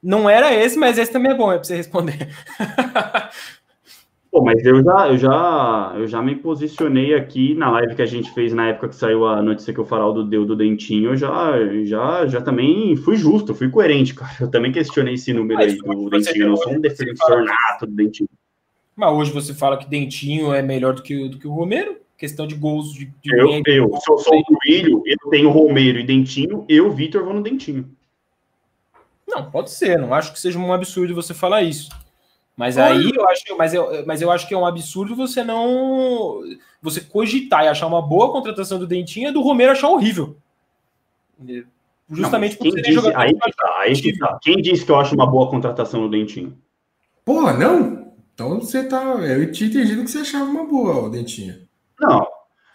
Não 0.02 0.30
era 0.30 0.54
esse, 0.54 0.78
mas 0.78 0.96
esse 0.96 1.12
também 1.12 1.32
é 1.32 1.34
bom, 1.34 1.52
é 1.52 1.56
pra 1.56 1.64
você 1.64 1.76
responder. 1.76 2.28
Pô, 4.34 4.42
mas 4.42 4.64
eu 4.64 4.82
já, 4.82 5.08
eu 5.10 5.16
já, 5.16 5.94
eu 5.96 6.08
já 6.08 6.20
me 6.20 6.34
posicionei 6.34 7.14
aqui 7.14 7.54
na 7.54 7.70
live 7.70 7.94
que 7.94 8.02
a 8.02 8.06
gente 8.06 8.32
fez 8.32 8.52
na 8.52 8.70
época 8.70 8.88
que 8.88 8.96
saiu 8.96 9.24
a 9.24 9.40
notícia 9.40 9.72
que 9.72 9.80
o 9.80 9.84
Faraldo 9.84 10.24
deu 10.24 10.44
do 10.44 10.56
Dentinho. 10.56 11.10
Eu 11.10 11.16
já, 11.16 11.52
já, 11.84 12.26
já 12.26 12.40
também 12.40 12.96
fui 12.96 13.16
justo, 13.16 13.54
fui 13.54 13.70
coerente, 13.70 14.12
cara. 14.12 14.34
Eu 14.40 14.50
também 14.50 14.72
questionei 14.72 15.14
esse 15.14 15.32
número 15.32 15.60
mas 15.60 15.74
aí 15.74 15.78
do 15.78 16.10
Dentinho. 16.10 16.46
Eu 16.46 16.48
não 16.48 16.56
sou 16.56 16.72
um 16.72 16.80
defensor 16.80 17.44
nato 17.44 17.86
do 17.86 17.92
Dentinho. 17.92 18.28
Mas 18.96 19.12
hoje 19.12 19.30
você 19.30 19.54
fala 19.54 19.76
que 19.76 19.88
Dentinho 19.88 20.52
é 20.52 20.60
melhor 20.60 20.94
do 20.94 21.02
que, 21.04 21.28
do 21.28 21.38
que 21.38 21.46
o 21.46 21.52
Romero? 21.52 21.98
Questão 22.18 22.44
de 22.44 22.56
gols 22.56 22.92
de. 22.92 23.04
de 23.22 23.38
eu, 23.38 23.62
eu, 23.64 23.96
se 24.00 24.10
eu 24.10 24.18
sou 24.18 24.36
o 24.36 24.44
Coelho, 24.44 25.00
eu 25.06 25.30
tenho 25.30 25.48
Romero 25.48 26.00
e 26.00 26.04
Dentinho, 26.04 26.64
eu, 26.68 26.90
Vitor, 26.90 27.22
vou 27.22 27.34
no 27.34 27.42
Dentinho. 27.42 27.88
Não, 29.28 29.48
pode 29.48 29.70
ser. 29.70 29.96
Não 29.96 30.12
acho 30.12 30.32
que 30.32 30.40
seja 30.40 30.58
um 30.58 30.72
absurdo 30.72 31.14
você 31.14 31.32
falar 31.32 31.62
isso. 31.62 31.88
Mas 32.56 32.78
aí 32.78 33.10
eu 33.14 33.28
acho, 33.28 33.56
mas 33.58 33.74
eu, 33.74 34.06
mas 34.06 34.22
eu 34.22 34.30
acho 34.30 34.46
que 34.46 34.54
é 34.54 34.56
um 34.56 34.66
absurdo 34.66 35.16
você 35.16 35.42
não 35.42 36.40
você 36.80 37.00
cogitar 37.00 37.64
e 37.64 37.68
achar 37.68 37.86
uma 37.86 38.00
boa 38.00 38.30
contratação 38.30 38.78
do 38.78 38.86
Dentinho 38.86 39.28
e 39.28 39.32
do 39.32 39.42
Romero 39.42 39.72
achar 39.72 39.88
horrível. 39.88 40.36
Justamente 42.08 42.56
não, 42.60 42.70
quem 42.70 42.82
disse, 42.82 43.12
aí, 43.14 43.34
tá, 43.34 43.78
aí 43.78 44.00
que 44.00 44.18
tá. 44.18 44.38
Quem 44.40 44.56
disse 44.62 44.84
que 44.84 44.92
eu 44.92 45.00
acho 45.00 45.14
uma 45.14 45.26
boa 45.26 45.48
contratação 45.50 46.02
no 46.02 46.10
Dentinho? 46.10 46.56
Porra, 47.24 47.54
não? 47.54 48.12
Então 48.34 48.60
você 48.60 48.84
tá. 48.84 49.02
Eu 49.02 49.50
tinha 49.50 49.68
entendido 49.68 50.04
que 50.04 50.10
você 50.10 50.18
achava 50.18 50.44
uma 50.44 50.64
boa, 50.64 51.06
o 51.06 51.08
Dentinho. 51.08 51.56
Não, 51.98 52.26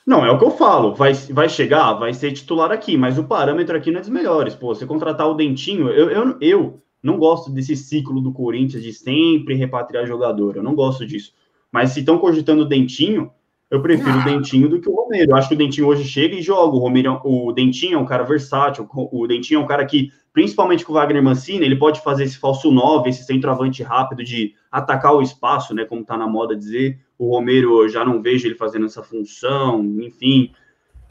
não, 0.06 0.26
é 0.26 0.32
o 0.32 0.40
que 0.40 0.46
eu 0.46 0.52
falo. 0.52 0.96
Vai, 0.96 1.14
vai 1.14 1.48
chegar, 1.48 1.94
vai 1.94 2.14
ser 2.14 2.32
titular 2.32 2.72
aqui, 2.72 2.98
mas 2.98 3.20
o 3.20 3.24
parâmetro 3.24 3.78
aqui 3.78 3.92
não 3.92 4.00
é 4.00 4.02
dos 4.02 4.10
melhores. 4.10 4.56
Pô, 4.56 4.74
você 4.74 4.86
contratar 4.86 5.28
o 5.28 5.36
Dentinho, 5.36 5.88
eu, 5.90 6.10
eu, 6.10 6.38
eu 6.42 6.82
não 7.02 7.18
gosto 7.18 7.52
desse 7.52 7.76
ciclo 7.76 8.22
do 8.22 8.32
Corinthians 8.32 8.84
de 8.84 8.94
sempre 8.94 9.56
repatriar 9.56 10.06
jogador. 10.06 10.58
Eu 10.58 10.64
não 10.64 10.76
gosto 10.76 11.06
disso. 11.06 11.34
Mas 11.72 11.92
se 11.92 12.00
estão 12.00 12.18
cogitando 12.18 12.64
o 12.64 12.66
Dentinho, 12.66 13.32
eu 13.70 13.82
prefiro 13.82 14.12
ah. 14.12 14.22
o 14.22 14.26
Dentinho 14.26 14.68
do 14.68 14.82
que 14.82 14.90
o 14.90 14.96
Romero. 14.96 15.32
Eu 15.32 15.36
acho 15.36 15.48
que 15.48 15.54
o 15.54 15.58
Dentinho 15.58 15.88
hoje 15.88 16.04
chega 16.04 16.36
e 16.36 16.42
joga. 16.42 16.76
O, 16.76 16.80
Romero, 16.80 17.22
o 17.24 17.52
Dentinho 17.52 17.96
é 17.96 17.98
um 17.98 18.06
cara 18.06 18.24
versátil. 18.24 18.88
O 18.94 19.28
Dentinho 19.28 19.60
é 19.60 19.64
um 19.64 19.68
cara 19.68 19.86
que, 19.86 20.12
principalmente 20.34 20.84
com 20.84 20.92
o 20.92 20.96
Wagner 20.96 21.24
Mancini, 21.24 21.66
ele 21.66 21.76
pode 21.76 22.02
fazer 22.02 22.24
esse 22.24 22.38
falso 22.38 22.72
9, 22.72 23.10
esse 23.10 23.24
centroavante 23.24 23.84
rápido 23.84 24.24
de 24.24 24.54
atacar 24.72 25.14
o 25.14 25.22
espaço, 25.22 25.74
né? 25.76 25.86
Como 25.86 26.04
tá 26.04 26.18
na 26.18 26.28
moda 26.28 26.56
dizer. 26.56 27.00
O 27.18 27.36
Romero, 27.36 27.84
eu 27.84 27.90
já 27.90 28.04
não 28.04 28.22
vejo 28.22 28.48
ele 28.48 28.56
fazendo 28.56 28.86
essa 28.86 29.04
função, 29.04 29.84
enfim. 30.02 30.52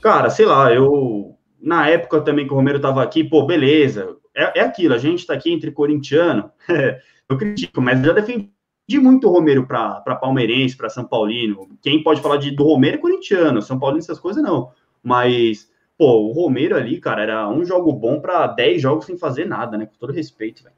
Cara, 0.00 0.28
sei 0.28 0.46
lá, 0.46 0.72
eu. 0.72 1.34
Na 1.60 1.88
época 1.88 2.20
também 2.20 2.46
que 2.46 2.52
o 2.52 2.56
Romero 2.56 2.80
tava 2.80 3.02
aqui, 3.02 3.22
pô, 3.24 3.44
beleza. 3.44 4.16
É, 4.38 4.60
é 4.60 4.62
aquilo, 4.62 4.94
a 4.94 4.98
gente 4.98 5.26
tá 5.26 5.34
aqui 5.34 5.52
entre 5.52 5.72
corintiano. 5.72 6.52
eu 7.28 7.36
critico, 7.36 7.80
mas 7.80 7.98
eu 7.98 8.06
já 8.06 8.12
defendi 8.12 8.48
muito 8.94 9.28
o 9.28 9.32
Romero 9.32 9.66
para 9.66 10.00
palmeirense, 10.14 10.76
para 10.76 10.88
São 10.88 11.04
Paulino. 11.04 11.68
Quem 11.82 12.02
pode 12.04 12.22
falar 12.22 12.36
de, 12.36 12.52
do 12.52 12.62
Romero 12.62 12.96
é 12.96 13.00
corintiano, 13.00 13.60
São 13.60 13.80
Paulino, 13.80 13.98
essas 13.98 14.20
coisas 14.20 14.40
não. 14.40 14.70
Mas, 15.02 15.68
pô, 15.98 16.28
o 16.28 16.32
Romero 16.32 16.76
ali, 16.76 17.00
cara, 17.00 17.22
era 17.22 17.48
um 17.48 17.64
jogo 17.64 17.92
bom 17.92 18.20
para 18.20 18.46
10 18.46 18.80
jogos 18.80 19.06
sem 19.06 19.18
fazer 19.18 19.44
nada, 19.44 19.76
né? 19.76 19.86
Com 19.86 19.96
todo 19.98 20.12
respeito, 20.12 20.62
velho. 20.62 20.76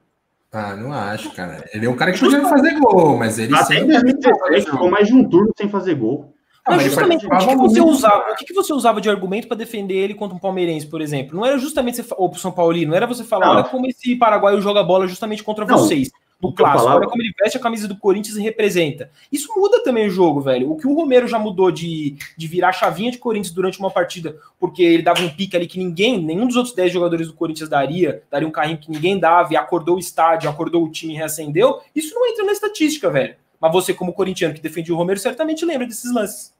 Ah, 0.50 0.74
não 0.74 0.92
acho, 0.92 1.30
cara. 1.32 1.64
Ele 1.72 1.86
é 1.86 1.90
um 1.90 1.94
cara 1.94 2.12
que 2.12 2.18
podia 2.18 2.42
fazer 2.42 2.78
gol, 2.80 3.16
mas 3.16 3.38
ele 3.38 3.54
Até 3.54 3.66
sempre. 3.66 3.94
Em 3.94 4.00
2017 4.00 4.70
ficou 4.70 4.90
mais 4.90 5.06
de 5.06 5.14
um 5.14 5.28
turno 5.28 5.52
sem 5.56 5.68
fazer 5.68 5.94
gol. 5.94 6.34
Ah, 6.72 6.76
mas 6.76 6.84
justamente, 6.84 7.26
o 7.26 7.30
que, 7.30 7.46
que, 7.46 7.56
você 7.56 7.80
usava, 7.80 8.30
o 8.30 8.36
que, 8.36 8.44
que, 8.46 8.54
você 8.54 8.72
usava 8.72 9.00
de 9.00 9.10
argumento 9.10 9.48
para 9.48 9.56
defender 9.56 9.94
ele 9.94 10.14
contra 10.14 10.36
um 10.36 10.40
palmeirense, 10.40 10.86
por 10.86 11.00
exemplo? 11.00 11.36
Não 11.36 11.44
era 11.44 11.58
justamente 11.58 12.02
você, 12.02 12.14
ou 12.16 12.28
pro 12.28 12.40
São 12.40 12.52
Paulino, 12.52 12.90
não 12.90 12.96
era 12.96 13.06
você 13.06 13.24
falar, 13.24 13.46
não. 13.46 13.54
olha 13.54 13.64
como 13.64 13.86
esse 13.86 14.16
paraguaio 14.16 14.60
joga 14.60 14.82
bola 14.82 15.06
justamente 15.06 15.42
contra 15.42 15.64
não. 15.64 15.78
vocês 15.78 16.10
do 16.40 16.52
clássico. 16.52 16.90
Olha 16.90 17.06
como 17.06 17.22
ele 17.22 17.32
veste 17.38 17.58
a 17.58 17.60
camisa 17.60 17.86
do 17.86 17.96
Corinthians 17.96 18.36
e 18.36 18.42
representa. 18.42 19.10
Isso 19.30 19.52
muda 19.54 19.82
também 19.82 20.06
o 20.06 20.10
jogo, 20.10 20.40
velho. 20.40 20.72
O 20.72 20.76
que 20.76 20.86
o 20.86 20.94
Romero 20.94 21.28
já 21.28 21.38
mudou 21.38 21.70
de, 21.70 22.16
de 22.36 22.46
virar 22.46 22.72
chavinha 22.72 23.10
de 23.10 23.18
Corinthians 23.18 23.52
durante 23.52 23.78
uma 23.78 23.90
partida, 23.90 24.36
porque 24.58 24.82
ele 24.82 25.02
dava 25.02 25.20
um 25.22 25.28
pique 25.28 25.56
ali 25.56 25.66
que 25.66 25.78
ninguém, 25.78 26.20
nenhum 26.22 26.46
dos 26.46 26.56
outros 26.56 26.74
10 26.74 26.92
jogadores 26.92 27.28
do 27.28 27.34
Corinthians 27.34 27.68
daria, 27.68 28.22
daria 28.30 28.48
um 28.48 28.52
carrinho 28.52 28.78
que 28.78 28.90
ninguém 28.90 29.18
dava 29.18 29.52
e 29.52 29.56
acordou 29.56 29.96
o 29.96 30.00
estádio, 30.00 30.48
acordou 30.48 30.84
o 30.84 30.90
time 30.90 31.12
e 31.12 31.16
reacendeu. 31.16 31.80
Isso 31.94 32.14
não 32.14 32.26
entra 32.26 32.44
na 32.44 32.52
estatística, 32.52 33.10
velho. 33.10 33.36
Mas 33.60 33.72
você, 33.72 33.92
como 33.92 34.14
corintiano 34.14 34.54
que 34.54 34.60
defendia 34.62 34.94
o 34.94 34.96
Romero, 34.96 35.20
certamente 35.20 35.66
lembra 35.66 35.86
desses 35.86 36.10
lances. 36.12 36.54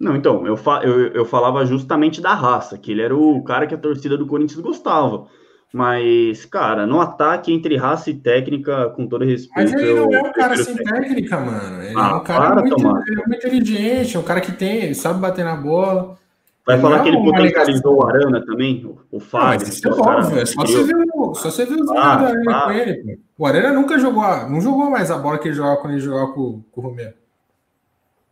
Não, 0.00 0.16
então, 0.16 0.46
eu, 0.46 0.56
fa 0.56 0.80
eu, 0.82 1.08
eu 1.08 1.24
falava 1.26 1.66
justamente 1.66 2.22
da 2.22 2.32
raça, 2.32 2.78
que 2.78 2.90
ele 2.90 3.02
era 3.02 3.14
o 3.14 3.44
cara 3.44 3.66
que 3.66 3.74
a 3.74 3.78
torcida 3.78 4.16
do 4.16 4.26
Corinthians 4.26 4.58
gostava. 4.58 5.26
Mas, 5.72 6.46
cara, 6.46 6.86
no 6.86 7.00
ataque 7.00 7.52
entre 7.52 7.76
raça 7.76 8.10
e 8.10 8.14
técnica, 8.14 8.88
com 8.96 9.06
todo 9.06 9.26
respeito. 9.26 9.70
Mas 9.70 9.72
ele 9.72 9.94
não 9.94 10.12
é 10.12 10.22
um 10.22 10.32
cara 10.32 10.56
sem 10.56 10.74
técnica, 10.74 11.38
mano. 11.38 11.82
Ele 11.82 11.94
ah, 11.96 12.10
é 12.10 12.14
um 12.14 12.24
cara 12.24 12.62
muito, 12.62 13.02
ele 13.06 13.20
é 13.20 13.26
muito 13.26 13.46
inteligente, 13.46 14.16
é 14.16 14.18
um 14.18 14.24
cara 14.24 14.40
que 14.40 14.52
tem, 14.52 14.94
sabe 14.94 15.20
bater 15.20 15.44
na 15.44 15.54
bola. 15.54 16.18
Vai 16.66 16.76
ele 16.76 16.82
falar 16.82 16.98
é 16.98 17.02
que 17.02 17.08
ele 17.08 17.18
potencializou 17.18 17.98
o 17.98 18.06
Arana 18.06 18.44
também, 18.44 18.96
o 19.12 19.20
Fábio. 19.20 19.68
Isso 19.68 19.86
é 19.86 19.92
óbvio, 19.92 20.40
é 20.40 20.46
só 20.46 20.60
você 20.62 20.82
ver, 20.82 20.94
só 21.34 21.50
você 21.50 21.66
ver 21.66 21.80
os 21.80 21.90
ah, 21.90 21.94
da 21.94 22.26
Arana 22.26 22.56
ah. 22.56 22.62
com 22.62 22.72
ele. 22.72 23.20
O 23.38 23.46
Arana 23.46 23.72
nunca 23.72 23.98
jogou, 23.98 24.24
não 24.48 24.60
jogou 24.60 24.90
mais 24.90 25.10
a 25.10 25.18
bola 25.18 25.38
que 25.38 25.48
ele 25.48 25.54
jogava 25.54 25.76
quando 25.76 25.92
ele 25.92 26.00
jogava 26.00 26.32
com, 26.32 26.62
com 26.70 26.80
o 26.80 26.84
Romero. 26.84 27.14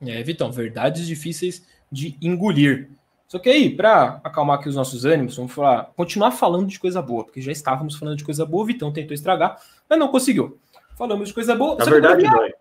É, 0.00 0.22
Vitão, 0.22 0.50
verdades 0.52 1.06
difíceis 1.06 1.66
de 1.90 2.16
engolir. 2.20 2.88
Só 3.26 3.38
que 3.38 3.48
aí, 3.48 3.68
para 3.68 4.20
acalmar 4.24 4.58
aqui 4.58 4.68
os 4.68 4.74
nossos 4.74 5.04
ânimos, 5.04 5.36
vamos 5.36 5.52
falar, 5.52 5.90
continuar 5.96 6.30
falando 6.30 6.66
de 6.66 6.78
coisa 6.78 7.02
boa, 7.02 7.24
porque 7.24 7.42
já 7.42 7.52
estávamos 7.52 7.96
falando 7.96 8.16
de 8.16 8.24
coisa 8.24 8.46
boa, 8.46 8.62
o 8.62 8.66
Vitão 8.66 8.92
tentou 8.92 9.14
estragar, 9.14 9.60
mas 9.88 9.98
não 9.98 10.08
conseguiu. 10.08 10.58
Falamos 10.96 11.28
de 11.28 11.34
coisa 11.34 11.54
boa. 11.54 11.76
Na 11.76 11.84
verdade, 11.84 12.28
dói. 12.28 12.54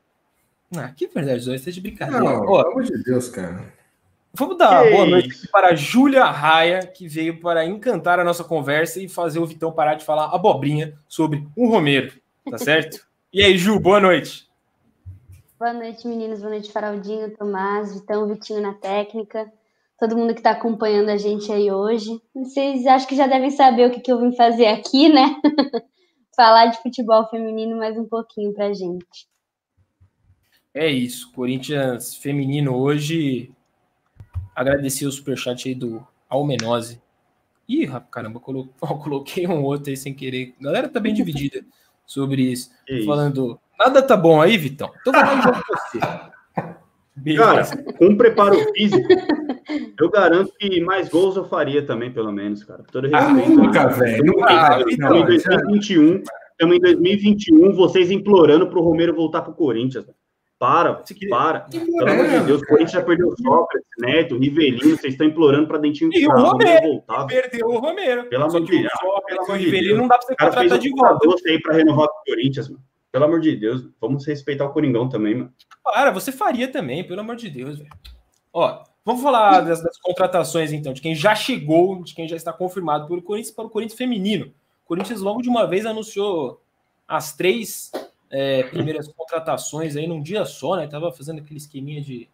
Ah, 0.75 0.89
que 0.89 1.07
verdade, 1.07 1.45
dói, 1.45 1.57
você 1.57 1.69
é 1.69 1.73
de 1.73 1.79
brincadeira. 1.81 2.21
Não, 2.21 2.41
Ó, 2.41 2.63
pelo 2.63 2.71
amor 2.71 2.83
de 2.83 3.01
Deus, 3.03 3.29
cara. 3.29 3.73
Vamos 4.33 4.57
dar 4.57 4.83
que 4.83 4.91
boa 4.91 5.05
noite 5.07 5.29
isso? 5.29 5.49
para 5.49 5.69
a 5.69 5.75
Júlia 5.75 6.25
Raia, 6.25 6.85
que 6.85 7.07
veio 7.07 7.39
para 7.39 7.65
encantar 7.65 8.19
a 8.19 8.23
nossa 8.23 8.43
conversa 8.43 9.01
e 9.01 9.07
fazer 9.07 9.39
o 9.39 9.45
Vitão 9.45 9.71
parar 9.71 9.95
de 9.95 10.05
falar 10.05 10.25
abobrinha 10.25 10.93
sobre 11.07 11.47
o 11.55 11.69
Romero, 11.69 12.13
tá 12.49 12.57
certo? 12.57 13.07
e 13.33 13.41
aí, 13.41 13.57
Ju, 13.57 13.79
boa 13.79 13.99
noite. 13.99 14.46
Boa 15.59 15.73
noite, 15.73 16.07
meninos. 16.07 16.39
Boa 16.39 16.51
noite, 16.51 16.71
Faraldinho, 16.71 17.35
Tomás, 17.35 17.93
Vitão, 17.93 18.27
Vitinho 18.27 18.61
na 18.61 18.73
técnica 18.73 19.51
todo 19.97 20.15
mundo 20.15 20.33
que 20.33 20.39
está 20.39 20.51
acompanhando 20.51 21.09
a 21.09 21.17
gente 21.17 21.51
aí 21.51 21.71
hoje. 21.71 22.21
Vocês 22.33 22.85
acho 22.85 23.07
que 23.07 23.15
já 23.15 23.27
devem 23.27 23.49
saber 23.49 23.87
o 23.87 23.91
que, 23.91 23.99
que 23.99 24.11
eu 24.11 24.19
vim 24.19 24.35
fazer 24.35 24.67
aqui, 24.67 25.09
né? 25.09 25.35
Falar 26.35 26.67
de 26.67 26.81
futebol 26.81 27.27
feminino 27.29 27.77
mais 27.77 27.97
um 27.97 28.05
pouquinho 28.05 28.53
para 28.53 28.71
gente. 28.73 29.27
É 30.73 30.87
isso, 30.87 31.31
Corinthians 31.31 32.15
feminino 32.15 32.75
hoje. 32.75 33.51
Agradecer 34.55 35.07
o 35.07 35.11
superchat 35.11 35.67
aí 35.67 35.73
do 35.73 36.05
Almenose. 36.29 37.01
Ih, 37.67 37.87
caramba, 38.11 38.39
coloquei 38.79 39.47
um 39.47 39.63
outro 39.63 39.89
aí 39.89 39.97
sem 39.97 40.13
querer. 40.13 40.53
A 40.59 40.63
galera 40.63 40.89
tá 40.89 40.99
bem 40.99 41.13
dividida 41.15 41.65
sobre 42.05 42.43
isso. 42.43 42.69
É 42.87 43.01
Falando, 43.03 43.53
isso. 43.53 43.59
Nada 43.77 44.01
tá 44.01 44.17
bom 44.17 44.41
aí, 44.41 44.57
Vitão? 44.57 44.91
Então 45.01 45.13
vou 45.13 45.41
jogo 45.41 45.63
você. 45.67 45.99
Cara, 47.35 47.63
com 47.97 48.15
preparo 48.15 48.57
físico, 48.73 49.07
eu 49.99 50.09
garanto 50.09 50.53
que 50.57 50.79
mais 50.81 51.09
gols 51.09 51.35
eu 51.35 51.45
faria 51.45 51.81
também, 51.81 52.11
pelo 52.11 52.31
menos, 52.31 52.63
cara. 52.63 52.83
Todo 52.91 53.09
ah, 53.13 53.19
respeito. 53.19 53.51
Ah, 53.51 53.63
nunca, 53.63 53.87
velho. 53.87 54.25
Nunca. 54.25 54.85
Estamos 54.87 55.21
em 55.21 55.25
2021, 55.25 56.23
estamos 56.51 56.75
em 56.75 56.79
2021, 56.79 57.73
vocês 57.73 58.11
implorando 58.11 58.67
pro 58.67 58.81
Romero 58.81 59.15
voltar 59.15 59.41
pro 59.41 59.53
Corinthians. 59.53 60.05
Para, 60.59 61.03
para. 61.29 61.59
Pelo 61.61 62.09
amor 62.09 62.27
de 62.27 62.39
Deus, 62.39 62.61
o 62.63 62.65
Corinthians 62.65 62.91
já 62.91 63.03
perdeu 63.03 63.31
Sócrates, 63.39 63.87
Neto, 63.99 64.37
Rivelino, 64.39 64.97
vocês 64.97 65.13
estão 65.13 65.27
implorando 65.27 65.67
para 65.67 65.77
Dentinho 65.77 66.09
e 66.11 66.27
o 66.27 66.31
Romero 66.31 66.81
voltar. 66.81 67.25
Perdeu 67.27 67.67
o 67.67 67.77
Romero. 67.77 68.25
Pelo 68.25 68.45
amor 68.45 68.63
de 68.63 68.81
Deus. 68.81 68.93
O 69.47 69.53
Rivelino 69.53 69.97
não 69.97 70.07
dá 70.07 70.17
para 70.17 70.27
você 70.27 70.35
contratar 70.35 70.79
de 70.79 70.89
volta. 70.89 71.27
Você 71.27 71.49
aí 71.49 71.61
para 71.61 71.75
renovar 71.75 72.07
com 72.07 72.19
o 72.19 72.23
Corinthians, 72.25 72.69
mano. 72.69 72.81
Pelo 73.11 73.25
amor 73.25 73.39
de 73.39 73.55
Deus, 73.55 73.87
vamos 73.99 74.25
respeitar 74.25 74.65
o 74.65 74.73
Coringão 74.73 75.07
também, 75.07 75.35
mano. 75.35 75.53
Para, 75.83 76.11
você 76.11 76.31
faria 76.31 76.71
também, 76.71 77.05
pelo 77.05 77.21
amor 77.21 77.35
de 77.35 77.49
Deus, 77.49 77.77
velho. 77.77 77.89
Ó, 78.53 78.83
vamos 79.05 79.21
falar 79.21 79.61
das, 79.61 79.81
das, 79.81 79.97
contratações, 79.97 80.73
então, 80.73 80.93
de 80.93 81.01
quem 81.01 81.15
já 81.15 81.33
chegou, 81.33 82.03
de 82.03 82.13
quem 82.13 82.27
já 82.27 82.35
está 82.35 82.51
confirmado 82.51 83.07
pelo 83.07 83.21
Corinthians 83.21 83.55
para 83.55 83.65
o 83.65 83.69
Corinthians 83.69 83.97
feminino. 83.97 84.47
O 84.83 84.87
Corinthians 84.87 85.21
logo 85.21 85.41
de 85.41 85.49
uma 85.49 85.65
vez 85.65 85.85
anunciou 85.85 86.61
as 87.07 87.35
três 87.35 87.91
é, 88.29 88.63
primeiras 88.63 89.07
contratações 89.07 89.95
aí 89.95 90.07
num 90.07 90.21
dia 90.21 90.45
só, 90.45 90.75
né? 90.75 90.87
Tava 90.87 91.11
fazendo 91.11 91.39
aquele 91.39 91.57
esqueminha 91.57 92.01
de 92.01 92.29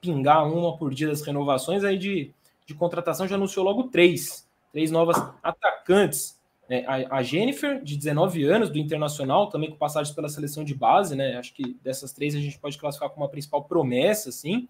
pingar 0.00 0.46
uma 0.46 0.76
por 0.76 0.94
dia 0.94 1.08
das 1.08 1.22
renovações, 1.22 1.82
aí 1.82 1.98
de, 1.98 2.32
de 2.66 2.74
contratação 2.74 3.26
já 3.26 3.34
anunciou 3.34 3.64
logo 3.64 3.84
três. 3.84 4.46
Três 4.72 4.90
novas 4.90 5.16
atacantes. 5.42 6.33
É, 6.68 6.84
a, 6.86 7.16
a, 7.16 7.22
Jennifer, 7.22 7.82
de 7.82 7.96
19 7.96 8.44
anos, 8.44 8.70
do 8.70 8.78
Internacional, 8.78 9.48
também 9.50 9.70
com 9.70 9.76
passagens 9.76 10.14
pela 10.14 10.28
seleção 10.28 10.64
de 10.64 10.74
base, 10.74 11.14
né? 11.14 11.36
Acho 11.36 11.52
que 11.52 11.76
dessas 11.82 12.12
três 12.12 12.34
a 12.34 12.38
gente 12.38 12.58
pode 12.58 12.78
classificar 12.78 13.10
como 13.10 13.24
uma 13.24 13.30
principal 13.30 13.64
promessa, 13.64 14.30
assim. 14.30 14.68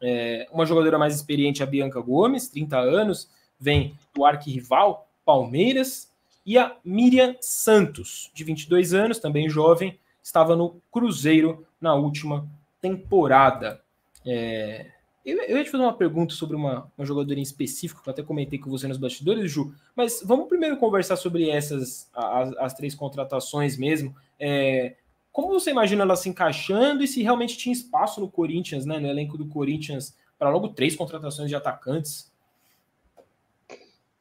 É, 0.00 0.48
uma 0.52 0.64
jogadora 0.64 0.98
mais 0.98 1.14
experiente, 1.14 1.62
a 1.62 1.66
Bianca 1.66 2.00
Gomes, 2.00 2.48
30 2.48 2.78
anos, 2.78 3.28
vem 3.58 3.96
do 4.14 4.24
arquirrival 4.24 5.08
Palmeiras. 5.24 6.10
E 6.44 6.58
a 6.58 6.76
Miriam 6.84 7.36
Santos, 7.40 8.30
de 8.34 8.42
22 8.42 8.94
anos, 8.94 9.18
também 9.18 9.48
jovem, 9.48 9.98
estava 10.22 10.56
no 10.56 10.80
Cruzeiro 10.90 11.66
na 11.80 11.94
última 11.94 12.48
temporada. 12.80 13.80
É, 14.26 14.90
eu, 15.24 15.38
eu 15.42 15.56
ia 15.56 15.64
te 15.64 15.70
fazer 15.70 15.84
uma 15.84 15.96
pergunta 15.96 16.34
sobre 16.34 16.56
uma, 16.56 16.90
uma 16.96 17.04
jogadora 17.06 17.38
em 17.38 17.42
específico, 17.42 18.02
que 18.02 18.08
eu 18.08 18.12
até 18.12 18.22
comentei 18.22 18.58
com 18.58 18.70
você 18.70 18.88
nos 18.88 18.98
bastidores, 18.98 19.50
Ju, 19.50 19.72
mas 19.94 20.22
vamos 20.24 20.48
primeiro 20.48 20.76
conversar 20.76 21.16
sobre 21.16 21.48
essas, 21.48 22.10
as, 22.12 22.56
as 22.56 22.74
três 22.74 22.94
contratações 22.94 23.76
mesmo. 23.76 24.14
É, 24.38 24.96
como 25.30 25.48
você 25.48 25.70
imagina 25.70 26.02
elas 26.02 26.20
se 26.20 26.28
encaixando 26.28 27.02
e 27.02 27.08
se 27.08 27.22
realmente 27.22 27.56
tinha 27.56 27.72
espaço 27.72 28.20
no 28.20 28.30
Corinthians, 28.30 28.84
né, 28.84 28.98
no 28.98 29.06
elenco 29.06 29.38
do 29.38 29.46
Corinthians, 29.46 30.14
para 30.38 30.50
logo 30.50 30.70
três 30.70 30.96
contratações 30.96 31.48
de 31.48 31.54
atacantes? 31.54 32.30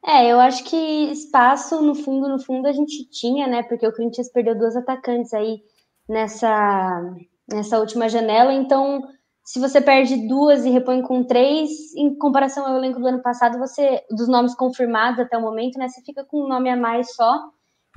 É, 0.05 0.31
eu 0.31 0.39
acho 0.39 0.63
que 0.63 0.75
espaço, 1.11 1.81
no 1.81 1.93
fundo, 1.93 2.27
no 2.27 2.39
fundo, 2.39 2.67
a 2.67 2.71
gente 2.71 3.05
tinha, 3.09 3.45
né? 3.47 3.61
Porque 3.61 3.85
o 3.85 3.93
Corinthians 3.93 4.29
perdeu 4.29 4.57
duas 4.57 4.75
atacantes 4.75 5.31
aí 5.31 5.63
nessa, 6.07 7.15
nessa 7.47 7.79
última 7.79 8.09
janela, 8.09 8.51
então 8.51 9.07
se 9.51 9.59
você 9.59 9.81
perde 9.81 10.29
duas 10.29 10.63
e 10.63 10.69
repõe 10.69 11.01
com 11.01 11.25
três, 11.25 11.93
em 11.93 12.15
comparação 12.15 12.65
ao 12.65 12.77
elenco 12.77 13.01
do 13.01 13.07
ano 13.07 13.21
passado, 13.21 13.59
você, 13.59 14.01
dos 14.09 14.29
nomes 14.29 14.55
confirmados 14.55 15.19
até 15.19 15.37
o 15.37 15.41
momento, 15.41 15.77
né, 15.77 15.89
você 15.89 16.01
fica 16.05 16.23
com 16.23 16.45
um 16.45 16.47
nome 16.47 16.69
a 16.69 16.77
mais 16.77 17.13
só. 17.13 17.37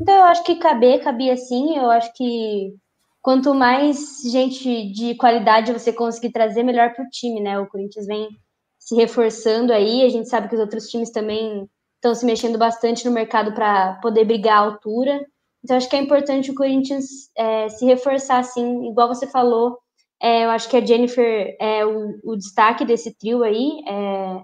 Então 0.02 0.12
eu 0.12 0.24
acho 0.24 0.42
que 0.42 0.56
caber, 0.56 1.04
cabia 1.04 1.36
sim, 1.36 1.76
eu 1.76 1.88
acho 1.92 2.12
que 2.14 2.74
quanto 3.22 3.54
mais 3.54 4.20
gente 4.32 4.92
de 4.92 5.14
qualidade 5.14 5.72
você 5.72 5.92
conseguir 5.92 6.32
trazer, 6.32 6.64
melhor 6.64 6.92
para 6.92 7.04
o 7.04 7.08
time, 7.08 7.40
né? 7.40 7.56
O 7.60 7.68
Corinthians 7.68 8.06
vem 8.06 8.28
se 8.76 8.96
reforçando 8.96 9.72
aí, 9.72 10.02
a 10.02 10.08
gente 10.08 10.28
sabe 10.28 10.48
que 10.48 10.56
os 10.56 10.60
outros 10.60 10.88
times 10.88 11.12
também 11.12 11.70
estão 11.94 12.16
se 12.16 12.26
mexendo 12.26 12.58
bastante 12.58 13.04
no 13.04 13.12
mercado 13.12 13.54
para 13.54 13.94
poder 14.02 14.24
brigar 14.24 14.56
à 14.56 14.66
altura. 14.66 15.24
Então, 15.62 15.76
acho 15.76 15.88
que 15.88 15.94
é 15.94 16.00
importante 16.00 16.50
o 16.50 16.54
Corinthians 16.56 17.30
é, 17.36 17.68
se 17.68 17.86
reforçar, 17.86 18.40
assim, 18.40 18.88
igual 18.90 19.06
você 19.06 19.28
falou. 19.28 19.78
É, 20.24 20.46
eu 20.46 20.50
acho 20.50 20.70
que 20.70 20.76
a 20.78 20.82
Jennifer 20.82 21.54
é 21.60 21.84
o, 21.84 22.18
o 22.24 22.34
destaque 22.34 22.82
desse 22.82 23.14
trio 23.14 23.42
aí. 23.42 23.82
É, 23.86 24.42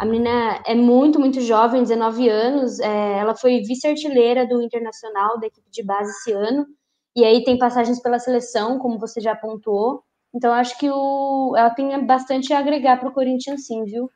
a 0.00 0.04
menina 0.04 0.60
é 0.66 0.74
muito, 0.74 1.20
muito 1.20 1.40
jovem, 1.40 1.82
19 1.82 2.28
anos. 2.28 2.80
É, 2.80 3.18
ela 3.18 3.36
foi 3.36 3.60
vice-artilheira 3.60 4.44
do 4.44 4.60
Internacional, 4.60 5.38
da 5.38 5.46
equipe 5.46 5.70
de 5.70 5.84
base 5.84 6.10
esse 6.10 6.32
ano. 6.32 6.66
E 7.14 7.24
aí 7.24 7.44
tem 7.44 7.56
passagens 7.56 8.02
pela 8.02 8.18
seleção, 8.18 8.80
como 8.80 8.98
você 8.98 9.20
já 9.20 9.30
apontou. 9.30 10.02
Então, 10.34 10.52
acho 10.52 10.76
que 10.76 10.90
o, 10.90 11.54
ela 11.56 11.70
tem 11.70 12.04
bastante 12.04 12.52
a 12.52 12.58
agregar 12.58 12.98
para 12.98 13.08
o 13.08 13.12
Corinthians, 13.12 13.64
sim, 13.64 13.84
viu? 13.84 14.10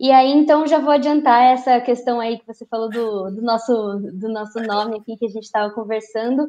E 0.00 0.10
aí, 0.10 0.32
então, 0.32 0.66
já 0.66 0.80
vou 0.80 0.90
adiantar 0.90 1.44
essa 1.44 1.80
questão 1.80 2.18
aí 2.18 2.40
que 2.40 2.46
você 2.46 2.66
falou 2.66 2.90
do, 2.90 3.30
do 3.30 3.42
nosso, 3.42 3.72
do 4.14 4.28
nosso 4.28 4.58
nome 4.60 4.98
aqui 4.98 5.16
que 5.16 5.26
a 5.26 5.28
gente 5.28 5.44
estava 5.44 5.72
conversando. 5.72 6.44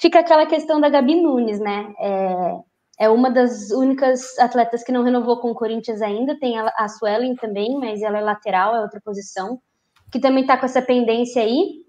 Fica 0.00 0.20
aquela 0.20 0.46
questão 0.46 0.80
da 0.80 0.88
Gabi 0.88 1.20
Nunes, 1.20 1.60
né? 1.60 1.94
É, 1.98 2.58
é 3.00 3.08
uma 3.08 3.30
das 3.30 3.70
únicas 3.70 4.38
atletas 4.38 4.82
que 4.82 4.92
não 4.92 5.02
renovou 5.02 5.40
com 5.40 5.50
o 5.50 5.54
Corinthians 5.54 6.02
ainda. 6.02 6.38
Tem 6.38 6.58
a, 6.58 6.72
a 6.76 6.88
Suelen 6.88 7.34
também, 7.34 7.78
mas 7.78 8.02
ela 8.02 8.18
é 8.18 8.20
lateral, 8.20 8.74
é 8.74 8.80
outra 8.80 9.00
posição, 9.04 9.60
que 10.10 10.20
também 10.20 10.42
está 10.42 10.56
com 10.56 10.66
essa 10.66 10.82
pendência 10.82 11.42
aí. 11.42 11.82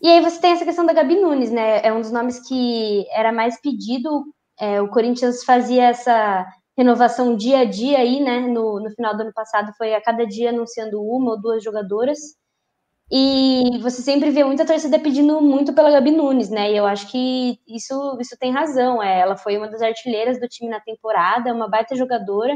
E 0.00 0.08
aí 0.08 0.20
você 0.20 0.40
tem 0.40 0.52
essa 0.52 0.64
questão 0.64 0.86
da 0.86 0.92
Gabi 0.92 1.16
Nunes, 1.16 1.50
né? 1.50 1.80
É 1.82 1.92
um 1.92 2.00
dos 2.00 2.12
nomes 2.12 2.46
que 2.46 3.06
era 3.10 3.32
mais 3.32 3.60
pedido. 3.60 4.24
É, 4.60 4.80
o 4.80 4.88
Corinthians 4.88 5.44
fazia 5.44 5.88
essa 5.88 6.46
renovação 6.76 7.36
dia 7.36 7.60
a 7.60 7.64
dia 7.64 7.98
aí, 7.98 8.20
né? 8.20 8.40
No, 8.40 8.78
no 8.78 8.90
final 8.90 9.16
do 9.16 9.22
ano 9.22 9.32
passado 9.34 9.72
foi 9.76 9.94
a 9.94 10.00
cada 10.00 10.24
dia 10.24 10.50
anunciando 10.50 11.02
uma 11.02 11.32
ou 11.32 11.40
duas 11.40 11.64
jogadoras. 11.64 12.18
E 13.10 13.78
você 13.80 14.02
sempre 14.02 14.30
vê 14.30 14.44
muita 14.44 14.66
torcida 14.66 14.98
pedindo 14.98 15.40
muito 15.40 15.72
pela 15.72 15.90
Gabi 15.90 16.10
Nunes, 16.10 16.50
né? 16.50 16.70
E 16.72 16.76
eu 16.76 16.86
acho 16.86 17.10
que 17.10 17.58
isso, 17.66 18.18
isso 18.20 18.36
tem 18.38 18.52
razão. 18.52 19.02
É, 19.02 19.20
ela 19.20 19.36
foi 19.36 19.56
uma 19.56 19.68
das 19.68 19.80
artilheiras 19.80 20.38
do 20.38 20.46
time 20.46 20.70
na 20.70 20.80
temporada, 20.80 21.54
uma 21.54 21.68
baita 21.68 21.96
jogadora. 21.96 22.54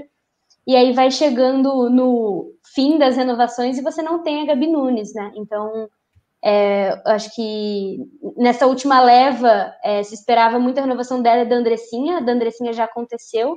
E 0.67 0.77
aí 0.77 0.93
vai 0.93 1.11
chegando 1.11 1.89
no 1.91 2.53
fim 2.75 2.99
das 2.99 3.17
renovações 3.17 3.79
e 3.79 3.83
você 3.83 4.03
não 4.03 4.23
tem 4.23 4.43
a 4.43 4.47
Gabi 4.47 4.67
Nunes, 4.67 5.15
né? 5.15 5.33
Então, 5.37 5.89
é, 6.45 7.01
acho 7.07 7.35
que 7.35 7.99
nessa 8.37 8.67
última 8.67 9.01
leva 9.01 9.75
é, 9.83 10.03
se 10.03 10.15
esperava 10.15 10.59
muita 10.59 10.83
renovação 10.83 11.23
dela 11.23 11.43
e 11.43 11.49
da 11.49 11.57
Andressinha. 11.57 12.21
Da 12.21 12.33
Andressinha 12.33 12.73
já 12.75 12.85
aconteceu. 12.85 13.57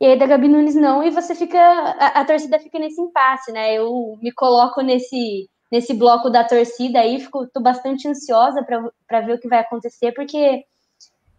E 0.00 0.06
aí 0.06 0.18
da 0.18 0.26
Gabi 0.26 0.48
Nunes 0.48 0.74
não, 0.74 1.02
e 1.02 1.10
você 1.10 1.34
fica. 1.34 1.58
A, 1.58 2.20
a, 2.20 2.24
torcida 2.24 2.58
fica 2.58 2.78
nesse 2.78 3.00
impasse, 3.00 3.52
né? 3.52 3.74
Eu 3.74 4.16
me 4.22 4.32
coloco 4.32 4.82
nesse, 4.82 5.48
nesse 5.70 5.94
bloco 5.94 6.30
da 6.30 6.44
torcida 6.44 7.00
aí, 7.00 7.20
fico, 7.20 7.46
tô 7.48 7.60
bastante 7.60 8.08
ansiosa 8.08 8.64
para 9.06 9.20
ver 9.20 9.34
o 9.34 9.40
que 9.40 9.48
vai 9.48 9.60
acontecer, 9.60 10.12
porque 10.12 10.64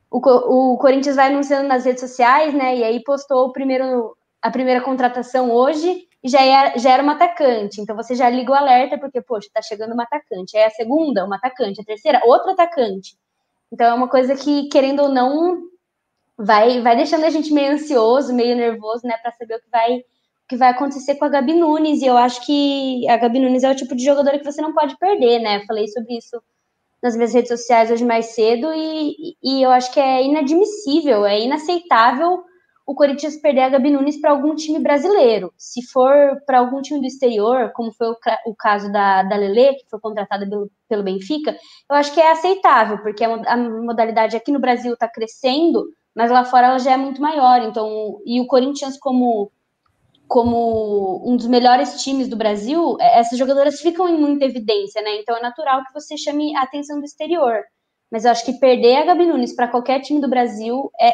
o, 0.09 0.73
o 0.73 0.78
Corinthians 0.78 1.15
vai 1.15 1.28
anunciando 1.28 1.67
nas 1.67 1.86
redes 1.86 2.01
sociais, 2.01 2.53
né? 2.53 2.78
E 2.78 2.84
aí 2.84 3.03
postou 3.03 3.47
o 3.47 3.51
primeiro, 3.51 4.15
a 4.41 4.49
primeira 4.49 4.82
contratação 4.82 5.51
hoje 5.51 6.07
e 6.23 6.30
já 6.30 6.41
era, 6.41 6.69
é, 6.69 6.80
já 6.80 6.91
era 6.91 7.03
uma 7.03 7.13
atacante. 7.13 7.82
Então 7.82 7.95
você 7.95 8.15
já 8.15 8.30
liga 8.30 8.51
o 8.51 8.55
alerta, 8.55 8.97
porque, 8.97 9.21
poxa, 9.21 9.49
tá 9.53 9.61
chegando 9.61 9.93
uma 9.93 10.03
atacante. 10.03 10.57
Aí 10.57 10.63
a 10.63 10.69
segunda, 10.69 11.25
uma 11.25 11.36
atacante. 11.36 11.82
A 11.82 11.86
terceira, 11.86 12.21
outro 12.25 12.51
atacante. 12.51 13.17
Então 13.71 13.88
é 13.88 13.93
uma 13.93 14.07
coisa 14.07 14.36
que, 14.36 14.67
querendo 14.69 15.03
ou 15.03 15.09
não, 15.09 15.61
vai, 16.38 16.82
vai 16.82 16.95
deixando 16.95 17.25
a 17.25 17.30
gente 17.30 17.51
meio 17.53 17.73
ansioso, 17.73 18.34
meio 18.34 18.55
nervoso, 18.55 19.05
né, 19.05 19.17
para 19.17 19.32
saber 19.32 19.55
o 19.55 19.59
que 19.59 19.69
vai, 19.69 20.03
que 20.48 20.56
vai 20.56 20.70
acontecer 20.70 21.16
com 21.16 21.26
a 21.26 21.30
Gabi 21.30 21.54
Nunes. 21.54 22.02
E 22.02 22.06
eu 22.06 22.18
acho 22.18 22.45
que 22.45 23.08
a 23.10 23.18
Gabi 23.18 23.39
Nunes 23.39 23.64
é 23.64 23.72
o 23.72 23.76
tipo 23.76 23.95
de 23.95 24.04
jogadora 24.04 24.39
que 24.39 24.45
você 24.45 24.62
não 24.62 24.74
pode 24.74 24.98
perder, 24.98 25.39
né? 25.39 25.66
Falei 25.66 25.88
sobre 25.88 26.18
isso 26.18 26.41
nas 27.02 27.16
minhas 27.16 27.34
redes 27.34 27.50
sociais 27.50 27.91
hoje 27.91 28.06
mais 28.06 28.28
cedo 28.28 28.74
e, 28.74 29.36
e 29.43 29.62
eu 29.62 29.70
acho 29.70 29.93
que 29.93 30.00
é 30.00 30.24
inadmissível, 30.24 31.26
é 31.28 31.39
inaceitável 31.39 32.43
o 32.88 32.95
Corinthians 32.95 33.36
perder 33.36 33.64
a 33.64 33.70
Gabi 33.70 33.91
Nunes 33.91 34.16
para 34.16 34.32
algum 34.32 34.56
time 34.56 34.80
brasileiro. 34.80 35.54
Se 35.58 35.86
for 35.91 36.41
para 36.45 36.60
algum 36.60 36.82
time 36.82 37.02
do 37.02 37.06
exterior, 37.06 37.74
como 37.74 37.91
foi 37.91 38.08
o, 38.08 38.16
o 38.45 38.56
caso 38.56 38.89
da, 38.89 39.24
da 39.24 39.36
Lele, 39.36 39.74
que 39.74 39.89
foi 39.89 40.00
contratada 40.00 40.48
pelo, 40.48 40.72
pelo 40.88 41.04
Benfica, 41.04 41.52
eu 41.89 41.95
acho 41.98 42.14
que 42.14 42.22
é 42.22 42.32
aceitável, 42.32 43.00
porque 43.00 43.26
a, 43.26 43.34
a 43.45 43.58
modalidade 43.58 44.38
aqui 44.38 44.54
no 44.54 44.60
Brasil 44.60 44.93
está 44.93 45.06
crescendo, 45.06 45.86
mas 46.16 46.32
lá 46.32 46.45
fora 46.45 46.68
ela 46.68 46.80
já 46.80 46.93
é 46.93 46.98
muito 46.98 47.22
maior. 47.22 47.62
Então, 47.62 48.22
e 48.26 48.39
o 48.39 48.48
Corinthians 48.48 48.98
como 48.98 49.52
como 50.28 51.23
um 51.25 51.36
dos 51.38 51.47
melhores 51.47 52.01
times 52.03 52.28
do 52.28 52.36
Brasil, 52.36 52.97
é, 52.99 53.19
essas 53.19 53.38
jogadoras 53.38 53.80
ficam 53.82 54.07
em 54.07 54.17
muita 54.17 54.45
evidência, 54.45 55.01
né? 55.01 55.17
Então 55.19 55.38
é 55.38 55.41
natural 55.41 55.84
que 55.86 55.93
você 55.93 56.17
chame 56.17 56.55
a 56.55 56.63
atenção 56.63 56.99
do 56.99 57.05
exterior. 57.05 57.63
Mas 58.11 58.25
eu 58.25 58.32
acho 58.32 58.45
que 58.45 58.59
perder 58.59 58.97
a 58.97 59.05
Gabi 59.05 59.25
Nunes 59.25 59.55
para 59.55 59.67
qualquer 59.67 60.01
time 60.01 60.21
do 60.21 60.30
Brasil 60.30 60.89
é, 60.99 61.11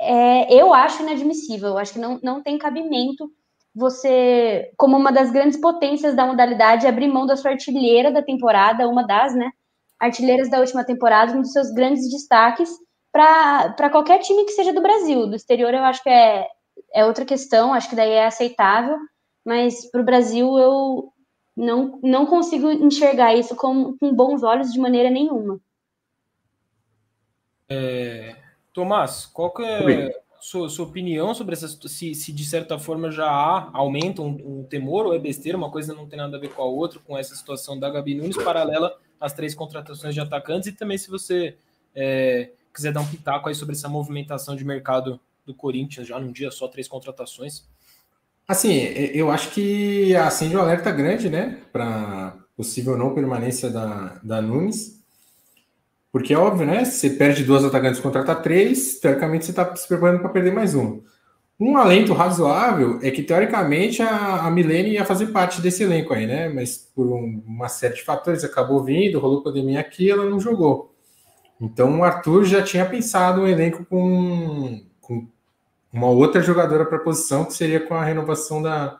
é, 0.00 0.54
eu 0.54 0.72
acho 0.72 1.02
inadmissível. 1.02 1.70
Eu 1.70 1.78
acho 1.78 1.94
que 1.94 1.98
não, 1.98 2.18
não 2.22 2.42
tem 2.42 2.58
cabimento 2.58 3.30
você, 3.74 4.70
como 4.76 4.96
uma 4.96 5.12
das 5.12 5.30
grandes 5.30 5.60
potências 5.60 6.14
da 6.14 6.26
modalidade, 6.26 6.86
abrir 6.86 7.08
mão 7.08 7.26
da 7.26 7.36
sua 7.36 7.52
artilheira 7.52 8.10
da 8.10 8.22
temporada, 8.22 8.88
uma 8.88 9.06
das, 9.06 9.34
né? 9.34 9.50
Artilheiras 10.00 10.50
da 10.50 10.60
última 10.60 10.84
temporada, 10.84 11.32
um 11.32 11.42
dos 11.42 11.52
seus 11.52 11.70
grandes 11.72 12.10
destaques, 12.10 12.70
para 13.12 13.90
qualquer 13.90 14.18
time 14.18 14.44
que 14.44 14.52
seja 14.52 14.72
do 14.72 14.82
Brasil. 14.82 15.26
Do 15.26 15.36
exterior 15.36 15.72
eu 15.74 15.84
acho 15.84 16.02
que 16.02 16.10
é, 16.10 16.46
é 16.94 17.04
outra 17.04 17.24
questão, 17.24 17.74
acho 17.74 17.88
que 17.88 17.96
daí 17.96 18.12
é 18.12 18.26
aceitável, 18.26 18.96
mas 19.44 19.90
para 19.90 20.00
o 20.00 20.04
Brasil 20.04 20.58
eu 20.58 21.12
não, 21.56 21.98
não 22.02 22.26
consigo 22.26 22.70
enxergar 22.70 23.34
isso 23.34 23.56
com, 23.56 23.96
com 23.98 24.14
bons 24.14 24.42
olhos 24.42 24.72
de 24.72 24.78
maneira 24.78 25.10
nenhuma. 25.10 25.60
É, 27.68 28.36
Tomás, 28.72 29.26
qual 29.26 29.52
que 29.52 29.62
é 29.62 30.06
a 30.08 30.40
sua, 30.40 30.68
sua 30.68 30.86
opinião 30.86 31.34
sobre 31.34 31.54
essa 31.54 31.68
se, 31.68 32.14
se 32.14 32.32
de 32.32 32.44
certa 32.44 32.78
forma 32.78 33.10
já 33.10 33.28
há, 33.28 33.70
aumenta 33.72 34.22
um, 34.22 34.60
um, 34.60 34.64
temor 34.64 35.04
ou 35.04 35.14
é 35.14 35.18
besteira, 35.18 35.58
uma 35.58 35.70
coisa 35.70 35.92
não 35.92 36.06
tem 36.06 36.18
nada 36.18 36.36
a 36.36 36.40
ver 36.40 36.54
com 36.54 36.62
a 36.62 36.66
outra, 36.66 37.00
com 37.00 37.18
essa 37.18 37.34
situação 37.34 37.78
da 37.78 37.90
Gabi 37.90 38.14
Nunes, 38.14 38.36
paralela 38.36 38.96
às 39.20 39.32
três 39.32 39.54
contratações 39.54 40.14
de 40.14 40.20
atacantes, 40.20 40.68
e 40.68 40.72
também 40.72 40.96
se 40.96 41.10
você 41.10 41.56
é, 41.94 42.50
quiser 42.72 42.92
dar 42.92 43.00
um 43.00 43.06
pitaco 43.06 43.48
aí 43.48 43.54
sobre 43.54 43.74
essa 43.74 43.88
movimentação 43.88 44.54
de 44.54 44.64
mercado 44.64 45.20
do 45.48 45.54
Corinthians, 45.54 46.06
já 46.06 46.20
num 46.20 46.30
dia 46.30 46.50
só, 46.50 46.68
três 46.68 46.86
contratações. 46.86 47.64
Assim, 48.46 48.74
eu 49.12 49.30
acho 49.30 49.50
que 49.50 50.14
acende 50.14 50.56
um 50.56 50.60
alerta 50.60 50.90
grande, 50.90 51.28
né, 51.28 51.58
para 51.72 52.36
possível 52.56 52.96
não 52.96 53.14
permanência 53.14 53.68
da, 53.68 54.20
da 54.22 54.40
Nunes. 54.40 54.98
Porque 56.10 56.32
é 56.32 56.38
óbvio, 56.38 56.66
né? 56.66 56.84
Você 56.84 57.10
perde 57.10 57.44
duas 57.44 57.64
atacantes 57.64 58.00
contrata 58.00 58.34
três, 58.34 58.98
teoricamente 58.98 59.44
você 59.44 59.52
está 59.52 59.76
se 59.76 59.86
preparando 59.86 60.20
para 60.20 60.30
perder 60.30 60.52
mais 60.52 60.74
um. 60.74 61.02
Um 61.60 61.76
alento 61.76 62.14
razoável 62.14 62.98
é 63.02 63.10
que, 63.10 63.22
teoricamente, 63.22 64.00
a, 64.00 64.46
a 64.46 64.50
Milene 64.50 64.92
ia 64.92 65.04
fazer 65.04 65.26
parte 65.26 65.60
desse 65.60 65.82
elenco 65.82 66.14
aí, 66.14 66.26
né? 66.26 66.48
Mas 66.48 66.78
por 66.94 67.06
um, 67.06 67.42
uma 67.46 67.68
série 67.68 67.94
de 67.94 68.04
fatores 68.04 68.44
acabou 68.44 68.82
vindo, 68.82 69.18
rolou 69.18 69.42
pandemia 69.42 69.80
aqui, 69.80 70.10
ela 70.10 70.24
não 70.24 70.40
jogou. 70.40 70.94
Então 71.60 72.00
o 72.00 72.04
Arthur 72.04 72.44
já 72.44 72.62
tinha 72.62 72.86
pensado 72.86 73.42
um 73.42 73.46
elenco 73.46 73.84
com, 73.84 74.80
com 75.00 75.28
uma 75.92 76.08
outra 76.08 76.40
jogadora 76.40 76.84
para 76.84 76.98
a 76.98 77.02
posição, 77.02 77.44
que 77.44 77.54
seria 77.54 77.80
com 77.80 77.94
a 77.94 78.04
renovação 78.04 78.60
da, 78.62 78.98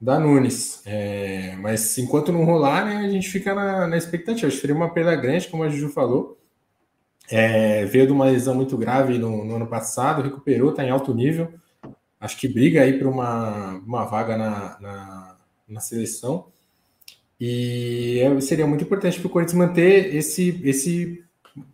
da 0.00 0.18
Nunes. 0.18 0.82
É, 0.86 1.56
mas 1.60 1.96
enquanto 1.98 2.32
não 2.32 2.44
rolar, 2.44 2.84
né, 2.84 2.96
a 2.98 3.08
gente 3.08 3.28
fica 3.28 3.54
na, 3.54 3.86
na 3.86 3.96
expectativa. 3.96 4.46
Acho 4.46 4.56
que 4.56 4.60
seria 4.60 4.76
uma 4.76 4.92
perda 4.92 5.14
grande, 5.16 5.48
como 5.48 5.64
a 5.64 5.68
Juju 5.68 5.88
falou. 5.88 6.38
É, 7.30 7.84
veio 7.86 8.06
de 8.06 8.12
uma 8.12 8.26
lesão 8.26 8.54
muito 8.54 8.76
grave 8.76 9.18
no, 9.18 9.44
no 9.44 9.56
ano 9.56 9.66
passado, 9.66 10.22
recuperou, 10.22 10.70
está 10.70 10.84
em 10.84 10.90
alto 10.90 11.14
nível. 11.14 11.52
Acho 12.20 12.36
que 12.36 12.48
briga 12.48 12.82
aí 12.82 12.98
para 12.98 13.08
uma, 13.08 13.72
uma 13.86 14.04
vaga 14.04 14.36
na, 14.36 14.78
na, 14.80 15.36
na 15.68 15.80
seleção. 15.80 16.46
E 17.40 18.20
é, 18.20 18.40
seria 18.40 18.66
muito 18.66 18.84
importante 18.84 19.18
para 19.18 19.26
o 19.26 19.30
Corinthians 19.30 19.58
manter 19.58 20.14
esse, 20.14 20.60
esse 20.64 21.24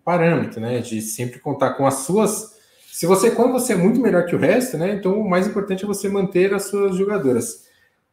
parâmetro, 0.04 0.60
né? 0.60 0.78
De 0.80 1.00
sempre 1.02 1.38
contar 1.38 1.74
com 1.74 1.86
as 1.86 1.94
suas. 1.94 2.58
Se 2.92 3.06
você, 3.06 3.30
quando 3.30 3.52
você 3.52 3.72
é 3.72 3.76
muito 3.76 4.00
melhor 4.00 4.26
que 4.26 4.34
o 4.34 4.38
resto, 4.38 4.76
né? 4.76 4.94
Então 4.94 5.20
o 5.20 5.28
mais 5.28 5.46
importante 5.46 5.84
é 5.84 5.86
você 5.86 6.08
manter 6.08 6.52
as 6.52 6.64
suas 6.64 6.96
jogadoras. 6.96 7.64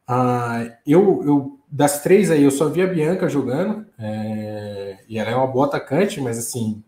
Ah, 0.08 0.66
eu, 0.86 1.24
eu 1.26 1.60
das 1.70 2.02
três 2.02 2.32
aí, 2.32 2.44
eu 2.44 2.52
só 2.52 2.70
vi 2.70 2.82
a 2.82 2.88
Bianca 2.88 3.28
jogando, 3.28 3.86
é, 4.00 5.00
e 5.10 5.20
ela 5.20 5.32
é 5.32 5.36
uma 5.36 5.48
boa 5.48 5.66
atacante, 5.68 6.22
mas 6.22 6.38
assim, 6.38 6.82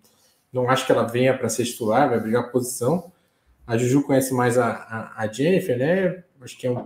não 0.53 0.69
acho 0.69 0.85
que 0.85 0.91
ela 0.91 1.03
venha 1.03 1.37
para 1.37 1.49
ser 1.49 1.65
titular, 1.65 2.09
vai 2.09 2.19
brigar 2.19 2.51
posição. 2.51 3.11
a 3.67 3.77
Juju 3.77 4.03
conhece 4.03 4.33
mais 4.33 4.57
a, 4.57 4.67
a, 4.67 5.23
a 5.23 5.27
Jennifer, 5.27 5.77
né? 5.77 6.23
Acho 6.41 6.57
que 6.57 6.67
é 6.67 6.71
um, 6.71 6.85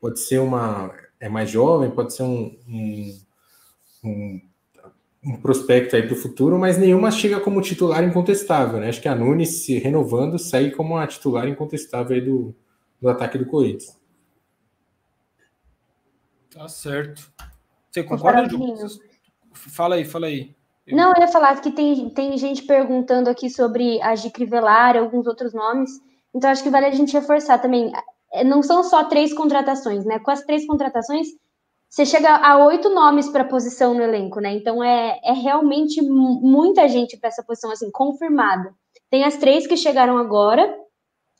pode 0.00 0.20
ser 0.20 0.38
uma. 0.38 0.92
É 1.18 1.28
mais 1.28 1.50
jovem, 1.50 1.90
pode 1.90 2.14
ser 2.14 2.22
um, 2.22 2.56
um, 2.68 3.18
um, 4.04 4.40
um 5.22 5.36
prospecto 5.36 5.94
aí 5.94 6.02
para 6.02 6.14
o 6.14 6.18
futuro, 6.18 6.58
mas 6.58 6.78
nenhuma 6.78 7.10
chega 7.10 7.40
como 7.40 7.60
titular 7.60 8.02
incontestável, 8.02 8.80
né? 8.80 8.88
Acho 8.88 9.02
que 9.02 9.08
a 9.08 9.14
Nunes 9.14 9.64
se 9.64 9.78
renovando 9.78 10.38
sai 10.38 10.70
como 10.70 10.96
a 10.96 11.06
titular 11.06 11.46
incontestável 11.46 12.16
aí 12.16 12.22
do, 12.22 12.54
do 13.00 13.08
ataque 13.08 13.36
do 13.36 13.46
Corinthians. 13.46 13.98
Tá 16.50 16.66
certo. 16.68 17.30
Você 17.90 18.02
concorda, 18.02 18.48
Ju? 18.48 18.58
Fala 19.52 19.96
aí, 19.96 20.04
fala 20.04 20.26
aí. 20.26 20.54
Não, 20.88 21.12
eu 21.14 21.20
ia 21.20 21.28
falar 21.28 21.60
que 21.60 21.70
tem, 21.70 22.08
tem 22.10 22.36
gente 22.36 22.62
perguntando 22.62 23.28
aqui 23.30 23.48
sobre 23.48 24.00
a 24.02 24.14
Gi 24.14 24.30
Crivellari, 24.30 24.98
alguns 24.98 25.26
outros 25.26 25.52
nomes. 25.52 25.90
Então, 26.34 26.50
acho 26.50 26.62
que 26.62 26.70
vale 26.70 26.86
a 26.86 26.90
gente 26.90 27.12
reforçar 27.12 27.58
também. 27.58 27.92
É, 28.32 28.42
não 28.42 28.62
são 28.62 28.82
só 28.82 29.04
três 29.04 29.32
contratações, 29.32 30.04
né? 30.04 30.18
Com 30.18 30.30
as 30.30 30.42
três 30.42 30.66
contratações, 30.66 31.28
você 31.90 32.06
chega 32.06 32.36
a 32.36 32.64
oito 32.66 32.88
nomes 32.88 33.28
para 33.28 33.44
posição 33.44 33.92
no 33.94 34.02
elenco, 34.02 34.38
né? 34.38 34.54
Então, 34.54 34.82
é, 34.82 35.18
é 35.24 35.32
realmente 35.32 36.00
muita 36.00 36.88
gente 36.88 37.16
para 37.16 37.28
essa 37.28 37.42
posição, 37.42 37.72
assim, 37.72 37.90
confirmada. 37.90 38.72
Tem 39.10 39.24
as 39.24 39.36
três 39.36 39.66
que 39.66 39.76
chegaram 39.76 40.16
agora, 40.16 40.72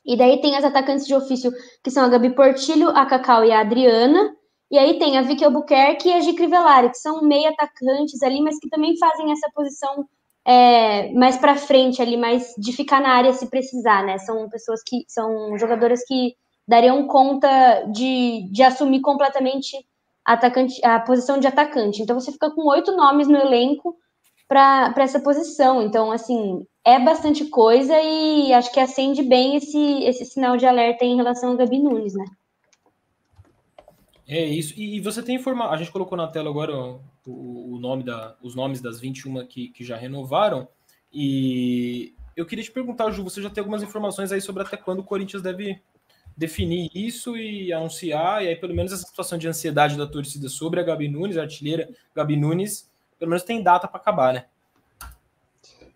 e 0.05 0.17
daí 0.17 0.41
tem 0.41 0.57
as 0.57 0.65
atacantes 0.65 1.07
de 1.07 1.15
ofício, 1.15 1.53
que 1.81 1.89
são 1.89 2.03
a 2.03 2.09
Gabi 2.09 2.35
Portilho, 2.35 2.89
a 2.89 3.05
Cacau 3.05 3.45
e 3.45 3.51
a 3.51 3.61
Adriana. 3.61 4.35
E 4.69 4.77
aí 4.77 4.99
tem 4.99 5.17
a 5.17 5.21
Vicky 5.21 5.45
Albuquerque 5.45 6.09
e 6.09 6.13
a 6.13 6.19
Gi 6.19 6.33
Crivellari, 6.33 6.89
que 6.89 6.97
são 6.97 7.21
meio 7.21 7.49
atacantes 7.49 8.21
ali, 8.21 8.41
mas 8.41 8.59
que 8.59 8.67
também 8.67 8.97
fazem 8.97 9.31
essa 9.31 9.49
posição 9.55 10.05
é, 10.45 11.13
mais 11.13 11.37
para 11.37 11.55
frente 11.55 12.01
ali, 12.01 12.17
mais 12.17 12.53
de 12.57 12.73
ficar 12.73 12.99
na 12.99 13.13
área 13.13 13.31
se 13.31 13.49
precisar, 13.49 14.03
né? 14.03 14.17
São 14.17 14.49
pessoas 14.49 14.81
que 14.85 15.05
são 15.07 15.57
jogadoras 15.57 16.03
que 16.05 16.35
dariam 16.67 17.07
conta 17.07 17.85
de, 17.91 18.49
de 18.51 18.63
assumir 18.63 18.99
completamente 18.99 19.77
atacante, 20.25 20.83
a 20.85 20.99
posição 20.99 21.39
de 21.39 21.47
atacante. 21.47 22.01
Então 22.01 22.19
você 22.19 22.31
fica 22.31 22.51
com 22.51 22.67
oito 22.69 22.95
nomes 22.95 23.27
no 23.27 23.37
elenco 23.37 23.97
para 24.47 24.93
essa 24.97 25.19
posição. 25.19 25.81
Então, 25.81 26.11
assim, 26.11 26.65
é 26.83 26.99
bastante 26.99 27.45
coisa 27.45 27.93
e 28.01 28.51
acho 28.51 28.71
que 28.71 28.79
acende 28.79 29.23
bem 29.23 29.55
esse, 29.55 30.03
esse 30.03 30.25
sinal 30.25 30.57
de 30.57 30.65
alerta 30.65 31.05
em 31.05 31.15
relação 31.15 31.51
ao 31.51 31.57
Gabi 31.57 31.79
Nunes, 31.79 32.13
né? 32.13 32.25
É 34.27 34.45
isso. 34.45 34.73
E, 34.79 34.99
você 35.01 35.21
tem 35.21 35.35
informado. 35.35 35.73
A 35.73 35.77
gente 35.77 35.91
colocou 35.91 36.17
na 36.17 36.27
tela 36.27 36.49
agora 36.49 36.73
o, 37.25 37.75
o, 37.75 37.79
nome 37.79 38.03
da, 38.03 38.35
os 38.41 38.55
nomes 38.55 38.81
das 38.81 38.99
21 38.99 39.45
que, 39.45 39.69
que 39.69 39.83
já 39.83 39.97
renovaram. 39.97 40.67
E 41.13 42.13
eu 42.35 42.45
queria 42.45 42.63
te 42.63 42.71
perguntar, 42.71 43.11
Ju, 43.11 43.23
você 43.23 43.41
já 43.41 43.49
tem 43.49 43.61
algumas 43.61 43.83
informações 43.83 44.31
aí 44.31 44.39
sobre 44.39 44.63
até 44.63 44.77
quando 44.77 44.99
o 44.99 45.03
Corinthians 45.03 45.43
deve 45.43 45.81
definir 46.35 46.89
isso 46.93 47.37
e 47.37 47.71
anunciar, 47.71 48.43
e 48.43 48.47
aí 48.47 48.55
pelo 48.55 48.73
menos 48.73 48.91
essa 48.91 49.05
situação 49.05 49.37
de 49.37 49.47
ansiedade 49.47 49.97
da 49.97 50.07
torcida 50.07 50.49
sobre 50.49 50.79
a 50.79 50.83
Gabi 50.83 51.07
Nunes, 51.07 51.37
a 51.37 51.41
artilheira 51.41 51.89
Gabi 52.15 52.35
Nunes, 52.35 52.89
pelo 53.19 53.29
menos 53.29 53.43
tem 53.43 53.61
data 53.61 53.87
para 53.87 53.99
acabar, 53.99 54.33
né? 54.33 54.45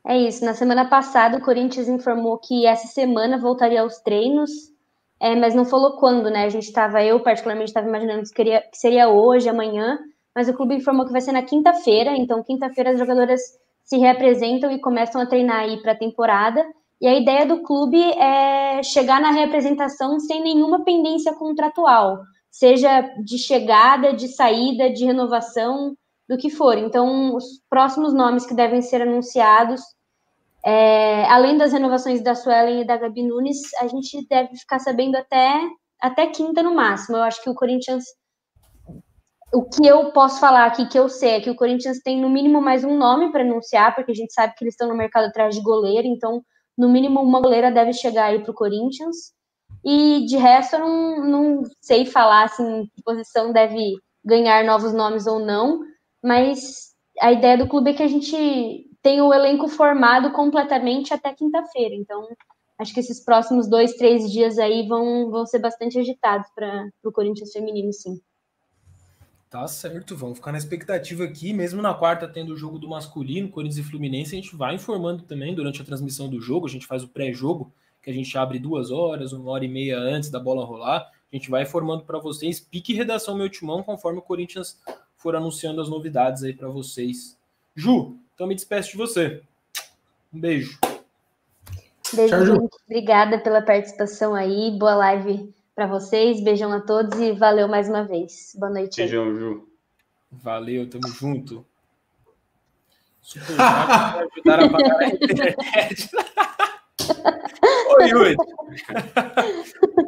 É 0.08 0.16
isso. 0.20 0.46
Na 0.46 0.54
semana 0.54 0.86
passada, 0.88 1.38
o 1.38 1.42
Corinthians 1.42 1.88
informou 1.88 2.38
que 2.38 2.68
essa 2.68 2.88
semana 2.88 3.40
voltaria 3.40 3.82
aos 3.82 3.98
treinos 3.98 4.76
é, 5.20 5.36
mas 5.36 5.56
não 5.56 5.66
falou 5.66 5.98
quando, 5.98 6.30
né? 6.30 6.46
A 6.46 6.50
gente 6.50 6.66
estava, 6.66 7.04
eu 7.04 7.20
particularmente 7.20 7.70
estava 7.70 7.88
imaginando 7.88 8.22
que 8.22 8.28
seria, 8.28 8.62
que 8.62 8.78
seria 8.78 9.10
hoje, 9.10 9.48
amanhã, 9.48 9.98
mas 10.34 10.50
o 10.50 10.54
clube 10.54 10.76
informou 10.76 11.06
que 11.06 11.12
vai 11.12 11.22
ser 11.22 11.32
na 11.32 11.42
quinta-feira, 11.42 12.16
então 12.16 12.44
quinta-feira 12.44 12.92
as 12.92 13.00
jogadoras 13.00 13.42
se 13.84 13.98
reapresentam 13.98 14.72
e 14.72 14.80
começam 14.80 15.22
a 15.22 15.26
treinar 15.26 15.62
aí 15.62 15.82
para 15.82 15.94
a 15.94 15.98
temporada. 15.98 16.66
E 17.02 17.08
a 17.08 17.14
ideia 17.14 17.46
do 17.46 17.62
clube 17.62 18.02
é 18.02 18.82
chegar 18.84 19.20
na 19.20 19.32
reapresentação 19.32 20.20
sem 20.20 20.42
nenhuma 20.42 20.84
pendência 20.84 21.34
contratual, 21.34 22.20
seja 22.50 23.02
de 23.24 23.38
chegada, 23.38 24.14
de 24.14 24.28
saída, 24.28 24.90
de 24.90 25.06
renovação, 25.06 25.96
do 26.28 26.38
que 26.38 26.50
for. 26.50 26.78
Então, 26.78 27.36
os 27.36 27.62
próximos 27.70 28.14
nomes 28.14 28.46
que 28.46 28.56
devem 28.56 28.82
ser 28.82 29.02
anunciados 29.02 29.82
é, 30.66 31.26
além 31.26 31.60
das 31.60 31.72
renovações 31.72 32.24
da 32.24 32.34
Suelen 32.34 32.82
e 32.82 32.88
da 32.88 32.98
Gabi 32.98 33.22
Nunes, 33.22 33.72
a 33.76 33.88
gente 33.88 34.26
deve 34.28 34.56
ficar 34.56 34.80
sabendo 34.80 35.16
até, 35.16 35.62
até 36.02 36.26
quinta 36.26 36.64
no 36.64 36.74
máximo. 36.74 37.18
Eu 37.18 37.22
acho 37.22 37.42
que 37.44 37.50
o 37.50 37.54
Corinthians. 37.54 38.04
O 39.54 39.64
que 39.70 39.86
eu 39.86 40.12
posso 40.12 40.40
falar 40.40 40.66
aqui, 40.66 40.88
que 40.88 40.98
eu 40.98 41.08
sei, 41.08 41.36
é 41.36 41.40
que 41.40 41.52
o 41.52 41.56
Corinthians 41.56 42.00
tem 42.00 42.20
no 42.20 42.30
mínimo 42.30 42.60
mais 42.60 42.84
um 42.84 42.98
nome 42.98 43.32
para 43.32 43.44
anunciar, 43.44 43.94
porque 43.94 44.12
a 44.12 44.16
gente 44.16 44.34
sabe 44.34 44.56
que 44.58 44.64
eles 44.64 44.74
estão 44.74 44.90
no 44.90 44.98
mercado 44.98 45.26
atrás 45.26 45.54
de 45.54 45.62
goleiro, 45.62 46.08
então 46.08 46.44
no 46.78 46.90
mínimo 46.90 47.22
uma 47.22 47.42
goleira 47.42 47.72
deve 47.72 47.94
chegar 47.94 48.26
aí 48.26 48.40
para 48.42 48.52
o 48.52 48.56
Corinthians. 48.56 49.34
E 49.84 50.26
de 50.26 50.38
resto, 50.38 50.76
eu 50.76 50.80
não, 50.80 51.26
não 51.26 51.64
sei 51.82 52.06
falar 52.06 52.46
assim, 52.46 52.88
que 52.96 53.04
posição 53.04 53.54
deve 53.54 53.96
ganhar 54.24 54.64
novos 54.64 54.94
nomes 54.94 55.28
ou 55.28 55.40
não, 55.40 55.82
mas 56.24 56.96
a 57.22 57.32
ideia 57.32 57.58
do 57.58 57.68
clube 57.68 57.92
é 57.92 57.94
que 57.94 58.04
a 58.04 58.08
gente 58.08 58.90
tem 59.02 59.22
o 59.22 59.34
elenco 59.34 59.68
formado 59.68 60.32
completamente 60.32 61.14
até 61.14 61.34
quinta-feira. 61.34 61.94
Então, 61.94 62.28
acho 62.80 62.94
que 62.94 63.00
esses 63.00 63.24
próximos 63.24 63.70
dois, 63.70 63.94
três 63.94 64.32
dias 64.32 64.58
aí 64.58 64.88
vão, 64.88 65.30
vão 65.30 65.46
ser 65.46 65.60
bastante 65.60 66.00
agitados 66.00 66.48
para 66.56 66.90
o 67.04 67.12
Corinthians 67.12 67.52
feminino, 67.52 67.94
sim. 67.94 68.20
Tá 69.56 69.70
certo, 69.70 70.18
vamos 70.18 70.38
ficar 70.38 70.52
na 70.52 70.58
expectativa 70.58 71.24
aqui, 71.24 71.54
mesmo 71.54 71.82
na 71.82 71.94
quarta 71.94 72.28
tendo 72.28 72.52
o 72.52 72.58
jogo 72.58 72.78
do 72.78 72.90
masculino, 72.90 73.48
Corinthians 73.48 73.86
e 73.86 73.90
Fluminense, 73.90 74.36
a 74.36 74.36
gente 74.36 74.54
vai 74.54 74.76
informando 74.76 75.24
também 75.24 75.56
durante 75.56 75.82
a 75.82 75.86
transmissão 75.86 76.28
do 76.28 76.42
jogo, 76.42 76.68
a 76.68 76.70
gente 76.70 76.86
faz 76.86 77.06
o 77.06 77.08
pré-jogo, 77.08 77.72
que 78.04 78.10
a 78.10 78.14
gente 78.14 78.38
abre 78.38 78.60
duas 78.60 78.92
horas, 78.92 79.32
uma 79.32 79.50
hora 79.50 79.64
e 79.64 79.70
meia 79.70 79.98
antes 79.98 80.30
da 80.30 80.42
bola 80.42 80.66
rolar, 80.66 81.10
a 81.32 81.36
gente 81.36 81.50
vai 81.50 81.64
informando 81.64 82.04
para 82.04 82.20
vocês, 82.20 82.60
pique 82.60 82.94
redação 82.94 83.38
meu 83.38 83.48
timão, 83.48 83.82
conforme 83.82 84.20
o 84.20 84.22
Corinthians 84.22 84.78
for 85.16 85.38
anunciando 85.38 85.80
as 85.80 85.88
novidades 85.88 86.44
aí 86.44 86.52
para 86.52 86.68
vocês. 86.68 87.38
Ju, 87.74 88.18
então 88.34 88.48
me 88.48 88.56
despeço 88.56 88.92
de 88.92 88.98
você. 88.98 89.42
Um 90.34 90.40
beijo. 90.42 90.78
Beijo, 92.14 92.36
Tchau, 92.36 92.46
gente. 92.46 92.76
Obrigada 92.86 93.40
pela 93.40 93.62
participação 93.62 94.36
aí. 94.36 94.78
Boa 94.78 94.96
live 94.96 95.56
para 95.76 95.88
vocês. 95.88 96.42
Beijão 96.42 96.72
a 96.72 96.80
todos 96.80 97.20
e 97.20 97.34
valeu 97.34 97.68
mais 97.68 97.90
uma 97.90 98.04
vez. 98.04 98.56
Boa 98.58 98.72
noite. 98.72 98.98
Beijão, 98.98 99.36
Ju. 99.36 99.68
Valeu, 100.32 100.90
tamo 100.90 101.08
junto. 101.10 101.66
Super 103.22 103.60
ajudar 103.60 104.60
a 104.64 104.70
pagar 104.70 105.00
a 105.02 105.08
internet. 105.08 106.10
Oi, 107.98 108.10
Yuri. 108.10 108.36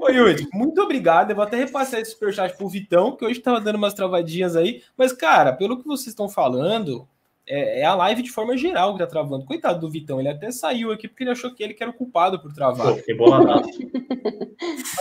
Oi, 0.02 0.16
Yuri. 0.16 0.48
Muito 0.54 0.82
obrigado. 0.82 1.32
Eu 1.32 1.36
vou 1.36 1.44
até 1.44 1.58
repassar 1.58 2.00
esse 2.00 2.12
superchat 2.12 2.56
pro 2.56 2.70
Vitão, 2.70 3.16
que 3.16 3.26
hoje 3.26 3.40
tava 3.40 3.60
dando 3.60 3.76
umas 3.76 3.94
travadinhas 3.94 4.56
aí. 4.56 4.84
Mas, 4.96 5.12
cara, 5.12 5.54
pelo 5.54 5.78
que 5.80 5.88
vocês 5.88 6.08
estão 6.08 6.30
falando, 6.30 7.08
é, 7.48 7.82
é, 7.82 7.86
a 7.86 7.96
live 7.96 8.22
de 8.22 8.32
forma 8.32 8.56
geral 8.58 8.94
que 8.94 9.00
tá 9.00 9.08
travando. 9.08 9.46
Coitado 9.46 9.80
do 9.80 9.90
Vitão, 9.90 10.20
ele 10.20 10.30
até 10.30 10.52
saiu 10.52 10.92
aqui 10.92 11.08
porque 11.08 11.24
ele 11.24 11.32
achou 11.32 11.54
que 11.54 11.64
ele 11.64 11.74
que 11.74 11.82
era 11.82 11.92
o 11.92 11.96
culpado 11.96 12.40
por 12.40 12.54
travar. 12.54 12.96
Pô, 13.18 13.30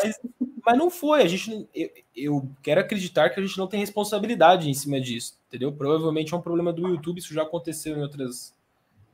mas, 0.02 0.20
mas 0.66 0.76
não 0.76 0.90
foi. 0.90 1.22
A 1.22 1.28
gente, 1.28 1.68
eu, 1.72 1.90
eu, 2.14 2.50
quero 2.60 2.80
acreditar 2.80 3.30
que 3.30 3.38
a 3.38 3.42
gente 3.42 3.56
não 3.56 3.68
tem 3.68 3.78
responsabilidade 3.78 4.68
em 4.68 4.74
cima 4.74 5.00
disso, 5.00 5.38
entendeu? 5.46 5.72
Provavelmente 5.72 6.34
é 6.34 6.36
um 6.36 6.42
problema 6.42 6.72
do 6.72 6.88
YouTube. 6.88 7.18
Isso 7.18 7.32
já 7.32 7.42
aconteceu 7.42 7.96
em 7.96 8.02
outras, 8.02 8.52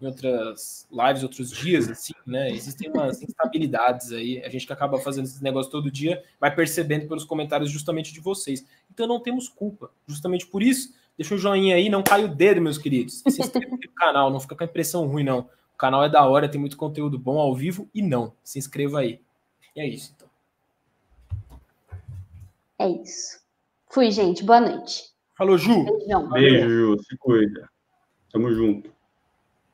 em 0.00 0.06
outras 0.06 0.88
lives, 0.90 1.22
outros 1.22 1.50
dias, 1.52 1.90
assim, 1.90 2.14
né? 2.26 2.50
Existem 2.50 2.90
umas 2.90 3.22
instabilidades 3.22 4.12
aí. 4.12 4.42
A 4.42 4.48
gente 4.48 4.66
que 4.66 4.72
acaba 4.72 4.98
fazendo 4.98 5.26
esse 5.26 5.42
negócio 5.42 5.70
todo 5.70 5.90
dia 5.90 6.24
vai 6.40 6.54
percebendo 6.54 7.06
pelos 7.06 7.24
comentários 7.24 7.70
justamente 7.70 8.14
de 8.14 8.20
vocês. 8.20 8.64
Então 8.90 9.06
não 9.06 9.20
temos 9.20 9.48
culpa. 9.48 9.90
Justamente 10.06 10.46
por 10.46 10.62
isso 10.62 10.94
Deixa 11.16 11.34
o 11.34 11.38
joinha 11.38 11.76
aí, 11.76 11.88
não 11.88 12.02
cai 12.02 12.24
o 12.24 12.28
dedo, 12.28 12.60
meus 12.60 12.78
queridos. 12.78 13.22
Se 13.28 13.40
inscreva 13.40 13.76
no 13.76 13.92
canal, 13.94 14.30
não 14.30 14.40
fica 14.40 14.56
com 14.56 14.64
a 14.64 14.66
impressão 14.66 15.06
ruim, 15.06 15.24
não. 15.24 15.40
O 15.74 15.76
canal 15.76 16.02
é 16.04 16.08
da 16.08 16.24
hora, 16.24 16.48
tem 16.48 16.60
muito 16.60 16.76
conteúdo 16.76 17.18
bom 17.18 17.38
ao 17.38 17.54
vivo 17.54 17.88
e 17.94 18.00
não. 18.00 18.32
Se 18.42 18.58
inscreva 18.58 19.00
aí. 19.00 19.20
E 19.76 19.80
é 19.80 19.86
isso, 19.86 20.12
então. 20.16 20.21
É 22.82 22.88
isso. 22.88 23.38
Fui, 23.92 24.10
gente. 24.10 24.42
Boa 24.42 24.60
noite. 24.60 25.04
Falou, 25.38 25.56
Ju. 25.56 25.84
Beijão. 25.84 26.28
Beijo, 26.30 26.68
Ju. 26.68 26.96
Se 27.04 27.16
cuida. 27.16 27.68
Tamo 28.32 28.52
junto. 28.52 28.90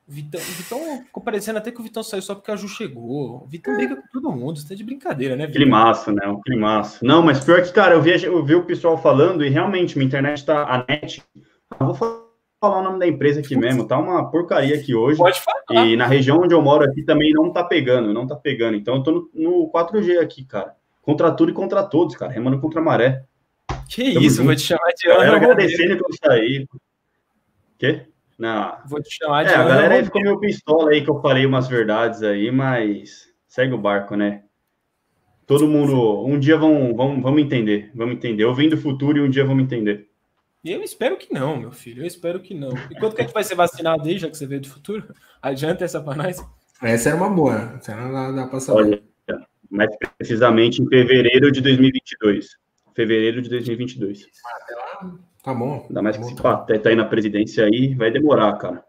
Vitão, 0.07 0.39
o 0.39 0.43
Vitão 0.43 1.03
ficou 1.05 1.23
parecendo 1.23 1.57
até 1.57 1.71
que 1.71 1.79
o 1.79 1.83
Vitão 1.83 2.03
saiu 2.03 2.21
só 2.21 2.35
porque 2.35 2.51
a 2.51 2.55
Ju 2.55 2.67
chegou. 2.67 3.43
O 3.43 3.47
Vitão 3.47 3.75
briga 3.75 3.95
com 3.95 4.07
todo 4.13 4.31
mundo, 4.31 4.57
isso 4.57 4.67
tá 4.67 4.75
de 4.75 4.83
brincadeira, 4.83 5.35
né, 5.35 5.47
Vitão? 5.47 5.61
Climaço, 5.61 6.11
né? 6.11 6.27
Um 6.27 6.39
climaço. 6.39 7.03
Não, 7.03 7.23
mas 7.23 7.43
pior 7.43 7.63
que, 7.63 7.71
cara, 7.71 7.95
eu 7.95 8.01
vi, 8.01 8.23
eu 8.23 8.45
vi 8.45 8.53
o 8.53 8.65
pessoal 8.65 8.95
falando 8.95 9.43
e 9.43 9.49
realmente 9.49 9.97
minha 9.97 10.07
internet 10.07 10.45
tá. 10.45 10.63
A 10.65 10.85
net. 10.87 11.23
Eu 11.79 11.87
vou 11.87 11.95
falar 11.95 12.79
o 12.79 12.83
nome 12.83 12.99
da 12.99 13.07
empresa 13.07 13.39
aqui 13.39 13.55
mesmo, 13.55 13.87
tá 13.87 13.97
uma 13.97 14.29
porcaria 14.29 14.75
aqui 14.75 14.93
hoje. 14.93 15.17
Pode 15.17 15.41
falar. 15.41 15.87
E 15.87 15.95
na 15.95 16.05
região 16.05 16.37
onde 16.37 16.53
eu 16.53 16.61
moro 16.61 16.85
aqui 16.85 17.03
também 17.03 17.31
não 17.33 17.51
tá 17.51 17.63
pegando, 17.63 18.13
não 18.13 18.27
tá 18.27 18.35
pegando. 18.35 18.77
Então 18.77 18.97
eu 18.97 19.03
tô 19.03 19.11
no, 19.11 19.29
no 19.33 19.71
4G 19.71 20.19
aqui, 20.19 20.43
cara. 20.43 20.78
Contra 21.01 21.31
tudo 21.31 21.51
e 21.51 21.53
contra 21.53 21.83
todos, 21.83 22.15
cara. 22.15 22.31
Remando 22.31 22.59
contra 22.59 22.79
a 22.79 22.83
maré. 22.83 23.23
Que 23.87 24.13
Tamo 24.13 24.25
isso, 24.25 24.37
junto. 24.37 24.45
vou 24.47 24.55
te 24.55 24.61
chamar 24.61 24.91
de 24.95 25.09
Ana. 25.09 25.25
Eu 25.25 25.33
agradecendo 25.33 25.97
que 25.97 26.03
eu 26.03 26.17
saí. 26.23 26.67
Quê? 27.77 28.07
Não. 28.37 28.77
Vou 28.85 29.01
te 29.01 29.09
chamar 29.11 29.43
de. 29.43 29.51
É, 29.51 29.55
a 29.55 29.63
galera 29.63 29.95
aí 29.95 30.03
ficou 30.03 30.21
meio 30.21 30.39
pistola 30.39 30.91
aí 30.91 31.03
que 31.03 31.09
eu 31.09 31.21
falei 31.21 31.45
umas 31.45 31.67
verdades 31.67 32.23
aí, 32.23 32.51
mas 32.51 33.27
segue 33.47 33.73
o 33.73 33.77
barco, 33.77 34.15
né? 34.15 34.43
Todo 35.45 35.67
mundo, 35.67 36.23
um 36.25 36.37
dia 36.37 36.57
vão, 36.57 36.95
vão, 36.95 37.21
vão 37.21 37.39
entender, 37.39 37.91
vamos 37.95 38.15
entender. 38.15 38.43
Eu 38.43 38.53
vim 38.53 38.69
do 38.69 38.77
futuro 38.77 39.17
e 39.17 39.21
um 39.21 39.29
dia 39.29 39.43
vamos 39.43 39.63
entender. 39.63 40.07
Eu 40.63 40.83
espero 40.83 41.17
que 41.17 41.33
não, 41.33 41.57
meu 41.57 41.71
filho. 41.71 42.03
Eu 42.03 42.07
espero 42.07 42.39
que 42.39 42.53
não. 42.53 42.69
E 42.91 42.95
quando 42.99 43.15
que 43.15 43.21
a 43.21 43.23
gente 43.23 43.33
vai 43.33 43.43
ser 43.43 43.55
vacinado 43.55 44.07
aí, 44.07 44.17
já 44.17 44.29
que 44.29 44.37
você 44.37 44.45
veio 44.45 44.61
do 44.61 44.69
futuro? 44.69 45.13
Adianta 45.41 45.83
essa 45.83 46.01
pra 46.01 46.15
nós? 46.15 46.37
Essa 46.81 47.09
era 47.09 47.17
uma 47.17 47.29
boa. 47.29 47.73
Essa 47.77 47.93
era 47.93 48.31
dá 48.31 48.47
pra 48.47 48.59
saber. 48.59 48.79
Olha, 48.79 49.03
mais 49.69 49.89
precisamente 50.17 50.81
em 50.81 50.87
fevereiro 50.87 51.51
de 51.51 51.61
2022. 51.61 52.57
Fevereiro 52.95 53.41
de 53.41 53.49
2022. 53.49 54.25
Tá 55.43 55.53
bom. 55.53 55.85
Ainda 55.87 56.01
mais 56.01 56.15
tá 56.15 56.21
que 56.21 56.27
bom, 56.27 56.33
esse 56.33 56.41
tá. 56.43 56.57
pateta 56.57 56.89
aí 56.89 56.95
na 56.95 57.05
presidência 57.05 57.65
aí, 57.65 57.93
vai 57.95 58.11
demorar, 58.11 58.57
cara. 58.57 58.83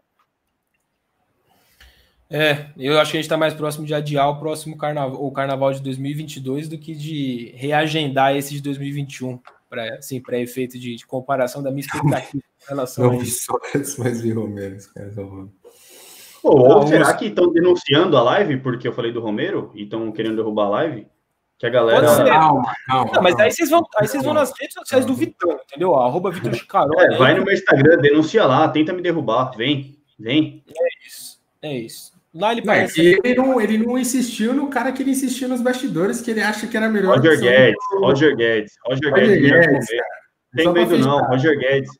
É, 2.29 2.67
eu 2.77 2.97
acho 2.97 3.11
que 3.11 3.17
a 3.17 3.21
gente 3.21 3.29
tá 3.29 3.35
mais 3.37 3.53
próximo 3.53 3.85
de 3.85 3.93
adiar 3.93 4.29
o 4.29 4.39
próximo 4.39 4.77
carnaval, 4.77 5.21
o 5.21 5.31
carnaval 5.31 5.73
de 5.73 5.81
2022 5.81 6.69
do 6.69 6.77
que 6.77 6.95
de 6.95 7.51
reagendar 7.57 8.35
esse 8.37 8.53
de 8.53 8.61
2021, 8.61 9.37
para 9.69 9.95
assim, 9.97 10.21
para 10.21 10.39
efeito 10.39 10.79
de, 10.79 10.95
de 10.95 11.05
comparação 11.05 11.61
da 11.61 11.69
minha 11.71 11.81
expectativa 11.85 12.37
em 12.37 12.67
relação 12.69 13.03
a 13.05 13.11
Não 13.11 13.19
vi 13.19 13.27
isso. 13.27 13.45
Soares, 13.45 13.97
mas 13.97 14.21
vi 14.21 14.31
Romero. 14.31 14.77
Os 14.77 14.87
caras 14.87 15.13
são- 15.13 15.51
Pô, 15.60 15.60
ou 16.43 16.69
Não, 16.69 16.87
será 16.87 17.13
que 17.13 17.25
estão 17.25 17.51
denunciando 17.51 18.17
a 18.17 18.23
live 18.23 18.57
porque 18.57 18.87
eu 18.87 18.93
falei 18.93 19.11
do 19.11 19.21
Romero 19.21 19.71
e 19.75 19.83
estão 19.83 20.11
querendo 20.11 20.35
derrubar 20.35 20.65
a 20.65 20.69
live? 20.69 21.07
Que 21.57 21.67
a 21.67 21.69
galera. 21.69 22.01
Pode 22.01 22.15
ser. 22.15 22.25
Calma, 22.25 22.73
calma. 22.87 23.11
Não, 23.13 23.21
mas 23.21 23.39
aí 23.39 23.51
vocês 23.51 23.69
vão, 23.69 23.83
aí 23.99 24.07
vocês 24.07 24.23
vão 24.23 24.33
nas 24.33 24.51
redes 24.59 24.73
sociais 24.73 25.05
do 25.05 25.13
Vitão, 25.13 25.59
entendeu? 25.63 25.95
Arroba 25.95 26.31
Vitor 26.31 26.55
Chicaroli. 26.55 27.13
É, 27.13 27.17
vai 27.17 27.35
no 27.35 27.45
meu 27.45 27.53
Instagram, 27.53 27.97
denuncia 27.97 28.45
lá, 28.45 28.67
tenta 28.67 28.91
me 28.93 29.01
derrubar. 29.01 29.51
Vem, 29.55 29.95
vem. 30.17 30.63
É 30.67 31.07
isso. 31.07 31.39
É 31.61 31.73
isso. 31.77 32.11
Lá 32.33 32.53
ele 32.53 32.61
Não, 32.61 32.67
parece. 32.67 32.95
que 32.95 33.19
ele 33.23 33.35
não, 33.35 33.61
ele 33.61 33.77
não 33.77 33.97
insistiu 33.97 34.53
no 34.53 34.69
cara 34.69 34.91
que 34.91 35.03
ele 35.03 35.11
insistiu 35.11 35.49
nos 35.49 35.61
bastidores, 35.61 36.21
que 36.21 36.31
ele 36.31 36.41
acha 36.41 36.65
que 36.65 36.75
era 36.75 36.89
melhor. 36.89 37.17
Roger. 37.17 37.39
Guedes, 37.39 37.75
Roger 37.99 38.35
Guedes, 38.35 38.73
Roger 38.85 39.11
Roger 39.11 39.27
Guedes. 39.27 39.51
Guedes, 39.51 39.67
Guedes 39.67 39.89
cara. 39.89 40.21
Tem 40.55 40.73
medo 40.73 40.97
não. 40.97 41.19
Roger 41.27 41.59
Guedes. 41.59 41.91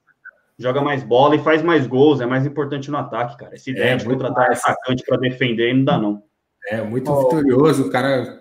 Joga 0.62 0.82
mais 0.82 1.04
bola 1.04 1.36
e 1.36 1.40
faz 1.40 1.62
mais 1.64 1.88
gols, 1.88 2.22
é 2.22 2.26
mais 2.26 2.46
importante 2.46 2.92
no 2.92 2.98
ataque, 2.98 3.36
cara. 3.38 3.56
Essa 3.56 3.70
ideia 3.72 3.92
É, 3.92 3.96
de 3.96 4.06
muito 4.06 4.20
contratar 4.20 4.48
mais. 4.48 4.64
atacante 4.64 5.04
para 5.06 5.18
defender 5.18 5.74
não 5.74 5.84
dá, 5.84 5.98
não. 5.98 6.24
É, 6.70 6.82
muito 6.84 7.12
Oh. 7.12 7.24
vitorioso, 7.24 7.88
o 7.88 7.90
cara 7.92 8.40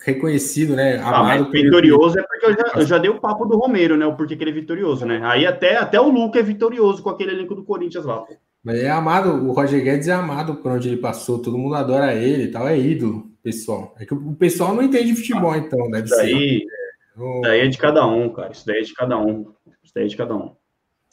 reconhecido, 0.00 0.74
né? 0.74 0.96
Ah, 0.96 1.22
mas 1.22 1.32
Amado 1.40 1.50
pelo- 1.50 1.64
vitorioso 1.64 2.18
é 2.18 2.22
porque 2.22 2.46
eu 2.46 2.52
já, 2.54 2.72
eu 2.80 2.86
já 2.86 2.98
dei 2.98 3.10
o 3.10 3.20
papo 3.20 3.44
do 3.44 3.58
Romero, 3.58 3.96
né? 3.96 4.06
O 4.06 4.16
porquê 4.16 4.34
que 4.36 4.42
ele 4.42 4.50
é 4.52 4.54
vitorioso, 4.54 5.04
né? 5.04 5.20
Aí 5.24 5.44
até, 5.46 5.76
até 5.76 6.00
o 6.00 6.08
Luca 6.08 6.38
é 6.38 6.42
vitorioso 6.42 7.02
com 7.02 7.10
aquele 7.10 7.32
elenco 7.32 7.54
do 7.54 7.64
Corinthians 7.64 8.04
lá, 8.06 8.18
pô. 8.18 8.34
Mas 8.64 8.78
é 8.82 8.90
amado, 8.90 9.30
o 9.46 9.52
Roger 9.52 9.82
Guedes 9.82 10.08
é 10.08 10.12
amado 10.12 10.56
por 10.56 10.72
onde 10.72 10.88
ele 10.88 10.96
passou, 10.96 11.38
todo 11.40 11.58
mundo 11.58 11.74
adora 11.74 12.14
ele 12.14 12.44
e 12.44 12.50
tal, 12.50 12.66
é 12.66 12.78
ídolo, 12.78 13.26
pessoal. 13.42 13.94
É 13.98 14.04
que 14.06 14.14
o 14.14 14.34
pessoal 14.34 14.74
não 14.74 14.82
entende 14.82 15.14
futebol, 15.14 15.54
então, 15.54 15.90
deve 15.90 16.06
Isso 16.06 16.16
daí, 16.16 16.32
ser. 16.32 16.54
isso 16.56 17.40
daí 17.42 17.60
é 17.60 17.66
de 17.68 17.78
cada 17.78 18.06
um, 18.06 18.28
cara. 18.30 18.52
Isso 18.52 18.66
daí 18.66 18.78
é 18.78 18.82
de 18.82 18.94
cada 18.94 19.18
um. 19.18 19.46
Isso 19.84 19.92
daí 19.94 20.04
é 20.04 20.08
de 20.08 20.16
cada 20.16 20.34
um. 20.34 20.52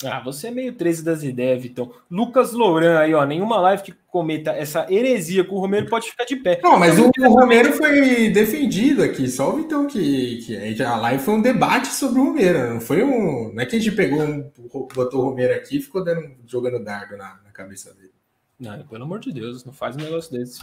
Ah, 0.04 0.20
você 0.20 0.48
é 0.48 0.52
meio 0.52 0.74
13 0.74 1.06
das 1.06 1.24
ideias, 1.24 1.62
Vitão. 1.62 1.90
Lucas 2.12 2.52
Louran 2.52 3.00
aí, 3.00 3.14
ó. 3.14 3.26
Nenhuma 3.26 3.58
live 3.62 3.82
que 3.82 3.94
cometa 4.08 4.52
essa 4.52 4.86
heresia 4.92 5.44
com 5.46 5.56
o 5.56 5.60
Romero 5.60 5.88
pode 5.88 6.10
ficar 6.10 6.26
de 6.26 6.36
pé. 6.36 6.60
Não, 6.62 6.78
mas 6.78 7.00
o, 7.00 7.10
o 7.18 7.30
Romero 7.30 7.72
foi 7.72 8.30
defendido 8.30 9.02
aqui, 9.02 9.28
só 9.30 9.50
o 9.52 9.56
Vitão 9.56 9.88
que, 9.88 10.40
que 10.46 10.84
a 10.84 10.98
live 10.98 11.24
foi 11.24 11.34
um 11.36 11.42
debate 11.42 11.88
sobre 11.88 12.20
o 12.20 12.26
Romero, 12.26 12.74
não 12.74 12.82
foi 12.82 13.04
um. 13.04 13.54
Não 13.54 13.64
é 13.64 13.66
que 13.66 13.78
a 13.78 13.80
gente 13.80 13.96
pegou 13.96 14.22
um, 14.22 14.52
botou 14.94 15.22
o 15.22 15.30
Romero 15.30 15.54
aqui 15.54 15.78
e 15.78 15.82
ficou 15.82 16.04
dando, 16.04 16.30
jogando 16.46 16.84
dardo 16.84 17.16
na, 17.16 17.40
na 17.46 17.52
cabeça 17.54 17.94
dele. 17.94 18.12
Não, 18.60 18.86
pelo 18.88 19.04
amor 19.06 19.20
de 19.20 19.32
Deus, 19.32 19.64
não 19.64 19.72
faz 19.74 19.96
um 19.96 20.00
negócio 20.00 20.32
desse. 20.38 20.62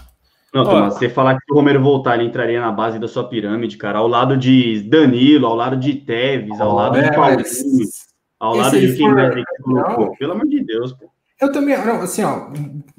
Não. 0.53 0.65
Tomás, 0.65 0.95
você 0.95 1.09
falar 1.09 1.37
que 1.39 1.45
se 1.47 1.53
o 1.53 1.55
Romero 1.55 1.83
voltar, 1.83 2.17
ele 2.19 2.29
entraria 2.29 2.61
na 2.61 2.71
base 2.71 2.99
da 2.99 3.09
sua 3.09 3.27
pirâmide, 3.27 3.79
cara. 3.79 3.99
Ao 3.99 4.07
lado 4.07 4.37
de 4.37 4.83
Danilo, 4.83 5.47
ao 5.47 5.55
lado 5.57 5.79
de 5.79 5.95
Teves, 5.95 6.61
ao 6.61 6.75
lado 6.75 6.99
É, 6.99 7.09
de 7.09 7.17
Paulinho, 7.17 7.39
mas- 7.39 8.11
ao 8.43 8.56
lado 8.56 8.78
de 8.78 8.97
quem 8.97 9.09
for- 9.09 9.35
que 9.35 9.62
colocou. 9.62 10.16
Pelo 10.16 10.32
amor 10.32 10.47
de 10.48 10.64
Deus, 10.64 10.93
pô. 10.93 11.10
Eu 11.40 11.51
também, 11.51 11.77
não, 11.85 12.02
assim, 12.02 12.23
ó, 12.23 12.48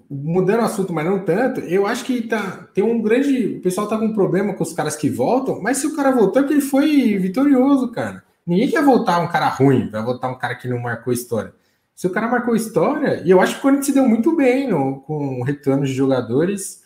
mudando 0.10 0.62
o 0.62 0.66
assunto, 0.66 0.92
mas 0.94 1.06
não 1.06 1.20
tanto, 1.20 1.62
eu 1.62 1.88
acho 1.88 2.04
que 2.04 2.22
tá, 2.24 2.68
tem 2.74 2.84
um 2.84 3.02
grande. 3.02 3.58
O 3.58 3.62
pessoal 3.62 3.88
tá 3.88 3.98
com 3.98 4.06
um 4.06 4.14
problema 4.14 4.54
com 4.54 4.64
os 4.64 4.74
caras 4.74 4.96
que 4.96 5.10
voltam, 5.10 5.62
mas 5.62 5.78
se 5.78 5.88
o 5.88 5.96
cara 5.96 6.12
voltou, 6.12 6.40
é 6.40 6.44
porque 6.44 6.54
ele 6.56 6.62
foi 6.62 7.18
vitorioso, 7.18 7.90
cara. 7.92 8.24
Ninguém 8.46 8.70
quer 8.70 8.84
voltar 8.84 9.20
um 9.20 9.28
cara 9.30 9.48
ruim, 9.48 9.90
vai 9.90 10.04
voltar 10.04 10.28
um 10.30 10.38
cara 10.38 10.56
que 10.56 10.68
não 10.68 10.80
marcou 10.80 11.14
história. 11.14 11.54
Se 11.96 12.06
o 12.08 12.10
cara 12.10 12.28
marcou 12.28 12.56
história, 12.56 13.22
e 13.24 13.30
eu 13.30 13.40
acho 13.40 13.54
que 13.54 13.60
o 13.60 13.62
Corinthians 13.62 13.86
se 13.86 13.94
deu 13.94 14.06
muito 14.08 14.36
bem 14.36 14.70
no, 14.70 15.00
com 15.02 15.40
o 15.40 15.44
retorno 15.44 15.86
de 15.86 15.94
jogadores. 15.94 16.84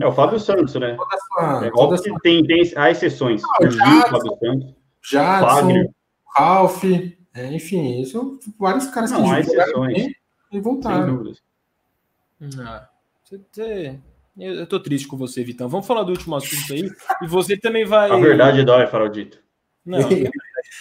É 0.00 0.06
o 0.06 0.12
Fábio 0.12 0.40
Santos, 0.40 0.74
né? 0.76 0.96
sua. 0.96 1.66
É 1.66 1.70
óbvio 1.74 1.98
sua 1.98 2.14
que 2.14 2.20
tem, 2.22 2.42
tem 2.46 2.72
há 2.76 2.90
exceções. 2.90 3.42
Não, 3.42 3.68
o 3.68 3.70
Jadson. 3.70 4.10
Fábio 4.10 4.38
Santos, 4.38 4.74
Jadson, 5.10 5.46
Fagner. 5.46 5.90
É, 7.34 7.52
enfim, 7.52 8.04
são 8.04 8.38
vários 8.58 8.86
caras 8.88 9.10
Não, 9.10 9.30
há 9.30 9.36
que 9.40 9.46
jogaram 9.48 9.90
exceções. 9.90 10.14
e 10.52 10.60
voltaram. 10.60 11.32
Ah, 12.60 12.88
você, 13.24 13.40
você- 13.50 13.98
eu, 14.38 14.54
eu 14.54 14.66
tô 14.66 14.78
triste 14.80 15.06
com 15.08 15.16
você, 15.16 15.42
Vitão. 15.44 15.68
Vamos 15.68 15.86
falar 15.86 16.02
do 16.02 16.10
último 16.12 16.36
assunto 16.36 16.72
aí. 16.72 16.90
E 17.22 17.26
você 17.26 17.56
também 17.56 17.84
vai. 17.84 18.10
A 18.10 18.16
verdade 18.16 18.64
dói, 18.64 18.86
Faraldito. 18.86 19.38
Não, 19.84 19.98
a 19.98 20.02
verdade 20.02 20.30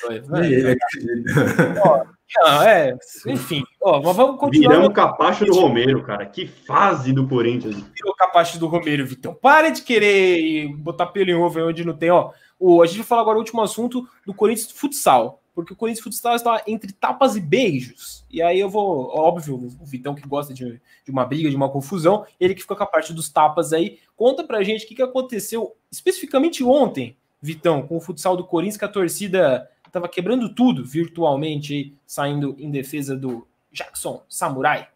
vai. 0.28 0.46
ele 0.48 0.72
acredita. 0.72 2.18
Não, 2.36 2.64
é, 2.64 2.98
enfim. 3.28 3.64
Ó, 3.82 4.02
mas 4.02 4.16
vamos 4.16 4.40
continuar. 4.40 4.70
Viramos 4.70 4.90
o 4.90 4.94
capacho 4.94 5.46
do 5.46 5.54
Romero, 5.54 6.04
cara. 6.04 6.26
Que 6.26 6.48
fase 6.48 7.14
do 7.14 7.28
Corinthians. 7.28 7.76
o 8.06 8.14
capacho 8.16 8.60
do 8.60 8.66
Romero, 8.68 9.06
Vitão. 9.06 9.36
Para 9.36 9.70
de 9.70 9.84
querer 9.84 10.68
botar 10.78 11.08
pelo 11.08 11.30
em 11.30 11.36
ovo 11.36 11.60
aí 11.60 11.66
onde 11.66 11.86
não 11.86 11.96
tem, 11.96 12.10
ó. 12.10 12.32
O, 12.60 12.82
a 12.82 12.88
gente 12.88 12.98
vai 12.98 13.06
falar 13.06 13.22
agora 13.22 13.38
o 13.38 13.42
último 13.42 13.62
assunto 13.62 14.08
do 14.26 14.34
Corinthians 14.34 14.72
Futsal. 14.72 15.43
Porque 15.54 15.74
o 15.74 15.76
Corinthians 15.76 16.04
Futsal 16.04 16.36
está 16.36 16.64
entre 16.66 16.92
tapas 16.92 17.36
e 17.36 17.42
beijos. 17.42 18.26
E 18.30 18.42
aí 18.42 18.60
eu 18.60 18.70
vou, 18.70 19.10
óbvio, 19.16 19.56
o 19.56 19.86
Vitão 19.86 20.16
que 20.16 20.28
gosta 20.28 20.54
de, 20.54 20.82
de 21.06 21.12
uma 21.12 21.26
briga, 21.26 21.50
de 21.50 21.56
uma 21.56 21.70
confusão, 21.70 22.26
ele 22.40 22.56
que 22.56 22.62
fica 22.62 22.76
com 22.76 22.84
a 22.84 22.88
parte 22.88 23.14
dos 23.14 23.30
tapas 23.30 23.72
aí. 23.72 24.00
Conta 24.16 24.44
pra 24.44 24.64
gente 24.64 24.86
o 24.86 24.88
que, 24.88 24.96
que 24.96 25.02
aconteceu 25.02 25.76
especificamente 25.92 26.64
ontem, 26.64 27.16
Vitão, 27.42 27.86
com 27.86 27.98
o 27.98 28.02
futsal 28.02 28.36
do 28.36 28.44
Corinthians, 28.44 28.78
que 28.78 28.86
a 28.86 28.90
torcida 28.90 29.70
tava 29.92 30.10
quebrando 30.10 30.50
tudo 30.50 30.84
virtualmente, 30.84 31.96
saindo 32.08 32.56
em 32.58 32.72
defesa 32.72 33.16
do 33.16 33.48
Jackson 33.72 34.24
Samurai. 34.28 34.88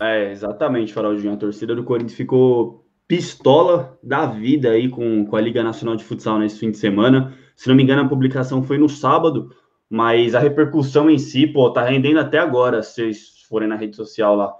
É, 0.00 0.30
exatamente, 0.30 0.92
Faraldinho. 0.92 1.32
A 1.32 1.36
torcida 1.36 1.74
do 1.74 1.84
Corinthians 1.84 2.14
ficou 2.14 2.84
pistola 3.06 3.96
da 4.02 4.26
vida 4.26 4.70
aí 4.70 4.88
com, 4.88 5.24
com 5.24 5.36
a 5.36 5.40
Liga 5.40 5.62
Nacional 5.62 5.94
de 5.94 6.04
Futsal 6.04 6.38
nesse 6.38 6.58
fim 6.58 6.72
de 6.72 6.78
semana. 6.78 7.32
Se 7.56 7.68
não 7.68 7.74
me 7.74 7.82
engano, 7.82 8.02
a 8.02 8.08
publicação 8.08 8.62
foi 8.62 8.78
no 8.78 8.88
sábado, 8.88 9.50
mas 9.88 10.34
a 10.34 10.38
repercussão 10.38 11.10
em 11.10 11.18
si, 11.18 11.46
pô, 11.46 11.70
tá 11.70 11.82
rendendo 11.82 12.20
até 12.20 12.38
agora, 12.38 12.82
se 12.82 12.94
vocês 12.94 13.42
forem 13.48 13.68
na 13.68 13.76
rede 13.76 13.96
social 13.96 14.36
lá. 14.36 14.52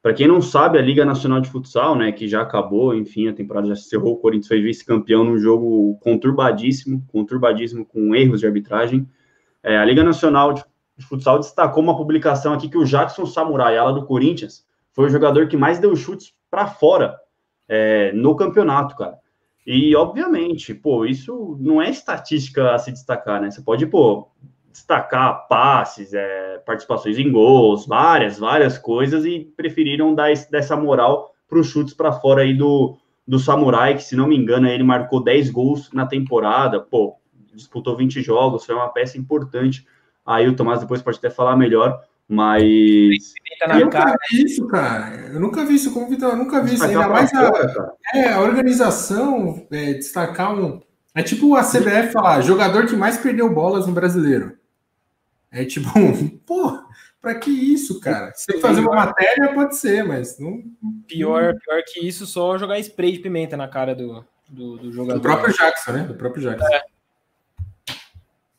Para 0.00 0.12
quem 0.12 0.28
não 0.28 0.40
sabe, 0.40 0.78
a 0.78 0.82
Liga 0.82 1.04
Nacional 1.04 1.40
de 1.40 1.48
Futsal, 1.48 1.96
né, 1.96 2.12
que 2.12 2.28
já 2.28 2.42
acabou, 2.42 2.94
enfim, 2.94 3.26
a 3.26 3.32
temporada 3.32 3.66
já 3.66 3.74
se 3.74 3.86
encerrou, 3.86 4.12
o 4.12 4.18
Corinthians 4.18 4.48
foi 4.48 4.60
vice-campeão 4.60 5.24
num 5.24 5.38
jogo 5.38 5.98
conturbadíssimo, 6.00 7.02
conturbadíssimo 7.10 7.86
com 7.86 8.14
erros 8.14 8.40
de 8.40 8.46
arbitragem. 8.46 9.08
É, 9.62 9.78
a 9.78 9.84
Liga 9.84 10.04
Nacional 10.04 10.52
de 10.52 10.62
Futsal 11.08 11.38
destacou 11.38 11.82
uma 11.82 11.96
publicação 11.96 12.52
aqui 12.52 12.68
que 12.68 12.76
o 12.76 12.84
Jackson 12.84 13.24
Samurai, 13.24 13.78
ala 13.78 13.94
do 13.94 14.04
Corinthians, 14.04 14.64
foi 14.92 15.06
o 15.06 15.08
jogador 15.08 15.48
que 15.48 15.56
mais 15.56 15.78
deu 15.78 15.96
chutes 15.96 16.34
para 16.50 16.66
fora 16.66 17.18
é, 17.66 18.12
no 18.12 18.36
campeonato, 18.36 18.94
cara. 18.96 19.18
E, 19.66 19.96
obviamente, 19.96 20.74
pô, 20.74 21.06
isso 21.06 21.56
não 21.58 21.80
é 21.80 21.88
estatística 21.88 22.74
a 22.74 22.78
se 22.78 22.92
destacar, 22.92 23.40
né? 23.40 23.50
Você 23.50 23.62
pode, 23.62 23.86
pô, 23.86 24.28
destacar 24.70 25.46
passes, 25.48 26.12
é, 26.12 26.58
participações 26.66 27.18
em 27.18 27.30
gols, 27.30 27.86
várias, 27.86 28.38
várias 28.38 28.76
coisas, 28.76 29.24
e 29.24 29.40
preferiram 29.56 30.14
dar 30.14 30.30
esse, 30.30 30.50
dessa 30.50 30.76
moral 30.76 31.32
para 31.48 31.58
os 31.58 31.68
chutes 31.68 31.94
para 31.94 32.12
fora 32.12 32.42
aí 32.42 32.52
do, 32.52 32.98
do 33.26 33.38
Samurai, 33.38 33.94
que, 33.94 34.02
se 34.02 34.16
não 34.16 34.26
me 34.26 34.36
engano, 34.36 34.68
ele 34.68 34.82
marcou 34.82 35.22
10 35.22 35.50
gols 35.50 35.90
na 35.92 36.06
temporada, 36.06 36.80
pô, 36.80 37.16
disputou 37.54 37.96
20 37.96 38.20
jogos, 38.20 38.64
foi 38.66 38.74
uma 38.74 38.88
peça 38.88 39.16
importante. 39.16 39.86
Aí 40.26 40.48
o 40.48 40.56
Tomás 40.56 40.80
depois 40.80 41.02
pode 41.02 41.18
até 41.18 41.30
falar 41.30 41.56
melhor, 41.56 42.00
mas. 42.28 43.34
Eu 43.68 43.84
nunca 43.84 44.16
vi 44.30 44.44
isso, 44.44 44.66
cara. 44.66 45.16
Eu 45.32 45.40
nunca 45.40 45.64
vi 45.64 45.74
isso 45.74 45.92
como 45.92 46.08
Vitor, 46.08 46.30
eu 46.30 46.36
nunca 46.36 46.62
vi 46.62 46.74
isso. 46.74 46.84
Ainda 46.84 47.08
mais 47.08 47.32
a, 47.34 47.50
é, 48.14 48.32
a 48.32 48.40
organização, 48.40 49.66
é, 49.70 49.94
destacar 49.94 50.54
um. 50.54 50.80
É 51.14 51.22
tipo 51.22 51.54
a 51.54 51.62
CBF 51.62 52.12
falar, 52.12 52.40
jogador 52.40 52.86
que 52.86 52.96
mais 52.96 53.16
perdeu 53.18 53.52
bolas 53.52 53.86
no 53.86 53.92
brasileiro. 53.92 54.58
É 55.50 55.64
tipo, 55.64 55.96
um, 55.96 56.28
pô, 56.44 56.82
pra 57.20 57.36
que 57.36 57.50
isso, 57.50 58.00
cara? 58.00 58.32
Se 58.34 58.52
você 58.52 58.60
fazer 58.60 58.80
uma 58.80 58.96
matéria, 58.96 59.54
pode 59.54 59.76
ser, 59.76 60.04
mas 60.04 60.38
não. 60.38 60.62
Pior, 61.06 61.54
pior 61.64 61.82
que 61.86 62.06
isso, 62.06 62.26
só 62.26 62.58
jogar 62.58 62.78
spray 62.80 63.12
de 63.12 63.18
pimenta 63.20 63.56
na 63.56 63.68
cara 63.68 63.94
do, 63.94 64.24
do, 64.48 64.78
do 64.78 64.92
jogador. 64.92 65.20
Do 65.20 65.22
próprio 65.22 65.54
Jackson, 65.54 65.92
né? 65.92 66.02
Do 66.02 66.14
próprio 66.14 66.42
Jackson. 66.42 66.66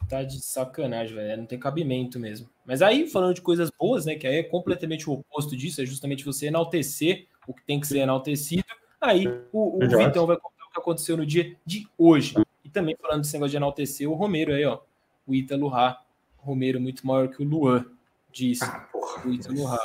Tá 0.09 0.23
de 0.23 0.39
sacanagem, 0.39 1.15
velho. 1.15 1.37
Não 1.37 1.45
tem 1.45 1.57
cabimento 1.59 2.19
mesmo. 2.19 2.47
Mas 2.65 2.81
aí, 2.81 3.07
falando 3.09 3.33
de 3.33 3.41
coisas 3.41 3.71
boas, 3.71 4.05
né? 4.05 4.15
Que 4.15 4.27
aí 4.27 4.35
é 4.37 4.43
completamente 4.43 5.09
o 5.09 5.13
oposto 5.13 5.55
disso, 5.57 5.81
é 5.81 5.85
justamente 5.85 6.23
você 6.23 6.47
enaltecer 6.47 7.27
o 7.47 7.53
que 7.53 7.63
tem 7.63 7.79
que 7.79 7.87
ser 7.87 7.99
enaltecido. 7.99 8.63
Aí 9.01 9.27
o, 9.51 9.77
o. 9.77 9.79
Vitão 9.79 10.25
vai 10.27 10.37
contar 10.37 10.65
o 10.67 10.71
que 10.73 10.79
aconteceu 10.79 11.17
no 11.17 11.25
dia 11.25 11.55
de 11.65 11.87
hoje. 11.97 12.35
E 12.63 12.69
também 12.69 12.95
falando 13.01 13.21
desse 13.21 13.33
negócio 13.33 13.51
de 13.51 13.57
enaltecer, 13.57 14.09
o 14.09 14.13
Romero 14.13 14.53
aí, 14.53 14.65
ó. 14.65 14.79
O 15.25 15.33
Ítalo 15.33 15.67
Rá. 15.67 16.01
Romero 16.37 16.79
muito 16.79 17.05
maior 17.07 17.27
que 17.29 17.41
o 17.41 17.45
Luan, 17.45 17.85
diz 18.31 18.61
Ah, 18.61 18.87
porra. 18.91 19.27
o 19.27 19.33
Ítalo 19.33 19.63
Rá. 19.65 19.79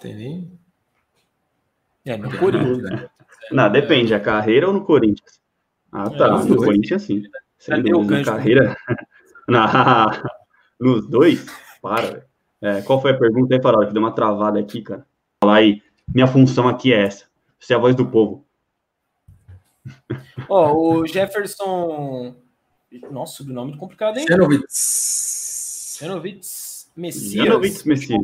Tem 0.00 0.14
nem. 0.14 0.50
É, 2.04 2.16
no 2.18 2.38
Corinthians. 2.38 2.82
né? 2.82 3.08
Não, 3.50 3.72
depende, 3.72 4.12
a 4.14 4.20
carreira 4.20 4.66
ou 4.68 4.74
no 4.74 4.84
Corinthians? 4.84 5.40
Ah, 5.90 6.10
tá. 6.10 6.26
É, 6.26 6.44
no. 6.44 6.56
Corinthians, 6.56 7.02
sim. 7.02 7.22
Sem 7.58 7.82
dúvida, 7.82 8.22
carreira. 8.22 8.76
Na... 9.48 10.22
Nos 10.78 11.08
dois? 11.08 11.46
Para. 11.80 12.26
É, 12.60 12.82
qual 12.82 13.00
foi 13.00 13.12
a 13.12 13.18
pergunta 13.18 13.54
aí, 13.54 13.62
Farol? 13.62 13.86
Que 13.86 13.92
deu 13.92 14.02
uma 14.02 14.12
travada 14.12 14.58
aqui, 14.58 14.82
cara. 14.82 15.06
Fala 15.42 15.56
aí. 15.56 15.82
Minha 16.12 16.26
função 16.26 16.68
aqui 16.68 16.92
é 16.92 17.04
essa. 17.04 17.24
Ser 17.58 17.74
a 17.74 17.78
voz 17.78 17.94
do 17.94 18.06
povo. 18.06 18.46
Ó, 20.48 20.74
o 20.74 21.06
Jefferson. 21.06 22.34
Nossa, 23.10 23.38
sobrenome 23.38 23.76
complicado, 23.76 24.18
hein? 24.18 24.26
Janovitz. 24.28 25.98
Janovitz 26.00 26.92
Messias. 26.96 27.84
Messias. 27.84 28.20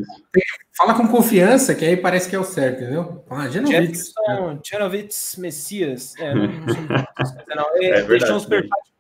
Fala 0.77 0.95
com 0.95 1.09
confiança, 1.09 1.75
que 1.75 1.85
aí 1.85 1.97
parece 1.97 2.31
que 2.31 2.37
é 2.37 2.39
o 2.39 2.45
certo, 2.45 2.83
entendeu? 2.83 3.25
Ah, 3.29 3.49
Janovitz. 3.49 4.13
Jefferson 4.15 4.61
Janovitz 4.65 5.37
Messias. 5.37 6.15
É, 6.19 6.35
não, 6.35 6.47
não, 7.49 7.57
não. 7.57 7.77
É, 7.77 7.87
É 7.87 8.03
verdade, 8.03 8.09
deixou 8.09 8.31
um 8.31 8.35
né? 8.35 8.41
superchat. 8.41 8.92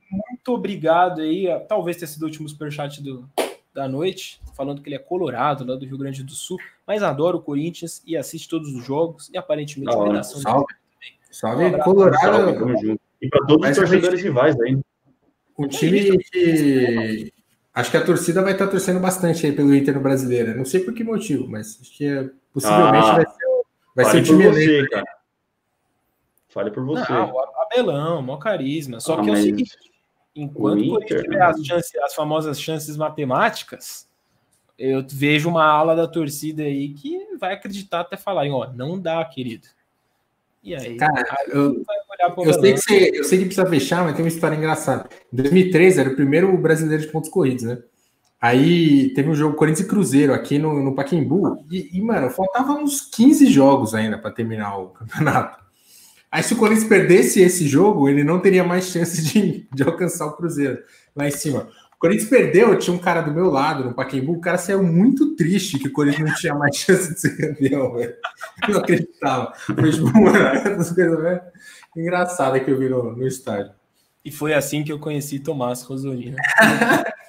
Muito 0.44 0.58
obrigado 0.58 1.20
aí. 1.20 1.46
Talvez 1.68 1.96
tenha 1.96 2.08
sido 2.08 2.22
o 2.22 2.26
último 2.26 2.48
superchat 2.48 3.00
do, 3.00 3.28
da 3.72 3.86
noite. 3.88 4.40
Falando 4.56 4.82
que 4.82 4.88
ele 4.88 4.96
é 4.96 4.98
colorado, 4.98 5.64
lá 5.64 5.76
do 5.76 5.86
Rio 5.86 5.96
Grande 5.96 6.22
do 6.24 6.32
Sul. 6.32 6.58
Mas 6.84 7.00
adora 7.02 7.36
o 7.36 7.40
Corinthians 7.42 8.02
e 8.04 8.16
assiste 8.16 8.48
todos 8.48 8.74
os 8.74 8.84
jogos. 8.84 9.30
E 9.32 9.38
aparentemente 9.38 9.92
Salve. 9.92 10.10
Um 10.10 10.22
Salve, 11.30 11.64
abraço. 11.66 11.84
Colorado. 11.84 12.58
Salve. 12.58 13.00
E 13.22 13.28
para 13.28 13.40
todos 13.46 13.54
os 13.54 13.60
Mas 13.60 13.76
torcedores 13.76 14.20
rivais 14.22 14.60
aí. 14.60 14.76
Um 15.56 15.68
time 15.68 16.18
que. 16.18 17.32
Acho 17.72 17.90
que 17.92 17.96
a 17.96 18.04
torcida 18.04 18.42
vai 18.42 18.52
estar 18.52 18.66
torcendo 18.66 18.98
bastante 19.00 19.46
aí 19.46 19.52
pelo 19.52 19.72
Inter 19.74 19.94
no 19.94 20.00
brasileiro. 20.02 20.56
Não 20.56 20.64
sei 20.64 20.80
por 20.80 20.92
que 20.92 21.04
motivo, 21.04 21.48
mas 21.48 21.78
acho 21.80 21.96
que 21.96 22.04
é- 22.04 22.28
possivelmente 22.52 23.06
Ah, 23.06 23.14
vai 23.14 23.24
ser, 23.26 23.46
o- 23.46 23.64
vai 23.96 24.04
ser 24.04 24.10
Fale 24.10 24.20
o 24.20 24.26
por 24.26 24.30
time 24.32 24.44
você, 24.52 24.62
eleito. 24.64 24.90
cara. 24.90 25.04
Fale 26.48 26.70
por 26.70 26.84
você. 26.84 27.10
Não, 27.12 27.32
o 27.32 27.40
Abelão, 27.62 28.20
maior 28.20 28.36
carisma. 28.38 29.00
Só 29.00 29.14
Ah, 29.14 29.22
que 29.22 29.28
é 29.30 29.32
o 29.32 29.34
mas 29.36 29.42
seguinte: 29.44 29.72
enquanto 30.34 30.80
o 30.80 31.02
Inter- 31.02 31.22
tiver 31.22 31.42
as, 31.42 31.64
chances, 31.64 31.94
as 32.02 32.14
famosas 32.14 32.60
chances 32.60 32.96
matemáticas, 32.96 34.08
eu 34.78 35.04
vejo 35.08 35.48
uma 35.48 35.64
ala 35.64 35.94
da 35.94 36.08
torcida 36.08 36.62
aí 36.62 36.90
que 36.94 37.36
vai 37.38 37.54
acreditar 37.54 38.00
até 38.00 38.16
falar, 38.16 38.46
ó, 38.50 38.72
não 38.72 38.98
dá, 38.98 39.24
querido. 39.24 39.68
E 40.62 40.74
aí, 40.74 40.96
Cara, 40.96 41.24
aí 41.30 41.50
eu- 41.52 41.82
Eu 42.44 42.54
sei, 42.54 42.72
que 42.72 42.80
você, 42.80 43.10
eu 43.14 43.24
sei 43.24 43.38
que 43.40 43.44
precisa 43.46 43.66
fechar, 43.68 44.04
mas 44.04 44.14
tem 44.14 44.24
uma 44.24 44.28
história 44.28 44.54
engraçada. 44.54 45.08
Em 45.32 45.36
2013 45.36 46.00
era 46.00 46.10
o 46.10 46.14
primeiro 46.14 46.56
brasileiro 46.56 47.02
de 47.02 47.08
pontos 47.10 47.28
corridos, 47.30 47.64
né? 47.64 47.82
Aí 48.40 49.12
teve 49.14 49.28
um 49.28 49.34
jogo 49.34 49.56
Corinthians 49.56 49.86
e 49.86 49.88
Cruzeiro 49.88 50.32
aqui 50.34 50.58
no, 50.58 50.82
no 50.82 50.94
Pacaembu. 50.94 51.64
E, 51.70 51.96
e, 51.96 52.00
mano, 52.00 52.30
faltavam 52.30 52.82
uns 52.82 53.00
15 53.00 53.46
jogos 53.46 53.94
ainda 53.94 54.18
para 54.18 54.30
terminar 54.32 54.78
o 54.78 54.88
campeonato. 54.94 55.62
Aí, 56.32 56.42
se 56.42 56.54
o 56.54 56.56
Corinthians 56.56 56.88
perdesse 56.88 57.42
esse 57.42 57.68
jogo, 57.68 58.08
ele 58.08 58.24
não 58.24 58.40
teria 58.40 58.64
mais 58.64 58.86
chance 58.86 59.22
de, 59.22 59.68
de 59.70 59.82
alcançar 59.82 60.24
o 60.24 60.32
Cruzeiro 60.32 60.78
lá 61.14 61.28
em 61.28 61.30
cima. 61.30 61.68
O 61.94 61.98
Corinthians 61.98 62.30
perdeu, 62.30 62.78
tinha 62.78 62.96
um 62.96 62.98
cara 62.98 63.20
do 63.20 63.30
meu 63.30 63.50
lado 63.50 63.84
no 63.84 63.94
Pacaembu. 63.94 64.32
O 64.32 64.40
cara 64.40 64.56
saiu 64.56 64.82
muito 64.82 65.36
triste 65.36 65.78
que 65.78 65.88
o 65.88 65.92
Corinthians 65.92 66.30
não 66.30 66.36
tinha 66.36 66.54
mais 66.54 66.74
chance 66.80 67.12
de 67.12 67.20
ser 67.20 67.36
campeão, 67.36 67.92
velho. 67.92 68.14
Eu 68.66 68.74
não 68.74 68.80
acreditava. 68.80 69.52
Foi 69.54 69.90
tipo, 69.92 70.08
essas 70.34 70.90
coisas, 70.92 71.22
né? 71.22 71.40
engraçada 71.94 72.58
que 72.58 72.70
eu 72.70 72.78
vi 72.78 72.88
no, 72.88 73.14
no 73.14 73.26
estádio. 73.26 73.72
E 74.24 74.32
foi 74.32 74.54
assim 74.54 74.82
que 74.82 74.90
eu 74.90 74.98
conheci 74.98 75.38
Tomás 75.38 75.82
Rosolino. 75.82 76.36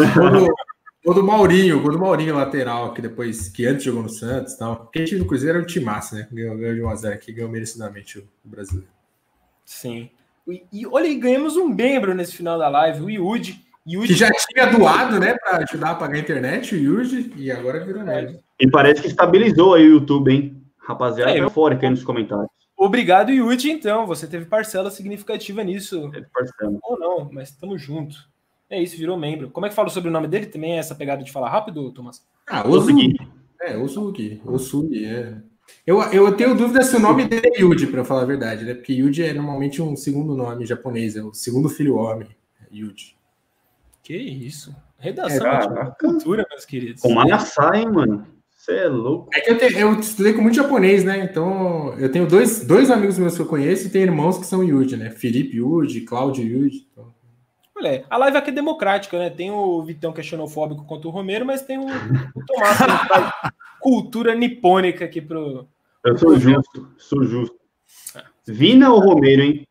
O 0.00 0.69
o 1.04 1.14
do 1.14 1.24
Maurinho, 1.24 1.78
o 1.78 1.82
gol 1.82 1.92
do 1.92 1.98
Maurinho 1.98 2.34
lateral, 2.34 2.92
que 2.92 3.00
depois, 3.00 3.48
que 3.48 3.66
antes 3.66 3.84
jogou 3.84 4.02
no 4.02 4.08
Santos 4.10 4.52
e 4.54 4.58
tal. 4.58 4.76
Porque 4.76 5.02
o 5.02 5.04
time 5.04 5.20
do 5.20 5.26
Cruzeiro 5.26 5.56
era 5.58 5.64
um 5.64 5.66
time 5.66 5.84
massa, 5.84 6.16
né? 6.16 6.28
Ganhou, 6.30 6.56
ganhou 6.56 6.74
de 6.74 6.80
1x0 6.82 7.12
aqui, 7.12 7.32
ganhou 7.32 7.50
merecidamente 7.50 8.18
o, 8.18 8.22
o 8.44 8.48
brasileiro. 8.48 8.88
Sim. 9.64 10.10
E, 10.48 10.62
e 10.72 10.86
olha, 10.86 11.06
e 11.06 11.14
ganhamos 11.14 11.56
um 11.56 11.68
membro 11.68 12.14
nesse 12.14 12.34
final 12.36 12.58
da 12.58 12.68
live, 12.68 13.02
o. 13.02 13.10
Yudi 13.86 14.08
Que 14.08 14.14
já 14.14 14.30
tinha 14.30 14.66
doado, 14.66 15.18
né, 15.18 15.34
pra 15.38 15.56
ajudar 15.58 15.92
a 15.92 15.94
pagar 15.94 16.16
a 16.16 16.20
internet, 16.20 16.74
o 16.74 16.78
Yuji, 16.78 17.32
e 17.36 17.50
agora 17.50 17.82
virou 17.84 18.02
nerd. 18.04 18.38
E 18.60 18.68
parece 18.70 19.00
que 19.00 19.08
estabilizou 19.08 19.74
aí 19.74 19.86
o 19.88 19.94
YouTube, 19.94 20.30
hein? 20.30 20.62
Rapaziada, 20.78 21.30
É, 21.30 21.34
tá 21.34 21.38
eu- 21.40 21.44
eufórica 21.44 21.86
aí 21.86 21.90
nos 21.90 22.04
comentários. 22.04 22.46
Obrigado, 22.76 23.30
Yudi, 23.30 23.70
então. 23.70 24.06
Você 24.06 24.26
teve 24.26 24.44
parcela 24.44 24.90
significativa 24.90 25.62
nisso. 25.64 26.10
É, 26.14 26.20
parceiro. 26.32 26.78
Ou 26.82 26.98
não, 26.98 27.30
mas 27.32 27.48
estamos 27.50 27.80
junto. 27.80 28.16
É 28.70 28.80
isso, 28.80 28.96
virou 28.96 29.18
membro. 29.18 29.50
Como 29.50 29.66
é 29.66 29.68
que 29.68 29.74
fala 29.74 29.88
sobre 29.88 30.08
o 30.08 30.12
nome 30.12 30.28
dele? 30.28 30.46
Também 30.46 30.74
é 30.74 30.78
essa 30.78 30.94
pegada 30.94 31.22
de 31.24 31.32
falar 31.32 31.50
rápido, 31.50 31.90
Thomas? 31.92 32.24
Ah. 32.48 32.66
Osugi. 32.66 33.16
É, 33.60 33.76
Osugi. 33.76 34.40
Osugi, 34.46 35.04
é. 35.04 35.34
Eu, 35.86 36.00
eu 36.12 36.36
tenho 36.36 36.54
dúvida 36.56 36.82
se 36.82 36.96
o 36.96 37.00
nome 37.00 37.24
dele 37.26 37.48
é 37.54 37.60
Yuji, 37.60 37.86
pra 37.88 38.04
falar 38.04 38.22
a 38.22 38.26
verdade, 38.26 38.64
né? 38.64 38.74
Porque 38.74 38.92
Yuji 38.92 39.22
é 39.22 39.32
normalmente 39.32 39.80
um 39.82 39.94
segundo 39.96 40.34
nome 40.34 40.66
japonês, 40.66 41.16
é 41.16 41.22
o 41.22 41.32
segundo 41.32 41.68
filho 41.68 41.96
homem. 41.96 42.28
é 42.60 42.76
Yuji. 42.76 43.14
Que 44.02 44.16
isso. 44.16 44.74
Redação 44.98 45.46
É, 45.46 45.84
de 45.84 45.98
cultura, 45.98 46.46
meus 46.50 46.64
queridos. 46.64 47.02
Com 47.02 47.12
Manassá, 47.14 47.70
hein, 47.76 47.88
mano? 47.90 48.26
Você 48.56 48.72
é 48.72 48.88
louco. 48.88 49.30
É 49.32 49.40
que 49.40 49.50
eu, 49.50 49.58
te, 49.58 49.74
eu 49.78 49.98
estudei 50.00 50.32
com 50.34 50.42
muito 50.42 50.56
japonês, 50.56 51.02
né? 51.04 51.24
Então, 51.24 51.94
eu 51.98 52.10
tenho 52.12 52.26
dois, 52.26 52.66
dois 52.66 52.90
amigos 52.90 53.18
meus 53.18 53.34
que 53.34 53.40
eu 53.42 53.46
conheço 53.46 53.86
e 53.86 53.90
tem 53.90 54.02
irmãos 54.02 54.38
que 54.38 54.46
são 54.46 54.62
Yuji, 54.62 54.96
né? 54.96 55.10
Felipe 55.10 55.56
Yuji, 55.56 56.02
Cláudio 56.02 56.44
Yuji. 56.44 56.86
Então, 56.92 57.06
Olha, 57.80 58.04
a 58.10 58.16
live 58.18 58.36
aqui 58.36 58.50
é 58.50 58.52
democrática, 58.52 59.18
né? 59.18 59.30
Tem 59.30 59.50
o 59.50 59.82
Vitão 59.82 60.12
que 60.12 60.20
é 60.20 60.22
xenofóbico 60.22 60.84
contra 60.84 61.08
o 61.08 61.10
Romero, 61.10 61.46
mas 61.46 61.62
tem 61.62 61.78
o, 61.78 61.86
o 61.86 62.44
Tomás 62.46 62.76
que 62.76 63.08
traz 63.08 63.32
cultura 63.80 64.34
nipônica 64.34 65.06
aqui 65.06 65.18
pro. 65.18 65.66
Eu 66.04 66.18
sou 66.18 66.38
justo, 66.38 66.88
sou 66.98 67.24
justo. 67.24 67.56
Vina 68.46 68.92
ou 68.92 69.00
Romero, 69.00 69.40
hein? 69.40 69.66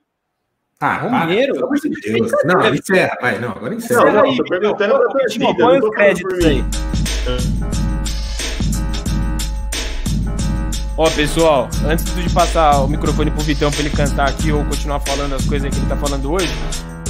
Ah, 0.80 0.98
Romero? 0.98 1.54
para, 1.54 1.54
pelo 1.54 1.66
amor 1.66 1.76
de 1.78 1.90
Deus. 1.90 2.32
Não, 2.46 2.74
encerra, 2.74 3.18
vai, 3.22 3.40
não, 3.40 3.50
agora 3.52 3.76
encerra. 3.76 4.00
Não, 4.06 4.10
Encerra 4.10 4.24
não, 4.24 4.32
aí, 4.32 4.38
tô 4.38 4.44
perguntando 4.46 4.98
pra 4.98 5.08
torcida, 5.10 5.56
Põe 5.56 5.80
os 5.80 5.90
créditos 5.92 6.46
aí. 6.46 6.66
Ó, 10.98 11.10
pessoal, 11.12 11.70
antes 11.88 12.16
de 12.16 12.34
passar 12.34 12.82
o 12.82 12.88
microfone 12.88 13.30
pro 13.30 13.42
Vitão 13.42 13.70
pra 13.70 13.82
ele 13.82 13.92
cantar 13.92 14.30
aqui 14.30 14.52
ou 14.52 14.66
continuar 14.66 15.00
falando 15.00 15.36
as 15.36 15.46
coisas 15.46 15.70
que 15.70 15.80
ele 15.80 15.88
tá 15.88 15.96
falando 15.96 16.32
hoje, 16.32 16.54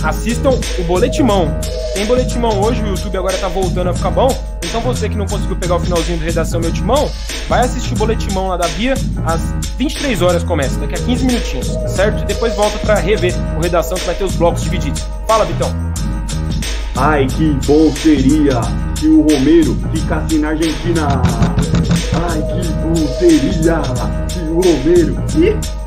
assistam 0.03 0.51
o 0.77 0.84
Boletimão. 0.84 1.47
Tem 1.93 2.05
Boletimão 2.05 2.61
hoje, 2.61 2.81
o 2.84 2.88
YouTube 2.88 3.17
agora 3.17 3.38
tá 3.38 3.47
voltando 3.47 3.89
a 3.89 3.93
ficar 3.93 4.11
bom. 4.11 4.30
Então 4.63 4.81
você 4.81 5.09
que 5.09 5.15
não 5.15 5.26
conseguiu 5.26 5.55
pegar 5.55 5.76
o 5.76 5.80
finalzinho 5.80 6.17
do 6.17 6.26
Redação 6.26 6.59
Meu 6.59 6.71
Timão, 6.71 7.09
vai 7.47 7.61
assistir 7.61 7.93
o 7.93 7.97
Boletimão 7.97 8.49
lá 8.49 8.57
da 8.57 8.67
Bia, 8.69 8.93
às 9.26 9.41
23 9.77 10.21
horas 10.21 10.43
começa, 10.43 10.80
daqui 10.80 10.95
a 10.95 10.97
15 10.97 11.26
minutinhos, 11.26 11.67
certo? 11.88 12.23
E 12.23 12.26
depois 12.26 12.55
volta 12.55 12.77
pra 12.80 12.95
rever 12.95 13.34
o 13.57 13.61
Redação 13.61 13.97
que 13.97 14.05
vai 14.05 14.15
ter 14.15 14.23
os 14.23 14.35
blocos 14.35 14.61
divididos. 14.61 15.05
Fala, 15.27 15.45
Vitão. 15.45 15.73
Ai, 16.95 17.27
que 17.27 17.57
bom 17.65 17.91
seria 17.95 18.61
se 18.99 19.07
o 19.07 19.21
Romero 19.21 19.77
ficasse 19.93 20.38
na 20.38 20.49
Argentina. 20.49 21.21
Ai, 22.30 22.41
que 22.41 22.67
bom 22.84 22.95
seria 23.17 23.81
se 24.27 24.39
o 24.39 24.55
Romero. 24.55 25.15
Ih, 25.38 25.78